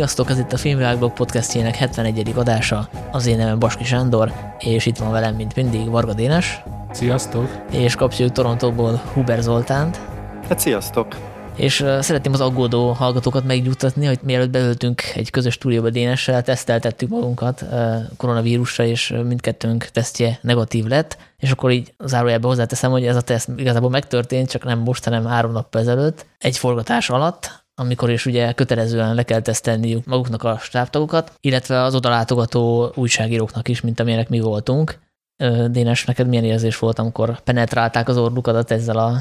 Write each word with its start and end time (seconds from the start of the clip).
Sziasztok, 0.00 0.30
ez 0.30 0.38
itt 0.38 0.52
a 0.52 0.56
Filmvilágblog 0.56 1.12
podcastjének 1.12 1.76
71. 1.76 2.32
adása. 2.36 2.88
Az 3.10 3.26
én 3.26 3.36
nevem 3.36 3.58
Baski 3.58 3.84
Sándor, 3.84 4.32
és 4.58 4.86
itt 4.86 4.96
van 4.96 5.10
velem, 5.10 5.34
mint 5.34 5.56
mindig, 5.56 5.90
Varga 5.90 6.14
Dénes. 6.14 6.62
Sziasztok! 6.92 7.64
És 7.70 7.94
kapcsoljuk 7.94 8.34
Torontóból 8.34 9.02
Huber 9.12 9.42
Zoltánt. 9.42 10.00
Hát 10.48 10.58
sziasztok! 10.58 11.16
És 11.56 11.80
uh, 11.80 12.00
szeretném 12.00 12.32
az 12.32 12.40
aggódó 12.40 12.90
hallgatókat 12.92 13.44
megnyugtatni, 13.44 14.06
hogy 14.06 14.18
mielőtt 14.22 14.50
beöltünk 14.50 15.02
egy 15.14 15.30
közös 15.30 15.54
stúdióba 15.54 15.90
Dénessel, 15.90 16.42
teszteltettük 16.42 17.08
magunkat 17.08 17.62
uh, 17.62 17.96
koronavírusra, 18.16 18.84
és 18.84 19.14
mindkettőnk 19.24 19.84
tesztje 19.84 20.38
negatív 20.42 20.84
lett, 20.84 21.16
és 21.38 21.50
akkor 21.50 21.70
így 21.70 21.94
zárójelben 21.98 22.50
hozzáteszem, 22.50 22.90
hogy 22.90 23.06
ez 23.06 23.16
a 23.16 23.20
teszt 23.20 23.48
igazából 23.56 23.90
megtörtént, 23.90 24.50
csak 24.50 24.64
nem 24.64 24.78
most, 24.78 25.04
hanem 25.04 25.24
három 25.24 25.52
nap 25.52 25.74
ezelőtt, 25.74 26.26
egy 26.38 26.58
forgatás 26.58 27.10
alatt, 27.10 27.59
amikor 27.80 28.10
is 28.10 28.26
ugye 28.26 28.52
kötelezően 28.52 29.14
le 29.14 29.22
kell 29.22 29.40
tesztelniük 29.40 30.04
maguknak 30.04 30.42
a 30.42 30.58
stábtagokat, 30.58 31.32
illetve 31.40 31.82
az 31.82 31.94
odalátogató 31.94 32.92
újságíróknak 32.94 33.68
is, 33.68 33.80
mint 33.80 34.00
amilyenek 34.00 34.28
mi 34.28 34.40
voltunk. 34.40 34.98
Dénes, 35.70 36.04
neked 36.04 36.28
milyen 36.28 36.44
érzés 36.44 36.78
volt, 36.78 36.98
amikor 36.98 37.40
penetrálták 37.40 38.08
az 38.08 38.16
orrukadat 38.16 38.70
ezzel 38.70 38.98
a... 38.98 39.12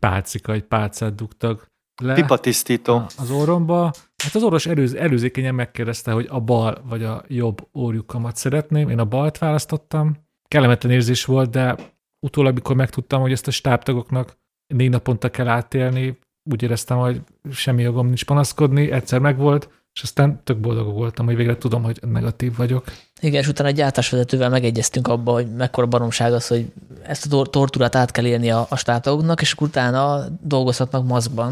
Pálcika, 0.00 0.52
egy 0.52 0.62
pálcát 0.62 1.14
dugtak 1.14 1.66
le. 2.02 2.14
Pipatisztító. 2.14 3.02
Az 3.18 3.30
orromba. 3.30 3.82
Hát 4.24 4.34
az 4.34 4.42
orvos 4.42 4.66
előz, 4.66 4.94
előzékenyen 4.94 5.54
megkérdezte, 5.54 6.12
hogy 6.12 6.26
a 6.30 6.40
bal 6.40 6.82
vagy 6.88 7.04
a 7.04 7.24
jobb 7.28 7.68
orjukamat 7.72 8.36
szeretném. 8.36 8.88
Én 8.88 8.98
a 8.98 9.04
balt 9.04 9.38
választottam. 9.38 10.16
Kellemetlen 10.48 10.92
érzés 10.92 11.24
volt, 11.24 11.50
de 11.50 11.76
utólag, 12.26 12.54
mikor 12.54 12.76
megtudtam, 12.76 13.20
hogy 13.20 13.32
ezt 13.32 13.46
a 13.46 13.50
stábtagoknak 13.50 14.36
négy 14.66 14.90
naponta 14.90 15.30
kell 15.30 15.48
átélni, 15.48 16.18
úgy 16.50 16.62
éreztem, 16.62 16.96
hogy 16.96 17.20
semmi 17.52 17.82
jogom 17.82 18.06
nincs 18.06 18.24
panaszkodni, 18.24 18.90
egyszer 18.90 19.18
megvolt, 19.18 19.68
és 19.94 20.02
aztán 20.02 20.40
tök 20.44 20.58
boldog 20.58 20.92
voltam, 20.92 21.26
hogy 21.26 21.36
végre 21.36 21.56
tudom, 21.56 21.82
hogy 21.82 21.98
negatív 22.02 22.56
vagyok. 22.56 22.84
Igen, 23.20 23.40
és 23.40 23.48
utána 23.48 23.68
egy 23.68 23.74
gyártásvezetővel 23.74 24.48
megegyeztünk 24.48 25.08
abba, 25.08 25.32
hogy 25.32 25.54
mekkora 25.54 25.86
baromság 25.86 26.32
az, 26.32 26.46
hogy 26.46 26.72
ezt 27.02 27.32
a 27.32 27.42
tortúrát 27.42 27.94
át 27.94 28.10
kell 28.10 28.24
élni 28.24 28.50
a, 28.50 28.66
a 28.68 28.76
státoknak, 28.76 29.40
és 29.40 29.54
utána 29.54 30.24
dolgozhatnak 30.40 31.06
maszkban, 31.06 31.50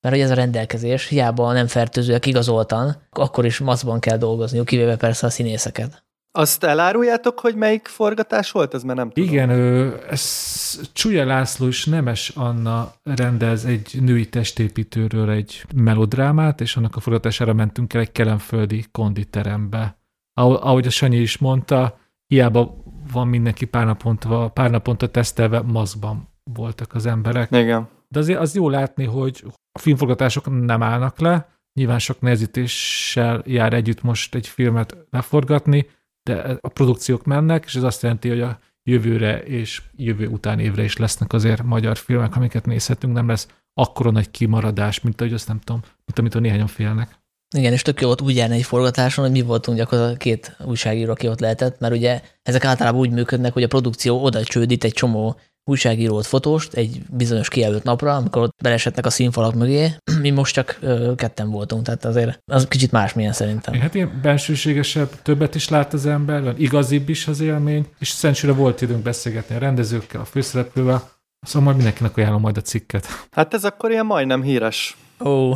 mert 0.00 0.14
hogy 0.14 0.24
ez 0.24 0.30
a 0.30 0.34
rendelkezés, 0.34 1.06
hiába 1.06 1.52
nem 1.52 1.66
fertőzőek 1.66 2.26
igazoltan, 2.26 2.96
akkor 3.10 3.44
is 3.44 3.58
maszkban 3.58 4.00
kell 4.00 4.16
dolgozni, 4.16 4.64
kivéve 4.64 4.96
persze 4.96 5.26
a 5.26 5.30
színészeket. 5.30 6.04
Azt 6.34 6.64
eláruljátok, 6.64 7.40
hogy 7.40 7.54
melyik 7.54 7.86
forgatás 7.86 8.50
volt? 8.50 8.74
Ez 8.74 8.82
már 8.82 8.96
nem 8.96 9.10
tudom. 9.10 9.28
Igen, 9.30 9.50
ő, 9.50 9.98
ez 10.10 10.90
Csúlya 10.92 11.24
László 11.24 11.66
és 11.66 11.84
Nemes 11.84 12.28
Anna 12.28 12.92
rendez 13.02 13.64
egy 13.64 13.98
női 14.00 14.28
testépítőről 14.28 15.30
egy 15.30 15.64
melodrámát, 15.74 16.60
és 16.60 16.76
annak 16.76 16.96
a 16.96 17.00
forgatására 17.00 17.52
mentünk 17.52 17.94
el 17.94 18.00
egy 18.00 18.12
kelemföldi 18.12 18.84
konditerembe. 18.92 19.96
Ahogy 20.34 20.86
a 20.86 20.90
Sanyi 20.90 21.16
is 21.16 21.38
mondta, 21.38 21.98
hiába 22.26 22.82
van 23.12 23.28
mindenki 23.28 23.64
pár 23.64 23.86
naponta, 23.86 24.48
pár 24.48 24.70
naponta 24.70 25.10
tesztelve, 25.10 25.60
maszkban 25.60 26.28
voltak 26.52 26.94
az 26.94 27.06
emberek. 27.06 27.50
Igen. 27.50 27.88
De 28.08 28.18
azért 28.18 28.38
az 28.40 28.54
jó 28.54 28.68
látni, 28.68 29.04
hogy 29.04 29.44
a 29.72 29.78
filmforgatások 29.78 30.64
nem 30.64 30.82
állnak 30.82 31.18
le, 31.20 31.48
nyilván 31.74 31.98
sok 31.98 32.20
nehezítéssel 32.20 33.42
jár 33.46 33.72
együtt 33.72 34.02
most 34.02 34.34
egy 34.34 34.48
filmet 34.48 34.96
leforgatni, 35.10 35.86
de 36.22 36.58
a 36.60 36.68
produkciók 36.68 37.24
mennek, 37.24 37.64
és 37.64 37.74
ez 37.74 37.82
azt 37.82 38.02
jelenti, 38.02 38.28
hogy 38.28 38.40
a 38.40 38.58
jövőre 38.82 39.42
és 39.42 39.82
jövő 39.96 40.26
után 40.26 40.58
évre 40.58 40.82
is 40.82 40.96
lesznek 40.96 41.32
azért 41.32 41.62
magyar 41.62 41.96
filmek, 41.96 42.36
amiket 42.36 42.66
nézhetünk, 42.66 43.12
nem 43.12 43.28
lesz 43.28 43.48
akkora 43.74 44.10
nagy 44.10 44.30
kimaradás, 44.30 45.00
mint 45.00 45.20
ahogy 45.20 45.32
azt 45.32 45.48
nem 45.48 45.60
tudom, 45.60 45.80
mint 45.80 46.18
amit 46.18 46.34
a 46.34 46.38
néhányan 46.38 46.66
félnek. 46.66 47.20
Igen, 47.56 47.72
és 47.72 47.82
tök 47.82 48.00
jó 48.00 48.06
volt 48.06 48.20
úgy 48.20 48.36
járni 48.36 48.56
egy 48.56 48.64
forgatáson, 48.64 49.24
hogy 49.24 49.32
mi 49.32 49.42
voltunk 49.42 49.78
gyakorlatilag 49.78 50.18
két 50.18 50.56
újságíró, 50.64 51.10
aki 51.10 51.28
ott 51.28 51.40
lehetett, 51.40 51.80
mert 51.80 51.94
ugye 51.94 52.20
ezek 52.42 52.64
általában 52.64 53.00
úgy 53.00 53.10
működnek, 53.10 53.52
hogy 53.52 53.62
a 53.62 53.68
produkció 53.68 54.22
oda 54.22 54.44
csődít 54.44 54.84
egy 54.84 54.92
csomó 54.92 55.36
újságírót, 55.64 56.26
fotóst 56.26 56.74
egy 56.74 57.02
bizonyos 57.10 57.48
kijelölt 57.48 57.82
napra, 57.82 58.16
amikor 58.16 58.42
ott 58.42 58.54
belesetnek 58.62 59.06
a 59.06 59.10
színfalak 59.10 59.54
mögé. 59.54 59.94
Mi 60.20 60.30
most 60.30 60.54
csak 60.54 60.78
ö, 60.80 61.12
ketten 61.16 61.50
voltunk, 61.50 61.84
tehát 61.84 62.04
azért 62.04 62.38
az 62.52 62.66
kicsit 62.68 62.90
másmilyen 62.90 63.32
szerintem. 63.32 63.74
Hát 63.74 63.94
ilyen 63.94 64.18
bensőségesebb, 64.22 65.22
többet 65.22 65.54
is 65.54 65.68
lát 65.68 65.92
az 65.92 66.06
ember, 66.06 66.42
van 66.42 66.54
igazibb 66.58 67.08
is 67.08 67.26
az 67.26 67.40
élmény, 67.40 67.86
és 67.98 68.08
szerencsére 68.08 68.52
volt 68.52 68.80
időnk 68.80 69.02
beszélgetni 69.02 69.54
a 69.54 69.58
rendezőkkel, 69.58 70.20
a 70.20 70.24
főszereplővel, 70.24 71.10
szóval 71.40 71.62
majd 71.62 71.76
mindenkinek 71.76 72.16
ajánlom 72.16 72.40
majd 72.40 72.56
a 72.56 72.60
cikket. 72.60 73.06
Hát 73.30 73.54
ez 73.54 73.64
akkor 73.64 73.90
ilyen 73.90 74.06
majdnem 74.06 74.42
híres 74.42 74.96
Ó. 75.24 75.52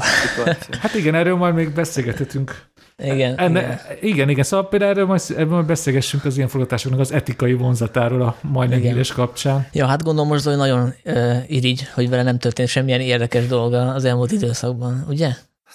Hát 0.80 0.94
igen, 0.94 1.14
erről 1.14 1.36
majd 1.36 1.54
még 1.54 1.74
beszélgethetünk 1.74 2.66
igen, 2.98 3.38
Enne, 3.38 3.60
igen. 3.60 3.78
igen, 4.00 4.28
igen. 4.28 4.44
Szóval 4.44 4.68
például 4.68 4.90
erről 4.90 5.06
majd, 5.06 5.22
erről 5.28 5.46
majd 5.46 5.66
beszélgessünk 5.66 6.24
az 6.24 6.36
ilyen 6.36 6.48
forgatásoknak 6.48 7.00
az 7.00 7.12
etikai 7.12 7.52
vonzatáról 7.52 8.22
a 8.22 8.36
majdnem 8.40 8.80
híres 8.80 9.12
kapcsán. 9.12 9.66
Ja, 9.72 9.86
hát 9.86 10.02
gondolom 10.02 10.28
most 10.28 10.42
Zoli 10.42 10.56
nagyon 10.56 10.94
uh, 11.04 11.50
irigy, 11.50 11.88
hogy 11.94 12.08
vele 12.08 12.22
nem 12.22 12.38
történt 12.38 12.68
semmilyen 12.68 13.00
érdekes 13.00 13.46
dolga 13.46 13.92
az 13.92 14.04
elmúlt 14.04 14.32
időszakban, 14.32 15.04
ugye? 15.08 15.30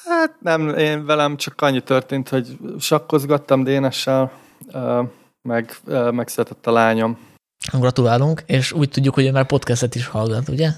Hát 0.06 0.36
nem, 0.40 0.70
én 0.70 1.06
velem 1.06 1.38
csak 1.38 1.62
annyi 1.62 1.82
történt, 1.82 2.30
hogy 2.30 2.58
sakkozgattam 2.80 3.64
Dénessel, 3.64 4.32
uh, 4.74 5.06
meg 5.42 5.76
uh, 5.86 6.12
megszületett 6.12 6.68
a 6.68 6.72
lányom. 6.72 7.18
Gratulálunk, 7.74 8.44
és 8.46 8.72
úgy 8.72 8.90
tudjuk, 8.90 9.14
hogy 9.14 9.26
ő 9.26 9.32
már 9.32 9.46
podcastet 9.46 9.96
is 9.96 10.06
hallgat, 10.06 10.50
ugye? 10.50 10.70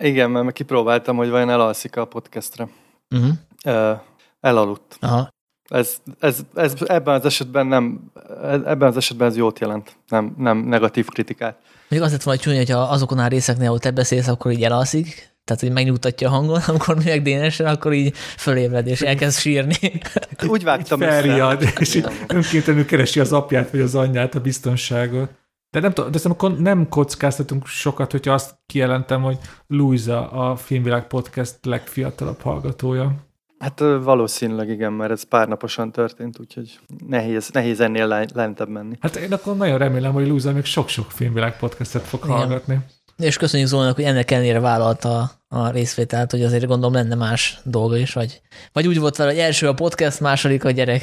Igen, 0.00 0.30
mert 0.30 0.52
kipróbáltam, 0.52 1.16
hogy 1.16 1.28
vajon 1.30 1.50
elalszik 1.50 1.96
a 1.96 2.04
podcastre. 2.04 2.68
Uh-huh. 3.10 3.30
Uh, 3.64 4.00
elaludt. 4.40 4.96
Aha. 5.00 5.28
Ez, 5.68 5.96
ez, 6.20 6.38
ez, 6.54 6.74
ebben 6.86 7.14
az 7.14 7.24
esetben 7.24 7.66
nem, 7.66 8.10
ebben 8.42 8.88
az 8.88 8.96
esetben 8.96 9.28
ez 9.28 9.36
jót 9.36 9.58
jelent, 9.58 9.96
nem, 10.08 10.34
nem 10.36 10.58
negatív 10.58 11.06
kritikát. 11.06 11.58
Még 11.88 12.00
azt 12.00 12.12
lett 12.12 12.22
volna 12.22 12.40
csúnya, 12.40 12.56
hogyha 12.56 12.78
azokon 12.78 13.18
a 13.18 13.26
részeknél, 13.26 13.66
ahol 13.66 13.78
te 13.78 13.90
beszélsz, 13.90 14.28
akkor 14.28 14.52
így 14.52 14.62
elalszik, 14.62 15.30
tehát 15.44 15.62
hogy 15.62 15.72
megnyugtatja 15.72 16.28
a 16.28 16.30
hangon, 16.30 16.60
amikor 16.66 16.96
mi 16.96 17.04
meg 17.04 17.22
dénesen, 17.22 17.66
akkor 17.66 17.92
így 17.92 18.16
fölébred 18.16 18.86
és 18.86 19.00
elkezd 19.00 19.38
sírni. 19.38 20.00
Úgy 20.46 20.64
vágtam 20.64 21.00
Felriad, 21.00 21.62
és 21.78 21.94
így 21.94 22.06
önkéntelenül 22.26 22.86
keresi 22.86 23.20
az 23.20 23.32
apját 23.32 23.70
vagy 23.70 23.80
az 23.80 23.94
anyját 23.94 24.34
a 24.34 24.40
biztonságot. 24.40 25.30
De 25.70 25.80
nem 25.80 25.92
tudom, 25.92 26.10
de 26.10 26.18
akkor 26.24 26.58
nem 26.58 26.88
kockáztatunk 26.88 27.66
sokat, 27.66 28.10
hogyha 28.10 28.32
azt 28.32 28.54
kijelentem, 28.66 29.22
hogy 29.22 29.38
Luisa 29.66 30.30
a 30.30 30.56
Filmvilág 30.56 31.06
Podcast 31.06 31.58
legfiatalabb 31.62 32.40
hallgatója. 32.40 33.14
Hát 33.58 33.80
valószínűleg 34.02 34.68
igen, 34.68 34.92
mert 34.92 35.10
ez 35.10 35.22
párnaposan 35.22 35.92
történt, 35.92 36.38
úgyhogy 36.38 36.78
nehéz, 37.06 37.50
nehéz 37.52 37.80
ennél 37.80 38.26
lentebb 38.34 38.68
menni. 38.68 38.96
Hát 39.00 39.16
én 39.16 39.32
akkor 39.32 39.56
nagyon 39.56 39.78
remélem, 39.78 40.12
hogy 40.12 40.28
Lúza 40.28 40.52
még 40.52 40.64
sok-sok 40.64 41.10
filmvilág 41.10 41.58
podcastet 41.58 42.02
fog 42.02 42.20
igen. 42.24 42.36
hallgatni. 42.36 42.78
És 43.16 43.36
köszönjük 43.36 43.68
Zónak, 43.68 43.94
hogy 43.94 44.04
ennek 44.04 44.30
ellenére 44.30 44.60
vállalta 44.60 45.30
a 45.48 45.70
részvételt, 45.70 46.30
hogy 46.30 46.42
azért 46.42 46.66
gondolom 46.66 46.94
lenne 46.94 47.14
más 47.14 47.60
dolga 47.64 47.96
is, 47.96 48.12
vagy, 48.12 48.40
vagy 48.72 48.86
úgy 48.86 48.98
volt 48.98 49.16
vele, 49.16 49.30
hogy 49.30 49.40
első 49.40 49.68
a 49.68 49.74
podcast, 49.74 50.20
második 50.20 50.64
a 50.64 50.70
gyerek. 50.70 51.02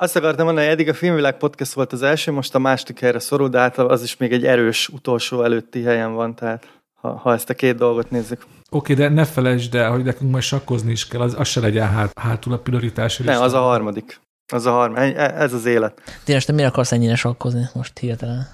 Azt 0.00 0.16
akartam 0.16 0.44
mondani, 0.44 0.66
hogy 0.66 0.74
eddig 0.74 0.88
a 0.88 0.94
Filmvilág 0.94 1.36
podcast 1.36 1.72
volt 1.72 1.92
az 1.92 2.02
első, 2.02 2.32
most 2.32 2.54
a 2.54 2.58
második 2.58 3.00
helyre 3.00 3.18
szorul, 3.18 3.48
de 3.48 3.58
általában 3.58 3.96
az 3.96 4.02
is 4.02 4.16
még 4.16 4.32
egy 4.32 4.46
erős 4.46 4.88
utolsó 4.88 5.42
előtti 5.42 5.82
helyen 5.82 6.12
van, 6.12 6.34
tehát 6.34 6.80
ha, 7.00 7.16
ha 7.16 7.32
ezt 7.32 7.50
a 7.50 7.54
két 7.54 7.76
dolgot 7.76 8.10
nézzük. 8.10 8.46
Oké, 8.70 8.94
de 8.94 9.08
ne 9.08 9.24
felejtsd 9.24 9.74
el, 9.74 9.90
hogy 9.90 10.04
nekünk 10.04 10.30
majd 10.30 10.42
sakkozni 10.42 10.90
is 10.90 11.08
kell, 11.08 11.20
az, 11.20 11.34
az 11.38 11.48
se 11.48 11.60
legyen 11.60 11.88
hát, 11.88 12.18
hátul 12.18 12.52
a 12.52 12.58
prioritás. 12.58 13.16
Ne, 13.16 13.40
az 13.40 13.52
a 13.52 13.60
harmadik. 13.60 14.20
Az 14.52 14.66
a 14.66 14.70
harmadik. 14.70 15.16
Ez 15.16 15.52
az 15.52 15.64
élet. 15.64 16.20
Tényleg, 16.24 16.44
te 16.44 16.52
miért 16.52 16.70
akarsz 16.70 16.92
ennyire 16.92 17.16
sakkozni 17.16 17.68
most 17.74 17.98
hirtelen? 17.98 18.48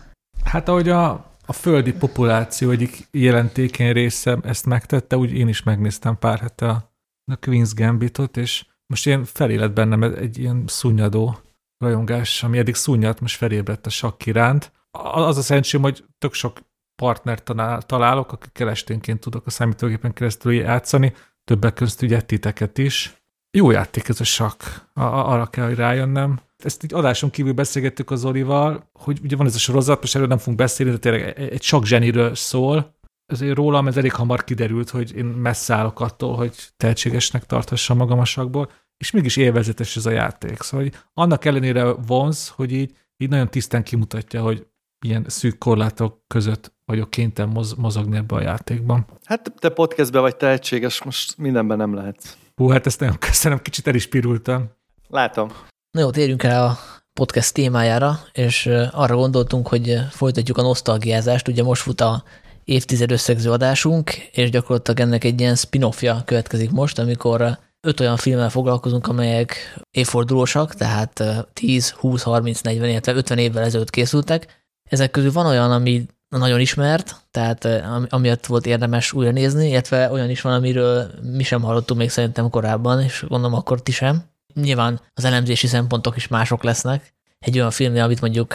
Hát 0.44 0.68
ahogy 0.68 0.88
a, 0.88 1.10
a 1.46 1.52
földi 1.52 1.92
populáció 1.92 2.70
egyik 2.70 3.08
jelentékeny 3.10 3.92
része 3.92 4.38
ezt 4.42 4.66
megtette, 4.66 5.16
úgy 5.16 5.32
én 5.32 5.48
is 5.48 5.62
megnéztem 5.62 6.18
pár 6.18 6.38
hete 6.38 6.68
a, 6.68 6.90
a 7.32 7.38
Queen's 7.38 7.70
Gambitot, 7.74 8.36
és 8.36 8.64
most 8.86 9.06
ilyen 9.06 9.24
felélet 9.24 9.72
bennem 9.72 10.02
egy 10.02 10.38
ilyen 10.38 10.64
szunnyadó 10.66 11.38
rajongás, 11.78 12.42
ami 12.42 12.58
eddig 12.58 12.74
szunnyat, 12.74 13.20
most 13.20 13.36
felébredt 13.36 13.86
a 13.86 13.90
sakk 13.90 14.26
iránt. 14.26 14.72
Az 14.90 15.36
a 15.36 15.42
szerencsém, 15.42 15.82
hogy 15.82 16.04
tök 16.18 16.32
sok 16.32 16.58
partnert 17.02 17.52
találok, 17.86 18.32
akikkel 18.32 18.70
esténként 18.70 19.20
tudok 19.20 19.46
a 19.46 19.50
számítógépen 19.50 20.12
keresztül 20.12 20.52
játszani, 20.52 21.14
többek 21.44 21.74
között 21.74 22.02
ugye 22.02 22.20
titeket 22.20 22.78
is. 22.78 23.20
Jó 23.56 23.70
játék 23.70 24.08
ez 24.08 24.20
a 24.20 24.24
sakk, 24.24 24.62
arra 24.94 25.46
kell, 25.46 25.66
hogy 25.66 25.76
rájönnem. 25.76 26.40
Ezt 26.56 26.84
így 26.84 26.94
adáson 26.94 27.30
kívül 27.30 27.52
beszélgettük 27.52 28.10
az 28.10 28.24
Olival, 28.24 28.90
hogy 28.92 29.20
ugye 29.22 29.36
van 29.36 29.46
ez 29.46 29.54
a 29.54 29.58
sorozat, 29.58 30.00
most 30.00 30.14
erről 30.14 30.26
nem 30.26 30.38
fogunk 30.38 30.56
beszélni, 30.58 30.92
de 30.92 30.98
tényleg 30.98 31.38
egy 31.38 31.62
sok 31.62 31.84
zseniről 31.84 32.34
szól. 32.34 32.95
Ezért 33.26 33.56
rólam 33.56 33.86
ez 33.86 33.96
elég 33.96 34.12
hamar 34.12 34.44
kiderült, 34.44 34.90
hogy 34.90 35.16
én 35.16 35.24
messze 35.24 35.74
állok 35.74 36.00
attól, 36.00 36.36
hogy 36.36 36.54
tehetségesnek 36.76 37.46
tartassam 37.46 37.96
magam 37.96 38.18
a 38.18 38.24
sakból, 38.24 38.70
és 38.98 39.10
mégis 39.10 39.36
élvezetes 39.36 39.96
ez 39.96 40.06
a 40.06 40.10
játék. 40.10 40.62
Szóval 40.62 40.86
hogy 40.86 40.98
annak 41.14 41.44
ellenére 41.44 41.84
vonz, 41.84 42.48
hogy 42.48 42.72
így, 42.72 42.96
így 43.16 43.28
nagyon 43.28 43.48
tisztán 43.50 43.82
kimutatja, 43.82 44.42
hogy 44.42 44.66
ilyen 45.04 45.24
szűk 45.28 45.58
korlátok 45.58 46.20
között 46.26 46.74
vagyok 46.84 47.10
kénytelen 47.10 47.50
moz, 47.50 47.74
mozogni 47.74 48.16
ebbe 48.16 48.34
a 48.34 48.40
játékban. 48.40 49.06
Hát 49.24 49.52
te 49.58 49.68
podcastben 49.68 50.22
vagy 50.22 50.36
tehetséges, 50.36 51.02
most 51.02 51.38
mindenben 51.38 51.76
nem 51.76 51.94
lehetsz. 51.94 52.36
Hú, 52.54 52.68
hát 52.68 52.86
ezt 52.86 53.00
nagyon 53.00 53.18
köszönöm, 53.18 53.58
kicsit 53.58 53.86
el 53.86 53.94
is 53.94 54.06
pirultam. 54.06 54.70
Látom. 55.08 55.48
Na 55.90 56.00
jó, 56.00 56.10
térjünk 56.10 56.42
el 56.42 56.64
a 56.64 56.78
podcast 57.12 57.54
témájára, 57.54 58.18
és 58.32 58.66
arra 58.92 59.16
gondoltunk, 59.16 59.68
hogy 59.68 59.96
folytatjuk 60.10 60.58
a 60.58 60.62
nosztalgiázást. 60.62 61.48
Ugye 61.48 61.62
most 61.62 61.82
fut 61.82 62.00
a 62.00 62.24
évtized 62.66 63.10
összegző 63.10 63.50
adásunk, 63.50 64.10
és 64.14 64.50
gyakorlatilag 64.50 65.00
ennek 65.00 65.24
egy 65.24 65.40
ilyen 65.40 65.54
spin-offja 65.54 66.22
következik 66.24 66.70
most, 66.70 66.98
amikor 66.98 67.58
öt 67.80 68.00
olyan 68.00 68.16
filmmel 68.16 68.50
foglalkozunk, 68.50 69.06
amelyek 69.06 69.78
évfordulósak, 69.90 70.74
tehát 70.74 71.22
10, 71.52 71.90
20, 71.90 72.22
30, 72.22 72.60
40, 72.60 72.88
illetve 72.88 73.14
50 73.14 73.38
évvel 73.38 73.64
ezelőtt 73.64 73.90
készültek. 73.90 74.64
Ezek 74.90 75.10
közül 75.10 75.32
van 75.32 75.46
olyan, 75.46 75.72
ami 75.72 76.06
nagyon 76.28 76.60
ismert, 76.60 77.16
tehát 77.30 77.68
amiatt 78.08 78.46
volt 78.46 78.66
érdemes 78.66 79.12
újra 79.12 79.30
nézni, 79.30 79.68
illetve 79.68 80.10
olyan 80.10 80.30
is 80.30 80.40
van, 80.40 80.52
amiről 80.52 81.10
mi 81.22 81.42
sem 81.42 81.62
hallottunk 81.62 82.00
még 82.00 82.10
szerintem 82.10 82.50
korábban, 82.50 83.02
és 83.02 83.24
gondolom 83.28 83.58
akkor 83.58 83.82
ti 83.82 83.92
sem. 83.92 84.22
Nyilván 84.54 85.00
az 85.14 85.24
elemzési 85.24 85.66
szempontok 85.66 86.16
is 86.16 86.28
mások 86.28 86.62
lesznek. 86.62 87.14
Egy 87.38 87.58
olyan 87.58 87.70
filmnél, 87.70 88.02
amit 88.02 88.20
mondjuk 88.20 88.54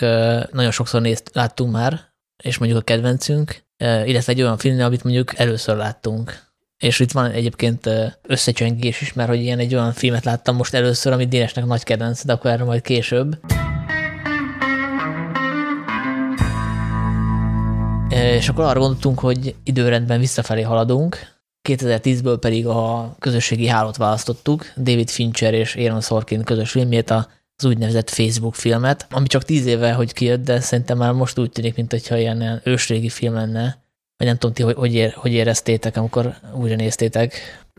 nagyon 0.51 0.71
sokszor 0.71 1.01
nézt, 1.01 1.29
láttunk 1.33 1.71
már, 1.71 2.09
és 2.43 2.57
mondjuk 2.57 2.79
a 2.79 2.83
kedvencünk, 2.83 3.63
illetve 3.81 4.31
egy 4.31 4.41
olyan 4.41 4.57
filmnél, 4.57 4.85
amit 4.85 5.03
mondjuk 5.03 5.39
először 5.39 5.75
láttunk. 5.75 6.49
És 6.77 6.99
itt 6.99 7.11
van 7.11 7.31
egyébként 7.31 7.89
összecsengés 8.21 9.01
is, 9.01 9.13
mert 9.13 9.29
hogy 9.29 9.41
ilyen 9.41 9.59
egy 9.59 9.75
olyan 9.75 9.93
filmet 9.93 10.25
láttam 10.25 10.55
most 10.55 10.73
először, 10.73 11.13
amit 11.13 11.29
Dénesnek 11.29 11.65
nagy 11.65 11.83
kedvenc, 11.83 12.25
de 12.25 12.33
akkor 12.33 12.51
erről 12.51 12.65
majd 12.65 12.81
később. 12.81 13.39
És 18.09 18.49
akkor 18.49 18.65
arra 18.65 18.79
gondoltunk, 18.79 19.19
hogy 19.19 19.55
időrendben 19.63 20.19
visszafelé 20.19 20.61
haladunk, 20.61 21.17
2010-ből 21.69 22.37
pedig 22.39 22.67
a 22.67 23.15
közösségi 23.19 23.67
hálót 23.67 23.97
választottuk, 23.97 24.65
David 24.77 25.09
Fincher 25.09 25.53
és 25.53 25.75
Aaron 25.75 26.01
Sorkin 26.01 26.43
közös 26.43 26.71
filmjét, 26.71 27.13
az 27.63 27.69
úgynevezett 27.69 28.09
Facebook 28.09 28.55
filmet, 28.55 29.07
ami 29.09 29.27
csak 29.27 29.43
tíz 29.43 29.65
éve, 29.65 29.93
hogy 29.93 30.13
kijött, 30.13 30.43
de 30.43 30.59
szerintem 30.59 30.97
már 30.97 31.13
most 31.13 31.39
úgy 31.39 31.51
tűnik, 31.51 31.75
mintha 31.75 32.17
ilyen, 32.17 32.41
ilyen 32.41 32.61
ősrégi 32.63 33.09
film 33.09 33.33
lenne. 33.33 33.83
Vagy 34.17 34.27
nem 34.27 34.37
tudom 34.37 34.55
ti, 34.55 34.63
hogy, 34.63 34.75
hogy, 34.75 34.93
ér, 34.93 35.13
hogy 35.13 35.31
éreztétek, 35.31 35.97
amikor 35.97 36.35
újra 36.53 36.75
néztétek. 36.75 37.33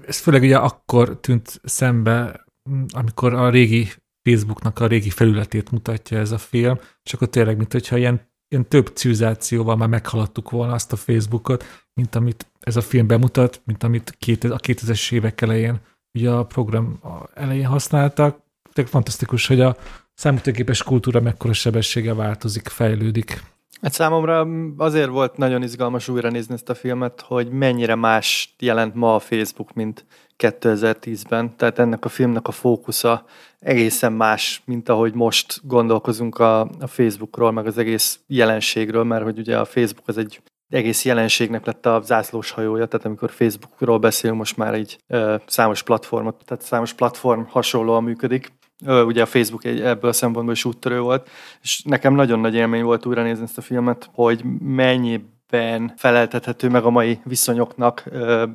Ez 0.06 0.19
főleg 0.19 0.43
ugye 0.43 0.56
akkor 0.56 1.20
tűnt 1.20 1.61
szembe, 1.64 2.44
amikor 2.93 3.34
a 3.34 3.50
régi 3.50 3.88
Facebooknak 4.23 4.79
a 4.79 4.87
régi 4.87 5.11
felületét 5.11 5.70
mutatja 5.70 6.19
ez 6.19 6.32
a 6.32 6.38
film, 6.38 6.78
és 7.02 7.12
akkor 7.12 7.28
tényleg, 7.28 7.56
mint 7.56 7.73
hogyha 7.73 7.96
ilyen, 7.96 8.20
ilyen 8.49 8.69
több 8.69 8.87
civilizációval 8.94 9.76
már 9.76 9.88
meghaladtuk 9.88 10.50
volna 10.50 10.73
azt 10.73 10.93
a 10.93 10.96
Facebookot, 10.96 11.64
mint 11.94 12.14
amit 12.14 12.46
ez 12.61 12.76
a 12.76 12.81
film 12.81 13.06
bemutat, 13.06 13.62
mint 13.64 13.82
amit 13.82 14.17
a 14.43 14.58
2000-es 14.58 15.12
évek 15.12 15.40
elején 15.40 15.81
ugye 16.19 16.31
a 16.31 16.46
program 16.46 17.00
elején 17.35 17.67
használtak. 17.67 18.41
Tényleg 18.72 18.92
fantasztikus, 18.92 19.46
hogy 19.46 19.60
a 19.60 19.76
számítógépes 20.14 20.82
kultúra 20.82 21.20
mekkora 21.20 21.52
sebessége 21.52 22.14
változik, 22.14 22.69
fejlődik. 22.69 23.42
Hát 23.82 23.92
számomra 23.92 24.46
azért 24.76 25.08
volt 25.08 25.36
nagyon 25.36 25.62
izgalmas 25.62 26.08
újra 26.08 26.30
nézni 26.30 26.54
ezt 26.54 26.69
a 26.69 26.74
filmet, 26.74 27.20
hogy 27.20 27.50
mennyire 27.50 27.94
más 27.94 28.54
jelent 28.58 28.94
ma 28.94 29.14
a 29.14 29.19
Facebook, 29.19 29.72
mint 29.72 30.04
2010-ben. 30.38 31.56
Tehát 31.56 31.78
ennek 31.78 32.04
a 32.04 32.08
filmnek 32.08 32.48
a 32.48 32.52
fókusza 32.52 33.24
egészen 33.58 34.12
más, 34.12 34.62
mint 34.64 34.88
ahogy 34.88 35.14
most 35.14 35.60
gondolkozunk 35.62 36.38
a, 36.38 36.60
a 36.60 36.86
Facebookról, 36.86 37.50
meg 37.50 37.66
az 37.66 37.78
egész 37.78 38.20
jelenségről, 38.26 39.04
mert 39.04 39.25
hogy 39.25 39.38
ugye 39.38 39.58
a 39.58 39.64
Facebook 39.64 40.08
az 40.08 40.18
egy 40.18 40.42
egész 40.68 41.04
jelenségnek 41.04 41.66
lett 41.66 41.86
a 41.86 42.00
zászlós 42.04 42.50
hajója, 42.50 42.86
tehát 42.86 43.06
amikor 43.06 43.30
Facebookról 43.30 43.98
beszélünk, 43.98 44.38
most 44.38 44.56
már 44.56 44.75
egy 44.75 44.98
ö, 45.06 45.36
számos 45.46 45.82
platformot, 45.82 46.44
tehát 46.44 46.64
számos 46.64 46.92
platform 46.92 47.42
hasonlóan 47.48 48.02
működik. 48.02 48.52
Ugye 48.87 49.23
a 49.23 49.26
Facebook 49.26 49.64
egy, 49.64 49.81
ebből 49.81 50.11
a 50.11 50.12
szempontból 50.12 50.55
is 50.55 50.64
úttörő 50.64 51.00
volt, 51.00 51.31
és 51.62 51.82
nekem 51.82 52.14
nagyon 52.14 52.40
nagy 52.40 52.55
élmény 52.55 52.82
volt 52.82 53.06
újra 53.06 53.23
nézni 53.23 53.44
ezt 53.44 53.58
a 53.58 53.61
filmet, 53.61 54.11
hogy 54.12 54.44
mennyiben 54.61 55.93
feleltethető 55.96 56.69
meg 56.69 56.84
a 56.84 56.90
mai 56.90 57.20
viszonyoknak, 57.25 58.05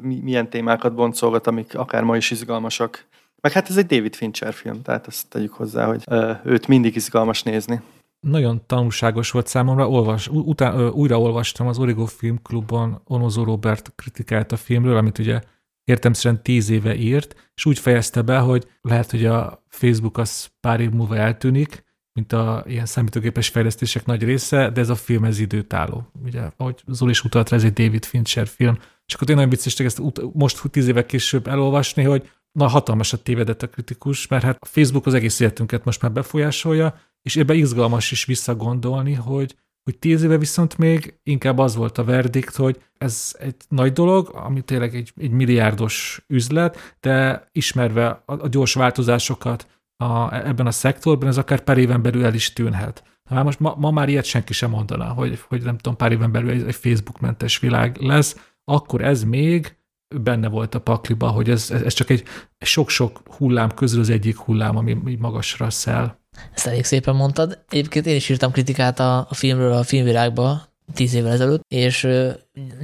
milyen 0.01 0.49
témákat 0.49 0.93
boncolgat, 0.93 1.47
amik 1.47 1.77
akár 1.77 2.03
ma 2.03 2.15
is 2.15 2.31
izgalmasak. 2.31 3.05
Meg 3.41 3.51
hát 3.51 3.69
ez 3.69 3.77
egy 3.77 3.85
David 3.85 4.15
Fincher 4.15 4.53
film, 4.53 4.81
tehát 4.81 5.07
ezt 5.07 5.29
tegyük 5.29 5.53
hozzá, 5.53 5.85
hogy 5.85 6.03
őt 6.43 6.67
mindig 6.67 6.95
izgalmas 6.95 7.43
nézni 7.43 7.81
nagyon 8.19 8.61
tanulságos 8.65 9.31
volt 9.31 9.47
számomra, 9.47 9.89
olvas, 9.89 10.27
után, 10.27 10.79
ö, 10.79 10.87
újra 10.87 11.19
olvastam 11.19 11.67
az 11.67 11.79
Origo 11.79 12.05
Film 12.05 12.41
Klubon 12.41 13.01
Onozó 13.05 13.43
Robert 13.43 13.91
kritikált 13.95 14.51
a 14.51 14.57
filmről, 14.57 14.97
amit 14.97 15.19
ugye 15.19 15.41
értemszerűen 15.87 16.43
tíz 16.43 16.69
éve 16.69 16.95
írt, 16.95 17.49
és 17.55 17.65
úgy 17.65 17.79
fejezte 17.79 18.21
be, 18.21 18.37
hogy 18.37 18.67
lehet, 18.81 19.11
hogy 19.11 19.25
a 19.25 19.63
Facebook 19.67 20.17
az 20.17 20.49
pár 20.59 20.79
év 20.79 20.89
múlva 20.89 21.17
eltűnik, 21.17 21.85
mint 22.13 22.33
a 22.33 22.63
ilyen 22.67 22.85
számítógépes 22.85 23.49
fejlesztések 23.49 24.05
nagy 24.05 24.23
része, 24.23 24.69
de 24.69 24.81
ez 24.81 24.89
a 24.89 24.95
film 24.95 25.23
ez 25.23 25.39
időtálló. 25.39 26.11
Ugye, 26.23 26.41
ahogy 26.57 26.83
Zoli 26.87 27.11
is 27.11 27.23
utalt 27.23 27.51
ez 27.51 27.63
egy 27.63 27.73
David 27.73 28.05
Fincher 28.05 28.47
film. 28.47 28.77
És 29.05 29.13
akkor 29.13 29.27
tényleg 29.27 29.45
nagyon 29.45 29.49
vicces 29.49 29.79
ezt 29.79 30.01
most 30.33 30.61
tíz 30.71 30.87
évek 30.87 31.05
később 31.05 31.47
elolvasni, 31.47 32.03
hogy 32.03 32.29
na 32.51 32.67
hatalmasat 32.67 33.23
tévedett 33.23 33.61
a 33.61 33.69
kritikus, 33.69 34.27
mert 34.27 34.43
hát 34.43 34.57
a 34.59 34.65
Facebook 34.65 35.05
az 35.05 35.13
egész 35.13 35.39
életünket 35.39 35.83
most 35.83 36.01
már 36.01 36.11
befolyásolja, 36.11 36.99
és 37.21 37.35
ebbe 37.35 37.53
izgalmas 37.53 38.11
is 38.11 38.25
visszagondolni, 38.25 39.13
hogy, 39.13 39.55
hogy 39.87 39.97
tíz 39.97 40.23
éve 40.23 40.37
viszont 40.37 40.77
még 40.77 41.19
inkább 41.23 41.57
az 41.57 41.75
volt 41.75 41.97
a 41.97 42.03
verdikt, 42.03 42.55
hogy 42.55 42.81
ez 42.97 43.35
egy 43.39 43.55
nagy 43.69 43.93
dolog, 43.93 44.31
ami 44.33 44.61
tényleg 44.61 44.95
egy, 44.95 45.13
egy 45.15 45.31
milliárdos 45.31 46.23
üzlet, 46.27 46.95
de 46.99 47.47
ismerve 47.51 48.07
a, 48.07 48.21
a 48.25 48.47
gyors 48.47 48.73
változásokat 48.73 49.67
a, 49.97 50.35
ebben 50.47 50.67
a 50.67 50.71
szektorban, 50.71 51.27
ez 51.27 51.37
akár 51.37 51.59
pár 51.59 51.77
éven 51.77 52.01
belül 52.01 52.25
el 52.25 52.33
is 52.33 52.53
tűnhet. 52.53 53.03
Már 53.29 53.43
most 53.43 53.59
ma, 53.59 53.75
ma 53.77 53.91
már 53.91 54.09
ilyet 54.09 54.25
senki 54.25 54.53
sem 54.53 54.69
mondaná, 54.69 55.07
hogy, 55.07 55.39
hogy 55.47 55.63
nem 55.63 55.77
tudom, 55.77 55.97
pár 55.97 56.11
éven 56.11 56.31
belül 56.31 56.49
egy, 56.49 56.67
egy 56.67 56.75
Facebook-mentes 56.75 57.59
világ 57.59 57.97
lesz, 57.97 58.51
akkor 58.63 59.01
ez 59.01 59.23
még 59.23 59.77
benne 60.15 60.47
volt 60.47 60.75
a 60.75 60.81
pakliba, 60.81 61.27
hogy 61.27 61.49
ez, 61.49 61.71
ez 61.71 61.93
csak 61.93 62.09
egy 62.09 62.23
sok-sok 62.59 63.21
hullám 63.37 63.69
közül 63.69 63.99
az 63.99 64.09
egyik 64.09 64.37
hullám, 64.37 64.77
ami 64.77 65.15
magasra 65.19 65.69
szel. 65.69 66.19
Ezt 66.53 66.67
elég 66.67 66.83
szépen 66.83 67.15
mondtad. 67.15 67.59
Egyébként 67.69 68.05
én 68.05 68.15
is 68.15 68.29
írtam 68.29 68.51
kritikát 68.51 68.99
a, 68.99 69.27
filmről 69.31 69.71
a 69.71 69.83
filmvilágba 69.83 70.61
tíz 70.93 71.13
évvel 71.13 71.31
ezelőtt, 71.31 71.61
és 71.67 72.07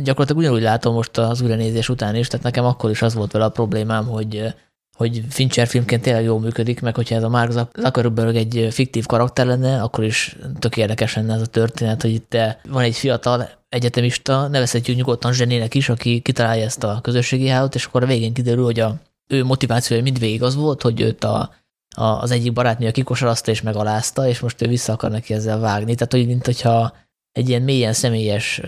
gyakorlatilag 0.03 0.41
ugyanúgy 0.41 0.62
látom 0.62 0.93
most 0.93 1.17
az 1.17 1.41
újranézés 1.41 1.89
után 1.89 2.15
is, 2.15 2.27
tehát 2.27 2.45
nekem 2.45 2.65
akkor 2.65 2.89
is 2.89 3.01
az 3.01 3.13
volt 3.13 3.31
vele 3.31 3.45
a 3.45 3.50
problémám, 3.50 4.05
hogy 4.05 4.53
hogy 4.98 5.22
Fincher 5.29 5.67
filmként 5.67 6.01
tényleg 6.01 6.24
jól 6.24 6.39
működik, 6.39 6.81
meg 6.81 6.95
hogyha 6.95 7.15
ez 7.15 7.24
a 7.24 7.29
Mark 7.29 7.51
Zuckerberg 7.51 8.36
egy 8.36 8.67
fiktív 8.72 9.05
karakter 9.05 9.45
lenne, 9.45 9.81
akkor 9.81 10.03
is 10.03 10.38
tök 10.60 10.77
érdekes 10.77 11.15
lenne 11.15 11.33
ez 11.33 11.41
a 11.41 11.45
történet, 11.45 12.01
hogy 12.01 12.12
itt 12.12 12.38
van 12.69 12.83
egy 12.83 12.95
fiatal 12.95 13.50
egyetemista, 13.69 14.48
nevezhetjük 14.48 14.98
nyugodtan 14.98 15.33
zsenének 15.33 15.75
is, 15.75 15.89
aki 15.89 16.19
kitalálja 16.19 16.63
ezt 16.63 16.83
a 16.83 17.00
közösségi 17.01 17.48
hálót, 17.48 17.75
és 17.75 17.86
akkor 17.86 18.03
a 18.03 18.05
végén 18.05 18.33
kiderül, 18.33 18.63
hogy 18.63 18.79
a 18.79 18.95
ő 19.27 19.43
motivációja 19.43 20.01
mindvégig 20.01 20.43
az 20.43 20.55
volt, 20.55 20.81
hogy 20.81 21.01
őt 21.01 21.24
a, 21.24 21.53
az 21.93 22.31
egyik 22.31 22.53
barátnője 22.53 22.91
kikosarazta 22.91 23.51
és 23.51 23.62
megalázta, 23.62 24.27
és 24.27 24.39
most 24.39 24.62
ő 24.62 24.67
vissza 24.67 24.93
akar 24.93 25.12
neki 25.12 25.33
ezzel 25.33 25.59
vágni. 25.59 25.93
Tehát, 25.93 26.12
hogy 26.12 26.27
mint 26.27 26.45
hogyha 26.45 26.93
egy 27.31 27.50
ilyen 27.50 27.62
mélyen 27.62 27.93
személyes 27.93 28.62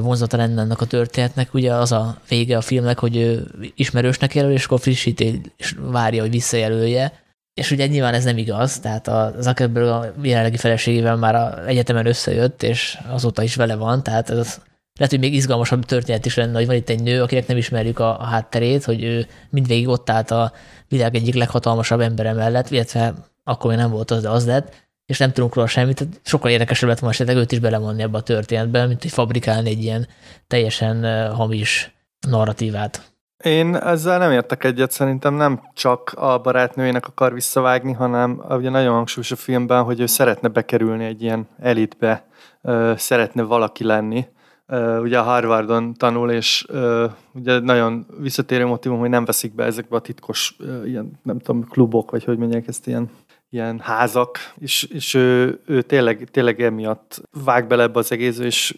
vonzata 0.00 0.36
lenne 0.36 0.60
ennek 0.60 0.80
a 0.80 0.86
történetnek, 0.86 1.54
ugye 1.54 1.74
az 1.74 1.92
a 1.92 2.16
vége 2.28 2.56
a 2.56 2.60
filmnek, 2.60 2.98
hogy 2.98 3.16
ő 3.16 3.46
ismerősnek 3.74 4.34
jelöl, 4.34 4.52
és 4.52 4.64
akkor 4.64 4.80
frissíti, 4.80 5.40
és 5.56 5.76
várja, 5.80 6.22
hogy 6.22 6.30
visszajelölje. 6.30 7.12
És 7.54 7.70
ugye 7.70 7.86
nyilván 7.86 8.14
ez 8.14 8.24
nem 8.24 8.38
igaz, 8.38 8.78
tehát 8.78 9.08
a 9.08 9.34
Zuckerberg 9.40 9.86
a 9.86 10.12
jelenlegi 10.22 10.56
feleségével 10.56 11.16
már 11.16 11.34
a 11.34 11.66
egyetemen 11.66 12.06
összejött, 12.06 12.62
és 12.62 12.98
azóta 13.08 13.42
is 13.42 13.54
vele 13.54 13.74
van, 13.74 14.02
tehát 14.02 14.30
ez 14.30 14.60
lehet, 14.98 15.12
hogy 15.12 15.20
még 15.20 15.34
izgalmasabb 15.34 15.84
történet 15.84 16.26
is 16.26 16.36
lenne, 16.36 16.56
hogy 16.56 16.66
van 16.66 16.76
itt 16.76 16.88
egy 16.88 17.02
nő, 17.02 17.22
akinek 17.22 17.46
nem 17.46 17.56
ismerjük 17.56 17.98
a, 17.98 18.20
a 18.20 18.24
hátterét, 18.24 18.84
hogy 18.84 19.02
ő 19.02 19.26
mindvégig 19.50 19.88
ott 19.88 20.10
állt 20.10 20.30
a 20.30 20.52
világ 20.88 21.14
egyik 21.14 21.34
leghatalmasabb 21.34 22.00
embere 22.00 22.32
mellett, 22.32 22.70
illetve 22.70 23.14
akkor 23.44 23.70
még 23.70 23.78
nem 23.78 23.90
volt 23.90 24.10
az, 24.10 24.22
de 24.22 24.28
az 24.28 24.46
lett, 24.46 24.84
és 25.06 25.18
nem 25.18 25.32
tudunk 25.32 25.54
róla 25.54 25.66
semmit, 25.66 25.96
tehát 25.96 26.20
sokkal 26.24 26.50
érdekesebb 26.50 26.88
lett 26.88 26.98
volna 26.98 27.14
esetleg 27.14 27.36
őt 27.36 27.52
is 27.52 27.58
belemondni 27.58 28.02
ebbe 28.02 28.18
a 28.18 28.22
történetbe, 28.22 28.86
mint 28.86 29.02
hogy 29.02 29.10
fabrikálni 29.10 29.68
egy 29.68 29.82
ilyen 29.82 30.06
teljesen 30.46 31.30
hamis 31.32 31.94
narratívát. 32.28 33.14
Én 33.44 33.76
ezzel 33.76 34.18
nem 34.18 34.32
értek 34.32 34.64
egyet, 34.64 34.90
szerintem 34.90 35.34
nem 35.34 35.62
csak 35.74 36.12
a 36.16 36.38
barátnőjének 36.38 37.06
akar 37.06 37.32
visszavágni, 37.32 37.92
hanem 37.92 38.44
ugye 38.48 38.70
nagyon 38.70 38.94
hangsúlyos 38.94 39.30
a 39.30 39.36
filmben, 39.36 39.82
hogy 39.82 40.00
ő 40.00 40.06
szeretne 40.06 40.48
bekerülni 40.48 41.04
egy 41.04 41.22
ilyen 41.22 41.48
elitbe, 41.58 42.26
szeretne 42.96 43.42
valaki 43.42 43.84
lenni, 43.84 44.26
ugye 45.00 45.18
a 45.18 45.22
Harvardon 45.22 45.94
tanul, 45.94 46.30
és 46.30 46.66
ugye 47.34 47.58
nagyon 47.58 48.06
visszatérő 48.20 48.66
motivum, 48.66 48.98
hogy 48.98 49.08
nem 49.08 49.24
veszik 49.24 49.54
be 49.54 49.64
ezekbe 49.64 49.96
a 49.96 50.00
titkos 50.00 50.56
ilyen, 50.84 51.20
nem 51.22 51.38
tudom, 51.38 51.64
klubok, 51.68 52.10
vagy 52.10 52.24
hogy 52.24 52.38
mondják 52.38 52.66
ezt, 52.66 52.86
ilyen, 52.86 53.10
ilyen 53.50 53.78
házak, 53.78 54.38
és, 54.58 54.82
és 54.82 55.14
ő, 55.14 55.60
ő 55.66 55.82
tényleg, 55.82 56.28
tényleg 56.30 56.62
emiatt 56.62 57.22
vág 57.44 57.66
bele 57.66 57.82
ebbe 57.82 57.98
az 57.98 58.12
egész, 58.12 58.38
és 58.38 58.76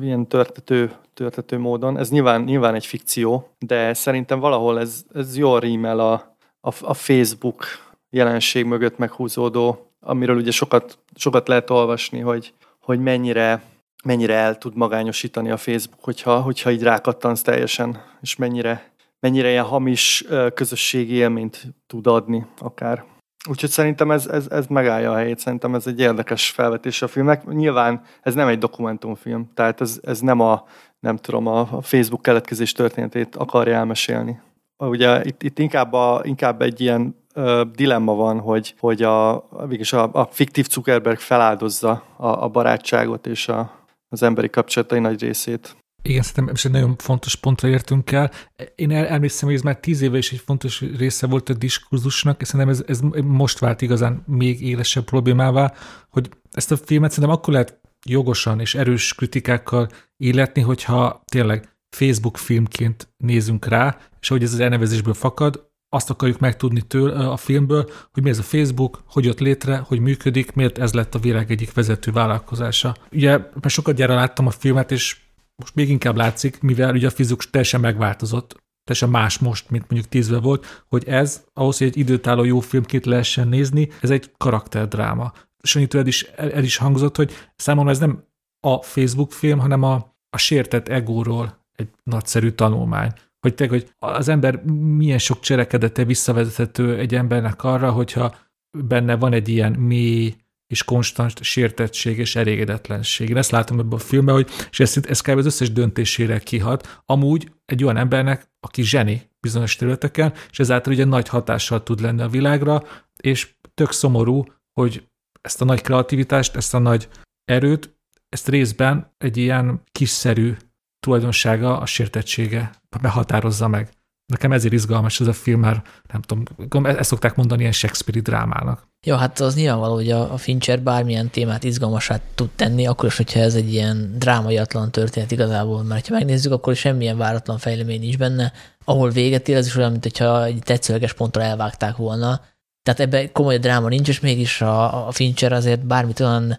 ilyen 0.00 0.26
törtető, 0.26 0.92
törtető 1.14 1.58
módon. 1.58 1.98
Ez 1.98 2.10
nyilván, 2.10 2.42
nyilván 2.42 2.74
egy 2.74 2.86
fikció, 2.86 3.48
de 3.58 3.94
szerintem 3.94 4.38
valahol 4.40 4.80
ez, 4.80 5.04
ez 5.14 5.36
jól 5.36 5.60
rímel 5.60 6.00
a, 6.00 6.12
a, 6.60 6.74
a 6.80 6.94
Facebook 6.94 7.64
jelenség 8.10 8.64
mögött 8.64 8.98
meghúzódó, 8.98 9.90
amiről 10.00 10.36
ugye 10.36 10.50
sokat, 10.50 10.98
sokat 11.14 11.48
lehet 11.48 11.70
olvasni, 11.70 12.20
hogy, 12.20 12.52
hogy 12.80 13.00
mennyire, 13.00 13.62
mennyire 14.04 14.34
el 14.34 14.58
tud 14.58 14.76
magányosítani 14.76 15.50
a 15.50 15.56
Facebook, 15.56 16.04
hogyha, 16.04 16.40
hogyha 16.40 16.70
így 16.70 16.82
rákattansz 16.82 17.42
teljesen, 17.42 18.02
és 18.20 18.36
mennyire, 18.36 18.90
mennyire 19.20 19.50
ilyen 19.50 19.64
hamis 19.64 20.24
közösségi 20.54 21.14
élményt 21.14 21.66
tud 21.86 22.06
adni 22.06 22.46
akár. 22.58 23.04
Úgyhogy 23.48 23.70
szerintem 23.70 24.10
ez, 24.10 24.26
ez, 24.26 24.46
ez 24.50 24.66
megállja 24.66 25.12
a 25.12 25.16
helyét, 25.16 25.38
szerintem 25.38 25.74
ez 25.74 25.86
egy 25.86 26.00
érdekes 26.00 26.50
felvetés 26.50 27.02
a 27.02 27.08
filmnek. 27.08 27.46
Nyilván 27.46 28.02
ez 28.22 28.34
nem 28.34 28.48
egy 28.48 28.58
dokumentumfilm, 28.58 29.50
tehát 29.54 29.80
ez, 29.80 30.00
ez 30.02 30.20
nem 30.20 30.40
a, 30.40 30.64
nem 31.00 31.16
tudom, 31.16 31.46
a 31.46 31.82
Facebook 31.82 32.22
keletkezés 32.22 32.72
történetét 32.72 33.36
akarja 33.36 33.74
elmesélni. 33.74 34.40
Ugye 34.76 35.24
itt, 35.24 35.42
itt 35.42 35.58
inkább, 35.58 35.92
a, 35.92 36.20
inkább 36.24 36.62
egy 36.62 36.80
ilyen 36.80 37.16
ö, 37.34 37.62
dilemma 37.74 38.14
van, 38.14 38.40
hogy, 38.40 38.74
hogy 38.78 39.02
a, 39.02 39.34
a, 39.34 40.08
a 40.12 40.28
fiktív 40.30 40.66
Zuckerberg 40.66 41.18
feláldozza 41.18 42.02
a, 42.16 42.26
a 42.26 42.48
barátságot 42.48 43.26
és 43.26 43.48
a, 43.48 43.77
az 44.08 44.22
emberi 44.22 44.50
kapcsolatai 44.50 44.98
nagy 44.98 45.20
részét. 45.20 45.76
Igen, 46.02 46.22
szerintem 46.22 46.54
és 46.54 46.64
egy 46.64 46.70
nagyon 46.70 46.96
fontos 46.96 47.34
pontra 47.34 47.68
értünk 47.68 48.12
el. 48.12 48.30
Én 48.74 48.90
el, 48.90 49.06
emlékszem, 49.06 49.48
hogy 49.48 49.56
ez 49.56 49.62
már 49.62 49.80
tíz 49.80 50.00
éve 50.00 50.18
is 50.18 50.32
egy 50.32 50.42
fontos 50.44 50.80
része 50.80 51.26
volt 51.26 51.48
a 51.48 51.54
diskurzusnak, 51.54 52.40
és 52.40 52.48
szerintem 52.48 52.74
ez, 52.74 52.82
ez 52.86 53.00
most 53.24 53.58
vált 53.58 53.82
igazán 53.82 54.22
még 54.26 54.62
élesebb 54.62 55.04
problémává, 55.04 55.72
hogy 56.10 56.28
ezt 56.50 56.72
a 56.72 56.76
filmet 56.76 57.10
szerintem 57.10 57.38
akkor 57.38 57.52
lehet 57.52 57.80
jogosan 58.06 58.60
és 58.60 58.74
erős 58.74 59.14
kritikákkal 59.14 59.88
illetni, 60.16 60.60
hogyha 60.62 61.22
tényleg 61.24 61.76
Facebook 61.90 62.36
filmként 62.36 63.08
nézünk 63.16 63.66
rá, 63.66 63.98
és 64.20 64.28
hogy 64.28 64.42
ez 64.42 64.52
az 64.52 64.60
elnevezésből 64.60 65.14
fakad, 65.14 65.67
azt 65.88 66.10
akarjuk 66.10 66.38
megtudni 66.38 66.82
től 66.82 67.10
a 67.10 67.36
filmből, 67.36 67.90
hogy 68.12 68.22
mi 68.22 68.30
ez 68.30 68.38
a 68.38 68.42
Facebook, 68.42 69.02
hogy 69.06 69.24
jött 69.24 69.40
létre, 69.40 69.76
hogy 69.76 70.00
működik, 70.00 70.52
miért 70.52 70.78
ez 70.78 70.92
lett 70.92 71.14
a 71.14 71.18
világ 71.18 71.50
egyik 71.50 71.72
vezető 71.72 72.12
vállalkozása. 72.12 72.96
Ugye, 73.12 73.38
mert 73.38 73.68
sokat 73.68 73.94
gyára 73.94 74.14
láttam 74.14 74.46
a 74.46 74.50
filmet, 74.50 74.90
és 74.92 75.16
most 75.56 75.74
még 75.74 75.88
inkább 75.88 76.16
látszik, 76.16 76.60
mivel 76.60 76.94
ugye 76.94 77.06
a 77.06 77.10
fizikus 77.10 77.50
teljesen 77.50 77.80
megváltozott, 77.80 78.62
teljesen 78.84 79.10
más 79.10 79.38
most, 79.38 79.70
mint 79.70 79.84
mondjuk 79.88 80.10
tízve 80.10 80.38
volt, 80.38 80.84
hogy 80.88 81.08
ez, 81.08 81.44
ahhoz, 81.52 81.78
hogy 81.78 81.86
egy 81.86 81.96
időtálló 81.96 82.44
jó 82.44 82.60
filmként 82.60 83.06
lehessen 83.06 83.48
nézni, 83.48 83.88
ez 84.00 84.10
egy 84.10 84.32
karakterdráma. 84.36 85.32
Sanyi 85.62 85.86
tőled 85.86 86.06
is 86.06 86.22
el, 86.22 86.52
el 86.52 86.64
is 86.64 86.76
hangzott, 86.76 87.16
hogy 87.16 87.32
számomra 87.56 87.90
ez 87.90 87.98
nem 87.98 88.24
a 88.60 88.82
Facebook 88.82 89.32
film, 89.32 89.58
hanem 89.58 89.82
a, 89.82 90.16
a 90.30 90.36
sértett 90.36 90.88
egóról 90.88 91.66
egy 91.76 91.88
nagyszerű 92.02 92.50
tanulmány. 92.50 93.12
Hogy 93.40 93.54
te, 93.54 93.68
hogy 93.68 93.92
az 93.98 94.28
ember 94.28 94.62
milyen 94.72 95.18
sok 95.18 95.40
cselekedete 95.40 96.04
visszavezethető 96.04 96.98
egy 96.98 97.14
embernek 97.14 97.64
arra, 97.64 97.90
hogyha 97.90 98.34
benne 98.78 99.16
van 99.16 99.32
egy 99.32 99.48
ilyen 99.48 99.72
mély, 99.72 100.36
és 100.66 100.84
konstant 100.84 101.42
sértettség 101.42 102.18
és 102.18 102.36
elégedetlenség. 102.36 103.28
Én 103.28 103.36
ezt 103.36 103.50
látom 103.50 103.78
ebben 103.78 103.92
a 103.92 103.98
filmben, 103.98 104.34
hogy, 104.34 104.48
és 104.70 104.80
ez, 104.80 104.96
ez 105.02 105.20
kb. 105.20 105.38
az 105.38 105.46
összes 105.46 105.72
döntésére 105.72 106.38
kihat. 106.38 107.02
Amúgy 107.06 107.52
egy 107.64 107.84
olyan 107.84 107.96
embernek, 107.96 108.50
aki 108.60 108.82
zseni 108.82 109.30
bizonyos 109.40 109.76
területeken, 109.76 110.32
és 110.50 110.58
ezáltal 110.58 110.92
ugye 110.92 111.04
nagy 111.04 111.28
hatással 111.28 111.82
tud 111.82 112.00
lenni 112.00 112.22
a 112.22 112.28
világra, 112.28 112.82
és 113.16 113.54
tök 113.74 113.92
szomorú, 113.92 114.44
hogy 114.72 115.08
ezt 115.40 115.60
a 115.60 115.64
nagy 115.64 115.80
kreativitást, 115.80 116.56
ezt 116.56 116.74
a 116.74 116.78
nagy 116.78 117.08
erőt, 117.44 117.96
ezt 118.28 118.48
részben 118.48 119.14
egy 119.18 119.36
ilyen 119.36 119.82
kiszerű 119.92 120.56
tulajdonsága, 121.00 121.78
a 121.78 121.86
sértettsége 121.86 122.70
behatározza 123.00 123.68
meg. 123.68 123.88
Nekem 124.32 124.52
ezért 124.52 124.72
izgalmas 124.72 125.20
ez 125.20 125.26
a 125.26 125.32
film, 125.32 125.60
mert 125.60 126.02
nem 126.12 126.22
tudom, 126.22 126.86
ezt 126.86 127.08
szokták 127.08 127.34
mondani 127.36 127.60
ilyen 127.60 127.72
Shakespeare-i 127.72 128.22
drámának. 128.22 128.88
Jó, 129.06 129.16
hát 129.16 129.40
az 129.40 129.54
nyilvánvaló, 129.54 129.94
hogy 129.94 130.10
a, 130.10 130.36
Fincher 130.36 130.80
bármilyen 130.80 131.30
témát 131.30 131.64
izgalmasát 131.64 132.22
tud 132.34 132.50
tenni, 132.50 132.86
akkor 132.86 133.08
is, 133.08 133.16
hogyha 133.16 133.40
ez 133.40 133.54
egy 133.54 133.72
ilyen 133.72 134.14
drámaiatlan 134.18 134.90
történet 134.90 135.30
igazából, 135.30 135.82
mert 135.82 136.08
ha 136.08 136.14
megnézzük, 136.14 136.52
akkor 136.52 136.76
semmilyen 136.76 137.16
váratlan 137.16 137.58
fejlemény 137.58 138.00
nincs 138.00 138.18
benne. 138.18 138.52
Ahol 138.84 139.10
véget 139.10 139.48
ér, 139.48 139.56
az 139.56 139.66
is 139.66 139.76
olyan, 139.76 139.90
mint 139.90 140.02
hogyha 140.02 140.44
egy 140.44 140.58
tetszőleges 140.64 141.12
pontra 141.12 141.42
elvágták 141.42 141.96
volna. 141.96 142.40
Tehát 142.82 143.00
ebben 143.00 143.32
komoly 143.32 143.58
dráma 143.58 143.88
nincs, 143.88 144.08
és 144.08 144.20
mégis 144.20 144.60
a, 144.60 145.06
a 145.06 145.10
Fincher 145.10 145.52
azért 145.52 145.86
bármit 145.86 146.20
olyan, 146.20 146.58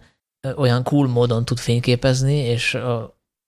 olyan 0.56 0.84
cool 0.84 1.08
módon 1.08 1.46
tud 1.46 1.58
fényképezni, 1.58 2.36
és 2.36 2.78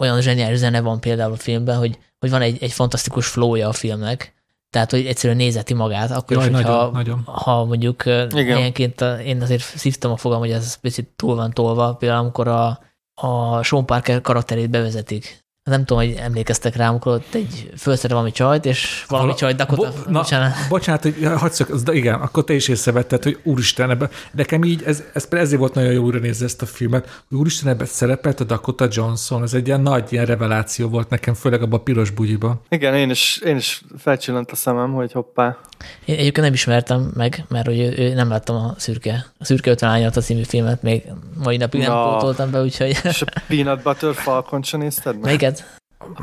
olyan 0.02 0.22
zseniális 0.22 0.58
zene 0.58 0.82
van 0.82 1.00
például 1.00 1.32
a 1.32 1.38
filmben, 1.38 1.78
hogy, 1.78 1.98
hogy 2.20 2.30
van 2.30 2.42
egy, 2.42 2.64
egy 2.64 2.72
fantasztikus 2.72 3.28
flowja 3.28 3.68
a 3.68 3.74
filmnek, 3.74 4.34
tehát, 4.70 4.92
hogy 4.92 5.06
egyszerűen 5.06 5.38
nézeti 5.38 5.74
magát, 5.74 6.12
akkor 6.12 6.38
Jaj, 6.38 6.50
is, 6.50 6.56
hogyha, 6.56 6.72
nagyon, 6.72 6.92
nagyon. 6.92 7.24
ha 7.24 7.66
mondjuk 7.66 8.06
Igen. 8.06 8.58
ilyenként 8.58 9.02
én 9.02 9.42
azért 9.42 9.62
szívtam 9.62 10.12
a 10.12 10.18
fogam, 10.18 10.40
hogy 10.40 10.52
ez 10.52 10.76
picit 10.76 11.08
túl 11.16 11.36
van 11.36 11.52
tolva, 11.52 11.94
például 11.94 12.22
amikor 12.22 12.48
a, 12.48 12.80
a 13.14 13.64
Sean 13.64 13.86
Parker 13.86 14.22
karakterét 14.22 14.70
bevezetik, 14.70 15.41
nem 15.64 15.86
tudom, 15.86 16.04
hogy 16.04 16.16
emlékeztek 16.20 16.76
rám, 16.76 16.90
amikor 16.90 17.14
ott 17.14 17.34
egy 17.34 17.72
fölszere 17.78 18.14
valami 18.14 18.32
csajt, 18.32 18.66
és 18.66 19.06
valami 19.08 19.28
Hala, 19.28 19.40
csajt 19.40 19.56
Dakota, 19.56 19.90
bo, 19.90 20.12
na, 20.12 20.20
bocsánat. 20.20 20.54
Bocsánat, 20.70 21.04
hogy 21.04 21.16
hadd 21.36 21.84
de 21.84 21.94
igen, 21.94 22.14
akkor 22.14 22.44
te 22.44 22.54
is 22.54 22.68
észrevetted, 22.68 23.24
hogy 23.24 23.40
úristen, 23.44 23.90
ebbe, 23.90 24.10
nekem 24.32 24.64
így, 24.64 24.84
ez, 24.86 25.04
ez 25.14 25.28
ezért 25.30 25.60
volt 25.60 25.74
nagyon 25.74 25.92
jó 25.92 26.04
újra 26.04 26.20
nézni 26.20 26.46
ezt 26.46 26.62
a 26.62 26.66
filmet, 26.66 27.24
hogy 27.30 27.38
úristen, 27.38 27.72
ebben 27.72 27.86
szerepelt 27.86 28.40
a 28.40 28.44
Dakota 28.44 28.88
Johnson, 28.92 29.44
ez 29.44 29.54
egy 29.54 29.68
ilyen 29.68 29.82
nagy 29.82 30.12
ilyen 30.14 30.26
reveláció 30.26 30.90
volt 30.90 31.10
nekem, 31.10 31.34
főleg 31.34 31.62
abban 31.62 31.80
a 31.80 31.84
piros 31.84 32.10
bugyiba. 32.10 32.62
Igen, 32.70 32.96
én 32.96 33.10
is, 33.10 33.42
én 33.46 33.56
is 33.56 33.82
felcsillant 33.98 34.52
a 34.52 34.56
szemem, 34.56 34.94
hogy 34.94 35.12
hoppá. 35.12 35.58
Én 36.06 36.16
egyébként 36.16 36.46
nem 36.46 36.54
ismertem 36.54 37.12
meg, 37.16 37.46
mert 37.50 37.66
hogy 37.66 37.80
ő, 37.80 37.94
ő 37.98 38.14
nem 38.14 38.30
láttam 38.30 38.56
a 38.56 38.74
szürke, 38.78 39.26
a 39.40 39.46
szürke 39.46 39.72
50 39.72 40.04
a 40.04 40.10
című 40.10 40.44
filmet, 40.44 40.82
még 40.82 41.04
mai 41.44 41.58
napig 41.58 41.82
nem 41.82 41.92
pótoltam 41.92 42.52
be, 42.52 42.62
úgyhogy... 42.62 42.98
És 43.04 43.22
a 43.22 43.42
Peanut 43.48 43.82
Butter 43.84 44.14
Falcon 44.14 44.64
sem 44.64 44.80
nézted 44.80 45.14
meg? 45.14 45.24
Melyiket? 45.24 45.61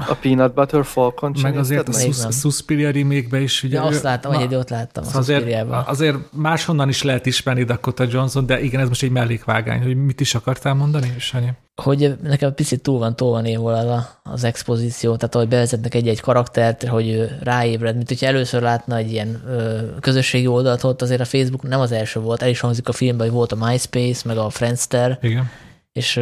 A 0.08 0.14
Peanut 0.14 0.54
Butter 0.54 0.84
Falcon 0.84 1.34
Meg 1.42 1.56
azért 1.56 1.88
a 1.88 1.92
Sus- 1.92 2.32
Suspiria 2.32 2.90
remake 2.90 3.40
is. 3.40 3.62
Ugye, 3.62 3.76
ja, 3.76 3.82
azt 3.82 4.02
láttam, 4.02 4.32
hogy 4.32 4.42
egy 4.42 4.54
ott 4.54 4.68
láttam 4.68 5.04
a 5.12 5.16
azért, 5.16 5.62
azért 5.86 6.16
máshonnan 6.32 6.88
is 6.88 7.02
lehet 7.02 7.26
ismerni 7.26 7.64
Dakota 7.64 8.04
Johnson, 8.10 8.46
de 8.46 8.60
igen, 8.60 8.80
ez 8.80 8.88
most 8.88 9.02
egy 9.02 9.10
mellékvágány, 9.10 9.82
hogy 9.82 10.04
mit 10.04 10.20
is 10.20 10.34
akartál 10.34 10.74
mondani, 10.74 11.14
Sanyi? 11.18 11.48
Hogy 11.82 12.16
nekem 12.22 12.54
picit 12.54 12.82
túl 12.82 12.98
van, 12.98 13.16
túl 13.16 13.30
van 13.30 13.64
az, 13.64 14.04
az 14.22 14.44
expozíció, 14.44 15.16
tehát 15.16 15.34
hogy 15.34 15.48
bevezetnek 15.48 15.94
egy-egy 15.94 16.20
karaktert, 16.20 16.86
hogy 16.86 17.08
ő 17.08 17.38
ráébred, 17.42 17.96
mint 17.96 18.08
hogyha 18.08 18.26
először 18.26 18.62
látna 18.62 18.96
egy 18.96 19.12
ilyen 19.12 19.42
ö, 19.48 19.78
közösségi 20.00 20.46
oldalt, 20.46 20.84
ott 20.84 21.02
azért 21.02 21.20
a 21.20 21.24
Facebook 21.24 21.62
nem 21.62 21.80
az 21.80 21.92
első 21.92 22.20
volt, 22.20 22.42
el 22.42 22.48
is 22.48 22.60
hangzik 22.60 22.88
a 22.88 22.92
filmben, 22.92 23.26
hogy 23.26 23.36
volt 23.36 23.52
a 23.52 23.66
MySpace, 23.66 24.22
meg 24.24 24.36
a 24.36 24.50
Friendster, 24.50 25.18
igen 25.22 25.50
és 25.92 26.12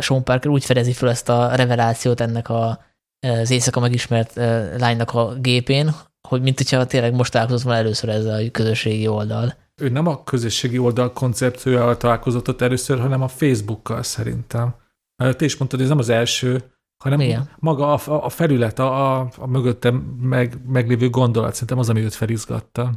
Sean 0.00 0.24
Parker 0.24 0.50
úgy 0.50 0.64
fedezi 0.64 0.92
fel 0.92 1.08
ezt 1.08 1.28
a 1.28 1.54
revelációt 1.54 2.20
ennek 2.20 2.48
a, 2.48 2.84
az 3.20 3.50
éjszaka 3.50 3.80
megismert 3.80 4.34
lánynak 4.78 5.14
a 5.14 5.34
gépén, 5.34 5.94
hogy 6.28 6.42
mint 6.42 6.56
hogyha 6.56 6.86
tényleg 6.86 7.14
most 7.14 7.32
találkozott 7.32 7.62
volna 7.62 7.78
először 7.78 8.08
ezzel 8.08 8.44
a 8.44 8.50
közösségi 8.50 9.08
oldal. 9.08 9.54
Ő 9.82 9.88
nem 9.88 10.06
a 10.06 10.24
közösségi 10.24 10.78
oldal 10.78 11.12
koncepciójával 11.12 11.96
találkozott 11.96 12.48
ott 12.48 12.60
először, 12.60 13.00
hanem 13.00 13.22
a 13.22 13.28
Facebookkal 13.28 14.02
szerintem. 14.02 14.74
Te 15.16 15.44
is 15.44 15.56
mondtad, 15.56 15.80
hogy 15.80 15.82
ez 15.82 15.88
nem 15.88 15.98
az 15.98 16.08
első, 16.08 16.62
hanem 17.04 17.20
Igen. 17.20 17.50
maga 17.58 17.92
a, 17.92 18.24
a 18.24 18.28
felület, 18.28 18.78
a, 18.78 19.18
a, 19.20 19.28
a 19.38 19.46
mögöttem 19.46 19.94
meg, 20.20 20.58
meglévő 20.66 21.10
gondolat, 21.10 21.52
szerintem 21.52 21.78
az, 21.78 21.88
ami 21.88 22.00
őt 22.00 22.14
felizgatta. 22.14 22.92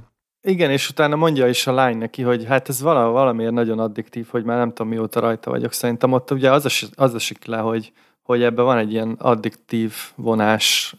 Igen, 0.48 0.72
és 0.72 0.90
utána 0.90 1.16
mondja 1.16 1.48
is 1.48 1.68
a 1.68 1.74
lány 1.74 1.98
neki, 1.98 2.22
hogy 2.22 2.46
hát 2.46 2.70
ez 2.70 2.82
valamiért 2.82 3.52
nagyon 3.52 3.80
addiktív, 3.80 4.28
hogy 4.30 4.44
már 4.44 4.58
nem 4.58 4.70
tudom 4.70 4.88
mióta 4.88 5.20
rajta 5.20 5.50
vagyok. 5.50 5.72
Szerintem 5.72 6.12
ott 6.12 6.32
ugye 6.32 6.52
az, 6.52 6.66
a, 6.66 6.88
az 7.04 7.16
esik 7.16 7.46
le, 7.46 7.58
hogy, 7.58 7.92
hogy 8.22 8.44
ebben 8.44 8.66
van 8.66 8.78
egy 8.78 8.92
ilyen 8.92 9.16
addiktív 9.20 9.94
vonás. 10.16 10.96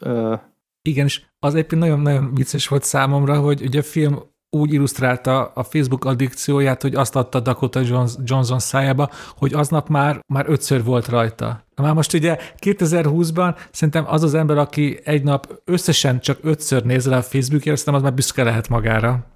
Igen, 0.81 1.05
és 1.05 1.21
az 1.39 1.53
egyébként 1.53 1.81
nagyon-nagyon 1.81 2.33
vicces 2.33 2.67
volt 2.67 2.83
számomra, 2.83 3.39
hogy 3.39 3.61
ugye 3.61 3.79
a 3.79 3.83
film 3.83 4.19
úgy 4.49 4.73
illusztrálta 4.73 5.45
a 5.45 5.63
Facebook 5.63 6.05
addikcióját, 6.05 6.81
hogy 6.81 6.95
azt 6.95 7.15
adta 7.15 7.39
Dakota 7.39 7.81
Johnson 8.23 8.59
szájába, 8.59 9.09
hogy 9.37 9.53
aznap 9.53 9.87
már, 9.87 10.19
már 10.33 10.45
ötször 10.49 10.83
volt 10.83 11.07
rajta. 11.07 11.65
Már 11.75 11.93
most 11.93 12.13
ugye 12.13 12.37
2020-ban 12.59 13.57
szerintem 13.71 14.05
az 14.07 14.23
az 14.23 14.33
ember, 14.33 14.57
aki 14.57 14.99
egy 15.03 15.23
nap 15.23 15.61
összesen 15.65 16.19
csak 16.19 16.37
ötször 16.41 16.83
néz 16.83 17.07
rá 17.07 17.17
a 17.17 17.21
Facebookért, 17.21 17.77
szerintem 17.77 17.93
az 17.93 18.01
már 18.01 18.13
büszke 18.13 18.43
lehet 18.43 18.69
magára 18.69 19.33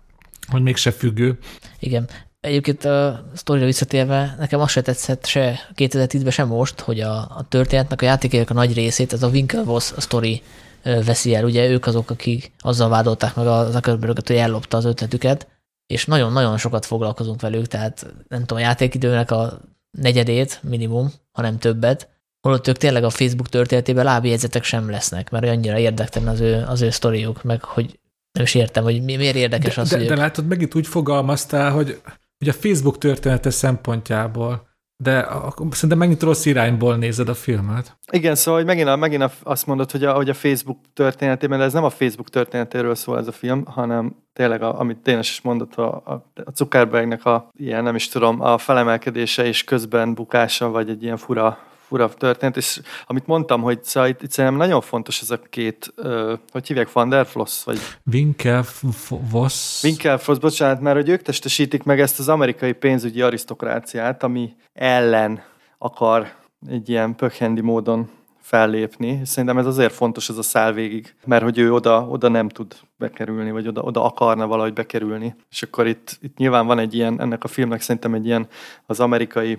hogy 0.50 0.62
mégse 0.62 0.92
függő. 0.92 1.38
Igen. 1.80 2.10
Egyébként 2.40 2.86
a 2.86 3.30
sztorira 3.34 3.66
visszatérve, 3.66 4.36
nekem 4.40 4.60
azt 4.60 4.72
se 4.72 4.82
tetszett 4.82 5.26
se 5.26 5.60
2010-ben, 5.76 6.32
sem 6.32 6.48
most, 6.48 6.80
hogy 6.80 7.00
a, 7.00 7.18
a 7.18 7.46
történetnek, 7.50 8.02
a 8.02 8.06
játékérek 8.06 8.50
a 8.50 8.54
nagy 8.54 8.74
részét, 8.74 9.14
ez 9.14 9.24
a 9.24 9.28
Winklevoss 9.28 9.92
sztori 9.98 10.42
veszi 10.84 11.36
el. 11.36 11.44
Ugye 11.44 11.70
ők 11.70 11.86
azok, 11.86 12.10
akik 12.10 12.52
azzal 12.60 12.90
vádolták 12.90 13.36
meg 13.36 13.48
a 13.48 13.72
Zuckerberg-et, 13.72 14.28
hogy 14.28 14.36
ellopta 14.36 14.78
az 14.78 14.86
ötletüket, 14.86 15.48
és 15.86 16.06
nagyon-nagyon 16.06 16.58
sokat 16.58 16.86
foglalkozunk 16.86 17.42
velük, 17.42 17.68
tehát 17.68 18.14
nem 18.28 18.40
tudom, 18.40 18.58
a 18.58 18.66
játékidőnek 18.66 19.32
a 19.32 19.60
negyedét 19.92 20.60
minimum, 20.64 21.12
hanem 21.32 21.58
többet, 21.58 22.10
holott 22.42 22.68
ők 22.68 22.78
tényleg 22.78 23.04
a 23.04 23.10
Facebook 23.10 23.50
történetében 23.50 24.06
lábjegyzetek 24.06 24.64
sem 24.64 24.90
lesznek, 24.90 25.30
mert 25.30 25.46
annyira 25.46 25.78
érdektelen 25.78 26.28
az 26.28 26.40
ő, 26.40 26.66
az 26.68 26.82
ő 26.82 26.90
sztoriuk, 26.90 27.44
meg 27.44 27.64
hogy 27.64 27.99
nem 28.32 28.44
is 28.44 28.56
értem, 28.56 28.84
hogy 28.84 29.04
miért 29.04 29.36
érdekes 29.36 29.76
de, 29.76 29.82
az, 29.82 29.90
de, 29.90 29.98
hogy 29.98 30.08
de 30.08 30.16
látod, 30.16 30.48
megint 30.48 30.76
úgy 30.76 30.88
fogalmaztál, 30.88 31.72
hogy, 31.72 32.02
hogy 32.38 32.50
a 32.50 32.54
Facebook 32.54 32.98
története 32.98 33.50
szempontjából, 33.50 34.68
de 35.04 35.28
szerintem 35.72 35.98
megint 35.98 36.24
rossz 36.24 36.46
irányból 36.46 36.96
nézed 36.98 37.30
a 37.30 37.34
filmet. 37.34 37.98
Igen, 38.12 38.36
szóval 38.36 38.60
hogy 38.60 38.70
megint, 38.70 38.96
megint 38.96 39.32
azt 39.44 39.66
mondod, 39.66 39.92
hogy 39.92 40.04
a, 40.04 40.14
hogy 40.14 40.30
a 40.30 40.34
Facebook 40.34 40.80
történetében, 40.94 41.58
de 41.58 41.64
ez 41.64 41.74
nem 41.74 41.84
a 41.84 41.90
Facebook 41.90 42.30
történetéről 42.30 42.96
szól 42.96 43.18
ez 43.18 43.28
a 43.28 43.32
film, 43.32 43.66
hanem 43.66 44.16
tényleg, 44.34 44.62
a, 44.62 44.80
amit 44.80 45.02
Dénes 45.02 45.30
is 45.30 45.42
mondott, 45.42 45.76
a, 45.76 46.02
a, 46.06 46.12
a 46.46 46.52
Zuckerbergnek 46.54 47.26
a 47.26 47.50
ilyen, 47.54 47.84
nem 47.84 47.96
is 47.96 48.08
tudom, 48.08 48.42
a 48.42 48.58
felemelkedése 48.58 49.46
és 49.46 49.64
közben 49.64 50.14
bukása, 50.14 50.70
vagy 50.70 50.90
egy 50.90 51.04
ilyen 51.04 51.18
fura, 51.18 51.58
fura 51.90 52.10
történet, 52.10 52.58
és 52.58 52.82
amit 53.06 53.28
mondtam, 53.28 53.62
hogy 53.62 53.84
szóval 53.84 54.10
itt, 54.10 54.22
itt 54.22 54.32
szerintem 54.32 54.60
nagyon 54.60 54.82
fontos 54.82 55.22
ez 55.22 55.32
a 55.32 55.40
két, 55.50 55.94
uh, 55.98 56.32
hogy 56.52 56.68
hívják, 56.68 56.92
Van 56.92 57.10
der 57.10 57.26
Floss, 57.26 57.64
vagy 57.64 57.80
Winkelvoss. 58.14 59.84
Winkelfoss, 59.84 60.38
bocsánat, 60.38 60.82
mert 60.82 60.96
hogy 60.96 61.10
ők 61.10 61.22
testesítik 61.22 61.84
meg 61.84 62.00
ezt 62.00 62.20
az 62.20 62.30
amerikai 62.30 62.74
pénzügyi 62.74 63.22
arisztokráciát, 63.22 64.24
ami 64.24 64.56
ellen 64.74 65.44
akar 65.78 66.32
egy 66.68 66.90
ilyen 66.90 67.16
pökhendi 67.16 67.62
módon 67.62 68.10
fellépni. 68.42 69.22
Szerintem 69.26 69.58
ez 69.58 69.66
azért 69.66 69.94
fontos 69.94 70.30
ez 70.30 70.38
a 70.38 70.42
szál 70.42 70.74
végig, 70.74 71.16
mert 71.26 71.44
hogy 71.44 71.58
ő 71.58 71.74
oda, 71.74 72.08
oda 72.10 72.28
nem 72.28 72.50
tud 72.50 72.76
bekerülni, 72.98 73.52
vagy 73.52 73.68
oda, 73.68 73.82
oda 73.82 74.04
akarna 74.04 74.48
valahogy 74.48 74.74
bekerülni. 74.74 75.36
És 75.50 75.62
akkor 75.62 75.88
itt, 75.88 76.18
itt 76.22 76.38
nyilván 76.38 76.66
van 76.66 76.80
egy 76.80 76.94
ilyen, 76.94 77.22
ennek 77.22 77.44
a 77.44 77.48
filmnek 77.48 77.82
szerintem 77.82 78.14
egy 78.14 78.26
ilyen 78.26 78.48
az 78.86 79.00
amerikai 79.00 79.58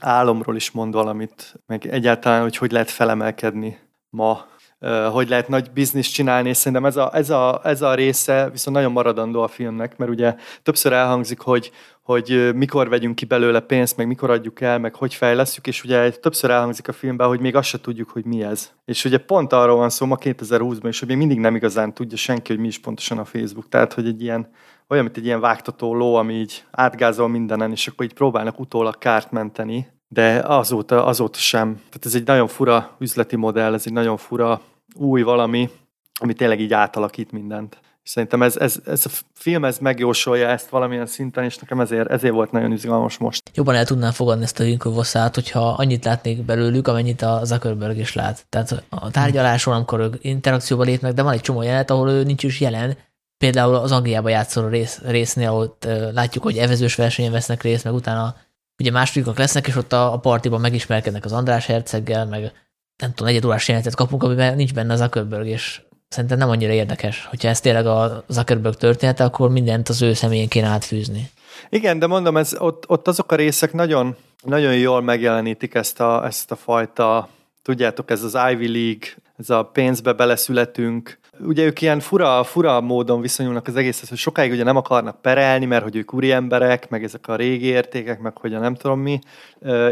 álomról 0.00 0.56
is 0.56 0.70
mond 0.70 0.94
valamit, 0.94 1.54
meg 1.66 1.86
egyáltalán, 1.86 2.42
hogy 2.42 2.56
hogy 2.56 2.72
lehet 2.72 2.90
felemelkedni 2.90 3.78
ma 4.10 4.48
hogy 5.12 5.28
lehet 5.28 5.48
nagy 5.48 5.70
bizniszt 5.70 6.12
csinálni, 6.12 6.48
és 6.48 6.56
szerintem 6.56 6.84
ez 6.84 6.96
a, 6.96 7.10
ez, 7.12 7.30
a, 7.30 7.60
ez 7.64 7.82
a 7.82 7.94
része 7.94 8.50
viszont 8.50 8.76
nagyon 8.76 8.92
maradandó 8.92 9.42
a 9.42 9.48
filmnek, 9.48 9.96
mert 9.96 10.10
ugye 10.10 10.34
többször 10.62 10.92
elhangzik, 10.92 11.40
hogy, 11.40 11.70
hogy 12.02 12.50
mikor 12.54 12.88
vegyünk 12.88 13.14
ki 13.14 13.24
belőle 13.24 13.60
pénzt, 13.60 13.96
meg 13.96 14.06
mikor 14.06 14.30
adjuk 14.30 14.60
el, 14.60 14.78
meg 14.78 14.94
hogy 14.94 15.14
fejlesztjük, 15.14 15.66
és 15.66 15.84
ugye 15.84 16.10
többször 16.10 16.50
elhangzik 16.50 16.88
a 16.88 16.92
filmben, 16.92 17.28
hogy 17.28 17.40
még 17.40 17.56
azt 17.56 17.68
se 17.68 17.80
tudjuk, 17.80 18.10
hogy 18.10 18.24
mi 18.24 18.42
ez. 18.42 18.70
És 18.84 19.04
ugye 19.04 19.18
pont 19.18 19.52
arról 19.52 19.76
van 19.76 19.90
szó 19.90 20.06
ma 20.06 20.16
2020-ban 20.20 20.86
is, 20.88 20.98
hogy 20.98 21.08
még 21.08 21.16
mindig 21.16 21.38
nem 21.38 21.54
igazán 21.54 21.94
tudja 21.94 22.16
senki, 22.16 22.52
hogy 22.52 22.60
mi 22.60 22.68
is 22.68 22.78
pontosan 22.78 23.18
a 23.18 23.24
Facebook. 23.24 23.68
Tehát, 23.68 23.92
hogy 23.92 24.06
egy 24.06 24.22
ilyen, 24.22 24.50
olyan, 24.90 25.04
mint 25.04 25.16
egy 25.16 25.24
ilyen 25.24 25.40
vágtató 25.40 25.94
ló, 25.94 26.14
ami 26.14 26.34
így 26.34 26.64
átgázol 26.70 27.28
mindenen, 27.28 27.70
és 27.70 27.86
akkor 27.86 28.04
így 28.04 28.14
próbálnak 28.14 28.60
utólag 28.60 28.98
kárt 28.98 29.30
menteni, 29.30 29.86
de 30.08 30.42
azóta, 30.44 31.04
azóta 31.04 31.38
sem. 31.38 31.74
Tehát 31.74 32.04
ez 32.04 32.14
egy 32.14 32.26
nagyon 32.26 32.48
fura 32.48 32.96
üzleti 32.98 33.36
modell, 33.36 33.74
ez 33.74 33.82
egy 33.86 33.92
nagyon 33.92 34.16
fura 34.16 34.60
új 34.94 35.22
valami, 35.22 35.70
ami 36.20 36.32
tényleg 36.32 36.60
így 36.60 36.72
átalakít 36.72 37.32
mindent. 37.32 37.80
És 38.02 38.10
szerintem 38.10 38.42
ez, 38.42 38.56
ez, 38.56 38.76
ez 38.86 39.06
a 39.06 39.10
film 39.34 39.64
ez 39.64 39.78
megjósolja 39.78 40.48
ezt 40.48 40.68
valamilyen 40.68 41.06
szinten, 41.06 41.44
és 41.44 41.58
nekem 41.58 41.80
ezért, 41.80 42.10
ezért 42.10 42.34
volt 42.34 42.50
nagyon 42.50 42.72
izgalmas 42.72 43.18
most. 43.18 43.50
Jobban 43.54 43.74
el 43.74 43.84
tudnám 43.84 44.12
fogadni 44.12 44.42
ezt 44.44 44.60
a 44.60 44.64
Winklevossát, 44.64 45.34
hogyha 45.34 45.68
annyit 45.68 46.04
látnék 46.04 46.44
belőlük, 46.44 46.88
amennyit 46.88 47.22
a 47.22 47.40
Zuckerberg 47.44 47.98
is 47.98 48.14
lát. 48.14 48.46
Tehát 48.48 48.84
a 48.88 49.10
tárgyaláson, 49.10 49.74
amikor 49.74 50.00
ők 50.00 50.14
interakcióba 50.20 50.82
lépnek, 50.82 51.12
de 51.12 51.22
van 51.22 51.32
egy 51.32 51.40
csomó 51.40 51.62
jelenet, 51.62 51.90
ahol 51.90 52.10
ő 52.10 52.22
nincs 52.22 52.42
is 52.42 52.60
jelen, 52.60 52.96
például 53.40 53.74
az 53.74 53.92
Angliába 53.92 54.28
játszó 54.28 54.68
rész, 54.68 55.00
résznél, 55.04 55.50
ott 55.50 55.88
látjuk, 56.12 56.44
hogy 56.44 56.56
evezős 56.56 56.94
versenyen 56.94 57.32
vesznek 57.32 57.62
részt, 57.62 57.84
meg 57.84 57.94
utána 57.94 58.36
ugye 58.78 58.90
másodikak 58.90 59.38
lesznek, 59.38 59.66
és 59.66 59.76
ott 59.76 59.92
a, 59.92 60.12
a 60.12 60.18
partiban 60.18 60.60
megismerkednek 60.60 61.24
az 61.24 61.32
András 61.32 61.66
herceggel, 61.66 62.26
meg 62.26 62.52
nem 62.96 63.14
tudom, 63.14 63.34
egy 63.34 63.46
órás 63.46 63.68
jelenetet 63.68 63.94
kapunk, 63.94 64.22
amiben 64.22 64.56
nincs 64.56 64.74
benne 64.74 64.92
a 64.92 64.96
Zuckerberg, 64.96 65.46
és 65.46 65.82
szerintem 66.08 66.38
nem 66.38 66.48
annyira 66.48 66.72
érdekes. 66.72 67.26
Hogyha 67.26 67.48
ez 67.48 67.60
tényleg 67.60 67.86
a 67.86 68.24
Zuckerberg 68.28 68.76
története, 68.76 69.24
akkor 69.24 69.50
mindent 69.50 69.88
az 69.88 70.02
ő 70.02 70.12
személyén 70.12 70.48
kéne 70.48 70.66
átfűzni. 70.66 71.30
Igen, 71.68 71.98
de 71.98 72.06
mondom, 72.06 72.36
ez, 72.36 72.54
ott, 72.58 72.84
ott 72.88 73.08
azok 73.08 73.32
a 73.32 73.36
részek 73.36 73.72
nagyon, 73.72 74.16
nagyon 74.42 74.76
jól 74.76 75.02
megjelenítik 75.02 75.74
ezt 75.74 76.00
a, 76.00 76.26
ezt 76.26 76.50
a 76.50 76.56
fajta, 76.56 77.28
tudjátok, 77.62 78.10
ez 78.10 78.22
az 78.22 78.38
Ivy 78.52 78.72
League, 78.72 79.08
ez 79.36 79.50
a 79.50 79.62
pénzbe 79.62 80.12
beleszületünk. 80.12 81.19
Ugye 81.42 81.64
ők 81.64 81.80
ilyen 81.80 82.00
fura, 82.00 82.44
fura 82.44 82.80
módon 82.80 83.20
viszonyulnak 83.20 83.66
az 83.66 83.76
egészhez, 83.76 84.08
hogy 84.08 84.18
sokáig 84.18 84.52
ugye 84.52 84.64
nem 84.64 84.76
akarnak 84.76 85.20
perelni, 85.20 85.64
mert 85.64 85.82
hogy 85.82 85.96
ők 85.96 86.14
úri 86.14 86.32
emberek, 86.32 86.88
meg 86.88 87.04
ezek 87.04 87.28
a 87.28 87.36
régi 87.36 87.66
értékek, 87.66 88.20
meg 88.20 88.38
hogy 88.38 88.54
a 88.54 88.58
nem 88.58 88.74
tudom 88.74 89.00
mi. 89.00 89.18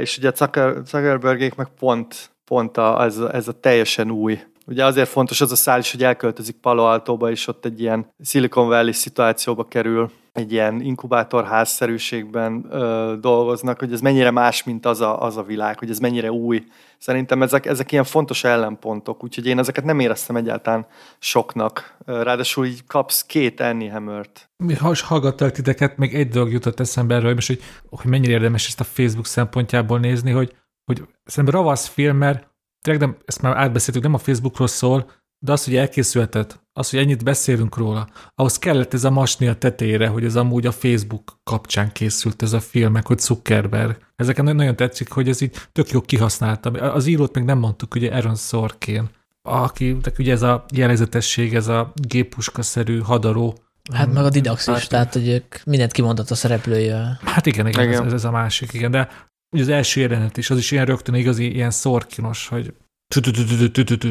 És 0.00 0.18
ugye 0.18 0.32
a 0.36 0.72
Zuckerbergék 0.84 1.54
meg 1.54 1.68
pont, 1.78 2.30
pont 2.44 2.76
a, 2.76 3.04
ez, 3.04 3.18
ez 3.18 3.48
a 3.48 3.52
teljesen 3.52 4.10
új 4.10 4.40
Ugye 4.68 4.84
azért 4.84 5.08
fontos 5.08 5.40
az 5.40 5.52
a 5.52 5.56
szál 5.56 5.78
is, 5.78 5.90
hogy 5.90 6.04
elköltözik 6.04 6.56
Palo 6.56 6.84
Altóba, 6.84 7.30
és 7.30 7.46
ott 7.46 7.64
egy 7.64 7.80
ilyen 7.80 8.12
Silicon 8.24 8.68
Valley 8.68 8.92
szituációba 8.92 9.64
kerül, 9.64 10.10
egy 10.32 10.52
ilyen 10.52 10.80
inkubátorházszerűségben 10.80 12.66
ö, 12.70 13.14
dolgoznak, 13.20 13.78
hogy 13.78 13.92
ez 13.92 14.00
mennyire 14.00 14.30
más, 14.30 14.64
mint 14.64 14.86
az 14.86 15.00
a, 15.00 15.22
az 15.22 15.36
a 15.36 15.42
világ, 15.42 15.78
hogy 15.78 15.90
ez 15.90 15.98
mennyire 15.98 16.32
új. 16.32 16.64
Szerintem 16.98 17.42
ezek, 17.42 17.66
ezek 17.66 17.92
ilyen 17.92 18.04
fontos 18.04 18.44
ellenpontok, 18.44 19.24
úgyhogy 19.24 19.46
én 19.46 19.58
ezeket 19.58 19.84
nem 19.84 20.00
éreztem 20.00 20.36
egyáltalán 20.36 20.86
soknak. 21.18 21.96
Ráadásul 22.06 22.66
így 22.66 22.86
kapsz 22.86 23.22
két 23.26 23.60
Annie 23.60 23.92
Hammert. 23.92 24.50
Mi 24.56 24.74
hallgattak 25.02 25.50
titeket, 25.50 25.96
még 25.96 26.14
egy 26.14 26.28
dolog 26.28 26.52
jutott 26.52 26.80
eszembe 26.80 27.14
erről, 27.14 27.36
és 27.36 27.46
hogy, 27.46 27.62
hogy 27.90 28.10
mennyire 28.10 28.32
érdemes 28.32 28.66
ezt 28.66 28.80
a 28.80 28.84
Facebook 28.84 29.26
szempontjából 29.26 29.98
nézni, 29.98 30.30
hogy, 30.30 30.56
hogy 30.84 31.02
szerintem 31.24 31.60
ravasz 31.60 31.86
film, 31.86 32.16
mert 32.16 32.47
tényleg 32.80 33.02
nem, 33.02 33.16
ezt 33.24 33.42
már 33.42 33.56
átbeszéltük, 33.56 34.02
nem 34.02 34.14
a 34.14 34.18
Facebookról 34.18 34.68
szól, 34.68 35.10
de 35.38 35.52
az, 35.52 35.64
hogy 35.64 35.76
elkészülhetett, 35.76 36.66
az, 36.72 36.90
hogy 36.90 36.98
ennyit 36.98 37.24
beszélünk 37.24 37.76
róla, 37.76 38.08
ahhoz 38.34 38.58
kellett 38.58 38.94
ez 38.94 39.04
a 39.04 39.10
masni 39.10 39.48
a 39.48 39.54
tetejére, 39.54 40.08
hogy 40.08 40.24
ez 40.24 40.36
amúgy 40.36 40.66
a 40.66 40.72
Facebook 40.72 41.40
kapcsán 41.44 41.92
készült 41.92 42.42
ez 42.42 42.52
a 42.52 42.60
film, 42.60 42.92
meg 42.92 43.06
hogy 43.06 43.18
Zuckerberg. 43.18 43.96
Ezeken 44.16 44.56
nagyon 44.56 44.76
tetszik, 44.76 45.10
hogy 45.10 45.28
ez 45.28 45.40
így 45.40 45.56
tök 45.72 45.90
jó 45.90 46.00
kihasználtam. 46.00 46.74
Az 46.74 47.06
írót 47.06 47.34
még 47.34 47.44
nem 47.44 47.58
mondtuk, 47.58 47.94
ugye 47.94 48.14
Aaron 48.14 48.36
Sorkin, 48.36 49.08
aki, 49.42 49.96
ugye 50.18 50.32
ez 50.32 50.42
a 50.42 50.64
jellegzetesség, 50.74 51.54
ez 51.54 51.68
a 51.68 51.92
gépuska-szerű 51.94 53.00
hadaró, 53.00 53.58
Hát 53.92 54.12
meg 54.12 54.24
a 54.24 54.30
Didax 54.30 54.66
is, 54.66 54.86
tehát 54.86 55.12
hogy 55.12 55.28
ők 55.28 55.64
mindent 55.64 55.92
kimondott 55.92 56.30
a 56.30 56.34
szereplője. 56.34 57.18
Hát 57.24 57.46
igen, 57.46 57.66
igen, 57.66 57.88
igen. 57.88 58.06
Ez, 58.06 58.12
ez, 58.12 58.24
a 58.24 58.30
másik, 58.30 58.72
igen, 58.72 58.90
de 58.90 59.08
Ugye 59.50 59.62
az 59.62 59.68
első 59.68 60.00
jelenet 60.00 60.36
is, 60.36 60.50
az 60.50 60.58
is 60.58 60.70
ilyen 60.70 60.86
rögtön 60.86 61.14
igazi, 61.14 61.54
ilyen 61.54 61.70
szorkinos, 61.70 62.48
hogy 62.48 62.74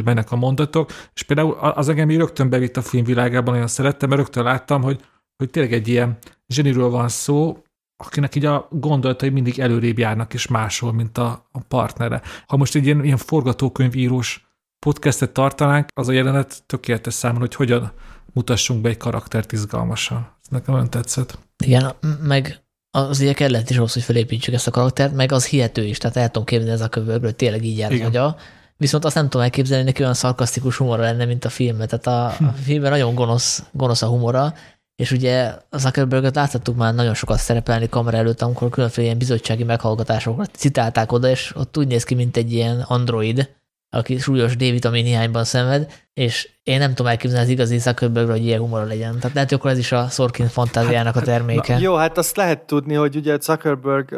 mennek 0.04 0.32
a 0.32 0.36
mondatok, 0.36 0.91
és 1.13 1.23
például 1.23 1.54
az 1.54 1.89
engem 1.89 2.10
rögtön 2.10 2.50
bevitt 2.50 2.78
a 2.78 2.82
filmvilágában, 2.82 3.54
olyan 3.54 3.67
szerettem, 3.67 4.10
mert 4.10 4.21
rögtön 4.21 4.43
láttam, 4.43 4.82
hogy, 4.82 5.02
hogy 5.38 5.50
tényleg 5.50 5.73
egy 5.73 5.88
ilyen 5.88 6.17
zseniről 6.47 6.89
van 6.89 7.10
szó, 7.10 7.63
akinek 8.04 8.36
így 8.36 8.45
a 8.45 8.67
gondolatai 8.71 9.30
mindig 9.30 9.60
előrébb 9.60 9.97
járnak 9.97 10.34
és 10.34 10.47
máshol, 10.47 10.93
mint 10.93 11.17
a, 11.17 11.47
a 11.52 11.60
partnere. 11.60 12.21
Ha 12.47 12.58
most 12.58 12.76
egy 12.76 12.86
ilyen, 12.86 13.04
ilyen 13.04 13.17
forgatókönyvírós 13.17 14.47
podcastet 14.86 15.32
tartanánk, 15.32 15.88
az 15.93 16.08
a 16.08 16.12
jelenet 16.12 16.63
tökéletes 16.65 17.13
számomra, 17.13 17.45
hogy 17.45 17.56
hogyan 17.56 17.91
mutassunk 18.34 18.82
be 18.82 18.89
egy 18.89 18.97
karaktert 18.97 19.52
izgalmasan. 19.52 20.17
Ez 20.41 20.47
nekem 20.50 20.73
olyan 20.73 20.89
tetszett. 20.89 21.39
Igen, 21.63 21.91
meg 22.21 22.66
az 22.91 23.19
ugye 23.19 23.34
kellett 23.34 23.69
is 23.69 23.78
ahhoz, 23.78 23.93
hogy 23.93 24.04
felépítsük 24.04 24.54
ezt 24.54 24.67
a 24.67 24.71
karaktert, 24.71 25.13
meg 25.13 25.32
az 25.32 25.45
hihető 25.45 25.84
is, 25.84 25.97
tehát 25.97 26.17
el 26.17 26.26
tudom 26.28 26.43
képzelni 26.43 26.73
ez 26.73 26.82
a 26.82 26.88
kövőrből, 26.88 27.30
hogy 27.30 27.36
tényleg 27.36 27.63
így 27.63 27.78
jár 27.78 27.91
agya. 27.91 28.36
Viszont 28.78 29.06
azt 29.06 29.15
nem 29.15 29.23
tudom 29.23 29.41
elképzelni, 29.41 29.84
hogy 29.84 29.91
neki 29.91 30.02
olyan 30.02 30.13
szarkasztikus 30.13 30.78
humora 30.78 31.02
lenne, 31.02 31.26
mint 31.26 31.45
a 31.45 31.50
filmben. 31.50 31.88
Tehát 31.88 32.08
a, 32.08 32.26
a 32.26 32.50
hm. 32.50 32.62
filmben 32.63 32.91
nagyon 32.91 33.15
gonosz, 33.15 33.63
gonosz 33.71 34.02
a 34.02 34.08
humora, 34.08 34.54
és 34.95 35.12
ugye 35.12 35.54
a 35.69 35.78
Zuckerberget 35.78 36.36
láthattuk 36.36 36.76
már 36.76 36.93
nagyon 36.93 37.13
sokat 37.13 37.38
szerepelni 37.38 37.89
kamera 37.89 38.17
előtt, 38.17 38.41
amikor 38.41 38.69
különféle 38.69 39.06
ilyen 39.06 39.17
bizottsági 39.17 39.63
meghallgatásokat 39.63 40.50
citálták 40.56 41.12
oda, 41.12 41.30
és 41.30 41.56
ott 41.56 41.78
úgy 41.78 41.88
néz 41.88 42.04
ki, 42.04 42.15
mint 42.15 42.38
egy 42.38 42.54
ilyen 42.54 42.82
android, 42.82 43.50
aki 43.89 44.17
súlyos 44.17 44.56
D-vitamin 44.56 45.06
hiányban 45.06 45.43
szenved, 45.43 45.91
és 46.13 46.50
én 46.63 46.80
nem 46.80 46.89
tudom 46.89 47.08
elképzelni 47.08 47.43
az 47.43 47.52
igazi 47.52 47.78
Zuckerbergről, 47.78 48.36
hogy 48.36 48.45
ilyen 48.45 48.60
humor 48.60 48.86
legyen. 48.86 49.19
Tehát 49.19 49.34
lehet, 49.34 49.50
hogy 49.50 49.58
akkor 49.58 49.71
ez 49.71 49.78
is 49.78 49.91
a 49.91 50.08
Sorkin 50.08 50.47
fantáziának 50.47 51.15
a 51.15 51.21
terméke. 51.21 51.73
Na, 51.73 51.80
jó, 51.80 51.95
hát 51.95 52.17
azt 52.17 52.38
lehet 52.38 52.62
tudni, 52.62 52.93
hogy 52.93 53.15
ugye 53.15 53.38
Zuckerberg 53.39 54.13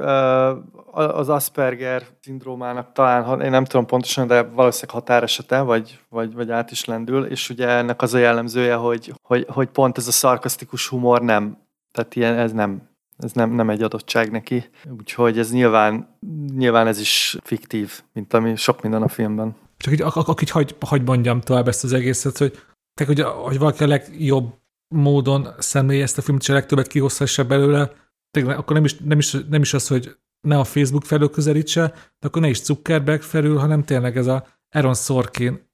az 0.94 1.30
Asperger 1.30 2.04
szindrómának 2.22 2.92
talán, 2.92 3.42
én 3.42 3.50
nem 3.50 3.66
tudom 3.66 3.86
pontosan, 3.86 4.28
de 4.28 4.42
valószínűleg 4.42 4.96
határesete, 5.02 5.62
vagy, 5.62 6.00
vagy, 6.10 6.34
vagy 6.34 6.52
át 6.52 6.72
is 6.72 6.86
lendül, 6.86 7.26
és 7.26 7.50
ugye 7.50 7.68
ennek 7.68 8.02
az 8.02 8.14
a 8.14 8.18
jellemzője, 8.18 8.76
hogy, 8.76 9.14
hogy, 9.22 9.46
hogy 9.50 9.68
pont 9.68 9.98
ez 9.98 10.08
a 10.08 10.12
szarkasztikus 10.12 10.88
humor 10.88 11.22
nem, 11.22 11.58
tehát 11.92 12.16
ilyen, 12.16 12.38
ez 12.38 12.52
nem, 12.52 12.89
ez 13.20 13.32
nem, 13.32 13.52
nem 13.52 13.70
egy 13.70 13.82
adottság 13.82 14.32
neki. 14.32 14.64
Úgyhogy 14.98 15.40
ez 15.40 15.52
nyilván, 15.52 16.18
nyilván 16.56 16.88
ez 16.88 17.00
is 17.00 17.38
fiktív, 17.44 18.02
mint 18.14 18.34
ami 18.34 18.56
sok 18.56 18.82
minden 18.82 19.02
a 19.02 19.08
filmben. 19.08 19.56
Csak 19.78 19.94
így, 19.94 20.02
ak- 20.02 20.16
ak- 20.16 20.50
hagy, 20.50 20.76
hagy 20.80 21.04
mondjam 21.04 21.42
tovább 21.42 21.68
ezt 21.68 21.84
az 21.84 21.94
egészet, 21.94 22.38
hogy, 22.38 22.52
tehát, 22.94 23.16
hogy, 23.16 23.22
hogy 23.44 23.58
valaki 23.58 23.84
a 23.84 23.88
legjobb 23.88 24.54
módon 24.96 25.48
szemlélje 25.58 26.04
ezt 26.04 26.18
a 26.18 26.22
filmet, 26.22 26.44
és 26.44 26.50
a 26.50 26.54
legtöbbet 26.54 26.88
kihozhassa 26.88 27.46
belőle, 27.46 27.92
tényleg, 28.32 28.58
akkor 28.58 28.76
nem 28.76 28.86
is, 28.86 28.98
nem, 28.98 29.18
is, 29.18 29.32
nem 29.50 29.62
is 29.62 29.74
az, 29.74 29.88
hogy 29.88 30.18
ne 30.48 30.58
a 30.58 30.64
Facebook 30.64 31.06
felől 31.06 31.30
közelítse, 31.30 31.88
de 32.20 32.28
akkor 32.28 32.42
ne 32.42 32.50
is 32.50 32.64
Zuckerberg 32.64 33.22
felül, 33.22 33.58
hanem 33.58 33.84
tényleg 33.84 34.18
ez 34.18 34.28
a 34.28 34.48
Aaron 34.76 34.96
Sorkin 34.96 35.68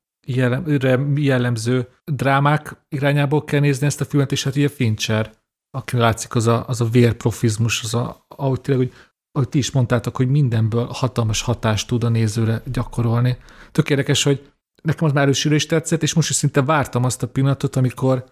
jellemző 1.15 1.87
drámák 2.03 2.85
irányából 2.89 3.43
kell 3.43 3.59
nézni 3.59 3.85
ezt 3.85 4.01
a 4.01 4.05
filmet, 4.05 4.31
és 4.31 4.43
hát 4.43 4.55
ugye 4.55 4.67
Fincher, 4.67 5.31
aki 5.75 5.97
látszik 5.97 6.35
az 6.35 6.47
a, 6.47 6.67
az 6.67 6.81
a 6.81 6.85
vérprofizmus, 6.85 7.83
az 7.83 7.93
a, 7.93 8.25
ahogy 8.27 8.61
tényleg, 8.61 8.87
hogy 8.87 8.95
ahogy 9.31 9.49
ti 9.49 9.57
is 9.57 9.71
mondtátok, 9.71 10.15
hogy 10.15 10.27
mindenből 10.27 10.87
hatalmas 10.91 11.41
hatást 11.41 11.87
tud 11.87 12.03
a 12.03 12.09
nézőre 12.09 12.61
gyakorolni. 12.71 13.37
Tök 13.71 13.89
érdekes, 13.89 14.23
hogy 14.23 14.51
nekem 14.81 15.07
az 15.07 15.13
már 15.13 15.23
elősülő 15.23 15.55
is 15.55 15.65
tetszett, 15.65 16.03
és 16.03 16.13
most 16.13 16.29
is 16.29 16.35
szinte 16.35 16.63
vártam 16.63 17.03
azt 17.03 17.23
a 17.23 17.27
pillanatot, 17.27 17.75
amikor 17.75 18.25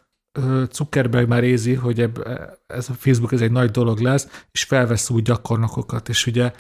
Zuckerberg 0.71 1.27
már 1.27 1.43
ézi, 1.43 1.73
hogy 1.73 2.01
ebb, 2.01 2.27
ez 2.67 2.89
a 2.89 2.93
Facebook 2.93 3.32
ez 3.32 3.41
egy 3.41 3.51
nagy 3.51 3.71
dolog 3.71 3.99
lesz, 3.99 4.45
és 4.51 4.63
felvesz 4.63 5.10
új 5.10 5.21
gyakornokokat, 5.21 6.10
és 6.10 6.25
ugye 6.27 6.51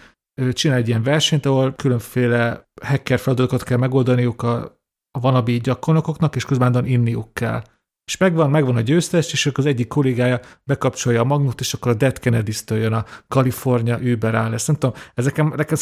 csinál 0.51 0.77
egy 0.77 0.87
ilyen 0.87 1.03
versenyt, 1.03 1.45
ahol 1.45 1.73
különféle 1.73 2.71
hacker 2.81 3.19
feladatokat 3.19 3.63
kell 3.63 3.77
megoldaniuk 3.77 4.41
a, 4.41 4.81
a 5.11 5.19
vanabi 5.19 5.57
gyakornokoknak, 5.57 6.35
és 6.35 6.45
közben 6.45 6.85
inniuk 6.85 7.33
kell. 7.33 7.63
És 8.05 8.17
megvan, 8.17 8.49
megvan 8.49 8.75
a 8.75 8.81
győztes, 8.81 9.31
és 9.31 9.45
akkor 9.45 9.63
az 9.63 9.69
egyik 9.69 9.87
kollégája 9.87 10.39
bekapcsolja 10.63 11.21
a 11.21 11.23
magnót, 11.23 11.59
és 11.59 11.73
akkor 11.73 11.91
a 11.91 11.95
Dead 11.95 12.19
Kennedy-től 12.19 12.77
jön 12.77 12.93
a 12.93 13.05
California 13.27 13.97
Uber 13.97 14.35
áll 14.35 14.49
lesz. 14.49 14.65
Nem 14.65 14.75
tudom, 14.75 14.95
ez, 15.13 15.31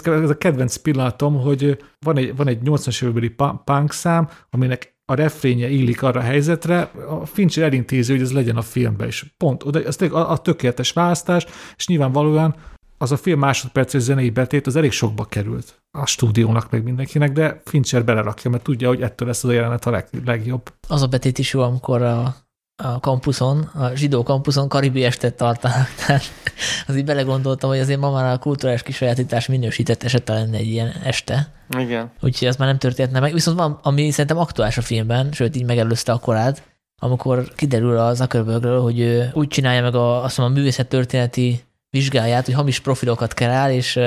ez 0.03 0.29
a 0.29 0.37
kedvenc 0.37 0.75
pillanatom, 0.75 1.41
hogy 1.41 1.83
van 1.99 2.17
egy, 2.17 2.35
van 2.35 2.47
egy 2.47 2.59
80-as 2.63 3.03
évekbeli 3.03 3.35
punk 3.65 3.91
szám, 3.91 4.29
aminek 4.49 4.95
a 5.05 5.15
refrénye 5.15 5.69
illik 5.69 6.03
arra 6.03 6.19
a 6.19 6.23
helyzetre, 6.23 6.81
a 7.09 7.25
Fincher 7.25 7.63
elintézi, 7.63 8.11
hogy 8.11 8.21
ez 8.21 8.33
legyen 8.33 8.57
a 8.57 8.61
filmben 8.61 9.07
is. 9.07 9.33
Pont, 9.37 9.63
oda, 9.63 9.83
ez 9.83 10.01
a, 10.01 10.31
a 10.31 10.37
tökéletes 10.37 10.91
választás, 10.91 11.45
és 11.75 11.87
nyilvánvalóan 11.87 12.55
az 13.01 13.11
a 13.11 13.17
film 13.17 13.39
másodperces 13.39 14.01
zenei 14.01 14.29
betét 14.29 14.67
az 14.67 14.75
elég 14.75 14.91
sokba 14.91 15.25
került 15.25 15.81
a 15.91 16.05
stúdiónak, 16.05 16.71
meg 16.71 16.83
mindenkinek, 16.83 17.31
de 17.31 17.61
Fincher 17.65 18.05
belerakja, 18.05 18.49
mert 18.49 18.63
tudja, 18.63 18.87
hogy 18.87 19.01
ettől 19.01 19.27
lesz 19.27 19.43
az 19.43 19.49
a 19.49 19.53
jelenet 19.53 19.85
a 19.85 19.89
leg, 19.89 20.07
legjobb. 20.25 20.73
Az 20.87 21.01
a 21.01 21.07
betét 21.07 21.37
is 21.37 21.53
jó, 21.53 21.61
amikor 21.61 22.01
a, 22.01 22.35
a 22.83 22.99
kampuszon, 22.99 23.59
a 23.59 23.95
zsidó 23.95 24.23
kampuszon 24.23 24.69
karibi 24.69 25.03
estet 25.03 25.35
tartanak. 25.35 25.87
Tehát 26.05 26.23
az 26.87 26.95
így 26.95 27.05
belegondoltam, 27.05 27.69
hogy 27.69 27.79
azért 27.79 27.99
ma 27.99 28.11
már 28.11 28.33
a 28.33 28.37
kulturális 28.37 28.81
kisajátítás 28.81 29.47
minősített 29.47 30.03
esete 30.03 30.33
lenne 30.33 30.57
egy 30.57 30.67
ilyen 30.67 30.91
este. 31.03 31.51
Igen. 31.77 32.11
Úgyhogy 32.21 32.47
ez 32.47 32.55
már 32.55 32.67
nem 32.67 32.77
történhetne 32.77 33.19
meg. 33.19 33.33
Viszont 33.33 33.57
van, 33.57 33.79
ami 33.83 34.11
szerintem 34.11 34.37
aktuális 34.37 34.77
a 34.77 34.81
filmben, 34.81 35.31
sőt 35.31 35.55
így 35.55 35.65
megelőzte 35.65 36.11
a 36.11 36.19
korát, 36.19 36.63
amikor 37.01 37.53
kiderül 37.55 37.97
a 37.97 38.13
Zuckerbergről, 38.13 38.81
hogy 38.81 38.99
ő 38.99 39.29
úgy 39.33 39.47
csinálja 39.47 39.81
meg 39.81 39.95
a, 39.95 40.23
azt 40.23 40.37
mondom, 40.37 40.55
a 40.55 40.59
művészettörténeti 40.59 41.63
vizsgáját, 41.91 42.45
hogy 42.45 42.53
hamis 42.53 42.79
profilokat 42.79 43.33
kerál, 43.33 43.71
és, 43.71 43.99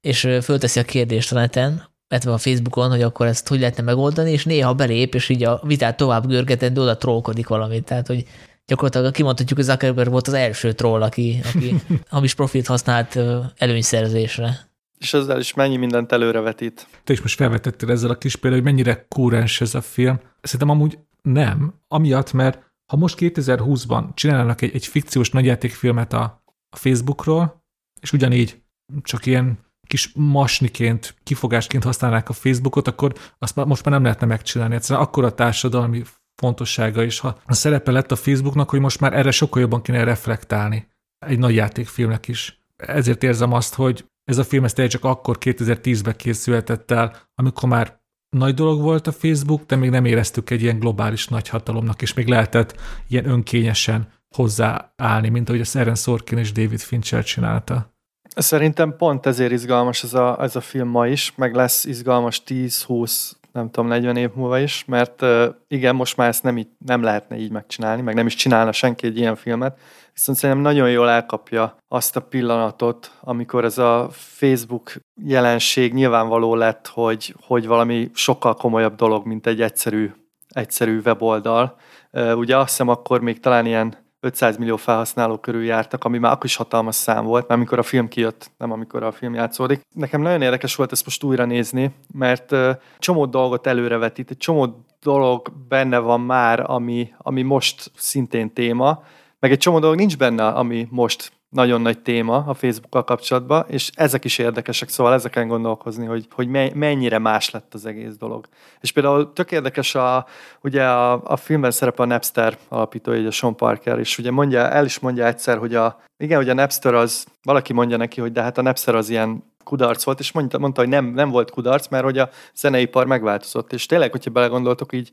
és 0.00 0.20
fölteszi 0.42 0.80
a 0.80 0.84
kérdést 0.84 1.32
a 1.32 1.34
neten, 1.34 1.88
illetve 2.08 2.32
a 2.32 2.38
Facebookon, 2.38 2.90
hogy 2.90 3.02
akkor 3.02 3.26
ezt 3.26 3.48
hogy 3.48 3.58
lehetne 3.58 3.82
megoldani, 3.82 4.30
és 4.30 4.44
néha 4.44 4.74
belép, 4.74 5.14
és 5.14 5.28
így 5.28 5.44
a 5.44 5.60
vitát 5.62 5.96
tovább 5.96 6.26
görgetett, 6.26 6.72
de 6.72 6.80
oda 6.80 6.96
trollkodik 6.96 7.48
valamit. 7.48 7.84
Tehát, 7.84 8.06
hogy 8.06 8.24
gyakorlatilag 8.66 9.12
kimondhatjuk, 9.12 9.58
hogy 9.58 9.68
Zuckerberg 9.68 10.10
volt 10.10 10.26
az 10.26 10.32
első 10.32 10.72
troll, 10.72 11.02
aki, 11.02 11.40
aki 11.54 11.74
hamis 12.08 12.34
profilt 12.34 12.66
használt 12.66 13.18
előnyszerzésre. 13.56 14.66
És 14.98 15.14
ezzel 15.14 15.38
is 15.38 15.54
mennyi 15.54 15.76
mindent 15.76 16.12
előrevetít. 16.12 16.86
Te 17.04 17.12
is 17.12 17.20
most 17.20 17.36
felvetettél 17.36 17.90
ezzel 17.90 18.10
a 18.10 18.18
kis 18.18 18.36
például, 18.36 18.62
hogy 18.62 18.72
mennyire 18.72 19.06
kúrens 19.08 19.60
ez 19.60 19.74
a 19.74 19.80
film. 19.80 20.20
Szerintem 20.40 20.70
amúgy 20.70 20.98
nem, 21.22 21.74
amiatt, 21.88 22.32
mert 22.32 22.58
ha 22.86 22.96
most 22.96 23.16
2020-ban 23.18 24.14
csinálnak 24.14 24.62
egy, 24.62 24.74
egy 24.74 24.86
fikciós 24.86 25.30
nagyjátékfilmet 25.30 26.12
a, 26.12 26.42
a 26.70 26.76
Facebookról, 26.76 27.64
és 28.00 28.12
ugyanígy 28.12 28.62
csak 29.02 29.26
ilyen 29.26 29.58
kis 29.86 30.12
masniként, 30.14 31.14
kifogásként 31.22 31.84
használnák 31.84 32.28
a 32.28 32.32
Facebookot, 32.32 32.88
akkor 32.88 33.14
azt 33.38 33.56
már, 33.56 33.66
most 33.66 33.84
már 33.84 33.94
nem 33.94 34.02
lehetne 34.02 34.26
megcsinálni. 34.26 34.74
Egyszerűen 34.74 35.04
akkor 35.04 35.24
a 35.24 35.34
társadalmi 35.34 36.02
fontossága 36.34 37.02
is. 37.02 37.18
Ha 37.18 37.38
a 37.46 37.54
szerepe 37.54 37.90
lett 37.90 38.12
a 38.12 38.16
Facebooknak, 38.16 38.70
hogy 38.70 38.80
most 38.80 39.00
már 39.00 39.12
erre 39.12 39.30
sokkal 39.30 39.60
jobban 39.60 39.82
kéne 39.82 40.04
reflektálni. 40.04 40.88
Egy 41.26 41.38
nagy 41.38 41.54
játékfilmnek 41.54 42.28
is. 42.28 42.62
Ezért 42.76 43.22
érzem 43.22 43.52
azt, 43.52 43.74
hogy 43.74 44.04
ez 44.24 44.38
a 44.38 44.44
film 44.44 44.64
ez 44.64 44.88
csak 44.88 45.04
akkor 45.04 45.36
2010-ben 45.40 46.16
készülhetett 46.16 46.90
el, 46.90 47.16
amikor 47.34 47.68
már 47.68 48.00
nagy 48.36 48.54
dolog 48.54 48.80
volt 48.80 49.06
a 49.06 49.12
Facebook, 49.12 49.66
de 49.66 49.76
még 49.76 49.90
nem 49.90 50.04
éreztük 50.04 50.50
egy 50.50 50.62
ilyen 50.62 50.78
globális 50.78 51.28
nagyhatalomnak, 51.28 52.02
és 52.02 52.14
még 52.14 52.26
lehetett 52.26 52.80
ilyen 53.08 53.28
önkényesen 53.28 54.12
hozzáállni, 54.36 55.28
mint 55.28 55.48
ahogy 55.48 55.60
a 55.60 55.64
Seren 55.64 55.94
Sorkin 55.94 56.38
és 56.38 56.52
David 56.52 56.80
Fincher 56.80 57.24
csinálta. 57.24 57.96
Szerintem 58.36 58.96
pont 58.96 59.26
ezért 59.26 59.52
izgalmas 59.52 60.02
ez 60.02 60.14
a, 60.14 60.42
ez 60.42 60.56
a 60.56 60.60
film 60.60 60.88
ma 60.88 61.06
is, 61.06 61.32
meg 61.36 61.54
lesz 61.54 61.84
izgalmas 61.84 62.42
10-20, 62.46 63.30
nem 63.52 63.70
tudom, 63.70 63.88
40 63.88 64.16
év 64.16 64.30
múlva 64.34 64.58
is, 64.58 64.84
mert 64.84 65.24
igen, 65.68 65.94
most 65.94 66.16
már 66.16 66.28
ezt 66.28 66.42
nem, 66.42 66.58
így, 66.58 66.68
nem 66.86 67.02
lehetne 67.02 67.36
így 67.36 67.50
megcsinálni, 67.50 68.02
meg 68.02 68.14
nem 68.14 68.26
is 68.26 68.34
csinálna 68.34 68.72
senki 68.72 69.06
egy 69.06 69.18
ilyen 69.18 69.36
filmet, 69.36 69.78
viszont 70.14 70.38
szerintem 70.38 70.64
nagyon 70.64 70.90
jól 70.90 71.08
elkapja 71.10 71.76
azt 71.88 72.16
a 72.16 72.20
pillanatot, 72.20 73.12
amikor 73.20 73.64
ez 73.64 73.78
a 73.78 74.08
Facebook 74.10 74.92
jelenség 75.24 75.92
nyilvánvaló 75.92 76.54
lett, 76.54 76.86
hogy, 76.86 77.34
hogy 77.46 77.66
valami 77.66 78.10
sokkal 78.14 78.54
komolyabb 78.54 78.94
dolog, 78.94 79.26
mint 79.26 79.46
egy 79.46 79.60
egyszerű, 79.60 80.10
egyszerű 80.48 81.00
weboldal. 81.04 81.76
Ugye 82.12 82.56
azt 82.56 82.68
hiszem 82.68 82.88
akkor 82.88 83.20
még 83.20 83.40
talán 83.40 83.66
ilyen 83.66 83.96
500 84.20 84.56
millió 84.56 84.76
felhasználó 84.76 85.38
körül 85.38 85.64
jártak, 85.64 86.04
ami 86.04 86.18
már 86.18 86.32
akkor 86.32 86.44
is 86.44 86.56
hatalmas 86.56 86.94
szám 86.94 87.24
volt, 87.24 87.48
már 87.48 87.56
amikor 87.56 87.78
a 87.78 87.82
film 87.82 88.08
kijött, 88.08 88.50
nem 88.58 88.72
amikor 88.72 89.02
a 89.02 89.12
film 89.12 89.34
játszódik. 89.34 89.80
Nekem 89.94 90.20
nagyon 90.20 90.42
érdekes 90.42 90.74
volt 90.74 90.92
ezt 90.92 91.04
most 91.04 91.22
újra 91.22 91.44
nézni, 91.44 91.94
mert 92.14 92.54
csomó 92.98 93.26
dolgot 93.26 93.66
előrevetít, 93.66 94.30
egy 94.30 94.36
csomó 94.36 94.86
dolog 95.02 95.52
benne 95.68 95.98
van 95.98 96.20
már, 96.20 96.70
ami, 96.70 97.12
ami 97.18 97.42
most 97.42 97.90
szintén 97.96 98.52
téma, 98.52 99.02
meg 99.40 99.50
egy 99.50 99.58
csomó 99.58 99.78
dolog 99.78 99.96
nincs 99.96 100.16
benne, 100.16 100.46
ami 100.46 100.86
most 100.90 101.32
nagyon 101.48 101.80
nagy 101.80 101.98
téma 101.98 102.44
a 102.46 102.54
Facebookkal 102.54 103.04
kapcsolatban, 103.04 103.64
és 103.68 103.90
ezek 103.94 104.24
is 104.24 104.38
érdekesek, 104.38 104.88
szóval 104.88 105.12
ezeken 105.12 105.48
gondolkozni, 105.48 106.06
hogy, 106.06 106.26
hogy 106.30 106.48
mennyire 106.74 107.18
más 107.18 107.50
lett 107.50 107.74
az 107.74 107.86
egész 107.86 108.16
dolog. 108.16 108.46
És 108.80 108.92
például 108.92 109.32
tök 109.32 109.52
érdekes, 109.52 109.94
a, 109.94 110.26
ugye 110.62 110.84
a, 110.84 111.22
a 111.24 111.36
filmben 111.36 111.70
szerepel 111.70 112.04
a 112.04 112.08
Napster 112.08 112.58
alapítója, 112.68 113.26
a 113.26 113.30
Sean 113.30 113.56
Parker, 113.56 113.98
és 113.98 114.18
ugye 114.18 114.30
mondja, 114.30 114.68
el 114.70 114.84
is 114.84 114.98
mondja 114.98 115.26
egyszer, 115.26 115.58
hogy 115.58 115.74
a, 115.74 116.00
igen, 116.16 116.36
hogy 116.36 116.48
a 116.48 116.54
Napster 116.54 116.94
az, 116.94 117.26
valaki 117.42 117.72
mondja 117.72 117.96
neki, 117.96 118.20
hogy 118.20 118.32
de 118.32 118.42
hát 118.42 118.58
a 118.58 118.62
Napster 118.62 118.94
az 118.94 119.08
ilyen 119.08 119.44
kudarc 119.68 120.04
volt, 120.04 120.20
és 120.20 120.32
mondta, 120.32 120.58
mondta 120.58 120.80
hogy 120.80 120.90
nem, 120.90 121.04
nem 121.04 121.30
volt 121.30 121.50
kudarc, 121.50 121.88
mert 121.88 122.04
hogy 122.04 122.18
a 122.18 122.28
zeneipar 122.54 123.06
megváltozott. 123.06 123.72
És 123.72 123.86
tényleg, 123.86 124.10
hogyha 124.10 124.30
belegondoltok, 124.30 124.92
így 124.92 125.10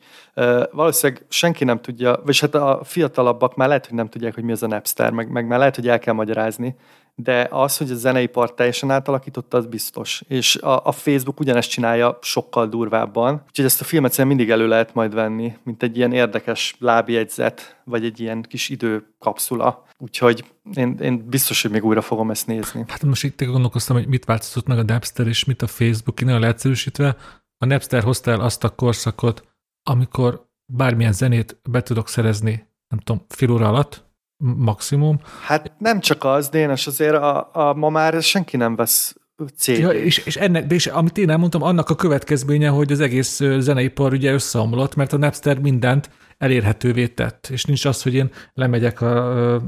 valószínűleg 0.71 1.25
senki 1.29 1.63
nem 1.63 1.81
tudja, 1.81 2.21
vagy 2.25 2.39
hát 2.39 2.55
a 2.55 2.79
fiatalabbak 2.83 3.55
már 3.55 3.67
lehet, 3.67 3.85
hogy 3.85 3.95
nem 3.95 4.09
tudják, 4.09 4.33
hogy 4.33 4.43
mi 4.43 4.51
az 4.51 4.63
a 4.63 4.67
Napster, 4.67 5.11
meg, 5.11 5.31
meg 5.31 5.47
már 5.47 5.59
lehet, 5.59 5.75
hogy 5.75 5.87
el 5.87 5.99
kell 5.99 6.13
magyarázni, 6.13 6.75
de 7.15 7.47
az, 7.51 7.77
hogy 7.77 7.91
a 7.91 7.95
zeneipar 7.95 8.53
teljesen 8.53 8.91
átalakította, 8.91 9.57
az 9.57 9.65
biztos. 9.65 10.23
És 10.27 10.55
a, 10.55 10.85
a 10.85 10.91
Facebook 10.91 11.39
ugyanezt 11.39 11.69
csinálja 11.69 12.17
sokkal 12.21 12.67
durvábban. 12.67 13.43
Úgyhogy 13.47 13.65
ezt 13.65 13.81
a 13.81 13.83
filmet 13.83 14.11
szerintem 14.11 14.37
mindig 14.37 14.53
elő 14.53 14.67
lehet 14.67 14.93
majd 14.93 15.13
venni, 15.13 15.53
mint 15.63 15.83
egy 15.83 15.97
ilyen 15.97 16.11
érdekes 16.11 16.75
lábjegyzet, 16.79 17.81
vagy 17.83 18.05
egy 18.05 18.19
ilyen 18.19 18.41
kis 18.41 18.69
időkapszula. 18.69 19.83
Úgyhogy 19.97 20.45
én, 20.73 20.97
én 21.01 21.25
biztos, 21.29 21.61
hogy 21.61 21.71
még 21.71 21.85
újra 21.85 22.01
fogom 22.01 22.31
ezt 22.31 22.47
nézni. 22.47 22.83
Hát 22.87 23.03
most 23.03 23.23
itt 23.23 23.43
gondolkoztam, 23.43 23.95
hogy 23.95 24.07
mit 24.07 24.25
változott 24.25 24.67
meg 24.67 24.77
a 24.77 24.83
Napster 24.83 25.27
és 25.27 25.45
mit 25.45 25.61
a 25.61 25.67
Facebook, 25.67 26.21
én 26.21 26.39
leegyszerűsítve. 26.39 27.15
A 27.57 27.65
Napster 27.65 28.03
hozta 28.03 28.31
el 28.31 28.41
azt 28.41 28.63
a 28.63 28.69
korszakot, 28.69 29.47
amikor 29.83 30.47
bármilyen 30.65 31.13
zenét 31.13 31.59
be 31.69 31.81
tudok 31.81 32.09
szerezni, 32.09 32.67
nem 32.87 32.99
tudom, 32.99 33.25
fél 33.27 33.51
óra 33.51 33.67
alatt, 33.67 34.04
maximum. 34.37 35.19
Hát 35.41 35.71
nem 35.77 35.99
csak 35.99 36.23
az, 36.23 36.49
Dénes, 36.49 36.87
azért 36.87 37.15
a, 37.15 37.49
a, 37.53 37.73
ma 37.73 37.89
már 37.89 38.21
senki 38.21 38.57
nem 38.57 38.75
vesz 38.75 39.15
cd 39.57 39.77
ja, 39.77 39.89
és, 39.89 40.17
és, 40.17 40.35
ennek, 40.35 40.65
de 40.65 40.75
és 40.75 40.87
amit 40.87 41.17
én 41.17 41.29
elmondtam, 41.29 41.61
annak 41.61 41.89
a 41.89 41.95
következménye, 41.95 42.69
hogy 42.69 42.91
az 42.91 42.99
egész 42.99 43.41
zeneipar 43.57 44.13
ugye 44.13 44.31
összeomlott, 44.31 44.95
mert 44.95 45.13
a 45.13 45.17
Napster 45.17 45.59
mindent 45.59 46.09
elérhetővé 46.37 47.07
tett, 47.07 47.47
és 47.51 47.63
nincs 47.63 47.85
az, 47.85 48.01
hogy 48.01 48.13
én 48.13 48.31
lemegyek 48.53 49.01
a, 49.01 49.11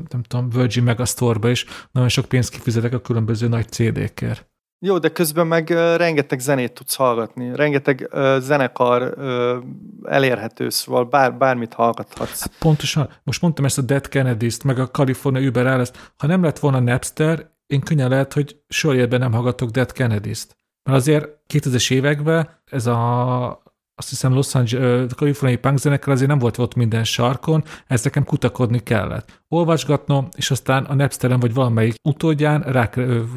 nem 0.10 0.24
tudom, 0.28 0.50
Virgin 0.50 0.84
Megastore-ba, 0.84 1.50
és 1.50 1.66
nagyon 1.92 2.10
sok 2.10 2.26
pénzt 2.26 2.50
kifizetek 2.50 2.94
a 2.94 3.02
különböző 3.02 3.48
nagy 3.48 3.70
CD-kért. 3.70 4.50
Jó, 4.80 4.98
de 4.98 5.10
közben 5.10 5.48
meg 5.48 5.70
rengeteg 5.96 6.40
zenét 6.40 6.74
tudsz 6.74 6.96
hallgatni, 6.96 7.56
rengeteg 7.56 8.10
zenekar 8.40 9.14
uh, 9.18 9.64
elérhető, 10.04 10.70
szóval 10.70 11.06
bár, 11.06 11.38
bármit 11.38 11.74
hallgathatsz. 11.74 12.42
Hát 12.42 12.54
pontosan, 12.60 13.10
most 13.24 13.42
mondtam 13.42 13.66
ezt 13.66 13.78
a 13.78 13.82
Dead 13.82 14.08
Kennedy-t, 14.08 14.64
meg 14.64 14.80
a 14.80 14.88
California 14.88 15.48
Uber 15.48 15.68
Alles, 15.68 15.92
ha 16.18 16.28
nem 16.28 16.44
lett 16.44 16.60
volna 16.60 16.80
Napster, 16.80 17.50
én 17.68 17.82
könnyen 17.82 18.10
lehet, 18.10 18.34
hogy 18.34 18.60
soha 18.68 19.06
nem 19.06 19.34
hallgatok 19.34 19.70
Dead 19.70 19.92
Kennedy-t. 19.92 20.56
Mert 20.84 21.00
azért 21.00 21.28
2000-es 21.54 21.94
években 21.94 22.50
ez 22.66 22.86
a 22.86 23.64
azt 24.00 24.10
hiszem 24.10 24.34
Los 24.34 24.56
Angeles, 24.56 25.12
kaliforniai 25.16 25.60
punk 25.60 25.78
zenekar 25.78 26.14
azért 26.14 26.30
nem 26.30 26.40
volt 26.40 26.58
ott 26.58 26.76
minden 26.76 27.04
sarkon, 27.04 27.64
ezt 27.88 28.04
nekem 28.04 28.24
kutakodni 28.24 28.84
kellett. 28.84 29.42
Olvasgatnom, 29.50 30.28
és 30.36 30.52
aztán 30.52 30.84
a 30.84 30.94
Napsteren 30.94 31.40
vagy 31.40 31.54
valamelyik 31.54 31.96
utódján 32.04 32.62
rá 32.62 32.90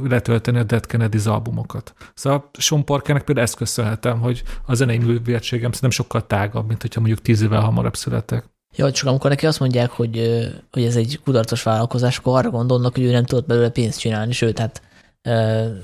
letölteni 0.09 0.59
a 0.59 0.63
Dead 0.63 0.87
Kennedys 0.87 1.27
albumokat. 1.27 1.93
Szóval 2.15 2.51
Sean 2.59 2.85
Parkernek 2.85 3.25
például 3.25 3.47
ezt 3.47 3.57
köszönhetem, 3.57 4.21
hogy 4.21 4.43
a 4.67 4.75
zenei 4.75 4.99
művértségem 4.99 5.73
szerintem 5.73 5.91
sokkal 5.91 6.27
tágabb, 6.27 6.69
mint 6.69 6.81
hogyha 6.81 7.01
mondjuk 7.01 7.23
tíz 7.23 7.43
évvel 7.43 7.61
hamarabb 7.61 7.97
születek. 7.97 8.45
Ja, 8.77 8.93
csak 8.93 9.09
amikor 9.09 9.31
neki 9.31 9.47
azt 9.47 9.61
mondják, 9.61 9.91
hogy, 9.91 10.49
hogy 10.71 10.85
ez 10.85 10.97
egy 10.97 11.21
kudarcos 11.25 11.63
vállalkozás, 11.63 12.19
akkor 12.19 12.39
arra 12.39 12.51
gondolnak, 12.51 12.95
hogy 12.95 13.05
ő 13.05 13.11
nem 13.11 13.25
tudott 13.25 13.47
belőle 13.47 13.71
pénzt 13.71 13.99
csinálni, 13.99 14.33
sőt, 14.33 14.59
hát 14.59 14.83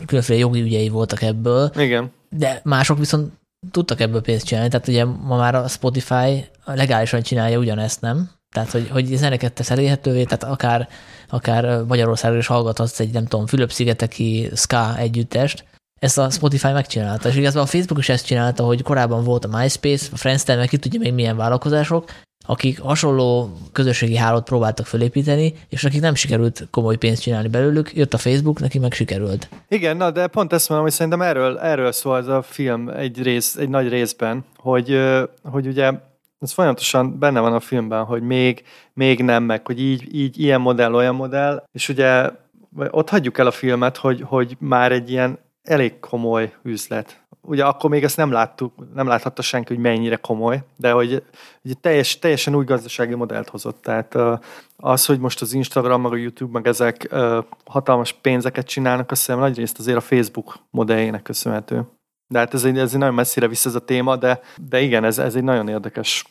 különféle 0.07 0.39
jogi 0.39 0.61
ügyei 0.61 0.89
voltak 0.89 1.23
ebből. 1.23 1.71
Igen. 1.77 2.11
De 2.29 2.61
mások 2.65 2.99
viszont 2.99 3.33
tudtak 3.71 4.01
ebből 4.01 4.21
pénzt 4.21 4.47
csinálni, 4.47 4.71
tehát 4.71 4.89
ugye 4.89 5.05
ma 5.05 5.37
már 5.37 5.55
a 5.55 5.69
Spotify 5.69 6.45
legálisan 6.65 7.23
csinálja 7.23 7.59
ugyanezt, 7.59 8.01
nem? 8.01 8.31
Tehát, 8.55 8.71
hogy, 8.71 8.89
hogy 8.91 9.07
zeneket 9.07 9.53
tesz 9.53 9.71
elérhetővé, 9.71 10.25
tehát 10.25 10.45
akár, 10.45 10.89
akár 11.29 11.83
Magyarországon 11.83 12.39
is 12.39 12.47
hallgathatsz 12.47 13.01
egy, 13.01 13.13
nem 13.13 13.27
tudom, 13.27 13.47
Fülöp-szigeteki 13.47 14.51
ska 14.55 14.97
együttest, 14.97 15.65
ezt 16.01 16.19
a 16.19 16.31
Spotify 16.31 16.73
megcsinálta. 16.73 17.29
És 17.29 17.37
igazából 17.37 17.63
a 17.63 17.67
Facebook 17.67 17.99
is 17.99 18.09
ezt 18.09 18.27
csinálta, 18.27 18.65
hogy 18.65 18.83
korábban 18.83 19.25
volt 19.25 19.45
a 19.45 19.59
MySpace, 19.59 20.09
a 20.13 20.17
Friendster, 20.17 20.57
meg 20.57 20.69
ki 20.69 20.77
tudja 20.77 21.01
még 21.01 21.13
milyen 21.13 21.37
vállalkozások, 21.37 22.11
akik 22.47 22.81
hasonló 22.81 23.57
közösségi 23.73 24.17
hálót 24.17 24.45
próbáltak 24.45 24.87
felépíteni, 24.87 25.55
és 25.69 25.85
akik 25.85 26.01
nem 26.01 26.15
sikerült 26.15 26.69
komoly 26.71 26.97
pénzt 26.97 27.23
csinálni 27.23 27.49
belőlük, 27.49 27.95
jött 27.95 28.15
a 28.15 28.19
Facebook, 28.19 28.61
neki 28.61 28.79
meg 28.79 28.93
sikerült. 28.93 29.49
Igen, 29.69 29.97
na 29.97 30.11
de 30.11 30.27
pont 30.27 30.53
ezt 30.53 30.69
mondom, 30.69 30.87
hogy 30.87 30.97
szerintem 30.97 31.23
erről, 31.23 31.59
erről 31.59 31.93
szól 31.93 32.17
ez 32.17 32.27
a 32.27 32.43
film 32.43 32.89
egy, 32.89 33.23
rész, 33.23 33.57
egy 33.57 33.69
nagy 33.69 33.89
részben, 33.89 34.45
hogy, 34.57 35.01
hogy 35.43 35.67
ugye 35.67 35.93
ez 36.41 36.53
folyamatosan 36.53 37.19
benne 37.19 37.41
van 37.41 37.53
a 37.53 37.61
filmben, 37.61 38.05
hogy 38.05 38.23
még, 38.23 38.63
még 38.93 39.23
nem, 39.23 39.43
meg 39.43 39.67
hogy 39.67 39.81
így, 39.81 40.15
így 40.15 40.41
ilyen 40.41 40.61
modell, 40.61 40.95
olyan 40.95 41.15
modell, 41.15 41.65
és 41.73 41.89
ugye 41.89 42.31
ott 42.91 43.09
hagyjuk 43.09 43.39
el 43.39 43.47
a 43.47 43.51
filmet, 43.51 43.97
hogy, 43.97 44.23
hogy 44.25 44.57
már 44.59 44.93
egy 44.93 45.11
ilyen 45.11 45.39
elég 45.63 45.99
komoly 46.01 46.53
üzlet 46.63 47.26
ugye 47.47 47.65
akkor 47.65 47.91
még 47.91 48.05
ezt 48.05 48.17
nem 48.17 48.31
láttuk, 48.31 48.73
nem 48.95 49.07
láthatta 49.07 49.43
senki, 49.43 49.75
hogy 49.75 49.83
mennyire 49.83 50.17
komoly, 50.17 50.63
de 50.77 50.91
hogy 50.91 51.23
ugye 51.63 51.75
teljes, 51.81 52.19
teljesen 52.19 52.55
új 52.55 52.65
gazdasági 52.65 53.15
modellt 53.15 53.49
hozott. 53.49 53.83
Tehát 53.83 54.15
az, 54.77 55.07
hogy 55.07 55.19
most 55.19 55.41
az 55.41 55.53
Instagram, 55.53 56.03
meg 56.03 56.13
a 56.13 56.17
YouTube, 56.17 56.53
meg 56.53 56.67
ezek 56.67 57.15
hatalmas 57.65 58.13
pénzeket 58.13 58.67
csinálnak, 58.67 59.11
azt 59.11 59.27
hiszem 59.27 59.39
nagy 59.39 59.57
részt 59.57 59.79
azért 59.79 59.97
a 59.97 60.01
Facebook 60.01 60.59
modelljének 60.71 61.23
köszönhető. 61.23 61.85
De 62.29 62.39
hát 62.39 62.55
ez 62.55 62.65
egy, 62.65 62.79
ez 62.79 62.93
egy 62.93 62.99
nagyon 62.99 63.15
messzire 63.15 63.49
vissza 63.49 63.69
ez 63.69 63.75
a 63.75 63.85
téma, 63.85 64.17
de, 64.17 64.41
de 64.69 64.81
igen, 64.81 65.05
ez, 65.05 65.19
ez 65.19 65.35
egy 65.35 65.45
nagyon 65.45 65.69
érdekes 65.69 66.25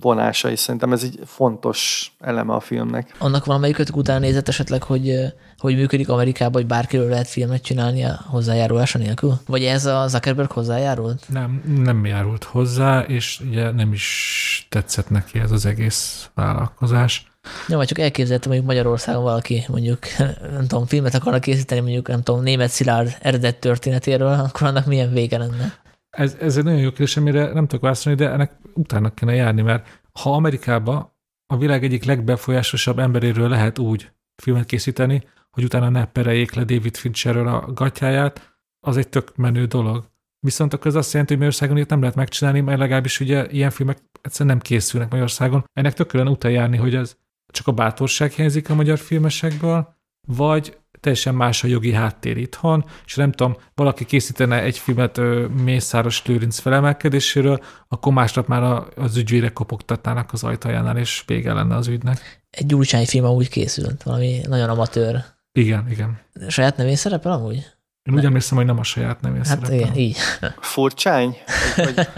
vonása, 0.00 0.50
és 0.50 0.58
szerintem 0.58 0.92
ez 0.92 1.02
egy 1.02 1.18
fontos 1.26 2.12
eleme 2.20 2.52
a 2.52 2.60
filmnek. 2.60 3.14
Annak 3.18 3.44
valamelyikötök 3.44 3.96
után 3.96 4.20
nézett 4.20 4.48
esetleg, 4.48 4.82
hogy, 4.82 5.14
hogy 5.58 5.74
működik 5.74 6.08
Amerikában, 6.08 6.52
hogy 6.52 6.66
bárkiről 6.66 7.08
lehet 7.08 7.28
filmet 7.28 7.62
csinálni 7.62 8.04
a 8.04 8.20
hozzájárulása 8.26 8.98
nélkül? 8.98 9.40
Vagy 9.46 9.64
ez 9.64 9.86
a 9.86 10.06
Zuckerberg 10.08 10.50
hozzájárult? 10.50 11.24
Nem, 11.28 11.62
nem 11.76 12.06
járult 12.06 12.44
hozzá, 12.44 13.00
és 13.00 13.40
ugye 13.48 13.70
nem 13.70 13.92
is 13.92 14.66
tetszett 14.68 15.10
neki 15.10 15.38
ez 15.38 15.50
az 15.50 15.66
egész 15.66 16.30
vállalkozás. 16.34 17.30
Ja, 17.68 17.76
vagy 17.76 17.86
csak 17.86 17.98
elképzeltem, 17.98 18.52
hogy 18.52 18.62
Magyarországon 18.62 19.22
valaki 19.22 19.64
mondjuk, 19.68 19.98
nem 20.56 20.66
tudom, 20.66 20.86
filmet 20.86 21.14
akarna 21.14 21.38
készíteni, 21.38 21.80
mondjuk, 21.80 22.08
nem 22.08 22.22
tudom, 22.22 22.42
német 22.42 22.70
Szilárd 22.70 23.16
eredet 23.20 23.56
történetéről, 23.56 24.32
akkor 24.32 24.66
annak 24.66 24.86
milyen 24.86 25.12
vége 25.12 25.38
lenne? 25.38 25.80
Ez, 26.16 26.36
ez 26.40 26.56
egy 26.56 26.64
nagyon 26.64 26.80
jó 26.80 26.88
kérdés, 26.88 27.16
amire 27.16 27.52
nem 27.52 27.66
tudok 27.66 27.80
válaszolni, 27.80 28.18
de 28.18 28.30
ennek 28.30 28.52
utána 28.74 29.14
kéne 29.14 29.34
járni, 29.34 29.62
mert 29.62 30.02
ha 30.20 30.34
Amerikába 30.34 31.16
a 31.46 31.56
világ 31.56 31.84
egyik 31.84 32.04
legbefolyásosabb 32.04 32.98
emberéről 32.98 33.48
lehet 33.48 33.78
úgy 33.78 34.12
filmet 34.42 34.66
készíteni, 34.66 35.22
hogy 35.50 35.64
utána 35.64 35.88
ne 35.88 36.06
pereljék 36.06 36.52
le 36.52 36.64
David 36.64 36.96
Fincherről 36.96 37.48
a 37.48 37.72
gatyáját, 37.72 38.56
az 38.86 38.96
egy 38.96 39.08
tök 39.08 39.36
menő 39.36 39.64
dolog. 39.64 40.10
Viszont 40.38 40.72
akkor 40.72 40.86
ez 40.86 40.94
azt 40.94 41.12
jelenti, 41.12 41.32
hogy 41.32 41.42
Magyarországon 41.42 41.76
ilyet 41.76 41.90
nem 41.90 42.00
lehet 42.00 42.16
megcsinálni, 42.16 42.60
mert 42.60 42.78
legalábbis 42.78 43.20
ugye 43.20 43.46
ilyen 43.50 43.70
filmek 43.70 43.98
egyszerűen 44.22 44.56
nem 44.56 44.64
készülnek 44.64 45.10
Magyarországon. 45.10 45.64
Ennek 45.72 45.94
tök 45.94 46.12
járni, 46.42 46.76
hogy 46.76 46.94
ez 46.94 47.16
csak 47.46 47.66
a 47.66 47.72
bátorság 47.72 48.30
hiányzik 48.30 48.70
a 48.70 48.74
magyar 48.74 48.98
filmesekből, 48.98 49.94
vagy 50.26 50.78
teljesen 51.02 51.34
más 51.34 51.64
a 51.64 51.66
jogi 51.66 51.92
háttér 51.92 52.36
itthon, 52.36 52.84
és 53.04 53.14
nem 53.14 53.32
tudom, 53.32 53.56
valaki 53.74 54.04
készítene 54.04 54.62
egy 54.62 54.78
filmet 54.78 55.18
ö, 55.18 55.46
Mészáros 55.46 56.26
Lőrinc 56.26 56.58
felemelkedéséről, 56.58 57.60
akkor 57.88 58.12
másnap 58.12 58.46
már 58.46 58.62
a, 58.62 58.88
az 58.96 59.16
ügyvédek 59.16 59.52
kopogtatnának 59.52 60.32
az 60.32 60.44
ajtajánál, 60.44 60.96
és 60.96 61.22
vége 61.26 61.52
lenne 61.52 61.76
az 61.76 61.88
ügynek. 61.88 62.42
Egy 62.50 62.66
Gyurcsány 62.66 63.06
film 63.06 63.24
amúgy 63.24 63.48
készült, 63.48 64.02
valami 64.02 64.40
nagyon 64.48 64.68
amatőr. 64.68 65.24
Igen, 65.52 65.90
igen. 65.90 66.20
Saját 66.48 66.76
nevén 66.76 66.96
szerepel 66.96 67.32
amúgy? 67.32 67.66
Én 68.02 68.14
úgy 68.14 68.24
emlékszem, 68.24 68.56
hogy 68.56 68.66
nem 68.66 68.78
a 68.78 68.82
saját 68.82 69.20
nevén 69.20 69.44
hát 69.44 69.46
szerepel. 69.46 69.72
igen, 69.72 69.94
így. 69.94 70.16
Furcsány? 70.60 71.36
Vagy... 71.76 72.08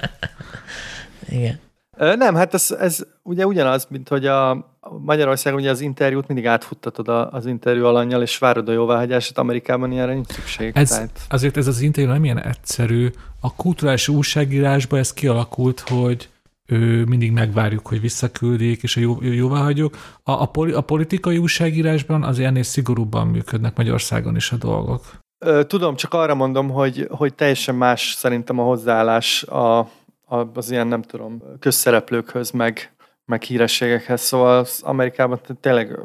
igen. 1.38 1.60
Nem, 1.96 2.34
hát 2.34 2.54
ez, 2.54 2.70
ez 2.78 2.98
ugye 3.22 3.46
ugyanaz, 3.46 3.86
mint 3.90 4.08
hogy 4.08 4.26
a 4.26 4.73
Magyarországon 4.90 5.60
ugye 5.60 5.70
az 5.70 5.80
interjút 5.80 6.26
mindig 6.26 6.46
átfuttatod 6.46 7.08
az 7.08 7.46
interjú 7.46 7.84
alanyjal, 7.84 8.22
és 8.22 8.38
várod 8.38 8.68
a 8.68 8.72
jóváhagyását, 8.72 9.38
Amerikában 9.38 9.92
ilyenre 9.92 10.12
nincs 10.12 10.26
szükség. 10.32 10.72
Ez, 10.74 10.88
tehát... 10.88 11.20
Azért 11.28 11.56
ez 11.56 11.66
az 11.66 11.80
interjú 11.80 12.10
nem 12.10 12.24
ilyen 12.24 12.42
egyszerű. 12.42 13.10
A 13.40 13.54
kulturális 13.54 14.08
újságírásban 14.08 14.98
ez 14.98 15.12
kialakult, 15.12 15.80
hogy 15.80 16.28
ő, 16.66 17.04
mindig 17.04 17.32
megvárjuk, 17.32 17.86
hogy 17.86 18.00
visszaküldik, 18.00 18.82
és 18.82 18.96
a 18.96 19.00
jó, 19.00 19.18
jóváhagyjuk. 19.20 19.96
A, 20.22 20.32
a, 20.32 20.46
poli, 20.46 20.72
a 20.72 20.80
politikai 20.80 21.38
újságírásban 21.38 22.22
az 22.22 22.38
ennél 22.38 22.62
szigorúbban 22.62 23.26
működnek 23.26 23.76
Magyarországon 23.76 24.36
is 24.36 24.52
a 24.52 24.56
dolgok. 24.56 25.22
Tudom, 25.66 25.96
csak 25.96 26.14
arra 26.14 26.34
mondom, 26.34 26.70
hogy, 26.70 27.06
hogy 27.10 27.34
teljesen 27.34 27.74
más 27.74 28.14
szerintem 28.16 28.58
a 28.58 28.64
hozzáállás 28.64 29.42
a, 29.42 29.88
az 30.54 30.70
ilyen, 30.70 30.86
nem 30.86 31.02
tudom, 31.02 31.42
közszereplőkhöz, 31.60 32.50
meg, 32.50 32.93
meg 33.26 33.42
hírességekhez, 33.42 34.20
szóval 34.20 34.58
az 34.58 34.80
Amerikában 34.82 35.40
tényleg 35.60 35.98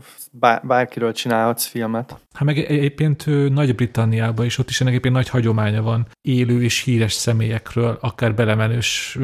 bárkiről 0.61 1.11
csinálhatsz 1.11 1.65
filmet. 1.65 2.15
Hát 2.33 2.43
meg 2.43 2.57
egyébként 2.57 3.25
Nagy-Britanniában 3.53 4.45
is, 4.45 4.57
ott 4.57 4.69
is 4.69 4.81
ennek 4.81 4.91
egyébként 4.91 5.15
nagy 5.15 5.29
hagyománya 5.29 5.81
van 5.81 6.07
élő 6.21 6.63
és 6.63 6.83
híres 6.83 7.13
személyekről, 7.13 7.97
akár 8.01 8.35
belemenős 8.35 9.17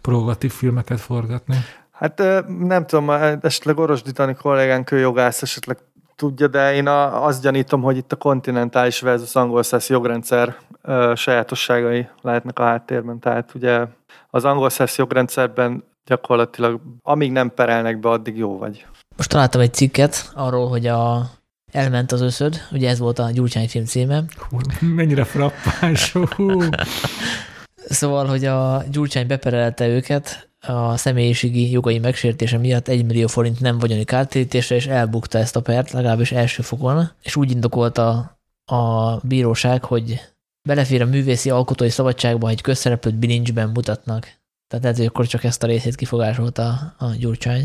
provokatív 0.00 0.52
filmeket 0.52 1.00
forgatni. 1.00 1.56
Hát 1.90 2.22
nem 2.58 2.86
tudom, 2.86 3.10
esetleg 3.42 3.78
Orosditani 3.78 4.34
kollégánk, 4.34 4.90
ő 4.90 4.98
jogász, 4.98 5.42
esetleg 5.42 5.78
tudja, 6.16 6.46
de 6.46 6.74
én 6.74 6.86
a, 6.86 7.24
azt 7.26 7.42
gyanítom, 7.42 7.82
hogy 7.82 7.96
itt 7.96 8.12
a 8.12 8.16
kontinentális 8.16 9.00
versus 9.00 9.34
angol 9.34 9.62
száz 9.62 9.88
jogrendszer 9.88 10.56
ö, 10.82 11.12
sajátosságai 11.16 12.08
lehetnek 12.20 12.58
a 12.58 12.62
háttérben. 12.62 13.18
Tehát 13.18 13.54
ugye 13.54 13.84
az 14.30 14.44
angol 14.44 14.70
száz 14.70 14.96
jogrendszerben 14.96 15.84
gyakorlatilag 16.04 16.80
amíg 17.02 17.32
nem 17.32 17.54
perelnek 17.54 18.00
be, 18.00 18.08
addig 18.08 18.36
jó 18.36 18.58
vagy. 18.58 18.86
Most 19.16 19.28
találtam 19.28 19.60
egy 19.60 19.74
cikket 19.74 20.30
arról, 20.34 20.68
hogy 20.68 20.86
a 20.86 21.30
Elment 21.72 22.12
az 22.12 22.20
összöd, 22.20 22.60
ugye 22.72 22.88
ez 22.88 22.98
volt 22.98 23.18
a 23.18 23.30
Gyurcsány 23.30 23.68
film 23.68 23.84
címe. 23.84 24.24
Hú, 24.48 24.58
mennyire 24.80 25.24
frappáns. 25.24 26.14
szóval, 27.98 28.26
hogy 28.26 28.44
a 28.44 28.82
Gyurcsány 28.90 29.26
beperelte 29.26 29.88
őket 29.88 30.48
a 30.60 30.96
személyiségi 30.96 31.70
jogai 31.70 31.98
megsértése 31.98 32.58
miatt 32.58 32.88
1 32.88 33.04
millió 33.06 33.26
forint 33.26 33.60
nem 33.60 33.78
vagyoni 33.78 34.04
kártérítésre, 34.04 34.76
és 34.76 34.86
elbukta 34.86 35.38
ezt 35.38 35.56
a 35.56 35.60
pert, 35.60 35.90
legalábbis 35.90 36.32
első 36.32 36.62
fokon, 36.62 37.10
és 37.22 37.36
úgy 37.36 37.50
indokolta 37.50 38.38
a 38.64 39.16
bíróság, 39.22 39.84
hogy 39.84 40.20
belefér 40.68 41.02
a 41.02 41.06
művészi 41.06 41.50
alkotói 41.50 41.88
szabadságba, 41.88 42.46
hogy 42.46 42.60
közszereplőt 42.60 43.18
bilincsben 43.18 43.68
mutatnak. 43.68 44.40
Tehát 44.72 44.86
lehet, 44.86 44.98
hogy 44.98 45.06
akkor 45.06 45.26
csak 45.26 45.44
ezt 45.44 45.62
a 45.62 45.66
részét 45.66 45.94
kifogásolta 45.94 46.94
a 46.98 47.06
Gyurcsány. 47.18 47.64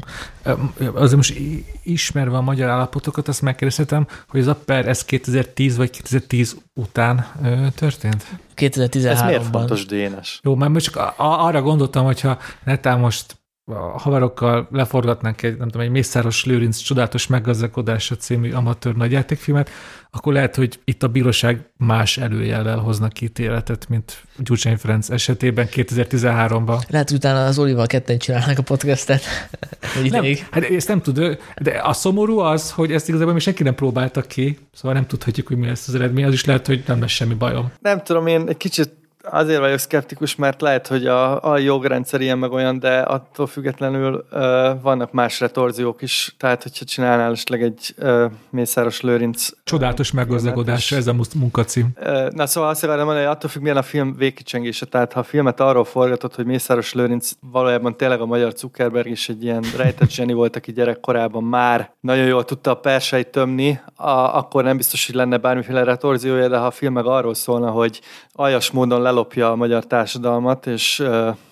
Azért 0.93 1.15
most 1.15 1.39
ismerve 1.83 2.37
a 2.37 2.41
magyar 2.41 2.69
állapotokat, 2.69 3.27
azt 3.27 3.41
megkérdezhetem, 3.41 4.07
hogy 4.27 4.39
az 4.39 4.47
a 4.47 4.55
per 4.55 4.87
ez 4.87 5.05
2010 5.05 5.77
vagy 5.77 5.89
2010 5.89 6.55
után 6.73 7.27
történt? 7.75 8.25
2013-ban. 8.55 9.05
Ez 9.05 9.21
miért 9.21 9.43
fontos 9.43 9.85
Dénes? 9.85 10.39
Jó, 10.43 10.55
mert 10.55 10.71
most 10.71 10.85
csak 10.85 11.13
arra 11.17 11.61
gondoltam, 11.61 12.05
hogyha 12.05 12.37
netán 12.63 12.99
most 12.99 13.37
a 13.69 13.99
haverokkal 13.99 14.67
leforgatnánk 14.71 15.41
egy, 15.41 15.58
nem 15.58 15.67
tudom, 15.69 15.86
egy 15.86 15.91
Mészáros 15.91 16.45
Lőrinc 16.45 16.77
csodálatos 16.77 17.27
meggazdagodása 17.27 18.15
című 18.15 18.51
amatőr 18.51 18.95
nagyjátékfilmet, 18.95 19.69
akkor 20.12 20.34
lehet, 20.34 20.56
hogy 20.56 20.80
itt 20.84 21.03
a 21.03 21.08
bíróság 21.08 21.69
más 21.77 22.17
előjellel 22.17 22.77
hoznak 22.77 23.21
ítéletet, 23.21 23.89
mint 23.89 24.23
Gyurcsány 24.38 24.77
Ferenc 24.77 25.10
esetében 25.10 25.67
2013-ban. 25.71 26.82
Lehet, 26.89 27.10
hogy 27.10 27.17
utána 27.17 27.45
az 27.45 27.60
Olival 27.60 27.88
ketten 27.88 28.17
csinálnak 28.17 28.58
a 28.58 28.62
podcastet. 28.62 29.23
nem, 30.10 30.25
hát 30.51 30.63
ezt 30.63 30.88
nem 30.88 31.01
tud, 31.01 31.38
de 31.62 31.71
a 31.84 31.93
szomorú 31.93 32.39
az, 32.39 32.71
hogy 32.71 32.91
ezt 32.91 33.08
igazából 33.10 33.34
még 33.34 33.41
senki 33.41 33.63
nem 33.63 33.75
próbálta 33.75 34.21
ki, 34.21 34.58
szóval 34.73 34.93
nem 34.93 35.08
tudhatjuk, 35.08 35.47
hogy 35.47 35.58
mi 35.58 35.67
lesz 35.67 35.88
az 35.88 35.95
eredmény, 35.95 36.25
az 36.25 36.34
is 36.34 36.45
lehet, 36.45 36.67
hogy 36.67 36.84
nem 36.88 36.99
lesz 36.99 37.12
semmi 37.12 37.34
bajom. 37.34 37.71
Nem 37.82 38.03
tudom, 38.03 38.27
én 38.27 38.47
egy 38.47 38.58
kicsit 38.58 38.95
azért 39.31 39.59
vagyok 39.59 39.77
szkeptikus, 39.77 40.35
mert 40.35 40.61
lehet, 40.61 40.87
hogy 40.87 41.05
a, 41.05 41.51
a 41.51 41.57
jogrendszer 41.57 42.21
ilyen 42.21 42.37
meg 42.37 42.51
olyan, 42.51 42.79
de 42.79 42.99
attól 42.99 43.47
függetlenül 43.47 44.25
ö, 44.31 44.71
vannak 44.81 45.11
más 45.11 45.39
retorziók 45.39 46.01
is. 46.01 46.35
Tehát, 46.37 46.63
hogyha 46.63 46.85
csinálnál 46.85 47.31
esetleg 47.31 47.63
egy 47.63 47.93
ö, 47.97 48.25
Mészáros 48.49 49.01
Lőrinc... 49.01 49.49
Csodálatos 49.63 50.11
meggazdagodása, 50.11 50.95
ez 50.95 51.07
a 51.07 51.15
munkacím. 51.35 51.89
Ö, 51.95 52.27
na 52.31 52.45
szóval 52.45 52.69
azt 52.69 52.83
akarom 52.83 53.05
mondani, 53.05 53.25
hogy 53.25 53.35
attól 53.35 53.49
függ, 53.49 53.61
milyen 53.61 53.77
a 53.77 53.81
film 53.81 54.15
végkicsengése. 54.17 54.85
Tehát, 54.85 55.13
ha 55.13 55.19
a 55.19 55.23
filmet 55.23 55.59
arról 55.59 55.85
forgatott, 55.85 56.35
hogy 56.35 56.45
Mészáros 56.45 56.93
Lőrinc 56.93 57.31
valójában 57.51 57.97
tényleg 57.97 58.21
a 58.21 58.25
magyar 58.25 58.51
Zuckerberg 58.55 59.09
is 59.09 59.29
egy 59.29 59.43
ilyen 59.43 59.63
rejtett 59.77 60.09
zseni 60.09 60.33
volt, 60.33 60.55
aki 60.55 60.71
gyerekkorában 60.71 61.43
már 61.43 61.91
nagyon 61.99 62.25
jól 62.25 62.45
tudta 62.45 62.71
a 62.71 62.75
perseit 62.75 63.27
tömni, 63.27 63.79
a, 63.95 64.09
akkor 64.09 64.63
nem 64.63 64.77
biztos, 64.77 65.05
hogy 65.05 65.15
lenne 65.15 65.37
bármiféle 65.37 65.83
retorziója, 65.83 66.47
de 66.47 66.57
ha 66.57 66.65
a 66.65 66.71
film 66.71 66.93
meg 66.93 67.05
arról 67.05 67.33
szólna, 67.33 67.69
hogy 67.69 68.01
aljas 68.31 68.71
módon 68.71 69.01
lelopja 69.17 69.51
a 69.51 69.56
magyar 69.56 69.86
társadalmat, 69.86 70.67
és 70.67 71.03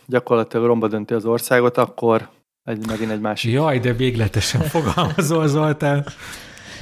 gyakorlatilag 0.05 0.65
romba 0.65 0.87
dönti 0.87 1.13
az 1.13 1.25
országot, 1.25 1.77
akkor 1.77 2.29
egy, 2.63 2.87
megint 2.87 3.11
egy 3.11 3.19
másik. 3.19 3.51
Jaj, 3.51 3.79
de 3.79 3.93
végletesen 3.93 4.61
fogalmazol, 4.73 5.47
Zoltán. 5.47 6.05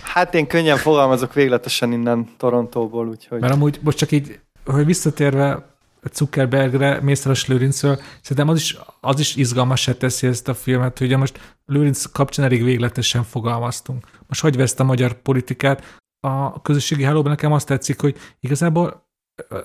Hát 0.04 0.34
én 0.34 0.48
könnyen 0.48 0.78
fogalmazok 0.78 1.34
végletesen 1.34 1.91
innen 1.91 2.28
Torontóból, 2.38 3.08
úgyhogy... 3.08 3.39
Mert 3.39 3.54
amúgy, 3.54 3.80
most 3.84 3.98
csak 3.98 4.12
így, 4.12 4.39
hogy 4.65 4.86
visszatérve 4.86 5.72
Zuckerbergre, 6.13 7.02
Mészáros 7.02 7.48
Lőrincről, 7.48 8.00
szerintem 8.22 8.50
az 8.50 8.60
is, 8.60 8.78
az 9.02 9.19
is 9.19 9.36
izgalmasá 9.36 9.93
teszi 9.93 10.28
ezt 10.28 10.48
a 10.48 10.54
filmet, 10.54 10.98
hogy 10.98 11.08
ugye 11.08 11.17
most 11.17 11.58
Lőrinc 11.65 12.06
kapcsán 12.06 12.46
elég 12.46 12.63
végletesen 12.63 13.24
fogalmaztunk. 13.24 14.08
Most 14.28 14.41
hogy 14.41 14.58
veszt 14.58 14.80
a 14.80 14.84
magyar 14.84 15.13
politikát? 15.13 16.00
A 16.19 16.62
közösségi 16.62 17.04
hálóban 17.04 17.32
nekem 17.32 17.52
azt 17.52 17.67
tetszik, 17.67 18.02
hogy 18.02 18.15
igazából 18.39 19.04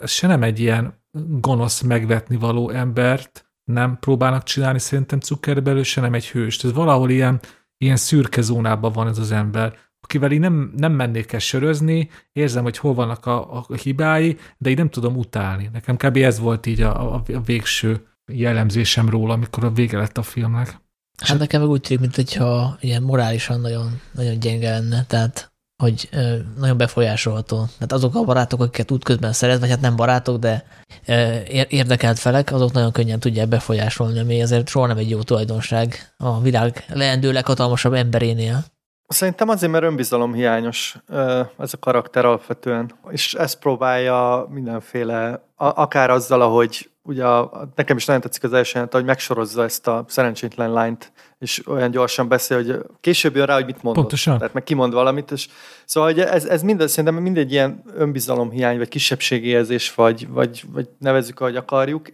se 0.06 0.26
nem 0.26 0.42
egy 0.42 0.60
ilyen 0.60 1.02
gonosz 1.40 1.80
megvetni 1.80 2.36
való 2.36 2.70
embert 2.70 3.46
nem 3.64 3.98
próbálnak 3.98 4.42
csinálni 4.42 4.78
szerintem 4.78 5.20
Zuckerberg, 5.20 5.84
se 5.84 6.00
nem 6.00 6.14
egy 6.14 6.28
hőst. 6.28 6.64
Ez 6.64 6.72
valahol 6.72 7.10
ilyen, 7.10 7.40
ilyen 7.78 7.96
szürke 7.96 8.40
zónában 8.40 8.92
van 8.92 9.08
ez 9.08 9.18
az 9.18 9.32
ember 9.32 9.76
akivel 10.00 10.32
én 10.32 10.40
nem, 10.40 10.72
nem 10.76 10.92
mennék 10.92 11.32
el 11.32 11.38
sörözni, 11.38 12.10
érzem, 12.32 12.62
hogy 12.62 12.78
hol 12.78 12.94
vannak 12.94 13.26
a, 13.26 13.58
a 13.58 13.74
hibái, 13.82 14.38
de 14.58 14.70
így 14.70 14.76
nem 14.76 14.90
tudom 14.90 15.16
utálni. 15.16 15.70
Nekem 15.72 15.96
kb. 15.96 16.16
ez 16.16 16.38
volt 16.38 16.66
így 16.66 16.80
a, 16.80 17.14
a, 17.14 17.22
a 17.34 17.40
végső 17.40 18.06
jellemzésem 18.32 19.08
róla, 19.08 19.32
amikor 19.32 19.64
a 19.64 19.70
vége 19.70 19.98
lett 19.98 20.18
a 20.18 20.22
filmnek. 20.22 20.80
Hát 21.24 21.38
nekem 21.38 21.60
meg 21.60 21.70
úgy 21.70 21.80
tűnik, 21.80 22.00
mint 22.00 22.14
hogyha 22.14 22.76
ilyen 22.80 23.02
morálisan 23.02 23.60
nagyon, 23.60 24.00
nagyon 24.12 24.38
gyenge 24.38 24.70
lenne, 24.70 25.04
tehát 25.04 25.47
hogy 25.82 26.08
nagyon 26.58 26.76
befolyásolható. 26.76 27.56
Tehát 27.56 27.92
azok 27.92 28.14
a 28.14 28.24
barátok, 28.24 28.60
akiket 28.60 28.90
útközben 28.90 29.32
szeret, 29.32 29.60
vagy 29.60 29.68
hát 29.68 29.80
nem 29.80 29.96
barátok, 29.96 30.38
de 30.38 30.64
érdekelt 31.68 32.18
felek, 32.18 32.52
azok 32.52 32.72
nagyon 32.72 32.92
könnyen 32.92 33.20
tudják 33.20 33.48
befolyásolni, 33.48 34.18
ami 34.18 34.40
ezért 34.40 34.68
soha 34.68 34.86
nem 34.86 34.96
egy 34.96 35.10
jó 35.10 35.22
tulajdonság 35.22 36.14
a 36.16 36.40
világ 36.40 36.84
leendő 36.88 37.32
leghatalmasabb 37.32 37.92
emberénél. 37.92 38.64
Szerintem 39.08 39.48
azért, 39.48 39.72
mert 39.72 39.84
önbizalom 39.84 40.32
hiányos 40.32 40.96
ez 41.58 41.72
a 41.72 41.78
karakter 41.80 42.24
alapvetően, 42.24 42.94
és 43.10 43.34
ezt 43.34 43.58
próbálja 43.58 44.46
mindenféle, 44.50 45.42
akár 45.56 46.10
azzal, 46.10 46.40
ahogy 46.40 46.90
ugye 47.02 47.24
nekem 47.74 47.96
is 47.96 48.04
nagyon 48.04 48.20
tetszik 48.20 48.42
az 48.42 48.52
első 48.52 48.88
hogy 48.90 49.04
megsorozza 49.04 49.62
ezt 49.64 49.86
a 49.86 50.04
szerencsétlen 50.08 50.72
lányt, 50.72 51.12
és 51.38 51.66
olyan 51.66 51.90
gyorsan 51.90 52.28
beszél, 52.28 52.56
hogy 52.56 52.78
később 53.00 53.36
jön 53.36 53.46
rá, 53.46 53.54
hogy 53.54 53.64
mit 53.64 53.82
mondott. 53.82 54.02
Pontosan. 54.02 54.38
Tehát 54.38 54.54
meg 54.54 54.62
kimond 54.62 54.92
valamit, 54.92 55.30
és 55.30 55.48
szóval 55.84 56.12
hogy 56.12 56.20
ez, 56.20 56.44
ez 56.44 56.62
minden, 56.62 56.88
szerintem 56.88 57.22
mindegy 57.22 57.52
ilyen 57.52 57.82
hiány, 58.50 58.78
vagy 58.78 58.88
kisebbségi 58.88 59.48
érzés, 59.48 59.94
vagy, 59.94 60.28
vagy, 60.28 60.64
vagy 60.72 60.88
nevezzük, 60.98 61.40
ahogy 61.40 61.56
akarjuk. 61.56 62.06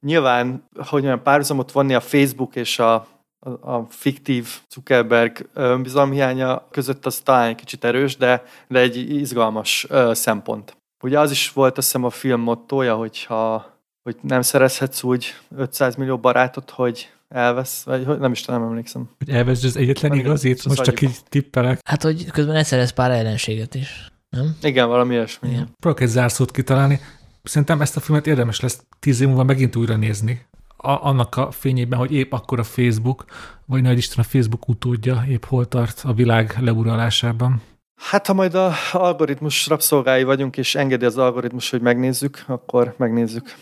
nyilván, 0.00 0.68
hogy 0.88 1.04
olyan 1.04 1.22
párhuzamot 1.22 1.72
vonni 1.72 1.94
a 1.94 2.00
Facebook 2.00 2.56
és 2.56 2.78
a 2.78 3.06
a, 3.40 3.72
a 3.72 3.86
fiktív 3.88 4.48
Zuckerberg 4.70 5.48
önbizalomhiánya 5.54 6.68
között 6.70 7.06
az 7.06 7.18
talán 7.18 7.48
egy 7.48 7.54
kicsit 7.54 7.84
erős, 7.84 8.16
de, 8.16 8.44
de 8.68 8.78
egy 8.78 8.96
izgalmas 8.96 9.86
ö, 9.88 10.14
szempont. 10.14 10.76
Ugye 11.02 11.18
az 11.18 11.30
is 11.30 11.52
volt 11.52 11.78
azt 11.78 11.86
hiszem 11.86 12.04
a 12.04 12.10
film 12.10 12.40
mottoja, 12.40 12.94
hogyha 12.94 13.78
hogy 14.02 14.16
nem 14.22 14.42
szerezhetsz 14.42 15.02
úgy 15.02 15.34
500 15.56 15.94
millió 15.96 16.18
barátot, 16.18 16.70
hogy 16.70 17.10
elvesz, 17.34 17.82
vagy 17.82 18.04
hogy 18.04 18.18
nem 18.18 18.32
is 18.32 18.44
nem 18.44 18.62
emlékszem. 18.62 19.08
Hogy 19.18 19.30
elvesz 19.30 19.64
az 19.64 19.76
egyetlen 19.76 20.12
igazit, 20.12 20.66
most 20.66 20.82
csak 20.82 21.00
így 21.00 21.16
tippelek. 21.28 21.80
Hát, 21.84 22.02
hogy 22.02 22.30
közben 22.30 22.56
elszerez 22.56 22.90
pár 22.90 23.10
ellenséget 23.10 23.74
is, 23.74 24.10
nem? 24.30 24.56
Igen, 24.62 24.88
valami 24.88 25.14
ilyesmi. 25.14 25.48
Próbálok 25.48 26.00
egy 26.00 26.08
zárszót 26.08 26.50
kitalálni. 26.50 27.00
Szerintem 27.42 27.80
ezt 27.80 27.96
a 27.96 28.00
filmet 28.00 28.26
érdemes 28.26 28.60
lesz 28.60 28.84
tíz 28.98 29.20
év 29.20 29.26
múlva 29.26 29.44
megint 29.44 29.76
újra 29.76 29.96
nézni 29.96 30.48
a, 30.82 30.90
annak 30.90 31.36
a 31.36 31.50
fényében, 31.50 31.98
hogy 31.98 32.12
épp 32.12 32.32
akkor 32.32 32.58
a 32.58 32.64
Facebook, 32.64 33.24
vagy 33.66 33.82
nagy 33.82 33.98
Isten 33.98 34.24
a 34.24 34.28
Facebook 34.28 34.68
utódja 34.68 35.24
épp 35.28 35.44
hol 35.44 35.68
tart 35.68 36.02
a 36.04 36.12
világ 36.12 36.56
leuralásában. 36.60 37.62
Hát, 38.00 38.26
ha 38.26 38.32
majd 38.32 38.54
a 38.54 38.72
algoritmus 38.92 39.66
rabszolgái 39.66 40.22
vagyunk, 40.22 40.56
és 40.56 40.74
engedi 40.74 41.04
az 41.04 41.18
algoritmus, 41.18 41.70
hogy 41.70 41.80
megnézzük, 41.80 42.44
akkor 42.46 42.94
megnézzük. 42.96 43.54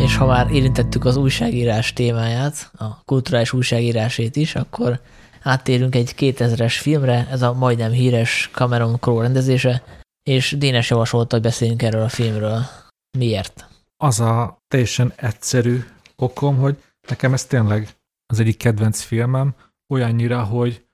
És 0.00 0.16
ha 0.16 0.26
már 0.26 0.50
érintettük 0.50 1.04
az 1.04 1.16
újságírás 1.16 1.92
témáját, 1.92 2.70
a 2.78 3.04
kulturális 3.04 3.52
újságírásét 3.52 4.36
is, 4.36 4.54
akkor 4.54 5.00
áttérünk 5.42 5.94
egy 5.94 6.14
2000-es 6.18 6.76
filmre, 6.80 7.28
ez 7.30 7.42
a 7.42 7.52
majdnem 7.52 7.90
híres 7.92 8.50
Cameron 8.52 8.98
Crowe 9.00 9.22
rendezése, 9.22 9.82
és 10.22 10.54
Dénes 10.58 10.90
javasolta, 10.90 11.34
hogy 11.34 11.44
beszéljünk 11.44 11.82
erről 11.82 12.02
a 12.02 12.08
filmről. 12.08 12.62
Miért? 13.18 13.68
Az 13.96 14.20
a 14.20 14.62
teljesen 14.68 15.12
egyszerű 15.16 15.84
okom, 16.16 16.56
hogy 16.56 16.82
nekem 17.08 17.32
ez 17.32 17.44
tényleg 17.44 17.88
az 18.26 18.40
egyik 18.40 18.56
kedvenc 18.56 19.00
filmem, 19.00 19.54
olyannyira, 19.92 20.44
hogy 20.44 20.84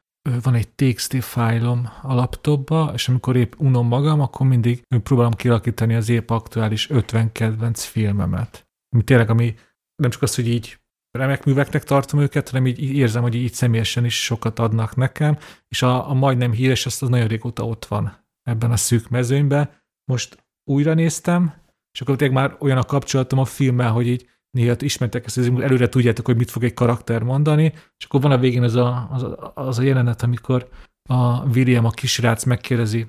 van 0.42 0.54
egy 0.54 0.68
TXT 0.68 1.24
fájlom 1.24 1.88
a 2.02 2.14
laptopba, 2.14 2.90
és 2.94 3.08
amikor 3.08 3.36
épp 3.36 3.52
unom 3.56 3.86
magam, 3.86 4.20
akkor 4.20 4.46
mindig 4.46 4.82
próbálom 5.02 5.32
kialakítani 5.32 5.94
az 5.94 6.08
épp 6.08 6.30
aktuális 6.30 6.90
50 6.90 7.32
kedvenc 7.32 7.84
filmemet. 7.84 8.65
Ami 8.88 9.02
tényleg, 9.02 9.30
ami 9.30 9.54
nem 10.02 10.10
csak 10.10 10.22
az, 10.22 10.34
hogy 10.34 10.48
így 10.48 10.78
remek 11.10 11.44
műveknek 11.44 11.84
tartom 11.84 12.20
őket, 12.20 12.48
hanem 12.48 12.66
így 12.66 12.82
érzem, 12.82 13.22
hogy 13.22 13.34
így 13.34 13.52
személyesen 13.52 14.04
is 14.04 14.24
sokat 14.24 14.58
adnak 14.58 14.96
nekem, 14.96 15.38
és 15.68 15.82
a, 15.82 16.10
a 16.10 16.14
majdnem 16.14 16.52
híres, 16.52 16.86
azt 16.86 17.02
az 17.02 17.08
nagyon 17.08 17.26
régóta 17.26 17.66
ott 17.66 17.84
van 17.84 18.26
ebben 18.42 18.70
a 18.70 18.76
szűk 18.76 19.08
mezőnyben. 19.08 19.70
Most 20.04 20.46
újra 20.70 20.94
néztem, 20.94 21.54
és 21.92 22.00
akkor 22.00 22.16
tényleg 22.16 22.36
már 22.36 22.56
olyan 22.58 22.78
a 22.78 22.82
kapcsolatom 22.84 23.38
a 23.38 23.44
filmmel, 23.44 23.92
hogy 23.92 24.06
így 24.06 24.28
néha 24.50 24.74
ismertek 24.78 25.26
ezt, 25.26 25.36
hogy 25.36 25.62
előre 25.62 25.88
tudjátok, 25.88 26.26
hogy 26.26 26.36
mit 26.36 26.50
fog 26.50 26.64
egy 26.64 26.74
karakter 26.74 27.22
mondani, 27.22 27.72
és 27.98 28.04
akkor 28.04 28.20
van 28.20 28.32
a 28.32 28.38
végén 28.38 28.62
az 28.62 28.74
a, 28.74 29.08
az 29.10 29.22
a, 29.22 29.52
az 29.54 29.78
a 29.78 29.82
jelenet, 29.82 30.22
amikor 30.22 30.68
a 31.08 31.44
William, 31.44 31.84
a 31.84 31.90
kisrác 31.90 32.44
megkérdezi 32.44 33.06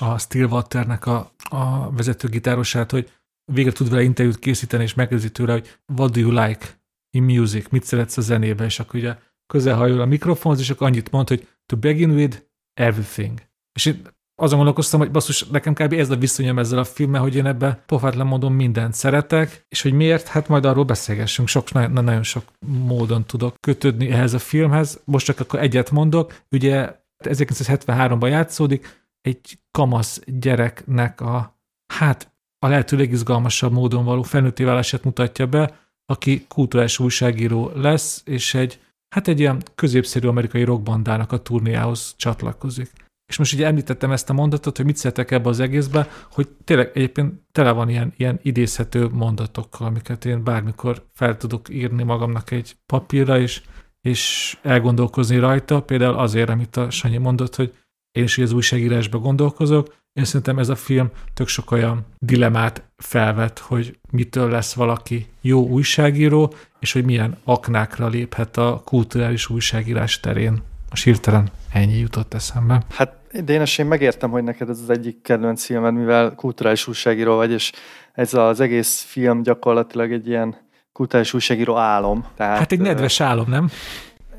a 0.00 0.18
Stillwaternek 0.18 1.06
a, 1.06 1.30
a 1.50 1.90
vezetőgitárosát, 1.90 2.90
hogy 2.90 3.10
végre 3.52 3.72
tud 3.72 3.90
vele 3.90 4.02
interjút 4.02 4.38
készíteni, 4.38 4.82
és 4.82 4.94
megkérdezi 4.94 5.30
tőle, 5.30 5.52
hogy 5.52 5.78
what 5.96 6.10
do 6.10 6.20
you 6.20 6.30
like 6.30 6.66
in 7.10 7.22
music, 7.22 7.68
mit 7.68 7.84
szeretsz 7.84 8.16
a 8.16 8.20
zenébe, 8.20 8.64
és 8.64 8.80
akkor 8.80 9.00
ugye 9.00 9.16
közelhajol 9.46 10.00
a 10.00 10.04
mikrofonhoz, 10.04 10.60
és 10.60 10.70
akkor 10.70 10.86
annyit 10.86 11.10
mond, 11.10 11.28
hogy 11.28 11.48
to 11.66 11.76
begin 11.76 12.10
with, 12.10 12.38
everything. 12.74 13.42
És 13.72 13.86
én 13.86 14.02
azon 14.34 14.56
gondolkoztam, 14.56 15.00
hogy 15.00 15.10
basszus, 15.10 15.46
nekem 15.46 15.74
kb. 15.74 15.92
ez 15.92 16.10
a 16.10 16.16
viszonyom 16.16 16.58
ezzel 16.58 16.78
a 16.78 16.84
filmmel, 16.84 17.20
hogy 17.20 17.36
én 17.36 17.46
ebbe 17.46 17.82
pofátlan 17.86 18.26
módon 18.26 18.52
mindent 18.52 18.94
szeretek, 18.94 19.64
és 19.68 19.82
hogy 19.82 19.92
miért, 19.92 20.26
hát 20.26 20.48
majd 20.48 20.64
arról 20.64 20.84
beszélgessünk. 20.84 21.48
Sok, 21.48 21.72
nagyon, 21.72 21.90
nagyon 21.90 22.22
sok 22.22 22.44
módon 22.66 23.24
tudok 23.24 23.54
kötődni 23.60 24.10
ehhez 24.10 24.34
a 24.34 24.38
filmhez. 24.38 25.00
Most 25.04 25.26
csak 25.26 25.40
akkor 25.40 25.60
egyet 25.60 25.90
mondok. 25.90 26.42
Ugye 26.50 26.98
1973-ban 27.24 28.28
játszódik, 28.28 29.08
egy 29.20 29.58
kamasz 29.70 30.20
gyereknek 30.26 31.20
a, 31.20 31.60
hát 31.92 32.29
a 32.66 32.68
lehető 32.68 32.96
legizgalmasabb 32.96 33.72
módon 33.72 34.04
való 34.04 34.22
felnőtté 34.22 34.64
válását 34.64 35.04
mutatja 35.04 35.46
be, 35.46 35.78
aki 36.06 36.44
kulturális 36.48 36.98
újságíró 36.98 37.70
lesz, 37.74 38.22
és 38.24 38.54
egy, 38.54 38.80
hát 39.14 39.28
egy 39.28 39.40
ilyen 39.40 39.62
középszerű 39.74 40.28
amerikai 40.28 40.64
rockbandának 40.64 41.32
a 41.32 41.42
turnéjához 41.42 42.14
csatlakozik. 42.16 42.90
És 43.30 43.36
most 43.36 43.52
ugye 43.52 43.66
említettem 43.66 44.10
ezt 44.10 44.30
a 44.30 44.32
mondatot, 44.32 44.76
hogy 44.76 44.86
mit 44.86 44.96
szeretek 44.96 45.30
ebbe 45.30 45.48
az 45.48 45.60
egészbe, 45.60 46.08
hogy 46.32 46.48
tényleg 46.64 46.90
egyébként 46.94 47.34
tele 47.52 47.70
van 47.70 47.88
ilyen, 47.88 48.12
ilyen 48.16 48.38
idézhető 48.42 49.08
mondatokkal, 49.08 49.86
amiket 49.86 50.24
én 50.24 50.44
bármikor 50.44 51.06
fel 51.12 51.36
tudok 51.36 51.68
írni 51.68 52.02
magamnak 52.02 52.50
egy 52.50 52.76
papírra, 52.86 53.38
és, 53.38 53.62
és 54.00 54.56
elgondolkozni 54.62 55.38
rajta. 55.38 55.82
Például 55.82 56.14
azért, 56.14 56.48
amit 56.48 56.76
a 56.76 56.90
Sanyi 56.90 57.16
mondott, 57.16 57.56
hogy 57.56 57.74
én 58.12 58.24
is 58.24 58.38
az 58.38 58.52
újságírásba 58.52 59.18
gondolkozok, 59.18 59.94
én 60.20 60.26
szerintem 60.26 60.58
ez 60.58 60.68
a 60.68 60.76
film 60.76 61.10
tök 61.34 61.48
sok 61.48 61.70
olyan 61.70 62.06
dilemát 62.18 62.82
felvet, 62.96 63.58
hogy 63.58 63.98
mitől 64.10 64.50
lesz 64.50 64.72
valaki 64.72 65.26
jó 65.40 65.68
újságíró, 65.68 66.54
és 66.78 66.92
hogy 66.92 67.04
milyen 67.04 67.36
aknákra 67.44 68.08
léphet 68.08 68.56
a 68.56 68.82
kulturális 68.84 69.48
újságírás 69.48 70.20
terén. 70.20 70.62
Most 70.90 71.04
hirtelen 71.04 71.48
ennyi 71.72 71.98
jutott 71.98 72.34
eszembe. 72.34 72.82
Hát 72.90 73.18
Dénes, 73.44 73.78
én 73.78 73.86
megértem, 73.86 74.30
hogy 74.30 74.42
neked 74.42 74.68
ez 74.68 74.80
az 74.82 74.90
egyik 74.90 75.22
kedvenc 75.22 75.64
filmed, 75.64 75.94
mivel 75.94 76.34
kulturális 76.34 76.88
újságíró 76.88 77.36
vagy, 77.36 77.50
és 77.50 77.72
ez 78.12 78.34
az 78.34 78.60
egész 78.60 79.02
film 79.08 79.42
gyakorlatilag 79.42 80.12
egy 80.12 80.28
ilyen 80.28 80.56
kulturális 80.92 81.34
újságíró 81.34 81.76
álom. 81.76 82.24
Tehát, 82.36 82.58
hát 82.58 82.72
egy 82.72 82.80
nedves 82.80 83.20
álom, 83.20 83.48
nem? 83.48 83.70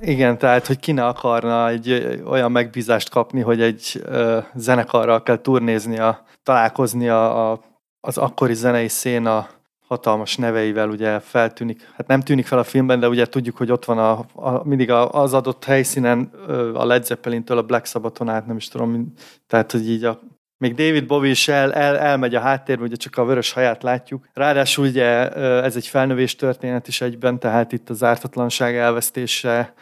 Igen, 0.04 0.38
tehát, 0.38 0.68
hogy 0.68 0.80
ki 0.80 0.92
ne 0.92 1.06
akarna 1.06 1.68
egy 1.70 2.22
olyan 2.26 2.52
megbízást 2.52 3.10
kapni, 3.10 3.42
hogy 3.42 3.62
egy 3.62 4.02
ö, 4.06 4.40
zenekarral 4.56 5.24
kell 5.24 5.38
turnéznia, 5.38 6.26
találkozni 6.44 7.10
a, 7.10 7.52
a, 7.52 7.60
az 8.00 8.18
akkori 8.18 8.54
zenei 8.54 8.88
széna 8.88 9.48
hatalmas 9.88 10.38
neveivel 10.38 10.90
ugye 10.90 11.20
feltűnik, 11.20 11.92
hát 11.96 12.08
nem 12.08 12.22
tűnik 12.22 12.46
fel 12.46 12.60
a 12.60 12.64
filmben, 12.64 13.00
de 13.00 13.08
ugye 13.10 13.26
tudjuk, 13.26 13.58
hogy 13.58 13.72
ott 13.72 13.86
van 13.86 13.98
a, 13.98 14.26
a, 14.34 14.68
mindig 14.68 14.92
az 14.92 15.34
adott 15.34 15.64
helyszínen 15.64 16.32
a 16.74 16.86
Led 16.86 17.06
Zeppelin-től 17.06 17.58
a 17.58 17.64
Black 17.64 17.86
Sabbathon 17.86 18.30
át, 18.30 18.46
nem 18.48 18.56
is 18.56 18.68
tudom, 18.68 19.14
tehát, 19.48 19.72
hogy 19.72 19.90
így 19.90 20.04
a 20.04 20.20
még 20.62 20.76
David 20.76 21.06
Bowie 21.06 21.32
is 21.32 21.48
el, 21.48 21.74
el, 21.74 21.98
elmegy 21.98 22.36
a 22.36 22.40
háttérbe, 22.40 22.84
ugye 22.84 22.96
csak 22.96 23.18
a 23.18 23.26
vörös 23.26 23.52
haját 23.52 23.84
látjuk. 23.84 24.28
Ráadásul 24.34 24.86
ugye 24.86 25.30
ez 25.62 25.76
egy 25.76 25.88
felnövés 25.88 26.36
történet 26.36 26.88
is 26.88 27.02
egyben, 27.02 27.40
tehát 27.40 27.72
itt 27.72 27.90
az 27.90 28.04
ártatlanság 28.04 28.76
elvesztése, 28.76 29.74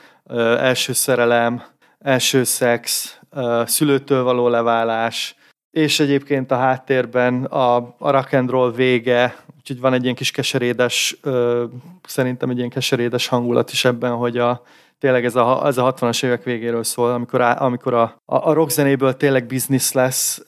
első 0.60 0.94
szerelem, 0.94 1.64
első 2.00 2.44
szex, 2.44 3.16
szülőtől 3.66 4.24
való 4.24 4.48
leválás, 4.48 5.36
és 5.72 6.00
egyébként 6.00 6.52
a 6.52 6.58
háttérben 6.58 7.44
a, 7.44 7.76
a 7.98 8.12
rock 8.12 8.34
and 8.34 8.50
roll 8.50 8.72
vége, 8.72 9.36
úgyhogy 9.58 9.80
van 9.80 9.94
egy 9.94 10.04
ilyen 10.04 10.16
kis 10.16 10.32
keserédes, 10.32 11.20
szerintem 12.06 12.50
egy 12.50 12.58
ilyen 12.58 12.70
keserédes 12.70 13.28
hangulat 13.28 13.72
is 13.72 13.86
ebben, 13.86 14.12
hogy 14.12 14.38
a, 14.38 14.64
tényleg 15.00 15.26
ez 15.26 15.36
a, 15.36 15.66
ez 15.66 15.78
a 15.78 15.94
60-as 15.94 16.24
évek 16.26 16.44
végéről 16.44 16.84
szól, 16.84 17.12
amikor, 17.12 17.42
a, 17.42 17.62
amikor 17.62 17.94
a, 17.94 18.02
a, 18.26 18.50
a 18.50 18.54
rockzenéből 18.54 19.18
tényleg 19.18 19.46
biznisz 19.46 19.94
lesz, 19.94 20.44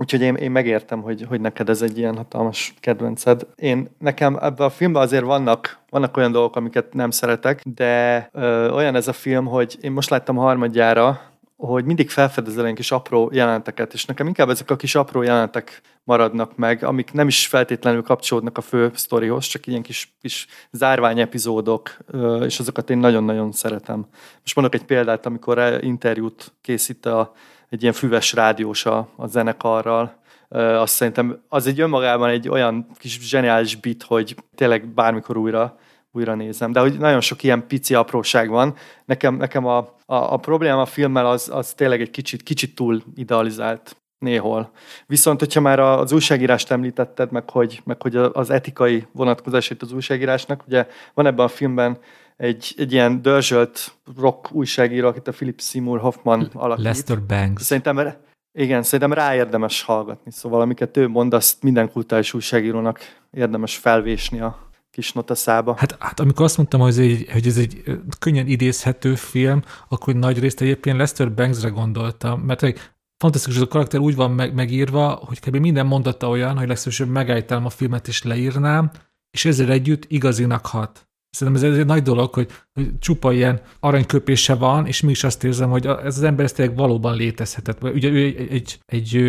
Úgyhogy 0.00 0.20
én, 0.20 0.34
én 0.34 0.50
megértem, 0.50 1.02
hogy, 1.02 1.24
hogy 1.28 1.40
neked 1.40 1.68
ez 1.68 1.82
egy 1.82 1.98
ilyen 1.98 2.16
hatalmas 2.16 2.74
kedvenced. 2.80 3.46
Én 3.54 3.88
nekem 3.98 4.36
ebben 4.40 4.66
a 4.66 4.70
filmben 4.70 5.02
azért 5.02 5.24
vannak, 5.24 5.78
vannak 5.90 6.16
olyan 6.16 6.32
dolgok, 6.32 6.56
amiket 6.56 6.94
nem 6.94 7.10
szeretek, 7.10 7.62
de 7.64 8.28
ö, 8.32 8.70
olyan 8.70 8.94
ez 8.94 9.08
a 9.08 9.12
film, 9.12 9.46
hogy 9.46 9.78
én 9.80 9.92
most 9.92 10.10
láttam 10.10 10.36
harmadjára, 10.36 11.20
hogy 11.66 11.84
mindig 11.84 12.10
felfedezel 12.10 12.62
ilyen 12.62 12.74
kis 12.74 12.90
apró 12.90 13.30
jelenteket, 13.32 13.92
és 13.92 14.04
nekem 14.04 14.26
inkább 14.26 14.48
ezek 14.48 14.70
a 14.70 14.76
kis 14.76 14.94
apró 14.94 15.22
jelentek 15.22 15.80
maradnak 16.04 16.56
meg, 16.56 16.84
amik 16.84 17.12
nem 17.12 17.28
is 17.28 17.46
feltétlenül 17.46 18.02
kapcsolódnak 18.02 18.58
a 18.58 18.60
fő 18.60 18.90
sztorihoz, 18.94 19.46
csak 19.46 19.66
ilyen 19.66 19.82
kis, 19.82 20.16
kis 20.20 20.46
zárvány 20.70 21.20
epizódok, 21.20 21.96
és 22.40 22.58
azokat 22.58 22.90
én 22.90 22.98
nagyon-nagyon 22.98 23.52
szeretem. 23.52 24.06
Most 24.40 24.54
mondok 24.54 24.74
egy 24.74 24.84
példát, 24.84 25.26
amikor 25.26 25.78
interjút 25.80 26.52
készít 26.60 27.06
a, 27.06 27.32
egy 27.68 27.82
ilyen 27.82 27.94
füves 27.94 28.32
rádiós 28.32 28.86
a, 28.86 29.08
a 29.16 29.26
zenekarral, 29.26 30.16
azt 30.48 30.94
szerintem 30.94 31.42
az 31.48 31.66
egy 31.66 31.80
önmagában 31.80 32.28
egy 32.28 32.48
olyan 32.48 32.86
kis 32.98 33.18
zseniális 33.20 33.76
bit, 33.76 34.02
hogy 34.02 34.36
tényleg 34.54 34.86
bármikor 34.86 35.36
újra 35.36 35.78
újra 36.12 36.34
nézem. 36.34 36.72
De 36.72 36.80
hogy 36.80 36.98
nagyon 36.98 37.20
sok 37.20 37.42
ilyen 37.42 37.66
pici 37.66 37.94
apróság 37.94 38.48
van. 38.48 38.74
Nekem, 39.04 39.34
nekem 39.34 39.66
a, 39.66 39.78
a, 39.78 39.94
a 40.06 40.36
probléma 40.36 40.80
a 40.80 40.86
filmmel 40.86 41.26
az, 41.26 41.50
az 41.52 41.72
tényleg 41.74 42.00
egy 42.00 42.10
kicsit, 42.10 42.42
kicsit 42.42 42.74
túl 42.74 43.02
idealizált 43.14 43.96
néhol. 44.18 44.70
Viszont, 45.06 45.38
hogyha 45.38 45.60
már 45.60 45.78
az 45.78 46.12
újságírást 46.12 46.70
említetted, 46.70 47.32
meg 47.32 47.50
hogy, 47.50 47.80
meg 47.84 48.02
hogy 48.02 48.16
az 48.16 48.50
etikai 48.50 49.06
vonatkozásait 49.12 49.82
az 49.82 49.92
újságírásnak, 49.92 50.62
ugye 50.66 50.86
van 51.14 51.26
ebben 51.26 51.44
a 51.44 51.48
filmben 51.48 51.98
egy, 52.36 52.74
egy 52.76 52.92
ilyen 52.92 53.22
dörzsölt 53.22 53.94
rock 54.16 54.52
újságíró, 54.52 55.08
akit 55.08 55.28
a 55.28 55.32
Philip 55.32 55.60
Seymour 55.60 56.00
Hoffman 56.00 56.50
alakít. 56.52 56.84
Lester 56.84 57.22
Banks. 57.22 57.62
Szerintem, 57.62 58.14
igen, 58.52 58.82
szerintem 58.82 59.12
rá 59.12 59.34
érdemes 59.34 59.82
hallgatni. 59.82 60.30
Szóval 60.30 60.60
amiket 60.60 60.96
ő 60.96 61.08
mond, 61.08 61.34
azt 61.34 61.62
minden 61.62 61.90
kultúrás 61.90 62.34
újságírónak 62.34 62.98
érdemes 63.30 63.76
felvésni 63.76 64.40
a 64.40 64.67
kis 64.98 65.12
notaszába. 65.12 65.74
Hát, 65.76 65.96
hát 65.98 66.20
amikor 66.20 66.44
azt 66.44 66.56
mondtam, 66.56 66.80
hogy 66.80 66.90
ez, 66.90 66.98
egy, 66.98 67.28
hogy 67.32 67.46
ez 67.46 67.56
egy 67.56 67.82
könnyen 68.18 68.46
idézhető 68.46 69.14
film, 69.14 69.62
akkor 69.88 70.14
nagy 70.14 70.38
részt 70.38 70.60
egyébként 70.60 70.96
Lester 70.96 71.34
Banksre 71.34 71.68
gondoltam, 71.68 72.40
mert 72.40 72.62
egy 72.62 72.78
fantasztikus, 73.16 73.58
hogy 73.58 73.66
a 73.66 73.70
karakter 73.70 74.00
úgy 74.00 74.14
van 74.14 74.30
meg, 74.30 74.54
megírva, 74.54 75.08
hogy 75.08 75.40
kb. 75.40 75.56
minden 75.56 75.86
mondata 75.86 76.28
olyan, 76.28 76.58
hogy 76.58 76.68
legszívesebben 76.68 77.12
megállítanám 77.12 77.64
a 77.64 77.70
filmet 77.70 78.08
és 78.08 78.22
leírnám, 78.22 78.90
és 79.30 79.44
ezzel 79.44 79.70
együtt 79.70 80.04
igazinak 80.08 80.66
hat. 80.66 81.07
Szerintem 81.30 81.70
ez 81.70 81.78
egy 81.78 81.86
nagy 81.86 82.02
dolog, 82.02 82.34
hogy, 82.34 82.48
hogy 82.74 82.98
csupa 82.98 83.32
ilyen 83.32 83.60
aranyköpése 83.80 84.54
van, 84.54 84.86
és 84.86 85.00
mi 85.00 85.10
is 85.10 85.24
azt 85.24 85.44
érzem, 85.44 85.70
hogy 85.70 85.86
ez 85.86 86.16
az 86.16 86.22
ember 86.22 86.44
ez 86.44 86.52
tényleg 86.52 86.76
valóban 86.76 87.16
létezhetett. 87.16 87.82
Ugye 87.82 88.08
ő 88.08 88.24
egy, 88.24 88.48
egy, 88.50 88.78
egy 88.86 89.20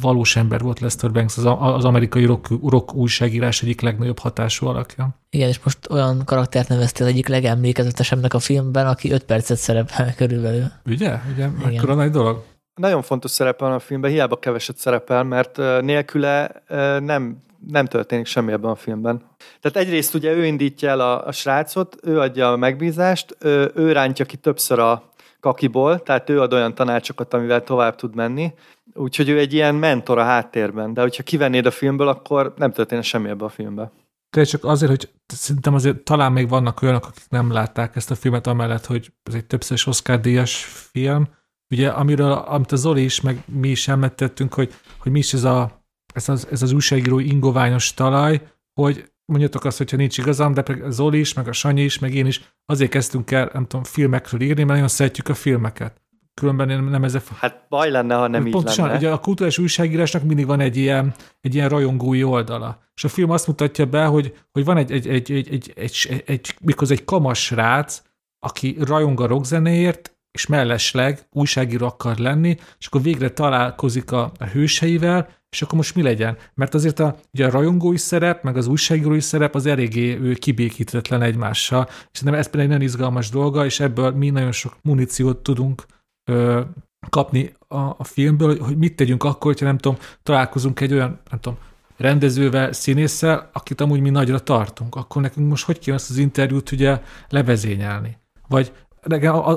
valós 0.00 0.36
ember 0.36 0.60
volt 0.60 0.80
Lester 0.80 1.12
Banks, 1.12 1.36
az, 1.36 1.44
az 1.58 1.84
amerikai 1.84 2.24
rock, 2.24 2.48
rock 2.70 2.94
újságírás 2.94 3.62
egyik 3.62 3.80
legnagyobb 3.80 4.18
hatású 4.18 4.66
alakja. 4.66 5.08
Igen, 5.30 5.48
és 5.48 5.60
most 5.64 5.90
olyan 5.90 6.22
karaktert 6.24 6.68
neveztél 6.68 7.06
egyik 7.06 7.28
legemlékezetesebbnek 7.28 8.34
a 8.34 8.38
filmben, 8.38 8.86
aki 8.86 9.10
5 9.10 9.24
percet 9.24 9.58
szerepel 9.58 10.14
körülbelül. 10.14 10.64
Ugye? 10.86 11.18
Ugye? 11.34 11.48
Mekkora 11.48 11.94
nagy 11.94 12.10
dolog? 12.10 12.44
Nagyon 12.74 13.02
fontos 13.02 13.30
szerepel 13.30 13.72
a 13.72 13.78
filmben, 13.78 14.10
hiába 14.10 14.36
keveset 14.36 14.76
szerepel, 14.76 15.22
mert 15.22 15.56
nélküle 15.80 16.62
nem 17.00 17.42
nem 17.68 17.86
történik 17.86 18.26
semmi 18.26 18.52
ebben 18.52 18.70
a 18.70 18.74
filmben. 18.74 19.22
Tehát 19.60 19.86
egyrészt 19.86 20.14
ugye 20.14 20.32
ő 20.32 20.44
indítja 20.44 20.88
el 20.88 21.00
a, 21.00 21.26
a 21.26 21.32
srácot, 21.32 21.96
ő 22.02 22.18
adja 22.20 22.52
a 22.52 22.56
megbízást, 22.56 23.36
ő, 23.40 23.70
ő 23.74 23.92
rántja 23.92 24.24
ki 24.24 24.36
többször 24.36 24.78
a 24.78 25.10
kakiból, 25.40 26.02
tehát 26.02 26.30
ő 26.30 26.40
ad 26.40 26.52
olyan 26.52 26.74
tanácsokat, 26.74 27.34
amivel 27.34 27.62
tovább 27.64 27.94
tud 27.94 28.14
menni. 28.14 28.52
Úgyhogy 28.94 29.28
ő 29.28 29.38
egy 29.38 29.52
ilyen 29.52 29.74
mentor 29.74 30.18
a 30.18 30.24
háttérben, 30.24 30.94
de 30.94 31.00
hogyha 31.00 31.22
kivennéd 31.22 31.66
a 31.66 31.70
filmből, 31.70 32.08
akkor 32.08 32.54
nem 32.56 32.72
történik 32.72 33.04
semmi 33.04 33.28
ebben 33.28 33.46
a 33.46 33.50
filmben. 33.50 33.90
De 34.36 34.44
csak 34.44 34.64
azért, 34.64 34.90
hogy 34.90 35.10
szerintem 35.26 35.74
azért 35.74 35.98
talán 35.98 36.32
még 36.32 36.48
vannak 36.48 36.82
olyanok, 36.82 37.06
akik 37.06 37.24
nem 37.28 37.52
látták 37.52 37.96
ezt 37.96 38.10
a 38.10 38.14
filmet, 38.14 38.46
amellett, 38.46 38.86
hogy 38.86 39.12
ez 39.22 39.34
egy 39.34 39.44
többször 39.44 39.82
Oscar-díjas 39.86 40.64
film. 40.64 41.28
Ugye, 41.70 41.88
amiről, 41.88 42.32
amit 42.32 42.72
a 42.72 42.76
Zoli 42.76 43.04
is, 43.04 43.20
meg 43.20 43.42
mi 43.46 43.68
is 43.68 43.88
említettünk, 43.88 44.54
hogy, 44.54 44.74
hogy 44.98 45.12
mi 45.12 45.18
is 45.18 45.32
ez 45.32 45.44
a 45.44 45.81
ez 46.12 46.28
az, 46.28 46.46
ez 46.50 46.62
az 46.62 46.72
újságíró 46.72 47.18
ingoványos 47.18 47.94
talaj, 47.94 48.40
hogy 48.74 49.12
mondjatok 49.24 49.64
azt, 49.64 49.78
hogyha 49.78 49.96
nincs 49.96 50.18
igazam, 50.18 50.54
de 50.54 50.64
Zoli 50.88 51.18
is, 51.18 51.32
meg 51.32 51.48
a 51.48 51.52
Sanyi 51.52 51.82
is, 51.82 51.98
meg 51.98 52.14
én 52.14 52.26
is 52.26 52.54
azért 52.66 52.90
kezdtünk 52.90 53.30
el, 53.30 53.50
nem 53.52 53.66
tudom, 53.66 53.84
filmekről 53.84 54.40
írni, 54.40 54.62
mert 54.62 54.68
nagyon 54.68 54.88
szeretjük 54.88 55.28
a 55.28 55.34
filmeket. 55.34 56.00
Különben 56.34 56.84
nem 56.84 57.04
ez 57.04 57.14
a. 57.14 57.20
Hát 57.38 57.66
baj 57.68 57.90
lenne, 57.90 58.14
ha 58.14 58.26
nem 58.26 58.42
Pontosan, 58.42 58.84
így 58.84 58.90
lenne. 58.90 58.98
ugye 58.98 59.10
a 59.10 59.18
kulturális 59.18 59.58
újságírásnak 59.58 60.22
mindig 60.22 60.46
van 60.46 60.60
egy 60.60 60.76
ilyen, 60.76 61.14
egy 61.40 61.54
ilyen 61.54 61.68
rajongói 61.68 62.22
oldala. 62.22 62.82
És 62.94 63.04
a 63.04 63.08
film 63.08 63.30
azt 63.30 63.46
mutatja 63.46 63.86
be, 63.86 64.04
hogy, 64.04 64.36
hogy 64.52 64.64
van 64.64 64.76
egy, 64.76 64.92
egy, 64.92 65.08
egy, 65.08 65.30
egy, 65.32 65.48
egy, 65.48 65.72
egy, 65.76 66.22
egy 66.26 66.54
mikor 66.60 66.90
egy 66.90 67.04
kamas 67.04 67.50
rác, 67.50 68.02
aki 68.38 68.76
rajong 68.80 69.20
a 69.20 69.26
rockzenéért, 69.26 70.16
és 70.30 70.46
mellesleg 70.46 71.26
újságíró 71.32 71.86
akar 71.86 72.16
lenni, 72.16 72.56
és 72.78 72.86
akkor 72.86 73.02
végre 73.02 73.30
találkozik 73.30 74.12
a, 74.12 74.32
a 74.38 74.44
hőseivel, 74.44 75.28
és 75.52 75.62
akkor 75.62 75.74
most 75.74 75.94
mi 75.94 76.02
legyen? 76.02 76.36
Mert 76.54 76.74
azért 76.74 76.98
a, 76.98 77.16
ugye 77.32 77.46
a 77.46 77.50
rajongói 77.50 77.96
szerep, 77.96 78.42
meg 78.42 78.56
az 78.56 78.66
újságírói 78.66 79.20
szerep 79.20 79.54
az 79.54 79.66
eléggé 79.66 80.18
ő 80.18 80.32
kibékítetlen 80.32 81.22
egymással, 81.22 81.86
és 81.88 82.18
szerintem 82.18 82.40
ez 82.40 82.50
például 82.50 82.62
egy 82.62 82.68
nagyon 82.68 82.84
izgalmas 82.84 83.30
dolga, 83.30 83.64
és 83.64 83.80
ebből 83.80 84.10
mi 84.10 84.30
nagyon 84.30 84.52
sok 84.52 84.76
muníciót 84.82 85.42
tudunk 85.42 85.84
ö, 86.30 86.60
kapni 87.08 87.54
a, 87.68 87.76
a 87.76 88.04
filmből, 88.04 88.58
hogy 88.58 88.76
mit 88.76 88.96
tegyünk 88.96 89.24
akkor, 89.24 89.52
hogyha 89.52 89.66
nem 89.66 89.78
tudom, 89.78 89.98
találkozunk 90.22 90.80
egy 90.80 90.92
olyan, 90.92 91.20
nem 91.30 91.40
tudom, 91.40 91.58
rendezővel, 91.96 92.72
színésszel, 92.72 93.50
akit 93.52 93.80
amúgy 93.80 94.00
mi 94.00 94.10
nagyra 94.10 94.38
tartunk, 94.38 94.94
akkor 94.94 95.22
nekünk 95.22 95.48
most 95.48 95.64
hogy 95.64 95.78
kéne 95.78 95.96
ezt 95.96 96.10
az 96.10 96.16
interjút 96.16 96.72
ugye 96.72 97.02
levezényelni? 97.28 98.18
Vagy 98.48 98.72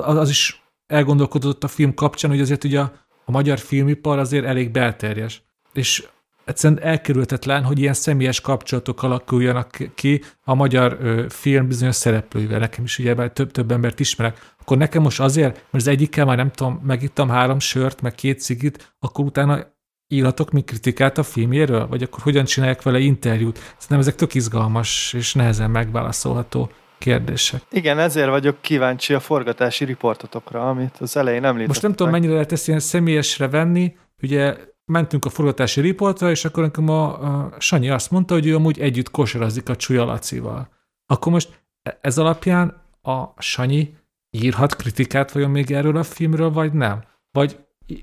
az 0.04 0.28
is 0.28 0.62
elgondolkodott 0.86 1.64
a 1.64 1.68
film 1.68 1.94
kapcsán, 1.94 2.30
hogy 2.30 2.40
azért 2.40 2.64
ugye 2.64 2.80
a, 2.80 2.92
a 3.24 3.30
magyar 3.30 3.58
filmipar 3.58 4.18
azért 4.18 4.44
elég 4.44 4.70
belterjes 4.70 5.45
és 5.76 6.06
egyszerűen 6.44 6.82
elkerülhetetlen, 6.82 7.64
hogy 7.64 7.78
ilyen 7.78 7.94
személyes 7.94 8.40
kapcsolatok 8.40 9.02
alakuljanak 9.02 9.76
ki 9.94 10.22
a 10.44 10.54
magyar 10.54 10.98
ö, 11.00 11.24
film 11.28 11.68
bizonyos 11.68 11.94
szereplőivel. 11.94 12.58
Nekem 12.58 12.84
is 12.84 12.98
ugye 12.98 13.28
több, 13.28 13.50
több 13.50 13.70
embert 13.70 14.00
ismerek. 14.00 14.54
Akkor 14.60 14.76
nekem 14.76 15.02
most 15.02 15.20
azért, 15.20 15.54
mert 15.54 15.84
az 15.84 15.86
egyikkel 15.86 16.24
már 16.24 16.36
nem 16.36 16.50
tudom, 16.50 16.80
megittam 16.84 17.28
három 17.28 17.58
sört, 17.58 18.02
meg 18.02 18.14
két 18.14 18.40
cigit, 18.40 18.94
akkor 18.98 19.24
utána 19.24 19.74
írhatok 20.08 20.50
mi 20.50 20.60
kritikát 20.60 21.18
a 21.18 21.22
filmjéről? 21.22 21.86
Vagy 21.86 22.02
akkor 22.02 22.20
hogyan 22.22 22.44
csinálják 22.44 22.82
vele 22.82 22.98
interjút? 22.98 23.56
Szerintem 23.56 23.98
ezek 23.98 24.14
tök 24.14 24.34
izgalmas 24.34 25.12
és 25.12 25.34
nehezen 25.34 25.70
megválaszolható 25.70 26.70
kérdések. 26.98 27.62
Igen, 27.70 27.98
ezért 27.98 28.28
vagyok 28.28 28.56
kíváncsi 28.60 29.14
a 29.14 29.20
forgatási 29.20 29.84
riportotokra, 29.84 30.68
amit 30.68 30.96
az 30.98 31.16
elején 31.16 31.44
említettem. 31.44 31.66
Most 31.66 31.82
nem 31.82 31.94
tudom, 31.94 32.12
mennyire 32.12 32.32
lehet 32.32 32.52
ezt 32.52 32.68
ilyen 32.68 32.80
személyesre 32.80 33.48
venni, 33.48 33.96
ugye 34.22 34.56
mentünk 34.86 35.24
a 35.24 35.30
forgatási 35.30 35.80
riportra, 35.80 36.30
és 36.30 36.44
akkor 36.44 36.62
nekem 36.62 36.88
a, 36.88 37.22
a 37.22 37.54
Sanyi 37.58 37.90
azt 37.90 38.10
mondta, 38.10 38.34
hogy 38.34 38.46
ő 38.46 38.54
amúgy 38.54 38.80
együtt 38.80 39.10
kosarazik 39.10 39.68
a 39.68 39.76
Lacival. 39.88 40.68
Akkor 41.06 41.32
most 41.32 41.62
e, 41.82 41.98
ez 42.00 42.18
alapján 42.18 42.82
a 43.02 43.42
Sanyi 43.42 43.94
írhat 44.30 44.76
kritikát 44.76 45.32
vajon 45.32 45.50
még 45.50 45.70
erről 45.70 45.96
a 45.96 46.02
filmről, 46.02 46.50
vagy 46.50 46.72
nem? 46.72 47.04
Vagy 47.30 47.56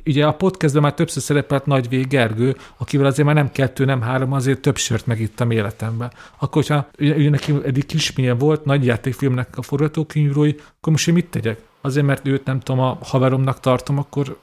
ugye 0.05 0.25
a 0.25 0.33
podcastben 0.33 0.81
már 0.81 0.93
többször 0.93 1.23
szerepelt 1.23 1.65
Nagy 1.65 1.89
V. 1.89 2.07
Gergő, 2.07 2.55
akivel 2.77 3.05
azért 3.05 3.25
már 3.25 3.35
nem 3.35 3.51
kettő, 3.51 3.85
nem 3.85 4.01
három, 4.01 4.33
azért 4.33 4.61
több 4.61 4.77
sört 4.77 5.05
megittem 5.05 5.51
életemben. 5.51 6.11
Akkor, 6.39 6.53
hogyha 6.53 6.87
ugye, 6.99 7.29
neki 7.29 7.53
eddig 7.65 7.85
kismilyen 7.85 8.37
volt, 8.37 8.65
nagy 8.65 8.85
játékfilmnek 8.85 9.57
a 9.57 9.61
forgatókönyvírói, 9.61 10.55
akkor 10.77 10.91
most 10.91 11.07
én 11.07 11.13
mit 11.13 11.29
tegyek? 11.29 11.61
Azért, 11.81 12.05
mert 12.05 12.27
őt 12.27 12.45
nem 12.45 12.59
tudom, 12.59 12.81
a 12.81 12.97
haveromnak 13.01 13.59
tartom, 13.59 13.97
akkor 13.97 14.37